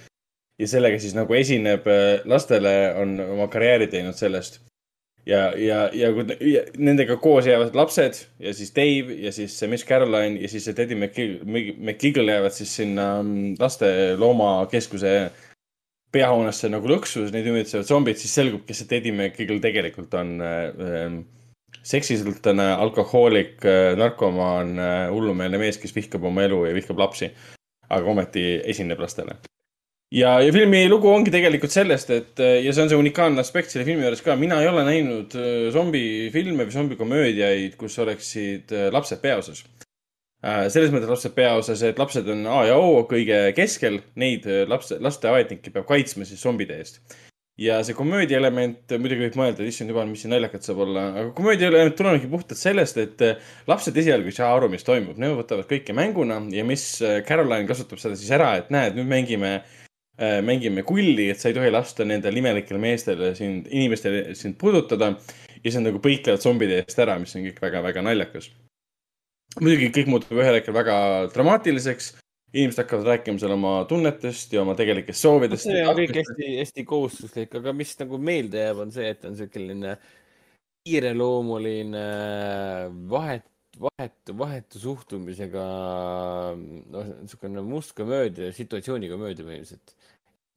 [0.60, 1.84] ja sellega siis nagu esineb
[2.26, 4.62] lastele, on oma karjääri teinud sellest
[5.26, 6.26] ja, ja, ja kui
[6.78, 10.78] nendega koos jäävad lapsed ja siis Dave ja siis see Miss Caroline ja siis see
[10.78, 13.90] Teddy McGiggle jäävad siis sinna mm, laste
[14.22, 15.16] loomakeskuse
[16.16, 21.18] peahoonesse nagu lõksu, neid ümbritsevad zombid, siis selgub, kes see Teddy McGiggle tegelikult on äh,.
[21.86, 27.34] seksisõltlane, alkohoolik äh,, narkomaan äh,, hullumeelne mees, kes vihkab oma elu ja vihkab lapsi.
[27.90, 29.36] aga ometi esineb lastele
[30.14, 33.88] ja, ja filmi lugu ongi tegelikult sellest, et ja see on see unikaalne aspekt selle
[33.88, 39.22] filmi juures ka, mina ei ole näinud äh, zombifilme või zombikomöödiaid, kus oleksid äh, lapsed
[39.24, 39.66] peaosas.
[40.46, 44.94] Äh, selles mõttes lapsed peaosas, et lapsed on A ja O kõige keskel, neid laps,
[45.02, 47.02] lasteaednikke peab kaitsma siis zombide eest.
[47.56, 51.06] ja see komöödia element, muidugi võib mõelda, et issand jumal, mis siin naljakat saab olla,
[51.22, 53.40] aga komöödia element tulenebki puhtalt sellest, et äh,
[53.72, 57.64] lapsed esialgu ei saa aru, mis toimub, nemad võtavad kõike mänguna ja mis äh, Caroline
[57.70, 59.85] kasutab seda siis ära, et näed, nüüd mängime äh,,
[60.18, 65.16] mängime kulli, et sa ei tohi lasta nendel imelikel meestel sind, inimestel sind puudutada.
[65.56, 68.52] ja siis nad nagu põiklevad zombide eest ära, mis on kõik väga-väga naljakas.
[69.60, 70.96] muidugi kõik muutub ühel hetkel väga
[71.34, 72.14] dramaatiliseks
[72.56, 75.68] inimesed hakkavad rääkima seal oma tunnetest ja oma tegelikest soovidest.
[75.68, 79.36] see on kõik hästi, hästi kohustuslik, aga mis nagu meelde jääb, on see, et on
[79.40, 79.98] selline
[80.86, 82.06] kiireloomuline
[83.12, 83.46] vahet,
[83.82, 85.64] vahetu, vahetu suhtumisega,
[86.56, 89.96] noh, niisugune must komöödia, situatsioonikomöödia põhimõtteliselt.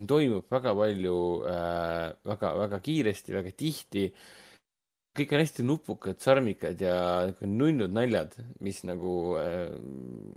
[0.07, 1.17] toimub väga palju
[1.51, 4.05] äh,, väga, väga kiiresti, väga tihti
[5.19, 6.97] kõik on hästi nupukad, sarmikad ja
[7.43, 9.73] nunnud naljad, mis nagu äh,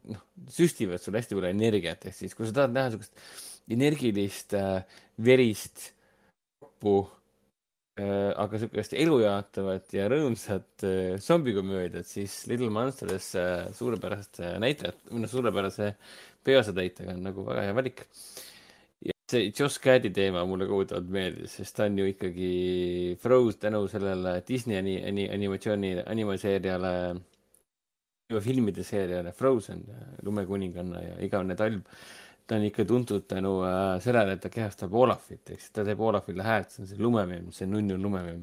[0.10, 4.82] noh, süstivad sulle hästi palju energiat, ehk siis kui sa tahad näha niisugust energilist, äh,
[5.22, 5.92] verist,
[6.64, 7.04] roppu,
[8.02, 10.86] aga niisugust elujaatavat ja rõõmsat
[11.24, 13.32] zombikomöödiat, siis Little Monsters
[13.78, 15.94] suurepärast näitlejat, või noh, suurepärase
[16.46, 18.08] peaosatäitjaga on nagu väga hea valik
[19.32, 22.52] see Josh Gad'i teema mulle kohutavalt meeldis, sest ta on ju ikkagi
[23.22, 26.94] Froze tänu sellele Disney ani, ani, animatsiooni, animaseeriale,
[28.44, 29.86] filmide seeriale Frozen,
[30.26, 31.82] lumekuninganna ja igavene talv.
[32.52, 36.44] Ta on ikka tuntud tänu äh, sellele, et ta kehastab Olafit, eks ta teeb Olafile
[36.44, 38.42] häält, see on see lumememm, see nunnu lumememm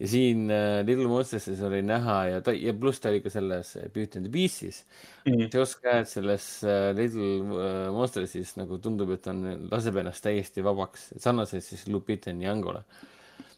[0.00, 3.72] ja siin äh, Little Monsterses oli näha ja ta ja pluss ta oli ka selles
[3.94, 4.82] Beauty and the Beastis
[5.24, 5.32] mm.
[5.32, 5.48] -hmm.
[5.54, 11.14] Joss Gad selles äh, Little äh, Monstersis nagu tundub, et on, laseb ennast täiesti vabaks,
[11.16, 13.08] sarnaselt siis Lupita Nyong'ole äh,.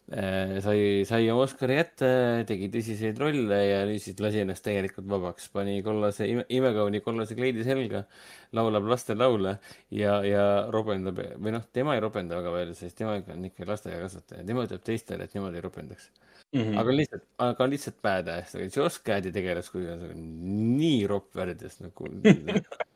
[0.07, 2.09] Sai, sai oma Oscari ette,
[2.49, 7.37] tegi tõsiseid rolle ja nüüd siis lasi ennast täielikult vabaks, pani kollase ime,, imekauni kollase
[7.39, 8.03] kleidi selga,
[8.53, 9.55] laulab lastelaule
[9.95, 14.45] ja, ja robendab või noh, tema ei robenda väga palju, sest tema on ikka lasteaiakasvataja,
[14.49, 16.11] tema ütleb teistele, et nemad ei robendaks
[16.53, 16.79] Mm -hmm.
[16.79, 20.19] aga lihtsalt, aga lihtsalt badass, aga Josh Gad'i tegelaskuju on
[20.77, 22.05] nii ropp värdjas nagu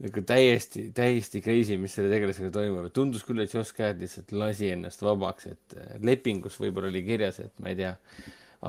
[0.00, 2.88] nagu täiesti, täiesti crazy, mis selle tegelasega toimub.
[2.96, 7.42] tundus küll, et Josh Gad lihtsalt lasi ennast vabaks, et äh, lepingus võib-olla oli kirjas,
[7.44, 7.92] et ma ei tea,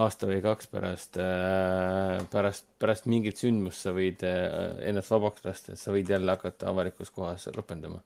[0.01, 5.75] aasta või kaks pärast äh,, pärast, pärast mingit sündmust sa võid äh, ennast vabaks lasta,
[5.75, 8.03] et sa võid jälle hakata avalikus kohas ropendama.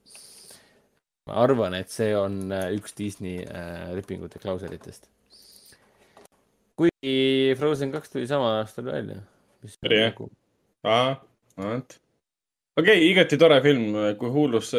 [1.25, 5.09] ma arvan, et see on äh, üks Disney äh, lepingute klauselitest
[6.79, 9.21] kuigi Frozen kaks tuli samal aastal välja.
[9.85, 10.11] oli jah?
[10.11, 10.31] Nagu-
[11.57, 11.99] vot.
[12.75, 14.73] Okei okay,, igati tore film, kui Hulus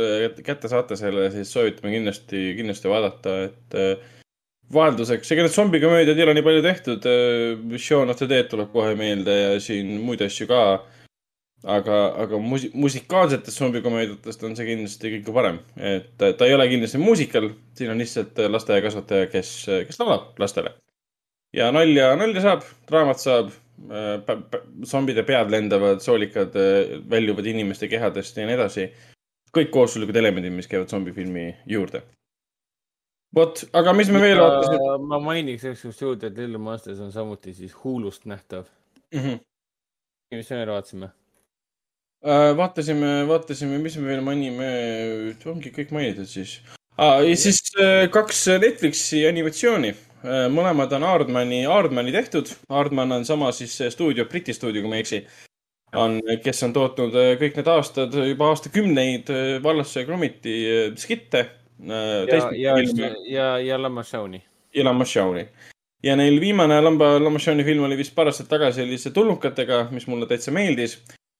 [0.44, 4.12] kätte saate selle, siis soovitame kindlasti, kindlasti vaadata, et äh,
[4.72, 7.08] vahelduseks, ega need zombikomöödiad ei ole nii palju tehtud.
[7.08, 10.62] äh, Shaun of the Dead tuleb kohe meelde ja siin muid asju ka.
[11.66, 17.00] aga, aga musi-, musikaalsetest zombikomöödiatest on see kindlasti kõige parem, et ta ei ole kindlasti
[17.02, 19.54] muusikal, siin on lihtsalt lasteaiakasvataja, kes,
[19.88, 20.76] kes laulab lastele
[21.56, 23.65] ja nalja, nalja saab, draamat saab äh,,
[24.86, 28.88] zombide pead lendavad, soolikad äh, väljuvad inimeste kehadest ja nii edasi.
[29.56, 32.02] kõik koosluslikud elemendid, mis käivad zombifilmi juurde.
[33.36, 34.96] vot, aga mis me veel vaatasime?
[35.08, 38.66] ma mainiks üksnes juurde, et Little Monsters on samuti siis Hulust nähtav
[39.14, 39.20] mm.
[39.20, 39.38] -hmm.
[40.36, 41.10] mis me veel vaatasime?
[42.26, 44.66] Äh, vaatasime, vaatasime, mis me veel mainime,
[45.46, 46.60] ongi kõik mainitud siis
[46.98, 47.20] ah,.
[47.28, 52.50] ja siis äh, kaks Netflixi animatsiooni Äh, mõlemad on Aardmani, Aardmani tehtud.
[52.68, 55.26] Aardman on sama siis stuudio, Briti stuudio, kui ma ei eksi.
[55.96, 60.56] on, kes on tootnud äh, kõik need aastad, juba aastakümneid äh, Wallace ja Gromiti
[60.98, 61.46] skitte.
[61.86, 62.74] ja, ja,
[63.28, 64.42] ja, ja Lamashoni.
[64.74, 65.46] ja Lamashoni.
[66.04, 70.06] ja neil viimane Lamba, Lamashoni film oli vist paar aastat tagasi, oli see Tulnukatega, mis
[70.06, 70.98] mulle täitsa meeldis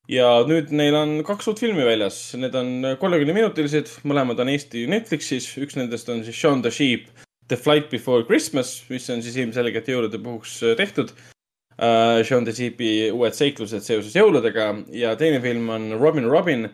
[0.09, 5.49] ja nüüd neil on kaks uut filmi väljas, need on kolmekümneminutilised, mõlemad on Eesti Netflixis,
[5.59, 9.89] üks nendest on siis Shaun the Sheep The Flight Before Christmas, mis on siis ilmselgelt
[9.91, 12.23] jõulude puhuks äh, tehtud uh,.
[12.27, 16.67] Sean Desipi uued seiklused seoses jõuludega ja teine film on Robin Robin,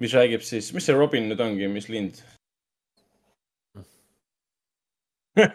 [0.00, 2.20] mis räägib siis, mis see Robin nüüd ongi, mis lind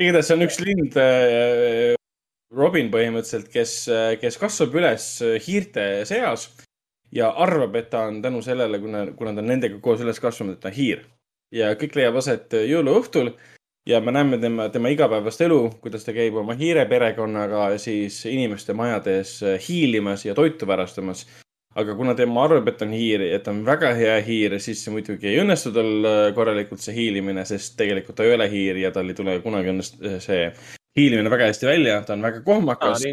[0.00, 1.94] igatahes see on üks lind äh,,
[2.56, 3.72] Robin põhimõtteliselt, kes,
[4.22, 5.10] kes kasvab üles
[5.44, 6.46] hiirte seas
[7.12, 10.56] ja arvab, et ta on tänu sellele, kuna, kuna ta on nendega koos üles kasvanud,
[10.56, 11.04] et ta on hiir.
[11.52, 13.30] ja kõik leiab aset jõuluõhtul
[13.88, 19.38] ja me näeme tema, tema igapäevast elu, kuidas ta käib oma hiireperekonnaga siis inimeste majades
[19.42, 21.26] äh, hiilimas ja toitu varastamas.
[21.78, 25.28] aga kuna tema arvab, et on hiir, et on väga hea hiir, siis see muidugi
[25.30, 29.08] ei õnnestu tal äh, korralikult see hiilimine, sest tegelikult ta ei ole hiir ja tal
[29.08, 30.48] ei tule kunagi õnnest-, äh, see
[30.98, 33.04] hiilimine väga hästi välja, ta on väga kohmakas.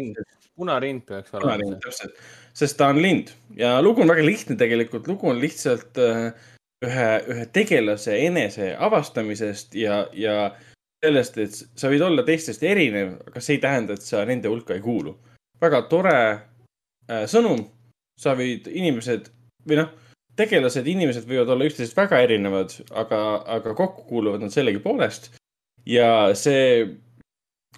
[0.56, 1.44] punarind peaks olema.
[1.44, 2.20] punarind, täpselt,
[2.56, 6.32] sest ta on lind ja lugu on väga lihtne tegelikult, lugu on lihtsalt äh,
[6.84, 10.50] ühe, ühe tegelase enese avastamisest ja, ja
[11.04, 14.76] sellest, et sa võid olla teistest erinev, aga see ei tähenda, et sa nende hulka
[14.76, 15.16] ei kuulu.
[15.60, 17.62] väga tore äh, sõnum,
[18.20, 19.30] sa võid, inimesed
[19.68, 19.90] või noh,
[20.36, 23.20] tegelased, inimesed võivad olla üksteisest väga erinevad, aga,
[23.56, 25.32] aga kokku kuuluvad nad sellegipoolest.
[25.86, 26.96] ja see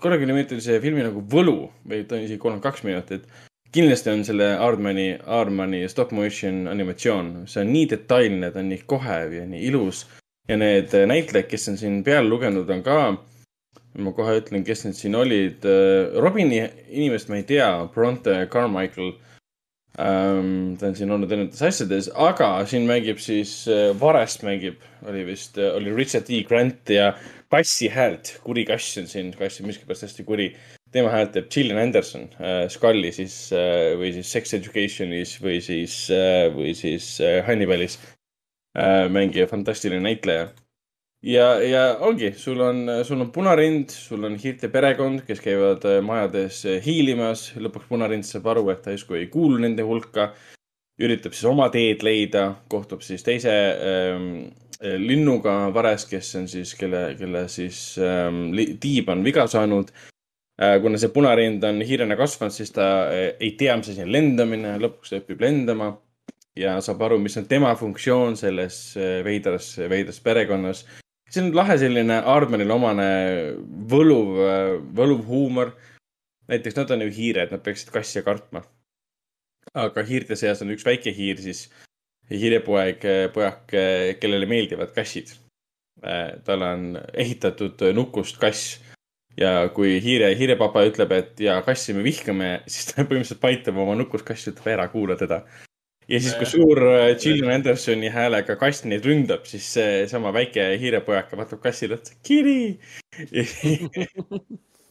[0.00, 3.26] kolmekümneminutilise filmi nagu võlu või ta on isegi kolmkümmend kaks minutit,
[3.72, 8.84] kindlasti on selle Aardmani, Aardmani stop motion animatsioon, see on nii detailne, ta on nii
[8.88, 10.06] kohev ja nii ilus
[10.48, 12.98] ja need näitlejad, kes on siin peale lugenud, on ka,
[13.98, 15.64] ma kohe ütlen, kes need siin olid.
[16.22, 19.12] Robini inimest ma ei tea, Bronte Carmichael
[19.98, 20.76] ähm,.
[20.78, 23.60] ta on siin olnud erinevates asjades, aga siin mängib siis,
[24.00, 26.42] Varest mängib, oli vist, oli Richard E.
[26.48, 27.12] Grant ja
[27.52, 30.52] kassi häält, kuri kass on siin, kass on miskipärast hästi kuri.
[30.94, 36.06] Tema häält teeb Gillian Anderson äh, Scully siis äh, või siis Sex Educationis või siis
[36.14, 37.98] äh,, või siis äh, Hannibalis
[38.78, 40.48] äh, mängija, fantastiline näitleja.
[41.22, 45.98] ja, ja ongi, sul on, sul on punarind, sul on hiirte perekond, kes käivad äh,
[46.04, 50.32] majades äh, hiilimas, lõpuks punarind saab aru, et ta justkui ei kuulu nende hulka.
[50.98, 53.52] üritab siis oma teed leida, kohtub siis teise
[53.86, 54.48] ähm,
[54.82, 58.48] linnuga vares, kes on siis, kelle, kelle siis ähm,
[58.82, 60.17] tiib on viga saanud äh,.
[60.58, 64.74] Kuna see punarind on hiirena kasvanud, siis ta äh, ei tea, mis asi on lendamine,
[64.82, 65.92] lõpuks õpib lendama
[66.58, 70.84] ja saab aru, mis on tema funktsioon selles äh, veidras, veidras perekonnas.
[71.30, 73.10] see on lahe selline Aardmanile omane
[73.92, 74.40] võluv,
[74.98, 75.76] võluv huumor.
[76.50, 78.64] näiteks nad on ju hiired, nad peaksid kassi kartma.
[79.74, 81.68] aga hiirte seas on üks väike hiir siis,
[82.30, 83.04] hiirepoeg,
[83.34, 83.76] pojak,
[84.18, 85.36] kellele meeldivad kassid.
[86.44, 88.80] tal on ehitatud nukust kass
[89.38, 93.96] ja kui hiire, hiirepapa ütleb, et ja kassi me vihkame, siis ta põhimõtteliselt paitab oma
[93.98, 95.44] nukust kassi, ütleb ära, kuula teda
[96.08, 101.38] ja siis, kui suur äh, Gillian Andersoni häälega kass neid ründab, siis seesama väike hiirepojake
[101.38, 102.78] vaatab kassile otsa, kiri.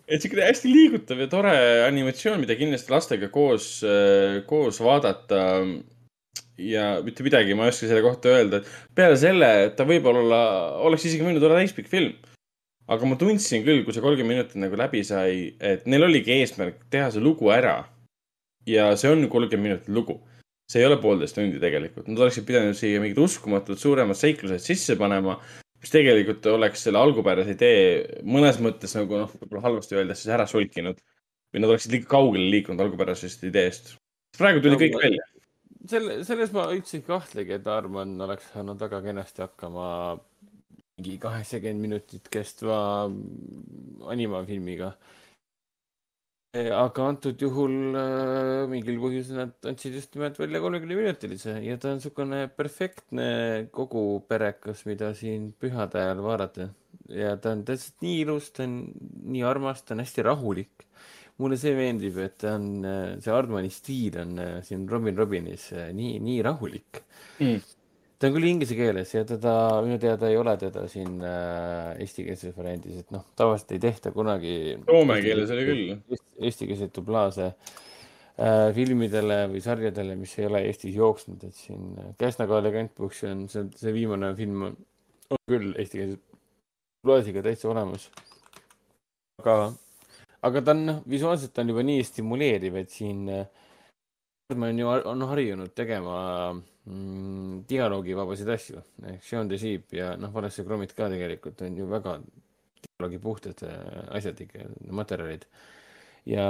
[0.08, 1.54] et siukene hästi liigutav ja tore
[1.88, 3.70] animatsioon, mida kindlasti lastega koos,
[4.50, 5.42] koos vaadata.
[6.58, 10.40] ja mitte midagi ma ei oska selle kohta öelda, et peale selle, et ta võib-olla
[10.88, 12.16] oleks isegi võinud olla täispikk film.
[12.88, 16.88] Aga ma tundsin küll, kui see kolmkümmend minutit nagu läbi sai, et neil oligi eesmärk
[16.94, 17.84] teha see lugu ära.
[18.68, 20.22] ja see on kolmkümmend minutit lugu
[20.68, 24.98] see ei ole poolteist tundi tegelikult, nad oleksid pidanud siia mingid uskumatud suuremad seiklused sisse
[25.00, 25.38] panema,
[25.80, 27.86] mis tegelikult oleks selle algupärase idee
[28.28, 31.00] mõnes mõttes nagu noh, võib-olla halvasti öeldes siis ära solkinud.
[31.56, 33.96] või nad oleksid liiga kaugele liikunud algupärasest ideest.
[34.38, 35.24] praegu tuli kõik välja.
[35.88, 39.88] selle, selles ma üldse ei kahtlegi, et Arman oleks saanud väga kenasti hakkama
[40.98, 42.78] mingi kaheksakümmend minutit kestva
[44.14, 44.96] animafilmiga.
[46.58, 52.00] aga antud juhul äh, mingil põhjusel nad andsid just nimelt välja kolmekümneminutilise ja ta on
[52.00, 53.28] niisugune perfektne
[53.70, 56.72] kogu perekas, mida siin pühade ajal vaadata.
[57.14, 58.80] ja ta on täpselt nii ilus, ta on
[59.36, 60.88] nii armas, ta on hästi rahulik.
[61.38, 62.72] mulle see meeldib, et ta on,
[63.22, 67.06] see Aardmani stiil on äh, siin Robin Robinis äh, nii, nii rahulik
[67.38, 67.62] Mm.
[68.18, 69.54] Ta on küll inglise keeles ja teda
[69.86, 74.54] minu teada ei ole teda siin äh, eestikeelses variandis, et noh, tavaliselt ei tehta kunagi.
[74.88, 76.22] Soome keeles oli küll..
[76.48, 82.74] Eestikeelseid dublaaže äh, filmidele või sarjadele, mis ei ole Eestis jooksnud, et siin äh, Käsna-Kalle
[82.74, 84.80] Kantbuks on see, see viimane film on,
[85.34, 88.10] on küll eestikeelse dublaažiga täitsa olemas.
[89.44, 89.60] aga,
[90.50, 93.46] aga ta on noh, visuaalselt on juba nii stimuleeriv, et siin äh,
[94.56, 96.18] ma olen ju, on harjunud tegema
[96.88, 101.78] mm, dialoogivabasid asju ehk Sean the Sheep ja noh, Wallace ja Gromit ka tegelikult on
[101.78, 102.18] ju väga
[102.84, 103.80] dialoogipuhtad äh,
[104.18, 105.46] asjad ikka, materjalid.
[106.26, 106.46] ja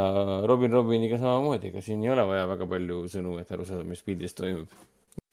[0.48, 4.02] Robin Robiniga samamoodi, ega siin ei ole vaja väga palju sõnu, et aru saada, mis
[4.06, 4.72] pildis toimub.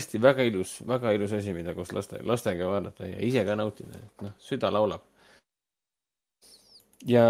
[0.00, 4.00] hästi väga ilus, väga ilus asi, mida koos laste, lastega vaadata ja ise ka nautida,
[4.00, 5.05] et noh, süda laulab.
[7.05, 7.24] Ja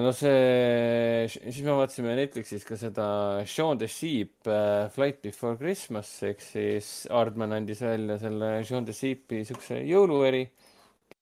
[0.00, 3.06] no see, siis me vaatasime Netflixis ka seda
[3.48, 8.96] Shaun the Sheep äh, Flight Before Christmas ehk siis Aardman andis välja selle Shaun the
[8.96, 10.46] Sheepi siukse jõulueri.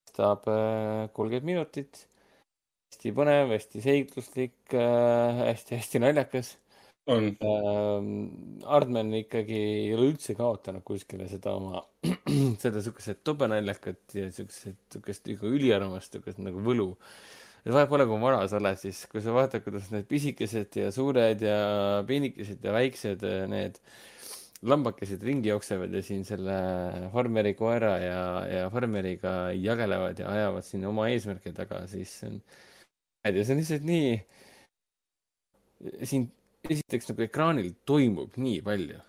[0.05, 2.05] kestab kolmkümmend minutit.
[2.93, 6.55] hästi põnev, hästi seikluslik äh,, hästi-hästi naljakas.
[7.11, 7.33] on.
[8.63, 11.83] Aardman ikkagi ei ole üldse kaotanud kuskile seda oma,
[12.63, 16.93] seda siukest tobenaljakat ja siukest, siukest nagu üliarmast, siukest nagu võlu
[17.71, 21.43] vahet pole, kui vana sa oled, siis kui sa vaatad, kuidas need pisikesed ja suured
[21.45, 21.59] ja
[22.07, 23.79] peenikesed ja väiksed äh, need
[24.67, 26.57] lambakesed ringi jooksevad ja siin selle
[27.13, 32.37] farmeri koera ja, ja farmeriga jagelevad ja ajavad siin oma eesmärke taga, siis see on,
[33.27, 34.13] ja see on lihtsalt nii,
[36.07, 36.29] siin
[36.69, 39.01] esiteks nagu ekraanil toimub nii palju.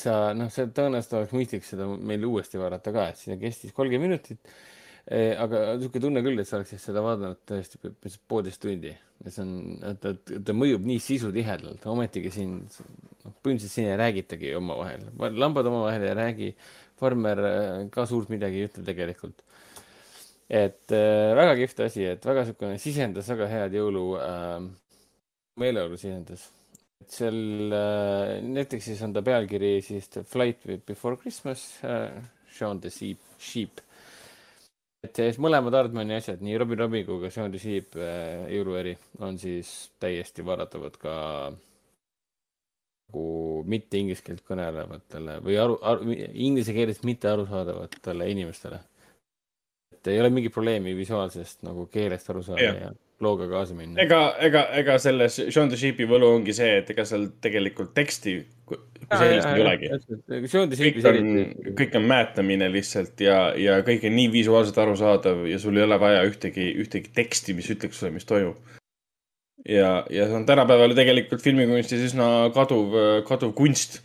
[0.00, 4.06] sa noh, see tõenäoliselt oleks mõistlik seda meil uuesti vaadata ka, et siin kestis kolmkümmend
[4.06, 4.52] minutit
[5.10, 7.80] aga niisugune tunne küll, et sa oleksid seda vaadanud tõesti
[8.30, 8.92] poolteist tundi
[9.24, 14.54] ja see on, ta, ta mõjub nii sisutihedalt, ometigi siin, noh, põhimõtteliselt siin ei räägitagi
[14.56, 15.04] omavahel,
[15.36, 16.52] lambad omavahel ei räägi,
[17.00, 19.44] farmer äh, ka suurt midagi ei ütle tegelikult.
[20.50, 24.56] et äh, väga kihvt asi, et väga niisugune sisendas väga head jõulu äh,,
[25.60, 26.48] meeleolu sisendas.
[27.04, 32.90] et seal äh, Netflixis on ta pealkiri siis The Flight Before Christmas äh,, Shaun the
[32.90, 33.84] Sheep, Sheep.
[35.06, 39.38] Et siis mõlemad Aardmani asjad, nii Robin Robin kui ka the Sheep äh, jõulueri on
[39.40, 41.16] siis täiesti vaadatavad ka
[43.10, 48.80] nagu mitte inglise keelt kõnelevatele või aru, aru, inglise keelest mitte arusaadavatele inimestele.
[49.92, 52.80] et ei ole mingit probleemi visuaalsest nagu keelest aru saada Jah.
[52.80, 54.00] ja looga kaasa minna.
[54.00, 58.36] ega, ega, ega selles the Sheep'i võlu ongi see, et ega seal tegelikult teksti
[58.70, 59.90] kui sellist ei olegi.
[60.80, 61.30] Kõik on
[61.80, 65.98] kõik on mäetamine lihtsalt ja, ja kõik on nii visuaalselt arusaadav ja sul ei ole
[66.02, 68.60] vaja ühtegi, ühtegi teksti, mis ütleks sulle, mis toimub.
[69.68, 72.96] ja, ja see on tänapäeval tegelikult filmikunstis üsna kaduv,
[73.28, 74.00] kaduv kunst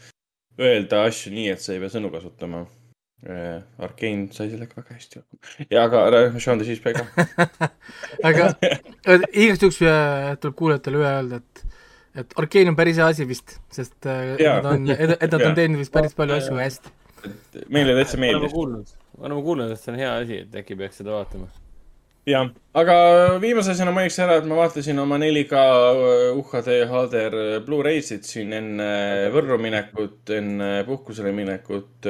[0.60, 2.66] öelda asju nii, et sa ei pea sõnu kasutama.
[3.26, 5.68] Arkane sai sellega väga hästi hakkama.
[5.72, 7.69] ja aga äh, Shaun the Sheep ka.
[8.30, 11.74] aga äh, igaks juhuks äh, tuleb kuulajatele üle öelda, et
[12.16, 14.61] et Arkane on päris hea asi vist, sest äh, Jaa.
[14.61, 16.94] nad on, et et nad on teinud vist päris palju asju hästi.
[17.74, 18.53] meile täitsa meeldis.
[18.53, 21.50] kuulnud, oleme kuulnud, et see on hea asi, et äkki peaks seda vaatama.
[22.30, 22.98] jah, aga
[23.44, 25.64] viimase asjana mainiks ära, et ma vaatasin oma 4K
[26.42, 28.92] UHD HDR Blu-ray'sid siin enne
[29.35, 32.08] Võrru minekut, enne puhkusele minekut.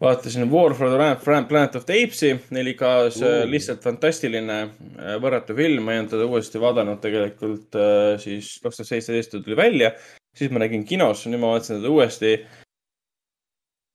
[0.00, 5.94] Vaatasin War for the Planet- of the Apes'i 4K-s, lihtsalt fantastiline äh, võrratu film, ma
[5.94, 9.92] ei olnud teda uuesti vaadanud tegelikult äh, siis kaks tuhat seitseteist ta tuli välja.
[10.38, 12.38] siis ma nägin kinos, nüüd ma vaatasin teda uuesti.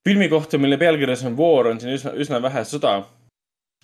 [0.03, 3.03] filmi kohta, mille pealkirjas on War, on siin üsna, üsna vähe sõda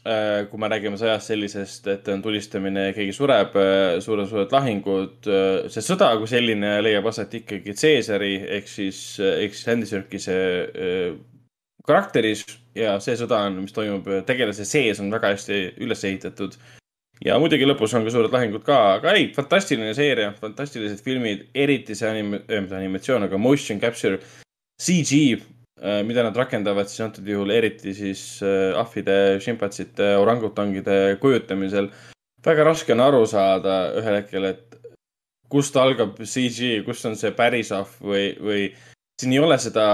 [0.08, 3.56] Äh, kui me räägime sõjast sellisest, et on tulistamine keegi sureb,
[4.00, 5.28] suured-suured lahingud.
[5.68, 9.68] see sõda kui selline leiab aset ikkagi Caesari ehk siis, ehk siis
[10.32, 11.12] äh,
[11.90, 12.46] karakteris
[12.78, 16.58] ja see sõda on, mis toimub tegelase sees, on väga hästi üles ehitatud.
[17.26, 21.98] ja muidugi lõpus on ka suured lahingud ka, aga ei, fantastiline seeria, fantastilised filmid, eriti
[21.98, 24.22] see anim-, mitte animatsioon, aga motion capture,
[24.80, 25.42] CG
[25.82, 31.88] Äh, mida nad rakendavad siis antud juhul eriti siis äh, ahvide, šimpatsite, orangutangide kujutamisel.
[32.44, 34.76] väga raske on aru saada ühel hetkel, et
[35.48, 38.66] kust algab CG, kus on see päris ahv või, või
[39.22, 39.86] siin ei ole seda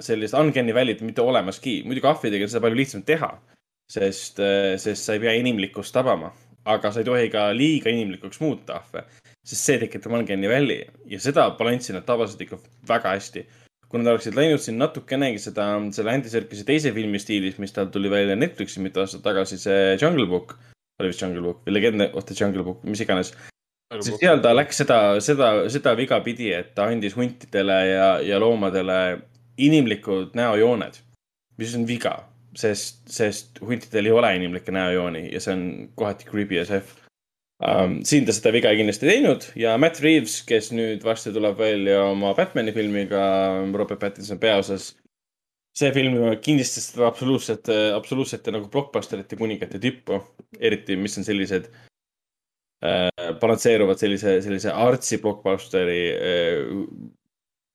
[0.00, 1.80] sellist uncanny valley't mitte olemaski.
[1.86, 3.30] muidugi ahvidega on seda palju lihtsam teha,
[3.90, 4.40] sest,
[4.82, 6.32] sest sa ei pea inimlikkust tabama,
[6.68, 9.04] aga sa ei tohi ka liiga inimlikuks muuta ahve,
[9.46, 13.46] sest see tekitab uncanny valley ja seda balanssi nad tabasid ikka väga hästi.
[13.90, 17.88] Kui nad oleksid läinud siin natukenegi seda, selle Andy Serkise teise filmi stiilis, mis tal
[17.90, 20.54] tuli välja Netflixi mitu aastat tagasi, see Jungle Book,
[21.02, 23.32] oli vist Jungle Book või Legend of the Jungle Book, mis iganes.
[23.98, 28.38] siis seal ta läks seda, seda, seda viga pidi, et ta andis huntidele ja, ja
[28.38, 29.00] loomadele
[29.58, 31.00] inimlikud näojooned,
[31.58, 32.14] mis on viga,
[32.56, 35.64] sest, sest huntidel ei ole inimlikke näojooni ja see on
[35.98, 36.96] kohati creepy as f
[37.60, 38.00] um,.
[38.06, 42.02] siin ta seda viga kindlasti ei teinud ja Matt Reaves, kes nüüd varsti tuleb välja
[42.08, 43.22] oma Batman'i filmiga
[43.74, 44.94] Robert Pattinson peaosas.
[45.76, 50.18] see film kindlasti seda absoluutselt, absoluutsete nagu blockbusterite kuningate tippu,
[50.58, 51.70] eriti, mis on sellised
[52.82, 53.08] äh,,
[53.40, 56.58] balansseeruvad sellise, sellise artsi blockbusteri äh,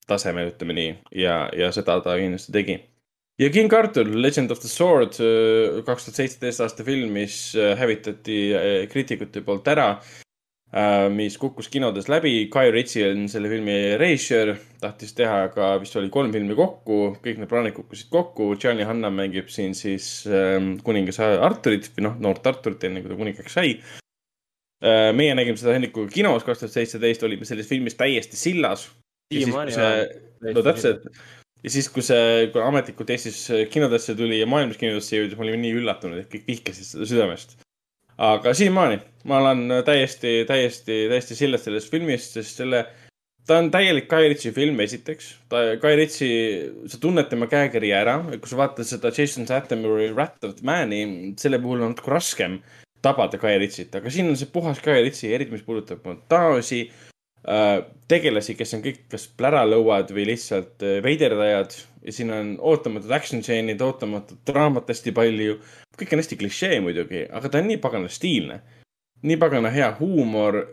[0.10, 0.92] tasemel, ütleme nii,
[1.26, 2.82] ja, ja seda ta kindlasti tegi
[3.40, 5.18] ja King Arthur, Legend of the Sword,
[5.86, 9.96] kaks tuhat seitseteist aasta film, mis äh, hävitati äh, kriitikute poolt ära,
[11.16, 12.50] mis kukkus kinodes läbi.
[12.52, 17.38] Guy Ritchie on selle filmi režissöör, tahtis teha ka, vist oli kolm filmi kokku, kõik
[17.40, 18.50] need plaanid kukkusid kokku.
[18.60, 23.20] Johnny Hanna mängib siin siis ähm, kuningas Arturit või noh, noort Arturit, enne kui ta
[23.22, 23.78] kuningaks sai.
[25.16, 28.90] meie nägime seda Hennikuga kinos kaks tuhat seitseteist, olime selles filmis täiesti sillas.
[29.34, 29.74] Siiamaani
[30.54, 31.08] no täpselt
[31.66, 33.40] ja siis, kui see, kui ametlikult Eestis
[33.74, 37.58] kinodesse tuli ja maailmas kinodesse jõudis, me olime nii üllatunud, et kõik vihkasid seda südamest.
[38.16, 42.86] aga siiamaani ma olen täiesti, täiesti, täiesti sillas sellest filmist, sest selle,
[43.48, 45.34] ta on täielik Guy Ritchie film, esiteks.
[45.50, 50.46] ta, Guy Ritchie, sa tunned tema käekiri ära, kui sa vaatad seda Jason Stathami Rat
[50.46, 52.62] of Man'i, selle puhul on natuke raskem
[53.02, 56.86] tabada Guy Ritchie't, aga siin on see puhas Guy Ritchie, eriti mis puudutab montaaži
[58.10, 61.76] tegelasi, kes on kõik kas pläralõuad või lihtsalt äh, veiderdajad
[62.06, 65.60] ja siin on ootamatud action stseenid, ootamatut draamat hästi palju.
[65.98, 68.62] kõik on hästi klišee muidugi, aga ta on nii pagana stiilne.
[69.24, 70.66] nii pagana hea huumor.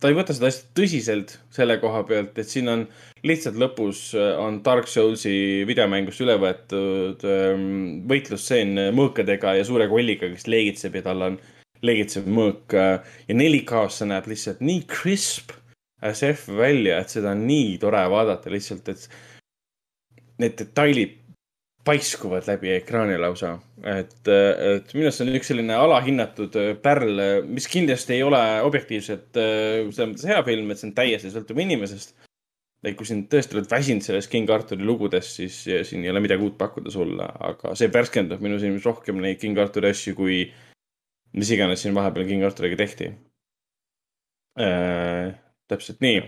[0.00, 2.86] ta ei võta seda asja tõsiselt selle koha pealt, et siin on
[3.24, 10.28] lihtsalt lõpus äh, on Dark Soulsi videomängust üle võetud ähm, võitlusstseen mõõkadega ja suure kolliga,
[10.32, 11.38] kes leegitseb ja tal on
[11.84, 15.56] leegitsev mõõk äh, ja 4K-s see näeb lihtsalt nii crisp
[16.02, 19.06] as F välja, et seda on nii tore vaadata lihtsalt, et
[20.42, 21.14] need detailid
[21.86, 23.56] paiskuvad läbi ekraani lausa.
[23.86, 28.40] et, et minu arust see on üks selline alahinnatud äh, pärl, mis kindlasti ei ole
[28.66, 32.16] objektiivselt äh, selles mõttes hea film, et see on täiesti sõltub inimesest.
[32.86, 36.44] et kui sind tõesti oled väsinud sellest King Arturi lugudest, siis siin ei ole midagi
[36.46, 40.42] uut pakkuda sulle, aga see värskendab minu silmis rohkem neid King Arturi asju, kui
[41.38, 43.12] mis iganes siin vahepeal King Arturiga tehti
[44.60, 45.34] äh,.
[45.70, 46.20] Täpselt nii.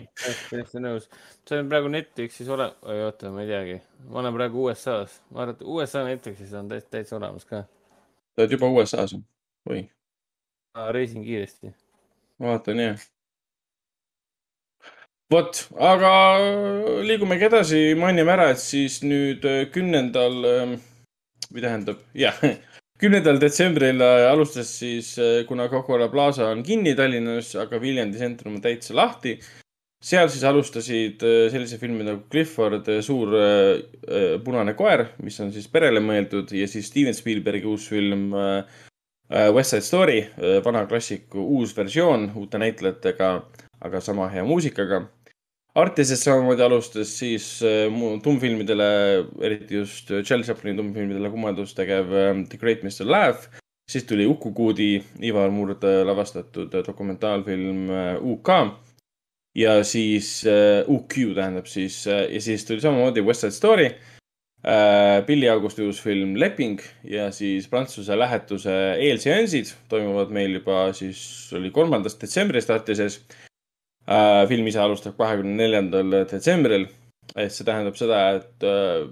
[0.51, 1.09] täiesti nõus.
[1.49, 3.77] see on praegu Netflixis ole-, oi oota, ma ei teagi.
[4.09, 7.63] ma olen praegu USA-s, ma arvan, et USA Netflixis on täitsa, täitsa olemas ka.
[8.35, 9.19] sa oled juba USA-s
[9.69, 9.85] või?
[10.95, 11.73] reisin kiiresti.
[12.43, 13.07] vaatan jah.
[15.33, 16.13] vot, aga
[17.07, 20.43] liigumegi edasi, mainime ära, et siis nüüd äh, kümnendal,
[21.49, 22.39] või tähendab, jah,
[22.99, 25.15] kümnendal detsembril äh, alustas siis,
[25.49, 29.39] kuna Coca-Cola Plaza on kinni Tallinnas, aga Viljandi sentrum on täitsa lahti.
[29.99, 35.51] seal siis alustasid äh, sellise filmi nagu Clifford, suur äh, äh, punane koer, mis on
[35.53, 38.63] siis perele mõeldud ja siis Steven Spielbergi uus film äh,
[39.31, 40.21] äh, West Side Story,
[40.65, 43.33] vana klassiku uus versioon uute näitlejatega,
[43.83, 45.03] aga sama hea muusikaga.
[45.79, 47.87] Artises samamoodi alustas siis äh,
[48.25, 48.87] tummfilmidele,
[49.47, 53.47] eriti just Charles Chaplini tummfilmidele kummardust tegev äh, The Great Mr Laugh.
[53.89, 58.49] siis tuli Uku Kuudi, Ivar Murd äh, lavastatud äh, dokumentaalfilm äh, UK.
[59.55, 65.23] ja siis äh, UQ tähendab siis äh, ja siis tuli samamoodi West Side Story äh,
[65.27, 71.71] Billy Augusti uus film Leping ja siis Prantsuse lähetuse eelseansid toimuvad meil juba siis oli
[71.71, 73.48] kolmandast detsembrist Artises äh,.
[74.49, 76.87] Film ise alustab kahekümne neljandal detsembril.
[77.37, 79.03] et see tähendab seda, et äh,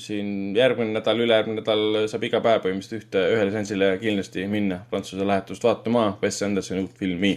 [0.00, 5.26] siin järgmine nädal, ülejärgmine nädal saab iga päev põhimõtteliselt ühte, ühele seansile kindlasti minna Prantsuse
[5.28, 7.34] lähetust vaatama Wes Andersoni uut filmi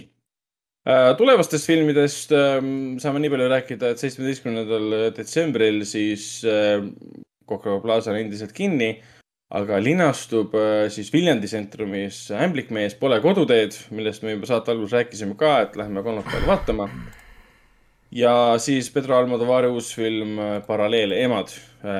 [0.88, 1.12] äh,.
[1.20, 2.58] tulevastest filmidest äh,
[3.04, 6.80] saame nii palju rääkida, et seitsmeteistkümnendal detsembril siis äh,
[7.48, 8.94] Coca-Cola Plaza on endiselt kinni,
[9.52, 15.36] aga linastub äh, siis Viljandi tsentrumis Ämblikmees Pole koduteed, millest me juba saate alguses rääkisime
[15.40, 16.88] ka, et lähme kolmapäeval vaatama.
[18.12, 21.52] ja siis Pedro Almodovari uus film äh, Paralleel emad,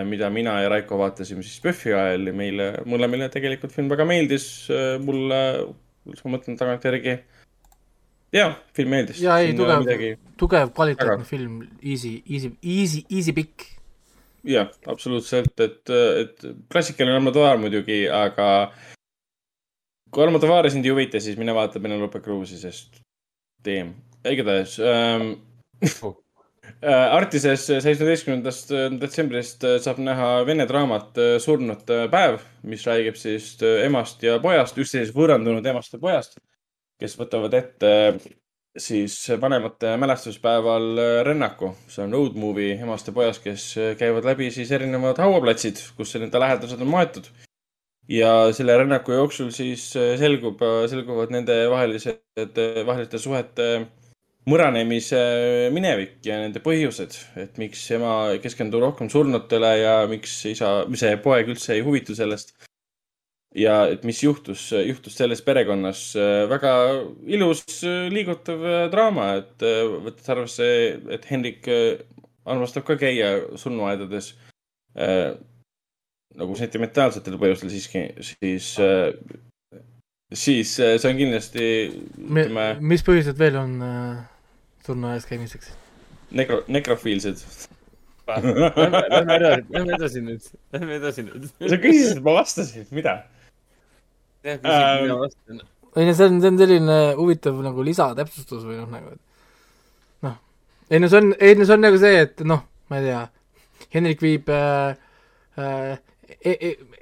[0.07, 4.69] mida mina ja Raiko vaatasime siis PÖFFi ajal ja meile mõlemile tegelikult film väga meeldis.
[5.03, 5.41] mulle,
[6.07, 7.17] ma mõtlen tagantjärgi.
[8.33, 9.21] jah, film meeldis.
[9.21, 9.89] ja ei, tugev
[10.39, 13.82] tugev kvaliteetne film, easy, easy, easy, easy pikk.
[14.49, 18.49] jah, absoluutselt, et, et klassikaline Almodovar muidugi, aga
[20.13, 23.01] kui Almodovari sind ei huvita, siis mine vaata Penelope Cruise'i, sest
[23.63, 23.95] teem,
[24.29, 25.33] igatahes ähm,
[26.03, 26.15] Oh.
[26.81, 28.71] äh, Artises seitsmeteistkümnendast
[29.03, 34.37] detsembrist äh, saab näha vene draamat äh, Surnute päev, mis räägib siis äh, emast ja
[34.43, 36.39] pojast, üksteisest võõrandunud emast ja pojast,
[37.03, 38.21] kes võtavad ette äh,
[38.79, 41.75] siis vanemate mälestuspäeval äh, rännaku.
[41.89, 46.15] see on road movie emast ja pojast, kes äh, käivad läbi siis erinevad hauaplatsid, kus
[46.17, 47.29] nende lähedased on maetud.
[48.09, 50.61] ja selle rännaku jooksul siis äh, selgub,
[50.91, 53.87] selguvad nende vahelised, vaheliste suhete
[54.49, 55.21] mõranemise
[55.71, 61.53] minevik ja nende põhjused, et miks ema keskendub rohkem surnutele ja miks isa, see poeg
[61.53, 62.57] üldse ei huvitu sellest.
[63.55, 66.15] Ja et mis juhtus, juhtus selles perekonnas.
[66.49, 66.73] väga
[67.27, 67.65] ilus
[68.13, 70.67] liigutav draama, et äh, võttes arvesse,
[71.13, 72.01] et Hendrik äh,
[72.45, 74.33] armastab ka käia surnuaedades
[74.99, 75.35] äh,
[76.39, 79.13] nagu sentimentaalsetel põhjustel siiski, siis äh,
[80.33, 81.67] siis äh, see on kindlasti
[82.17, 84.23] ütleme mis põhjused veel on äh,
[84.87, 85.75] surnuaias käimiseks?
[86.33, 87.45] nekro-, nekrofiilsed.
[88.33, 91.49] Lähme edasi, lähme edasi nüüd, lähme edasi nüüd.
[91.59, 93.17] sa küsisid, ma vastasin, mida?
[93.21, 93.43] jah, küsid, mina vastan.
[95.97, 100.37] Ei no see on, see on selline huvitav nagu lisatäpsustus või noh, nagu et noh,
[100.91, 103.23] ei no see on, ei no see on nagu see, et noh, ma ei tea,
[103.93, 104.95] Hendrik viib äh,
[105.61, 105.99] äh,,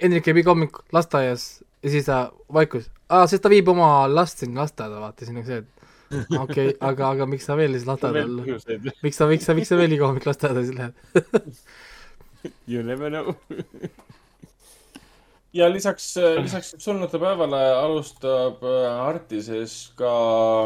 [0.00, 1.50] Hendrik käib iga hommik lasteaias
[1.84, 5.46] ja siis ta vaikus, aa, sest ta viib oma last sinna lasteaeda, vaata, siis nagu
[5.46, 5.76] see, et
[6.10, 8.90] okei okay,, aga, aga miks sa veel siis lasteaeda veel olla, põhjuseid.
[9.06, 11.64] miks sa, miks sa, miks sa veel iga hommik lasteaeda siis lähed?
[12.66, 13.36] You never know.
[15.56, 20.12] Ja lisaks, lisaks surnute päevale alustab äh, Artises ka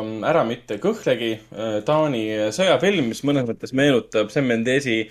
[0.02, 1.36] mm, Ära mitte kõhklegi,
[1.86, 5.04] Taani sõjafilm, mis mõnes mõttes meenutab Sam Mendesi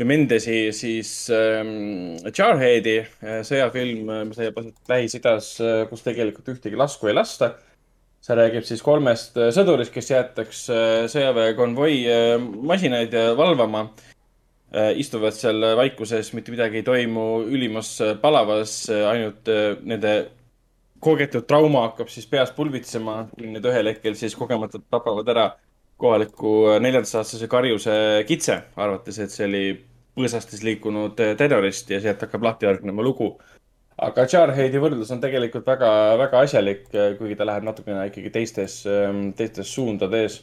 [0.00, 5.50] või Mendesi siis ähm, Jarheadi äh, sõjafilm, mis leiab aset Lähis-Idas,
[5.90, 7.56] kus tegelikult ühtegi lasku ei lasta.
[8.20, 12.34] see räägib siis kolmest äh, sõdurist, kes jäetakse äh, sõjaväekonvoi äh,
[12.68, 13.86] masinaid valvama.
[14.70, 19.50] Istuvad seal vaikuses, mitte midagi ei toimu, ülimas palavas, ainult
[19.82, 20.12] nende
[21.02, 25.46] kogetud trauma hakkab siis peas pulbitsema, kuni need ühel hetkel siis kogemata tapavad ära
[26.00, 27.94] kohaliku neljateistaastase karjuse
[28.28, 29.64] kitse, arvates, et see oli
[30.16, 33.34] põõsastes liikunud terrorist ja sealt hakkab lahti järgnema lugu
[34.00, 35.90] aga Jarheadi võrdlus on tegelikult väga,
[36.20, 36.86] väga asjalik,
[37.18, 40.40] kuigi ta läheb natukene ikkagi teistes, ähm, teistes suundades.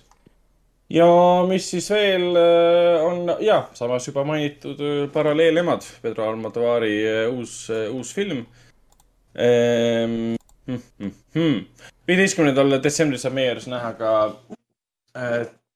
[0.90, 1.08] Ja
[1.50, 7.70] mis siis veel äh, on, ja, samas juba mainitud äh, Paralleelemad, Pedro Almodovari äh, uus,
[7.92, 8.46] uus film.
[12.08, 14.14] viieteistkümnendal detsembril saab meie juures näha ka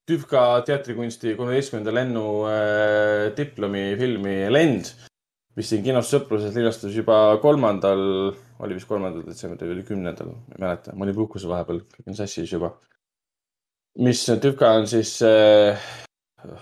[0.09, 2.25] Tüvka teatrikunsti kolmeteistkümnenda lennu
[3.37, 4.89] diplomifilmi Lend
[5.57, 8.01] mis siin kinos Sõpruses linastus juba kolmandal,
[8.63, 12.53] oli vist kolmandal detsembril või kümnendal, ma ei mäleta, ma olin puhkusel vahepeal, on sassis
[12.53, 12.73] juba.
[13.99, 15.79] Mis tüka on siis äh,,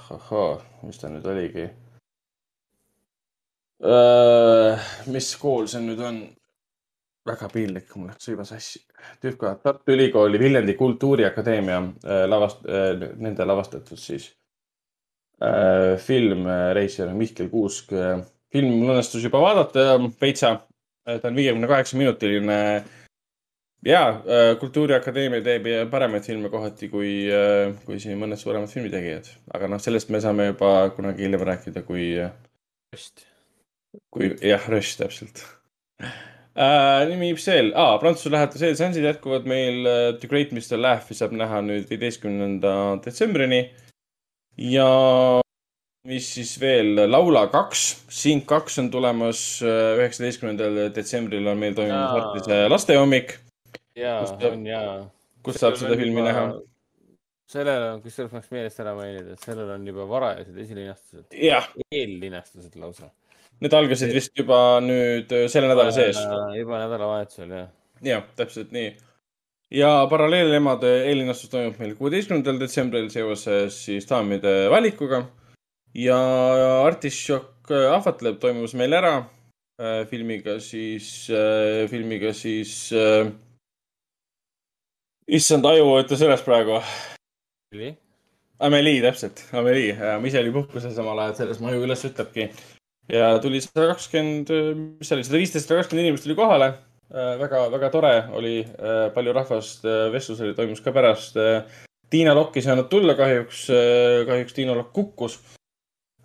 [0.09, 1.69] ahhaa, mis ta nüüd oligi
[3.85, 4.89] äh,?
[5.13, 6.21] mis kool see nüüd on?
[7.29, 8.79] väga piinlik, mul läks juba sassi.
[9.21, 14.31] tüka, Tartu Ülikooli Viljandi Kultuuriakadeemia äh, lavast- äh,, nende lavastatud siis
[15.43, 20.59] äh, film äh, reisijal Mihkel Kuusk äh, film mul õnnestus juba vaadata veitsa.
[21.09, 22.83] ta on viiekümne kaheksa minutiline.
[23.85, 24.01] Ja
[24.59, 27.13] Kultuuriakadeemia teeb paremaid filme kohati kui,
[27.85, 32.11] kui siin mõned suuremad filmitegijad, aga noh, sellest me saame juba kunagi hiljem rääkida, kui.
[32.89, 33.25] Röst.
[34.13, 35.43] kui jah, Röst täpselt
[36.59, 37.07] äh,.
[37.09, 39.85] nimi veel ah,, Prantsuse lähetus eelseansid jätkuvad meil.
[40.19, 42.73] The Great Mr Laugh'i saab näha nüüd viieteistkümnenda
[43.05, 43.69] detsembrini.
[44.57, 44.89] ja
[46.07, 52.15] mis siis veel, Laula kaks, Sing kaks on tulemas, äh, üheksateistkümnendal detsembril on meil toimunud
[52.15, 53.37] Tartuse lastehommik.
[53.99, 54.97] Jaa, on jaa.
[55.43, 56.49] kus saab seda filmi näha?
[57.49, 61.33] sellel on, kusjuures ma oleks meelest ära mainida, et sellel on juba varajased esilinastused.
[61.89, 63.09] eellinastused lausa.
[63.59, 66.19] Need algasid vist juba nüüd äh, selle nädala sees.
[66.55, 67.71] juba nädalavahetusel, jah.
[68.05, 68.93] jah, täpselt nii.
[69.81, 75.23] ja Paralleelemade eellinastus toimub meil kuueteistkümnendal detsembril seoses siis daamide valikuga
[75.97, 76.21] ja
[76.85, 79.17] Artišok äh, ahvatleb toimus meil ära
[80.09, 83.29] filmiga siis äh,, filmiga siis äh,.
[85.29, 86.79] Issand, aju ütles üles praegu.
[88.59, 92.49] Amelie, täpselt, Amelie, ma ise olin puhkusel samal ajal, selles mu aju üles ütlebki.
[93.09, 94.51] ja tuli sada kakskümmend,
[94.99, 97.37] mis see oli, sada viisteist, sada kakskümmend inimest tuli kohale äh,.
[97.39, 101.63] väga, väga tore oli äh,, palju rahvast äh,, vestlus oli, toimus ka pärast äh,.
[102.09, 105.39] Tiina Lokk ei saanud tulla kahjuks äh,, kahjuks Tiina Lokk kukkus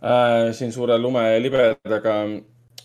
[0.03, 2.19] äh, siin suure lumelibedaga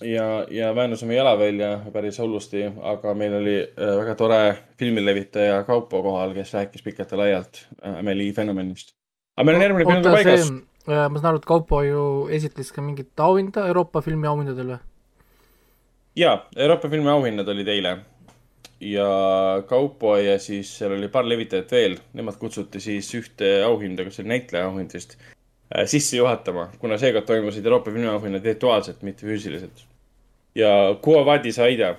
[0.01, 4.41] ja, ja väänus oma jala välja päris hullusti, aga meil oli äh, väga tore
[4.79, 8.93] filmilevitaja Kaupo kohal, kes rääkis pikalt ja laialt äh, Amelie fenomenist.
[9.37, 10.51] aga meil on järgmine film ka paigas.
[10.87, 12.03] ma saan aru, et Kaupo ju
[12.35, 14.79] esitles ka mingit auhinda Euroopa filmi auhindadel või?
[16.19, 17.97] jaa, Euroopa filmi auhinnad olid eile
[18.83, 19.09] ja
[19.67, 24.27] Kaupo ja siis seal oli paar levitajat veel, nemad kutsuti siis ühte auhinda, kas see
[24.27, 25.19] oli näitleja auhind vist
[25.77, 29.83] Äh, sisse juhatama, kuna seekord toimusid Euroopa filmiauhinnad virtuaalselt, mitte füüsiliselt.
[30.59, 30.71] Ja
[31.03, 31.93] Quo Vadis Aida,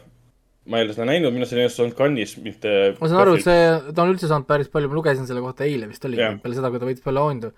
[0.71, 2.75] ma ei ole seda näinud, minu arust see on olnud Cannes'is, mitte.
[3.01, 5.67] ma saan aru, et see, ta on üldse saanud päris palju, ma lugesin selle kohta
[5.69, 7.53] eile vist oligi yeah., peale seda, kui ta võitis palju auhindu.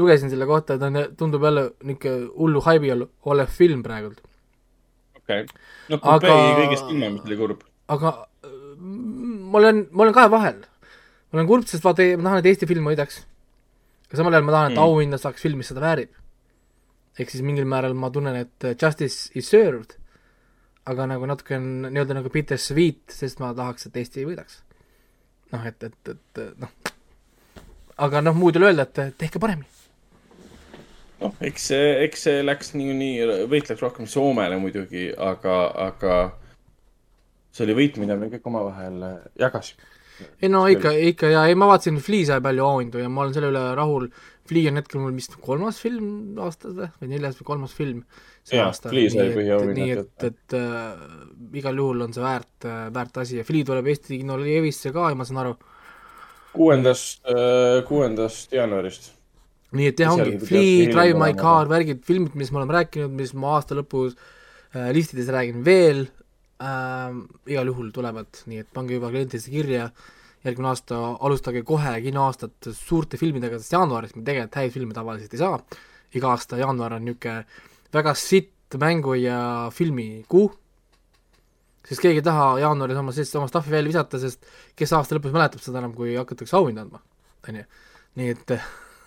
[0.00, 4.24] lugesin selle kohta, ta on, tundub jälle niisugune hullu haibi olev film praegult.
[5.20, 5.62] okei okay.,
[5.92, 7.64] no Pompei kõigest ilma, mis oli kurb.
[7.92, 8.16] aga
[8.80, 10.60] ma olen, ma olen kahe vahel.
[11.30, 13.24] ma olen kurb, sest vaata, ma tahan, et Eesti film võidaks
[14.06, 14.84] aga samal ajal ma tahan, et mm.
[14.86, 16.12] auhinda saaks film, mis seda väärib.
[17.16, 19.96] ehk siis mingil määral ma tunnen, et justice is served,
[20.86, 24.60] aga nagu natuke on nii-öelda nagu bittersweet, sest ma tahaks, et Eesti võidaks.
[25.54, 26.92] noh, et, et, et noh,
[28.06, 29.68] aga noh, muud ei ole öelda, et tehke paremini.
[31.22, 35.58] noh, eks see, eks see läks niikuinii, võit läks rohkem Soomele muidugi, aga,
[35.88, 36.16] aga
[37.50, 39.04] see oli võit, mida me kõik omavahel
[39.40, 39.94] jagasime
[40.42, 43.34] ei no ikka, ikka ja ei, ma vaatasin, Flea sai palju auhindu ja ma olen
[43.36, 44.08] selle üle rahul.
[44.48, 48.04] Flea on hetkel mul vist kolmas film aastas või, või neljas või kolmas film
[48.46, 48.92] see ja, aasta.
[48.94, 50.92] nii et, nii et, et äh,
[51.58, 55.08] igal juhul on see väärt äh,, väärt asi ja Flea tuleb Eesti kinole Evisse ka,
[55.18, 55.56] ma saan aru.
[56.54, 59.10] kuuendast äh,, kuuendast jaanuarist.
[59.76, 63.34] nii et jah, ongi Flea, Drive My Car, värgid, filmid, mis me oleme rääkinud, mis
[63.34, 66.06] ma aasta lõpus äh, listides räägin veel
[66.62, 67.18] äh,
[67.50, 69.90] igal juhul tulevad, nii et pange juba klientidesse kirja,
[70.46, 75.42] järgmine aasta alustage kohe kinoaastat suurte filmidega, sest jaanuaris me tegelikult häid filme tavaliselt ei
[75.42, 75.80] saa,
[76.14, 77.64] iga aasta jaanuar on niisugune
[77.94, 80.48] väga sitt mängu ja filmikuu,
[81.86, 84.48] sest keegi ei taha jaanuaris oma sellist oma stuff'i välja visata, sest
[84.78, 87.02] kes aasta lõpus mäletab seda enam, kui hakatakse auhinda andma,
[87.46, 87.68] on ju.
[88.18, 88.56] nii et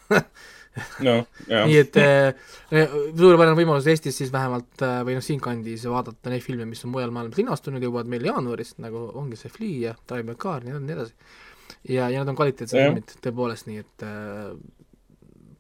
[1.06, 1.16] no,
[1.50, 6.68] nii et äh, suurepärane võimalus Eestis siis vähemalt äh, või noh, siinkandis vaadata neid filme,
[6.70, 10.38] mis on mujal maailmas linastunud, jõuavad meil jaanuaris, nagu ongi see Flea ja Drive My
[10.40, 11.34] Car ja nii edasi.
[11.90, 14.56] ja, ja nad on kvaliteetsed filmid tõepoolest, nii et äh,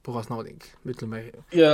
[0.07, 1.25] puhas nauding, ütleme.
[1.57, 1.73] ja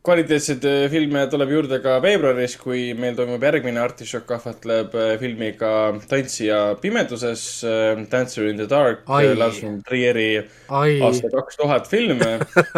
[0.00, 5.72] kvaliteetseid äh, filme tuleb juurde ka veebruaris, kui meil toimub järgmine Artišok ahvatleb äh, filmiga
[6.08, 10.30] Tantsija pimeduses, äh, Dancer in the Dark, Lars von Trieri
[10.72, 12.22] aasta kaks tuhat film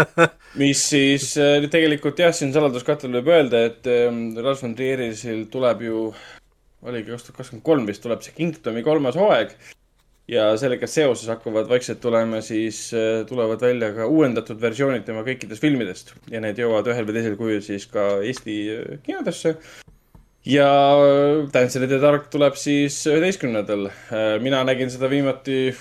[0.60, 1.30] mis siis
[1.70, 3.88] tegelikult jah, siin saladuskattel võib öelda, et
[4.40, 6.08] Lars von Trieril tuleb ju,
[6.84, 9.54] oligi kaks tuhat kakskümmend kolm vist tuleb see Kingdomi kolmas hooaeg
[10.30, 15.60] ja sellega seoses hakkavad vaikselt tulema siis, äh, tulevad välja ka uuendatud versioonid tema kõikidest
[15.60, 19.56] filmidest ja need jõuavad ühel või teisel kujul siis ka Eesti äh, kinodesse.
[20.48, 20.68] ja
[21.52, 23.88] Dancer in the Dark tuleb siis üheteistkümnendal.
[23.88, 25.74] Äh, mina nägin seda viimati,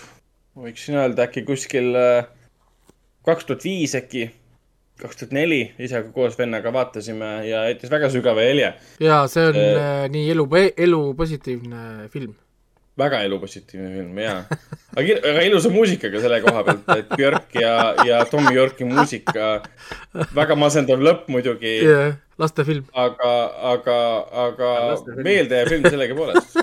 [0.59, 1.95] võiksin öelda äkki kuskil
[3.23, 4.27] kaks tuhat viis äkki,
[4.99, 8.73] kaks tuhat neli, isaga koos vennaga vaatasime ja jättis väga sügava jälje.
[8.99, 10.47] ja see on äh, nii elu,
[10.77, 12.35] elu positiivne film
[12.99, 14.41] väga elupositiivne film, jaa.
[14.93, 17.73] aga, aga ilusa muusikaga selle koha pealt, et Björk ja,
[18.05, 19.47] ja Tom Yorki muusika,
[20.35, 22.13] väga masendav lõpp muidugi yeah,.
[22.41, 22.85] lastefilm.
[23.05, 23.31] aga,
[23.73, 23.97] aga,
[24.45, 24.69] aga
[25.25, 26.61] meeldejääv film sellegipoolest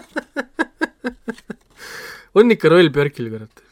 [2.39, 3.67] on ikka roll Björkil, kurat.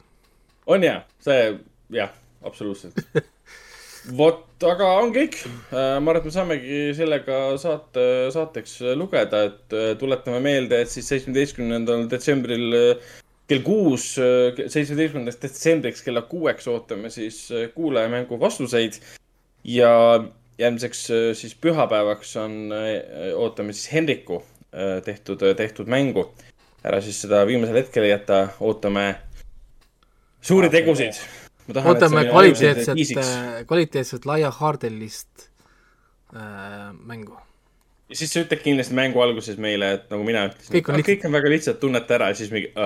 [0.66, 1.54] on jaa, see,
[1.94, 2.10] jah,
[2.42, 2.98] absoluutselt
[4.18, 5.38] vot, aga on kõik.
[5.70, 8.04] Äh, ma arvan, et me saamegi sellega saate,
[8.34, 13.14] saateks lugeda, et äh, tuletame meelde, et siis seitsmeteistkümnendal detsembril äh,
[13.48, 18.98] kell kuus, seitsmeteistkümnendaks detsembriks kella kuueks ootame siis kuulajamängu vastuseid.
[19.64, 19.88] ja
[20.58, 21.00] järgmiseks
[21.38, 22.68] siis pühapäevaks on,
[23.40, 24.42] ootame siis Henriku
[25.04, 26.28] tehtud, tehtud mängu.
[26.84, 29.14] ära siis seda viimasel hetkel jäta, ootame
[30.42, 31.16] suuri tegusid
[31.76, 32.96] ootame kvaliteetset,
[33.66, 35.28] kvaliteetset laiahaardelist
[36.36, 36.40] äh,
[37.04, 37.36] mängu.
[38.08, 41.26] ja siis sa ütled kindlasti mängu alguses meile, et nagu mina ütlesin, kõik on, kõik
[41.28, 42.80] on väga lihtsalt, tunnete ära ja siis mingi uh....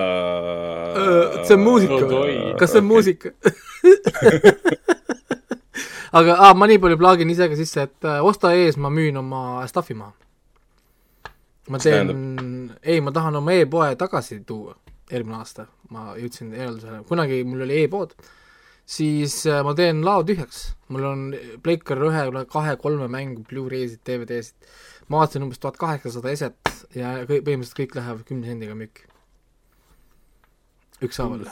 [1.47, 2.01] see on muusika.
[2.01, 2.23] no,,
[2.59, 2.91] kas see on okay.
[2.91, 3.27] muusika?
[6.13, 9.15] Aga ah, ma nii palju plaagin ise ka sisse, et äh, osta ees, ma müün
[9.17, 10.13] oma stuff'i maha.
[11.73, 12.11] ma teen,
[12.83, 14.75] ei, ma tahan oma e-poe tagasi tuua
[15.13, 18.13] eelmine aasta, ma jõudsin järeldusele, kunagi mul oli e-pood
[18.85, 20.73] siis äh, ma teen lao tühjaks.
[20.93, 21.21] mul on
[21.63, 24.69] Playcar ühe, kahe, kolme mängu, Blu-ray'sid, DVD-sid,
[25.09, 29.07] ma vaatasin umbes tuhat kaheksasada eset ja kõik, põhimõtteliselt kõik lähevad kümne sendiga müüki.
[31.03, 31.43] ükshaaval.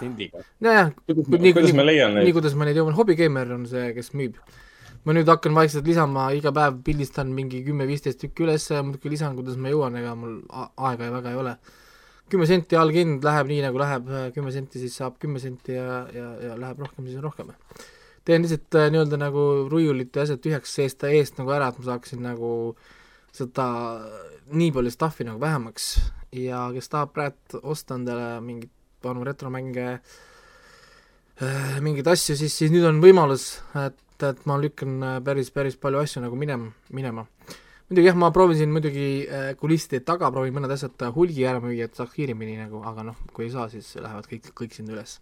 [0.61, 2.27] nojah, nii, kuidas ma leian neid?
[2.27, 4.37] nii, kuidas ma neid jõuan, hobigeimer on see, kes müüb.
[5.05, 9.57] ma nüüd hakkan vaikselt lisama, iga päev pildistan mingi kümme-viisteist tükki ülesse, muidugi lisan, kuidas
[9.57, 11.55] ma jõuan, ega mul aega väga ei ole
[12.31, 16.29] kümme senti allhind läheb nii, nagu läheb, kümme senti siis saab kümme senti ja, ja,
[16.47, 17.51] ja läheb rohkem, siis on rohkem.
[18.25, 21.87] teen lihtsalt äh, nii-öelda nagu ruiulit ja asjad tühjaks seest, eest nagu ära, et ma
[21.89, 22.51] saaksin nagu
[23.35, 23.67] seda
[24.51, 25.95] nii palju stuff'i nagu vähemaks
[26.35, 28.71] ja kes tahab praegu osta endale mingit
[29.03, 29.87] vanu retromänge
[31.41, 33.55] äh,, mingeid asju, siis, siis nüüd on võimalus,
[33.87, 37.25] et, et ma lükkan äh, päris, päris palju asju nagu minema, minema
[37.91, 41.97] muidugi jah, ma proovisin muidugi äh, kulisside taga, proovin mõned asjad hulgi ära müüa, et
[41.99, 45.17] saaks kiiremini nagu, aga noh, kui ei saa, siis lähevad kõik, kõik sinna üles.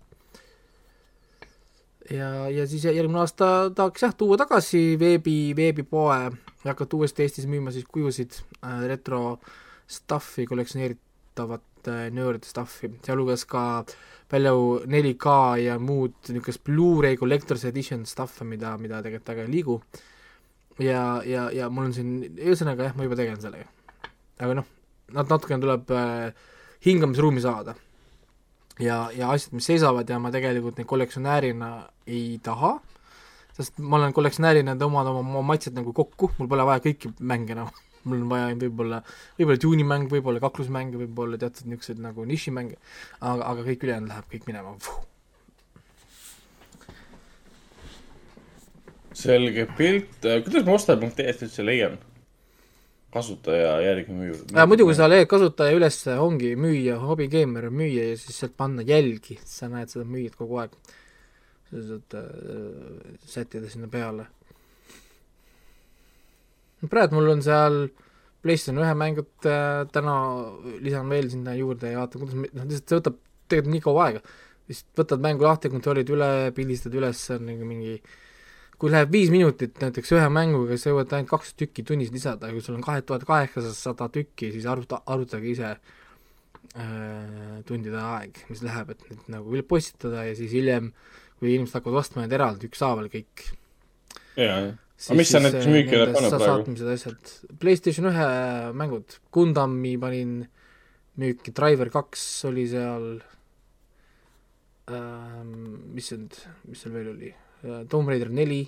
[2.13, 6.29] ja, ja siis järgmine aasta tahaks jah, tuua tagasi veebi, veebipoe.
[6.59, 9.39] Ja hakata uuesti Eestis müüma siis kujusid äh,, retro
[9.89, 13.63] stuff'i, kollektsioneeritavat äh, nerd stuff'i, sealhulgas ka
[14.29, 15.33] palju 4K
[15.63, 19.79] ja muud niisugust Blu-ray collector's edition stuff'e, mida, mida tegelikult väga ei liigu.
[19.79, 20.08] äh,
[20.83, 23.67] ja, ja, ja mul on siin, ühesõnaga jah, ma juba tegelen sellega.
[24.39, 24.69] aga noh,
[25.15, 26.47] nad natukene tuleb äh,
[26.85, 27.75] hingamisruumi saada.
[28.79, 31.73] ja, ja asjad, mis seisavad ja ma tegelikult neid kollektsionäärina
[32.07, 32.77] ei taha,
[33.57, 37.55] sest ma olen kollektsionäärina tõmmanud oma, oma maitsed nagu kokku, mul pole vaja kõiki mänge
[37.57, 37.85] enam no.
[38.07, 39.01] mul on vaja võib-olla,
[39.35, 42.79] võib-olla tuunimäng, võib-olla kaklusmänge, võib-olla teatud niisuguseid nagu nišimänge,
[43.19, 44.77] aga, aga kõik ülejäänud läheb kõik minema
[49.17, 51.97] selge pilt, kuidas ma osta.ee-st üldse leian?
[53.13, 54.65] kasutaja järgi müüa äh,?
[54.69, 58.85] muidu, kui sa leiad kasutaja üles, ongi müüja, hobigeimer on müüja ja siis sealt panna
[58.85, 60.75] jälgi, sa näed seda müüjat kogu aeg.
[61.69, 64.27] sa saad äh, sättida sinna peale.
[66.89, 67.87] praegu mul on seal
[68.43, 70.13] PlayStation ühe mängud äh,, täna
[70.85, 74.25] lisan veel sinna juurde ja vaatan, kuidas, noh, lihtsalt see võtab tegelikult nii kaua aega.
[74.69, 78.27] lihtsalt võtad mängu lahti, kontrollid üle, pildistad üles, on nagu mingi, mingi
[78.79, 82.51] kui läheb viis minutit näiteks ühe mänguga, siis sa jõuad ainult kaks tükki tunnis lisada,
[82.53, 88.63] kui sul on kahe tuhat kaheksasada tükki, siis arvuta, arvutage ise äh, tundide aeg, mis
[88.63, 90.93] läheb, et need nagu üle postitada ja siis hiljem,
[91.39, 93.49] kui inimesed hakkavad ostma need eraldi ükshaaval kõik.
[94.39, 94.71] jaa, jah.
[95.09, 96.47] aga mis sa näiteks müüki oled pannud praegu?
[96.47, 98.29] saatmised, asjad, PlayStation ühe
[98.79, 100.39] mängud, Gundami panin
[101.19, 103.11] müüki, Driver kaks oli seal
[104.87, 105.53] ähm,,
[105.91, 106.41] mis see nüüd,
[106.71, 108.63] mis seal veel oli, Tomb Raider neli,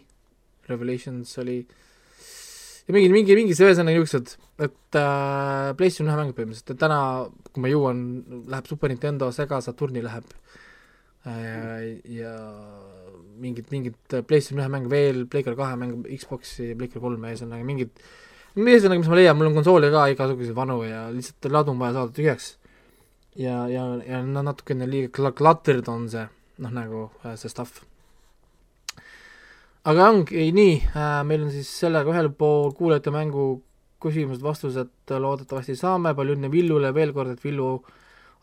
[0.67, 1.59] Revelations oli
[2.87, 6.99] ja mingi, mingi, mingi ühesõnaga niisugused, et äh, PlayStation ühe mängud põhimõtteliselt, et täna,
[7.51, 8.01] kui ma jõuan,
[8.51, 10.27] läheb Super Nintendo, Sega Saturni läheb.
[11.29, 12.33] Äh, ja
[13.41, 17.93] mingid, mingid PlayStation ühe mäng veel, Playcar kahe mäng, Xbox'i ja Playcar kolme, ühesõnaga mingid
[18.57, 21.99] ühesõnaga, mis ma leian, mul on konsoole ka igasuguseid vanu ja lihtsalt ladu on vaja
[21.99, 22.55] saada tühjaks.
[23.39, 26.25] ja, ja, ja natukene liiga kla-, cluttered on see,
[26.59, 27.79] noh nagu äh, see stuff
[29.89, 33.45] aga ongi nii äh,, meil on siis sellega ühel pool kuulajate mängu
[34.01, 36.89] küsimused-vastused loodetavasti saame, palju õnne Villule.
[36.95, 37.75] Veel kord, et Villu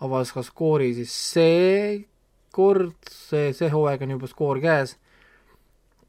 [0.06, 4.96] avas ka skoori siis seekord, see, see hooaeg on juba skoor käes.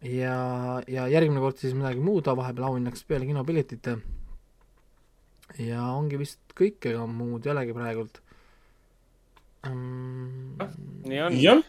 [0.06, 0.36] ja,
[0.88, 3.98] ja järgmine kord siis midagi muud, vahepeal auhinnaks peale kinopiletite.
[5.66, 8.22] ja ongi vist kõik, ega muud ei olegi praegult
[9.68, 10.56] um....
[11.10, 11.66] nii on.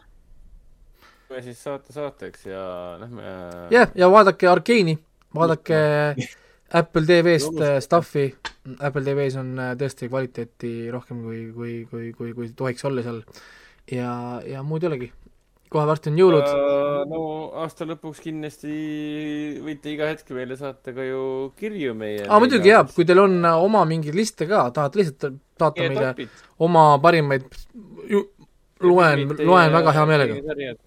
[1.30, 2.62] Lähme siis saate saateks ja
[3.00, 4.98] lähme jah yeah,, ja vaadake Arkeeni,
[5.34, 5.78] vaadake
[6.80, 8.32] Apple TV-st äh, stuff'i,
[8.78, 13.22] Apple TV-s on äh, tõesti kvaliteeti rohkem kui, kui, kui, kui, kui tohiks olla seal.
[13.90, 14.12] ja,
[14.46, 15.10] ja muud ei olegi.
[15.70, 17.06] kohe varsti on jõulud uh,.
[17.10, 17.22] no
[17.62, 18.74] aasta lõpuks kindlasti
[19.62, 21.22] võite iga hetk meile saata ka ju
[21.58, 22.26] kirju meie.
[22.26, 26.92] aa, muidugi jaa, kui teil on oma mingeid liste ka, tahate lihtsalt saata meile oma
[27.02, 27.46] parimaid,
[28.82, 30.78] loen, loen väga hea meelega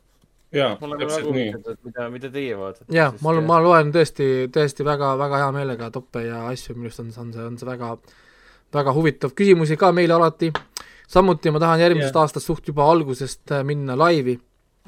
[0.54, 1.50] jaa, täpselt nii.
[1.86, 2.88] mida, mida teie vaatate?
[2.94, 7.04] jaa, ma, ma loen tõesti, tõesti väga, väga hea meelega toppe ja asju, minu arust
[7.04, 7.94] on, on see, on see väga,
[8.76, 9.36] väga huvitav.
[9.38, 10.52] küsimusi ka meile alati.
[11.14, 12.26] samuti ma tahan järgmisest yeah.
[12.26, 14.40] aastast suht juba algusest äh, minna laivi.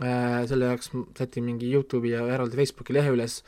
[0.04, 3.42] Äh, selle jaoks sätin mingi Youtube'i ja eraldi Facebooki lehe üles.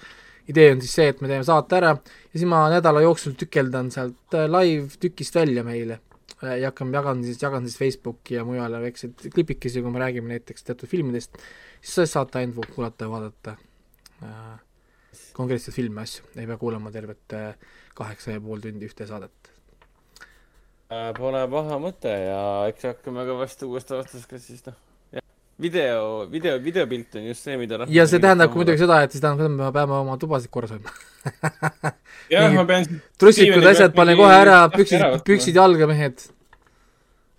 [0.48, 3.92] idee on siis see, et me teeme saate ära ja siis ma nädala jooksul tükeldan
[3.92, 6.00] sealt äh, live-tükist välja meile
[6.38, 10.64] ja hakkame, jagan siis, jagan siis Facebooki ja mujale väikseid klipikesi, kui me räägime näiteks
[10.64, 11.36] teatud filmidest
[11.82, 13.56] siis saate ainult kuulata ja vaadata
[14.24, 14.56] äh,
[15.38, 17.54] konkreetseid filme, asju, ei pea kuulama tervet äh,
[17.98, 19.54] kaheksa ja pool tundi ühte saadet.
[20.92, 21.14] Äh,.
[21.18, 22.42] Pole paha mõte ja
[22.72, 24.78] eks hakkame ka vast uuest aastast ka siis noh,
[25.60, 29.24] video, video, videopilt on just see, mida ja see tähendab ka muidugi seda, et siis
[29.24, 30.94] tähendab seda, et me peame oma tubasid korras hoidma
[32.34, 32.86] jah, ma pean
[33.20, 36.28] trussikud, asjad, pane kohe ära, püksid, püksid jalga, mehed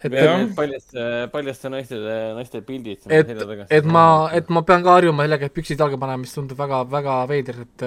[0.06, 2.00] et paljaste, paljaste naiste,
[2.36, 3.06] naiste pildid.
[3.10, 3.32] et,
[3.70, 4.04] et ma,
[4.34, 7.64] et ma pean ka harjuma sellega, et püksid jalga panema, mis tundub väga, väga veider,
[7.66, 7.86] et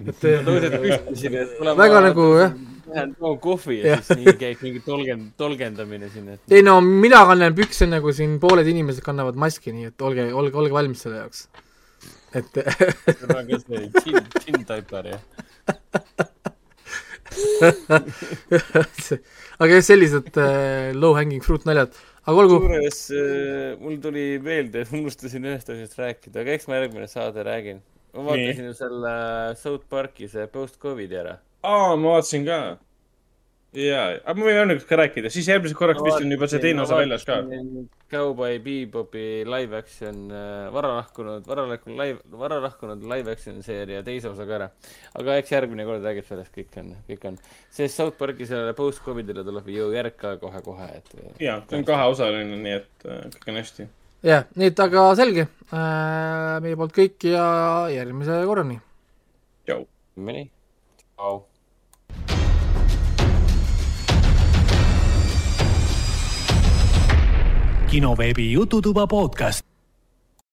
[0.00, 2.60] et tõused püsti siin, et väga nagu jah.
[2.90, 6.40] Lähen toon kohvi ja, ja siis nii käib mingi tolgen-, tolgendamine siin, et.
[6.50, 10.56] ei no mina kannan pükse nagu siin pooled inimesed kannavad maski, nii et olge, olge,
[10.58, 11.46] olge valmis selle jaoks.
[12.34, 12.50] et.
[13.06, 15.22] see on ka see gin, gin taipar jah
[19.60, 21.94] aga jah, sellised äh, low hanging fruit naljad,
[22.24, 22.58] aga olgu.
[22.64, 27.44] kusjuures äh, mul tuli meelde, et unustasin ühest asjast rääkida, aga eks ma järgmine saade
[27.46, 27.82] räägin.
[28.16, 29.12] ma vaatasin ju selle
[29.60, 31.36] South Park'i see post-Covidi ära.
[31.62, 32.60] aa, ma vaatasin ka
[33.76, 36.82] jaa, aga me võime õnneks ka rääkida, siis järgmiseks korraks vist on juba see teine
[36.82, 37.38] osa väljas ka.
[38.10, 44.02] Cowboy Bebopi live action äh,, vara lahkunud, vara lahkunud live, vara lahkunud live action seeria
[44.06, 44.68] teise osa ka ära.
[45.20, 47.38] aga eks järgmine kord räägib sellest, kõik on, kõik on.
[47.70, 51.14] sest South Park'i sellele post-Covidile tuleb ju järg ka kohe-kohe, et.
[51.38, 53.86] jaa, see on kaheosaline, nii et äh, kõik on hästi.
[54.26, 57.46] jah, nii et aga selge äh,, meie poolt kõik ja
[57.94, 58.80] järgmise korrani.
[59.70, 59.86] tšau.
[60.26, 60.48] nii,
[61.14, 61.44] tšau.
[67.90, 69.69] Kinoveebi Jututuba podcast